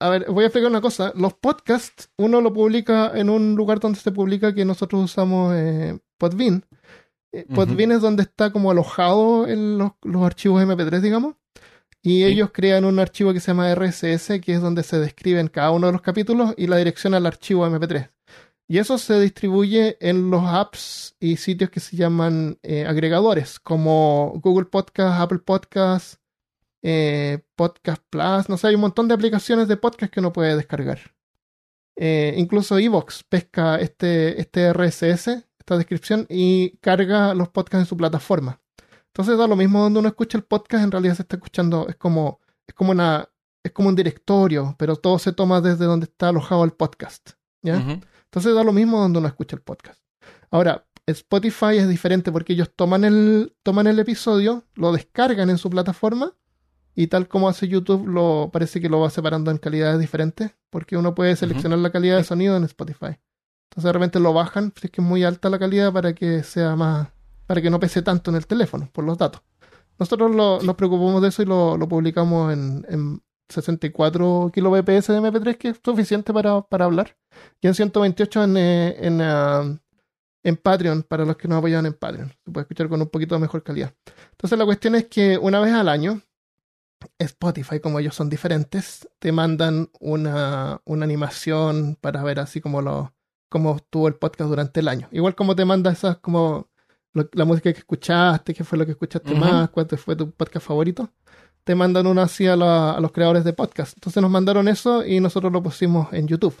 a 0.00 0.10
ver, 0.10 0.26
voy 0.30 0.44
a 0.44 0.48
explicar 0.48 0.70
una 0.70 0.80
cosa. 0.80 1.12
Los 1.16 1.34
podcasts, 1.34 2.10
uno 2.18 2.40
lo 2.40 2.52
publica 2.52 3.12
en 3.14 3.30
un 3.30 3.54
lugar 3.56 3.80
donde 3.80 3.98
se 3.98 4.12
publica 4.12 4.54
que 4.54 4.64
nosotros 4.64 5.02
usamos 5.04 5.54
eh, 5.56 5.98
Podbean. 6.18 6.64
Eh. 7.32 7.46
Podbean 7.54 7.92
es 7.92 8.00
donde 8.02 8.22
está 8.24 8.52
como 8.52 8.70
alojado 8.70 9.46
en 9.48 9.78
los, 9.78 9.92
los 10.02 10.22
archivos 10.24 10.62
MP3, 10.62 11.00
digamos. 11.00 11.36
Y 12.02 12.22
Sí. 12.22 12.24
ellos 12.24 12.50
crean 12.52 12.84
un 12.84 12.98
archivo 12.98 13.32
que 13.32 13.40
se 13.40 13.48
llama 13.48 13.70
RSS, 13.74 14.40
que 14.40 14.54
es 14.54 14.60
donde 14.60 14.82
se 14.82 14.98
describen 14.98 15.48
cada 15.48 15.70
uno 15.70 15.86
de 15.86 15.92
los 15.94 16.02
capítulos 16.02 16.54
y 16.56 16.66
la 16.66 16.76
dirección 16.76 17.14
al 17.14 17.26
archivo 17.26 17.66
MP3. 17.66 18.10
Y 18.74 18.78
eso 18.78 18.98
se 18.98 19.20
distribuye 19.20 19.96
en 20.00 20.32
los 20.32 20.42
apps 20.42 21.14
y 21.20 21.36
sitios 21.36 21.70
que 21.70 21.78
se 21.78 21.96
llaman 21.96 22.58
eh, 22.64 22.84
agregadores, 22.84 23.60
como 23.60 24.32
Google 24.42 24.64
Podcast, 24.64 25.20
Apple 25.20 25.38
Podcast, 25.38 26.20
eh, 26.82 27.44
Podcast 27.54 28.02
Plus. 28.10 28.48
No 28.48 28.56
sé, 28.56 28.66
hay 28.66 28.74
un 28.74 28.80
montón 28.80 29.06
de 29.06 29.14
aplicaciones 29.14 29.68
de 29.68 29.76
podcast 29.76 30.12
que 30.12 30.18
uno 30.18 30.32
puede 30.32 30.56
descargar. 30.56 30.98
Eh, 31.94 32.34
incluso 32.36 32.76
Evox 32.76 33.22
pesca 33.22 33.76
este, 33.76 34.40
este 34.40 34.72
RSS, 34.72 35.28
esta 35.56 35.76
descripción, 35.76 36.26
y 36.28 36.76
carga 36.78 37.32
los 37.32 37.50
podcasts 37.50 37.84
en 37.84 37.88
su 37.88 37.96
plataforma. 37.96 38.60
Entonces 39.06 39.38
da 39.38 39.46
lo 39.46 39.54
mismo 39.54 39.82
donde 39.84 40.00
uno 40.00 40.08
escucha 40.08 40.36
el 40.36 40.42
podcast, 40.42 40.82
en 40.82 40.90
realidad 40.90 41.14
se 41.14 41.22
está 41.22 41.36
escuchando, 41.36 41.86
es 41.88 41.94
como, 41.94 42.40
es 42.66 42.74
como 42.74 42.90
una, 42.90 43.28
es 43.62 43.70
como 43.70 43.88
un 43.88 43.94
directorio, 43.94 44.74
pero 44.76 44.96
todo 44.96 45.20
se 45.20 45.30
toma 45.30 45.60
desde 45.60 45.84
donde 45.84 46.06
está 46.06 46.30
alojado 46.30 46.64
el 46.64 46.72
podcast. 46.72 47.34
¿ya? 47.62 48.00
Entonces 48.34 48.52
da 48.54 48.64
lo 48.64 48.72
mismo 48.72 48.98
donde 48.98 49.20
uno 49.20 49.28
escucha 49.28 49.54
el 49.54 49.62
podcast. 49.62 50.00
Ahora, 50.50 50.86
Spotify 51.06 51.76
es 51.78 51.88
diferente 51.88 52.32
porque 52.32 52.54
ellos 52.54 52.70
toman 52.74 53.04
el, 53.04 53.54
toman 53.62 53.86
el 53.86 53.98
episodio, 54.00 54.64
lo 54.74 54.92
descargan 54.92 55.50
en 55.50 55.58
su 55.58 55.70
plataforma 55.70 56.32
y 56.96 57.06
tal 57.06 57.28
como 57.28 57.48
hace 57.48 57.68
YouTube, 57.68 58.08
lo, 58.08 58.50
parece 58.52 58.80
que 58.80 58.88
lo 58.88 58.98
va 59.00 59.10
separando 59.10 59.50
en 59.52 59.58
calidades 59.58 60.00
diferentes 60.00 60.50
porque 60.70 60.96
uno 60.96 61.14
puede 61.14 61.36
seleccionar 61.36 61.78
la 61.78 61.92
calidad 61.92 62.16
de 62.16 62.24
sonido 62.24 62.56
en 62.56 62.64
Spotify. 62.64 63.18
Entonces 63.70 63.84
de 63.84 63.92
repente 63.92 64.18
lo 64.18 64.32
bajan 64.32 64.72
si 64.80 64.88
es 64.88 64.90
que 64.90 65.00
es 65.00 65.06
muy 65.06 65.22
alta 65.22 65.48
la 65.48 65.58
calidad 65.60 65.92
para 65.92 66.12
que 66.14 66.42
sea 66.42 66.74
más, 66.74 67.08
para 67.46 67.62
que 67.62 67.70
no 67.70 67.78
pese 67.78 68.02
tanto 68.02 68.30
en 68.32 68.36
el 68.36 68.46
teléfono 68.48 68.88
por 68.92 69.04
los 69.04 69.16
datos. 69.16 69.42
Nosotros 69.98 70.34
lo- 70.34 70.60
nos 70.60 70.74
preocupamos 70.74 71.22
de 71.22 71.28
eso 71.28 71.42
y 71.42 71.46
lo, 71.46 71.76
lo 71.76 71.88
publicamos 71.88 72.52
en, 72.52 72.84
en 72.88 73.22
64 73.48 74.50
kbps 74.54 75.06
de 75.08 75.18
MP3, 75.20 75.56
que 75.58 75.68
es 75.68 75.80
suficiente 75.84 76.32
para, 76.32 76.62
para 76.62 76.84
hablar 76.86 77.16
y 77.60 77.66
en 77.66 77.74
128 77.74 78.44
en, 78.44 78.56
eh, 78.56 78.96
en, 79.06 79.20
ah, 79.20 79.78
en 80.42 80.56
Patreon, 80.56 81.02
para 81.02 81.24
los 81.24 81.36
que 81.36 81.48
nos 81.48 81.58
apoyan 81.58 81.86
en 81.86 81.94
Patreon. 81.94 82.28
Se 82.44 82.50
puede 82.50 82.62
escuchar 82.62 82.88
con 82.88 83.00
un 83.00 83.08
poquito 83.08 83.34
de 83.34 83.40
mejor 83.40 83.62
calidad. 83.62 83.94
Entonces 84.32 84.58
la 84.58 84.64
cuestión 84.64 84.94
es 84.94 85.06
que 85.06 85.38
una 85.38 85.60
vez 85.60 85.72
al 85.72 85.88
año, 85.88 86.20
Spotify, 87.18 87.80
como 87.80 87.98
ellos 87.98 88.14
son 88.14 88.30
diferentes, 88.30 89.08
te 89.18 89.30
mandan 89.32 89.90
una, 90.00 90.80
una 90.84 91.04
animación 91.04 91.96
para 92.00 92.22
ver 92.22 92.40
así 92.40 92.60
como 92.60 92.80
lo 92.82 93.12
cómo 93.50 93.76
estuvo 93.76 94.08
el 94.08 94.14
podcast 94.16 94.48
durante 94.50 94.80
el 94.80 94.88
año. 94.88 95.06
Igual 95.12 95.34
como 95.34 95.54
te 95.54 95.64
manda 95.64 95.92
esas 95.92 96.16
como 96.18 96.68
lo- 97.12 97.28
la 97.34 97.44
música 97.44 97.72
que 97.72 97.78
escuchaste, 97.78 98.52
qué 98.54 98.64
fue 98.64 98.78
lo 98.78 98.84
que 98.84 98.92
escuchaste 98.92 99.32
más, 99.34 99.70
cuál 99.70 99.86
fue 99.96 100.16
tu 100.16 100.30
podcast 100.32 100.66
favorito. 100.66 101.10
Te 101.64 101.74
mandan 101.74 102.06
una 102.06 102.24
así 102.24 102.46
a, 102.46 102.56
la- 102.56 102.92
a 102.92 103.00
los 103.00 103.12
creadores 103.12 103.44
de 103.44 103.52
podcast. 103.52 103.94
Entonces 103.96 104.20
nos 104.22 104.30
mandaron 104.30 104.68
eso 104.68 105.04
y 105.04 105.20
nosotros 105.20 105.52
lo 105.52 105.62
pusimos 105.62 106.12
en 106.12 106.28
YouTube. 106.28 106.54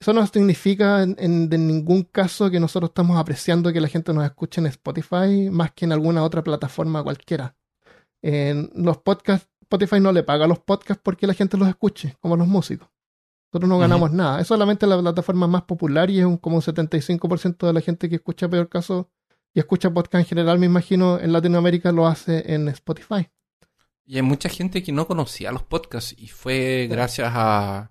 Eso 0.00 0.12
no 0.12 0.24
significa 0.26 1.02
en, 1.02 1.16
en- 1.18 1.48
de 1.48 1.58
ningún 1.58 2.02
caso 2.04 2.50
que 2.50 2.60
nosotros 2.60 2.90
estamos 2.90 3.16
apreciando 3.18 3.72
que 3.72 3.80
la 3.80 3.88
gente 3.88 4.12
nos 4.12 4.24
escuche 4.24 4.60
en 4.60 4.66
Spotify 4.66 5.48
más 5.50 5.72
que 5.72 5.86
en 5.86 5.92
alguna 5.92 6.22
otra 6.22 6.42
plataforma 6.44 7.02
cualquiera. 7.02 7.56
En 8.22 8.70
los 8.74 8.98
podcasts, 8.98 9.48
Spotify 9.62 10.00
no 10.00 10.12
le 10.12 10.22
paga 10.22 10.44
a 10.44 10.48
los 10.48 10.58
podcasts 10.60 11.00
porque 11.02 11.26
la 11.26 11.34
gente 11.34 11.56
los 11.56 11.68
escuche, 11.68 12.16
como 12.20 12.36
los 12.36 12.46
músicos. 12.48 12.88
Nosotros 13.52 13.68
no 13.68 13.78
ganamos 13.78 14.12
nada. 14.12 14.40
Es 14.40 14.46
solamente 14.46 14.86
la 14.86 15.00
plataforma 15.00 15.46
más 15.46 15.62
popular 15.62 16.10
y 16.10 16.18
es 16.20 16.26
un, 16.26 16.36
como 16.36 16.56
un 16.56 16.62
75% 16.62 17.66
de 17.66 17.72
la 17.72 17.80
gente 17.80 18.08
que 18.08 18.16
escucha, 18.16 18.48
peor 18.48 18.68
caso, 18.68 19.08
y 19.54 19.60
escucha 19.60 19.90
podcast 19.90 20.16
en 20.22 20.24
general, 20.26 20.58
me 20.58 20.66
imagino, 20.66 21.18
en 21.18 21.32
Latinoamérica 21.32 21.90
lo 21.92 22.06
hace 22.06 22.52
en 22.52 22.68
Spotify. 22.68 23.28
Y 24.08 24.16
hay 24.16 24.22
mucha 24.22 24.48
gente 24.48 24.82
que 24.82 24.90
no 24.90 25.06
conocía 25.06 25.52
los 25.52 25.62
podcasts 25.62 26.14
y 26.16 26.28
fue 26.28 26.88
gracias 26.90 27.30
a, 27.30 27.90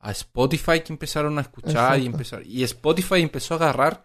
a 0.00 0.10
Spotify 0.10 0.80
que 0.80 0.92
empezaron 0.92 1.38
a 1.38 1.42
escuchar 1.42 2.00
y 2.00 2.06
empezar 2.06 2.42
y 2.44 2.64
Spotify 2.64 3.20
empezó 3.22 3.54
a 3.54 3.58
agarrar 3.58 4.04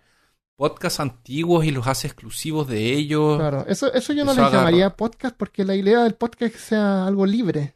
podcasts 0.56 1.00
antiguos 1.00 1.66
y 1.66 1.72
los 1.72 1.88
hace 1.88 2.06
exclusivos 2.06 2.68
de 2.68 2.94
ellos. 2.94 3.40
Claro, 3.40 3.66
eso, 3.68 3.92
eso 3.92 4.14
yo 4.14 4.24
no 4.24 4.36
les 4.36 4.52
llamaría 4.52 4.96
podcast 4.96 5.36
porque 5.36 5.66
la 5.66 5.74
idea 5.74 6.04
del 6.04 6.14
podcast 6.14 6.44
es 6.44 6.52
que 6.52 6.60
sea 6.60 7.08
algo 7.08 7.26
libre. 7.26 7.76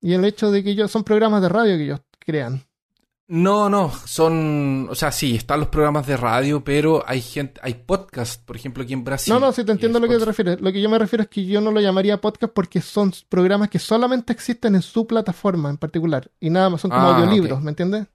Y 0.00 0.14
el 0.14 0.24
hecho 0.24 0.50
de 0.50 0.64
que 0.64 0.70
ellos 0.70 0.90
son 0.90 1.04
programas 1.04 1.42
de 1.42 1.50
radio 1.50 1.76
que 1.76 1.84
ellos 1.84 2.00
crean. 2.18 2.64
No, 3.26 3.70
no, 3.70 3.90
son, 3.90 4.86
o 4.90 4.94
sea, 4.94 5.10
sí, 5.10 5.34
están 5.34 5.58
los 5.60 5.70
programas 5.70 6.06
de 6.06 6.14
radio, 6.18 6.62
pero 6.62 7.02
hay 7.06 7.22
gente, 7.22 7.58
hay 7.64 7.72
podcast, 7.72 8.44
por 8.44 8.54
ejemplo, 8.54 8.82
aquí 8.82 8.92
en 8.92 9.02
Brasil. 9.02 9.32
No, 9.32 9.40
no, 9.40 9.50
sí 9.50 9.64
te 9.64 9.72
entiendo 9.72 9.96
a 9.96 10.00
lo 10.02 10.08
que 10.08 10.18
te 10.18 10.24
refieres. 10.26 10.60
Lo 10.60 10.70
que 10.70 10.82
yo 10.82 10.90
me 10.90 10.98
refiero 10.98 11.22
es 11.22 11.30
que 11.30 11.46
yo 11.46 11.62
no 11.62 11.70
lo 11.70 11.80
llamaría 11.80 12.20
podcast 12.20 12.52
porque 12.52 12.82
son 12.82 13.12
programas 13.30 13.70
que 13.70 13.78
solamente 13.78 14.32
existen 14.34 14.74
en 14.74 14.82
su 14.82 15.06
plataforma 15.06 15.70
en 15.70 15.78
particular. 15.78 16.30
Y 16.38 16.50
nada 16.50 16.68
más, 16.68 16.82
son 16.82 16.90
como 16.90 17.02
Ah, 17.02 17.16
audiolibros. 17.16 17.62
¿me 17.62 17.70
entiendes? 17.70 18.06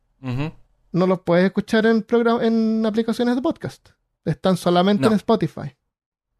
No 0.91 1.07
los 1.07 1.21
puedes 1.21 1.45
escuchar 1.45 1.87
en, 1.87 2.05
en 2.41 2.85
aplicaciones 2.85 3.35
de 3.35 3.41
podcast. 3.41 3.89
Están 4.25 4.57
solamente 4.57 5.01
No. 5.03 5.07
en 5.09 5.13
Spotify. 5.15 5.75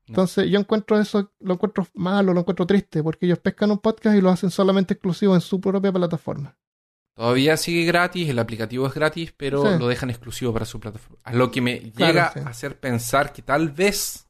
Entonces 0.08 0.48
yo 0.50 0.60
encuentro 0.60 1.00
eso, 1.00 1.32
lo 1.40 1.54
encuentro 1.56 1.88
malo, 1.96 2.34
lo 2.34 2.40
encuentro 2.42 2.66
triste, 2.68 3.02
porque 3.02 3.26
ellos 3.26 3.40
pescan 3.40 3.72
un 3.72 3.78
podcast 3.80 4.16
y 4.16 4.22
lo 4.22 4.30
hacen 4.30 4.52
solamente 4.52 4.94
exclusivo 4.94 5.34
en 5.34 5.42
su 5.42 5.60
propia 5.60 5.92
plataforma. 5.92 6.56
Todavía 7.20 7.58
sigue 7.58 7.84
gratis, 7.84 8.30
el 8.30 8.40
aplicativo 8.40 8.88
es 8.88 8.94
gratis, 8.94 9.34
pero 9.36 9.62
Sí. 9.64 9.78
lo 9.78 9.90
dejan 9.90 10.10
exclusivo 10.10 10.54
para 10.54 10.64
su 10.64 10.80
plataforma. 10.80 11.18
A 11.26 11.34
lo 11.34 11.52
que 11.52 11.60
me 11.60 11.92
Claro, 11.92 12.14
llega 12.14 12.32
sí. 12.32 12.40
a 12.40 12.48
hacer 12.48 12.80
pensar 12.80 13.34
que 13.34 13.42
tal 13.42 13.72
vez 13.72 14.26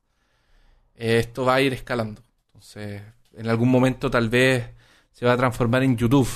eh, 0.95 1.19
esto 1.19 1.45
va 1.45 1.53
a 1.53 1.61
ir 1.61 1.71
escalando. 1.71 2.23
Entonces, 2.47 3.03
en 3.33 3.47
algún 3.47 3.69
momento 3.69 4.09
tal 4.09 4.27
vez 4.29 4.71
se 5.11 5.23
va 5.23 5.33
a 5.33 5.37
transformar 5.37 5.83
en 5.83 5.97
YouTube, 5.97 6.27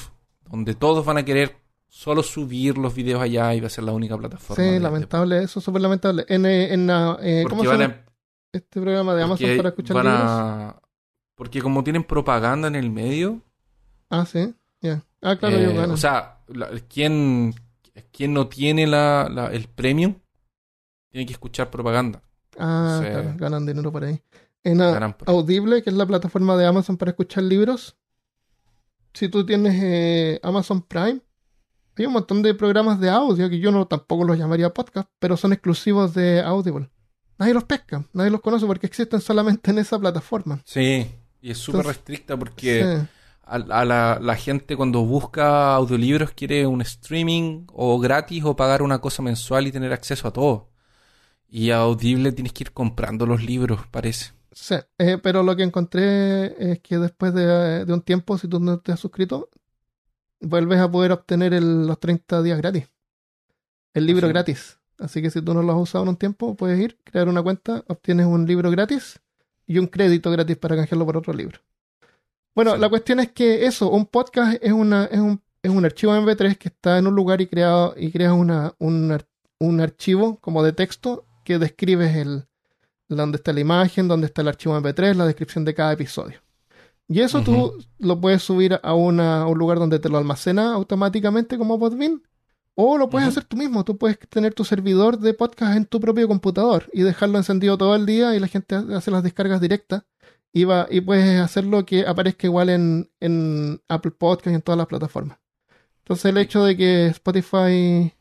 donde 0.48 0.76
todos 0.76 1.04
van 1.04 1.18
a 1.18 1.26
querer 1.26 1.56
solo 1.88 2.22
subir 2.22 2.78
los 2.78 2.94
videos 2.94 3.20
allá 3.24 3.52
y 3.56 3.60
va 3.60 3.66
a 3.66 3.72
ser 3.72 3.84
la 3.86 3.92
única 3.94 4.16
plataforma. 4.16 4.64
Sí, 4.64 4.78
lamentable, 4.80 5.42
eso 5.42 5.60
súper 5.60 5.82
lamentable. 5.82 6.24
En, 6.30 6.46
eh, 6.46 6.72
en 6.72 6.86
la, 6.86 7.18
eh, 7.20 7.46
¿cómo 7.50 7.64
se 7.64 7.70
llama 7.72 7.84
a, 7.86 8.06
este 8.52 8.80
programa 8.80 9.16
de 9.16 9.24
Amazon 9.24 9.58
para 9.58 9.70
escuchar 9.70 9.96
van 9.96 10.06
libros? 10.06 10.22
a- 10.30 10.82
porque 11.34 11.64
como 11.64 11.84
tienen 11.84 12.04
propaganda 12.04 12.68
en 12.68 12.76
el 12.76 12.92
medio, 12.92 13.42
Ah, 14.12 14.28
sí, 14.28 14.54
ya. 14.82 15.04
Ah, 15.24 15.38
claro, 15.38 15.56
eh, 15.58 15.62
ellos 15.62 15.74
ganan. 15.74 15.92
o 15.92 15.98
sea, 15.98 16.40
la- 16.48 16.70
¿quién, 16.90 17.54
quién 18.12 18.34
no 18.34 18.48
tiene 18.48 18.86
la, 18.88 19.30
la- 19.32 19.48
el 19.54 19.68
premium 19.68 20.16
tiene 21.10 21.26
que 21.26 21.34
escuchar 21.34 21.70
propaganda. 21.72 22.22
ah, 22.60 23.00
claro, 23.02 23.34
ganan 23.38 23.66
dinero 23.66 23.92
por 23.92 24.04
ahí. 24.04 24.22
En 24.64 24.78
Ganan 24.78 25.14
por- 25.14 25.30
Audible, 25.30 25.82
que 25.84 25.90
es 25.90 25.96
la 25.96 26.06
plataforma 26.06 26.56
de 26.56 26.66
Amazon 26.66 26.96
para 26.98 27.12
escuchar 27.12 27.44
libros, 27.44 27.96
si 29.14 29.28
tú 29.30 29.46
tienes 29.46 29.76
eh, 29.82 30.40
Amazon 30.44 30.82
Prime, 30.82 31.20
hay 31.96 32.06
un 32.06 32.14
montón 32.14 32.42
de 32.42 32.54
programas 32.56 33.00
de 33.00 33.10
audio 33.10 33.50
que 33.50 33.60
yo 33.60 33.72
no 33.72 33.86
tampoco 33.88 34.24
los 34.24 34.38
llamaría 34.38 34.74
podcast, 34.74 35.10
pero 35.20 35.38
son 35.38 35.54
exclusivos 35.54 36.14
de 36.14 36.42
Audible. 36.42 36.90
Nadie 37.38 37.54
los 37.54 37.64
pesca, 37.66 38.04
nadie 38.14 38.32
los 38.32 38.42
conoce 38.42 38.66
porque 38.66 38.88
existen 38.88 39.20
solamente 39.22 39.70
en 39.72 39.80
esa 39.80 40.00
plataforma. 40.00 40.62
Sí, 40.66 41.12
y 41.42 41.52
es 41.52 41.58
súper 41.58 41.86
restricta 41.86 42.38
porque 42.38 42.84
Sí. 43.02 43.08
A, 43.46 43.56
a 43.56 43.86
la, 43.86 44.20
la 44.22 44.36
gente 44.36 44.76
cuando 44.78 45.02
busca 45.06 45.76
audiolibros 45.76 46.32
quiere 46.32 46.66
un 46.68 46.82
streaming 46.82 47.66
o 47.74 48.00
gratis 48.00 48.44
o 48.46 48.56
pagar 48.56 48.82
una 48.82 49.00
cosa 49.02 49.22
mensual 49.24 49.68
y 49.68 49.72
tener 49.72 49.94
acceso 49.94 50.28
a 50.28 50.34
todo. 50.34 50.70
Y 51.50 51.72
a 51.72 51.80
Audible 51.80 52.32
tienes 52.34 52.54
que 52.54 52.64
ir 52.66 52.74
comprando 52.74 53.26
los 53.28 53.44
libros, 53.44 53.88
parece. 53.92 54.34
Sí, 54.52 54.76
eh, 55.00 55.18
pero 55.22 55.42
lo 55.44 55.56
que 55.56 55.64
encontré 55.64 56.72
es 56.74 56.80
que 56.82 56.98
después 57.00 57.34
de, 57.34 57.86
de 57.86 57.94
un 57.94 58.02
tiempo, 58.04 58.38
si 58.38 58.48
tú 58.48 58.60
no 58.60 58.80
te 58.80 58.92
has 58.92 59.00
suscrito, 59.00 59.50
vuelves 60.42 60.80
a 60.80 60.92
poder 60.92 61.12
obtener 61.14 61.54
el- 61.54 61.88
los 61.88 62.00
30 62.00 62.42
días 62.44 62.58
gratis. 62.60 62.90
El 63.96 64.06
libro 64.06 64.28
gratis. 64.28 64.80
Así 65.00 65.22
que 65.24 65.32
si 65.32 65.42
tú 65.42 65.54
no 65.56 65.64
lo 65.64 65.74
has 65.74 65.80
usado 65.80 66.04
en 66.04 66.10
un 66.10 66.18
tiempo, 66.18 66.56
puedes 66.56 66.80
ir, 66.80 67.00
crear 67.04 67.28
una 67.28 67.42
cuenta, 67.42 67.84
obtienes 67.88 68.28
un 68.28 68.46
libro 68.46 68.70
gratis 68.70 69.20
y 69.66 69.80
un 69.80 69.88
crédito 69.88 70.30
gratis 70.32 70.58
para 70.58 70.76
canjearlo 70.76 71.06
por 71.08 71.18
otro 71.18 71.34
libro. 71.34 71.60
Bueno, 72.56 72.76
Sí. 72.76 72.80
la 72.82 72.90
cuestión 72.90 73.20
es 73.20 73.32
que 73.32 73.66
eso, 73.66 73.90
un 73.90 74.06
podcast 74.06 74.58
es, 74.62 74.72
una, 74.72 75.06
es, 75.06 75.20
un, 75.20 75.42
es 75.62 75.72
un 75.72 75.86
archivo 75.86 76.14
MP3 76.16 76.58
que 76.58 76.70
está 76.70 76.98
en 76.98 77.08
un 77.08 77.16
lugar 77.16 77.42
y, 77.42 77.48
creado, 77.48 77.94
y 77.98 78.12
creas 78.12 78.34
una, 78.34 78.74
un, 78.80 79.18
un 79.60 79.82
archivo 79.82 80.38
como 80.40 80.62
de 80.64 80.74
texto 80.74 81.26
que 81.44 81.58
describes 81.58 82.16
el, 82.16 82.46
donde 83.10 83.38
está 83.38 83.54
la 83.54 83.60
imagen, 83.60 84.08
donde 84.08 84.28
está 84.28 84.42
el 84.42 84.48
archivo 84.50 84.78
MP3, 84.80 85.16
la 85.16 85.26
descripción 85.26 85.66
de 85.66 85.74
cada 85.74 85.94
episodio. 85.94 86.40
Y 87.08 87.20
eso 87.20 87.42
tú 87.44 87.74
lo 88.00 88.20
puedes 88.22 88.42
subir 88.44 88.80
a, 88.82 88.94
una- 88.94 89.42
a 89.42 89.48
un 89.48 89.58
lugar 89.58 89.78
donde 89.78 90.00
te 90.00 90.08
lo 90.10 90.18
almacena 90.18 90.74
automáticamente 90.74 91.58
como 91.58 91.78
Podbean. 91.80 92.22
O 92.76 92.98
lo 92.98 93.08
puedes 93.10 93.28
hacer 93.28 93.44
tú 93.44 93.56
mismo. 93.58 93.84
Tú 93.84 93.98
puedes 93.98 94.18
tener 94.30 94.54
tu 94.56 94.64
servidor 94.64 95.20
de 95.20 95.34
podcast 95.36 95.76
en 95.78 95.86
tu 95.86 96.00
propio 96.00 96.28
computador 96.28 96.90
y 96.92 97.04
dejarlo 97.04 97.38
encendido 97.38 97.78
todo 97.78 97.96
el 97.96 98.06
día 98.08 98.34
y 98.36 98.40
la 98.40 98.48
gente 98.48 98.76
hace 98.76 99.12
las 99.12 99.22
descargas 99.22 99.62
directas. 99.62 100.04
Y, 100.54 100.66
va, 100.66 100.88
y 100.90 101.02
puedes 101.02 101.40
hacerlo 101.42 101.84
que 101.86 102.06
aparezca 102.06 102.46
igual 102.48 102.70
en, 102.70 103.12
en 103.20 103.82
Apple 103.90 104.12
Podcast 104.12 104.48
y 104.48 104.56
en 104.56 104.62
todas 104.62 104.78
las 104.78 104.88
plataformas. 104.88 105.40
Entonces 106.00 106.26
el 106.26 106.38
hecho 106.38 106.64
de 106.64 106.78
que 106.78 107.08
Spotify 107.08 108.14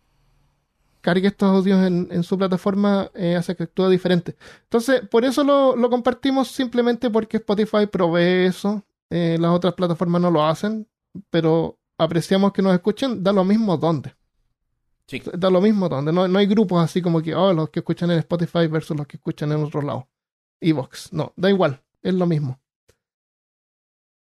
cargue 1.03 1.29
estos 1.29 1.51
audios 1.51 1.85
en, 1.87 2.09
en 2.11 2.23
su 2.23 2.39
plataforma 2.39 3.11
eh, 3.15 3.37
hace 3.37 3.55
que 3.55 3.65
actúe 3.65 3.91
diferente. 3.91 4.37
Entonces, 4.63 5.07
por 5.09 5.25
eso 5.25 5.45
lo, 5.45 5.77
lo 5.77 5.91
compartimos 5.91 6.49
simplemente 6.49 7.11
porque 7.11 7.37
Spotify 7.37 7.87
provee 7.87 8.47
eso. 8.47 8.83
Eh, 9.11 9.37
las 9.39 9.51
otras 9.51 9.75
plataformas 9.75 10.23
no 10.23 10.31
lo 10.31 10.47
hacen, 10.47 10.89
pero 11.29 11.79
apreciamos 11.99 12.53
que 12.53 12.63
nos 12.63 12.73
escuchen, 12.73 13.23
da 13.23 13.33
lo 13.33 13.45
mismo 13.45 13.77
dónde. 13.77 14.15
Sí. 15.07 15.21
Da 15.35 15.51
lo 15.51 15.61
mismo 15.61 15.89
dónde. 15.89 16.13
No, 16.13 16.27
no 16.29 16.39
hay 16.39 16.47
grupos 16.47 16.83
así 16.83 17.03
como 17.03 17.21
que, 17.21 17.35
oh, 17.35 17.53
los 17.53 17.69
que 17.69 17.81
escuchan 17.81 18.11
en 18.11 18.21
Spotify 18.21 18.69
versus 18.69 18.97
los 18.97 19.07
que 19.07 19.19
escuchan 19.19 19.53
en 19.53 19.63
otro 19.63 19.83
lado. 19.83 20.09
Evox. 20.61 21.13
No, 21.13 21.33
da 21.37 21.51
igual. 21.51 21.83
Es 22.03 22.15
lo 22.15 22.27
mismo. 22.27 22.61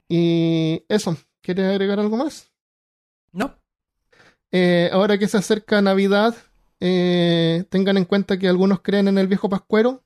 Y 0.09 0.85
eso. 0.89 1.17
¿Quieres 1.43 1.67
agregar 1.67 2.01
algo 2.01 2.17
más? 2.17 2.51
No. 3.33 3.57
Eh, 4.51 4.91
ahora 4.93 5.19
que 5.19 5.29
se 5.29 5.37
acerca 5.37 5.83
Navidad, 5.83 6.35
eh, 6.81 7.65
tengan 7.69 7.97
en 7.99 8.05
cuenta 8.05 8.39
que 8.39 8.49
algunos 8.49 8.81
creen 8.81 9.09
en 9.09 9.19
el 9.19 9.29
viejo 9.29 9.49
pascuero, 9.49 10.03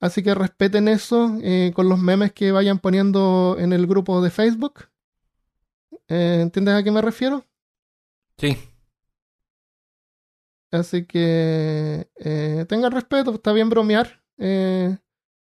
así 0.00 0.22
que 0.22 0.34
respeten 0.34 0.88
eso 0.88 1.36
eh, 1.42 1.72
con 1.74 1.88
los 1.88 1.98
memes 1.98 2.32
que 2.32 2.52
vayan 2.52 2.78
poniendo 2.78 3.56
en 3.58 3.72
el 3.72 3.86
grupo 3.86 4.22
de 4.22 4.30
Facebook. 4.30 4.88
¿Entiendes 6.06 6.74
a 6.74 6.82
qué 6.82 6.90
me 6.90 7.02
refiero? 7.02 7.44
Sí. 8.38 8.56
Así 10.70 11.04
que 11.04 12.08
tengan 12.68 12.92
respeto, 12.92 13.34
está 13.34 13.52
bien 13.52 13.68
bromear. 13.68 14.22
Eh, 14.38 14.96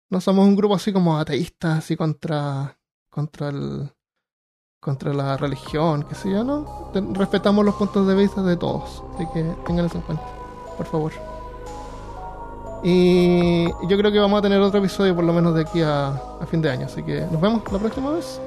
no 0.10 0.22
somos 0.22 0.48
un 0.48 0.56
grupo 0.56 0.76
así 0.76 0.92
como 0.92 1.18
ateístas, 1.18 1.80
así 1.80 1.96
contra, 1.96 2.78
contra 3.10 3.50
el 3.50 3.92
contra 4.80 5.14
la 5.14 5.36
religión, 5.38 6.04
qué 6.04 6.16
sé 6.16 6.32
yo, 6.32 6.44
¿no? 6.44 6.92
Respetamos 7.14 7.66
los 7.66 7.76
puntos 7.76 8.08
de 8.08 8.16
vista 8.16 8.42
de 8.42 8.56
todos, 8.56 9.04
así 9.16 9.28
que 9.34 9.44
tengan 9.66 9.86
eso 9.86 9.98
en 9.98 10.04
cuenta, 10.04 10.24
por 10.78 10.86
favor. 10.86 11.12
Y 12.82 13.68
yo 13.88 13.98
creo 13.98 14.12
que 14.12 14.20
vamos 14.20 14.40
a 14.40 14.42
tener 14.42 14.62
otro 14.62 14.80
episodio 14.80 15.14
por 15.14 15.26
lo 15.26 15.34
menos 15.34 15.54
de 15.54 15.62
aquí 15.62 15.82
a, 15.82 16.08
a 16.10 16.46
fin 16.50 16.62
de 16.62 16.70
año, 16.70 16.86
así 16.86 17.04
que 17.04 17.22
nos 17.30 17.42
vemos 17.42 17.62
la 17.72 17.80
próxima 17.80 18.12
vez. 18.12 18.40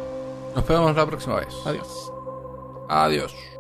Nos 0.55 0.67
vemos 0.67 0.97
la 0.97 1.07
próxima 1.07 1.37
vez. 1.37 1.55
Adiós. 1.67 2.13
Adiós. 2.89 3.52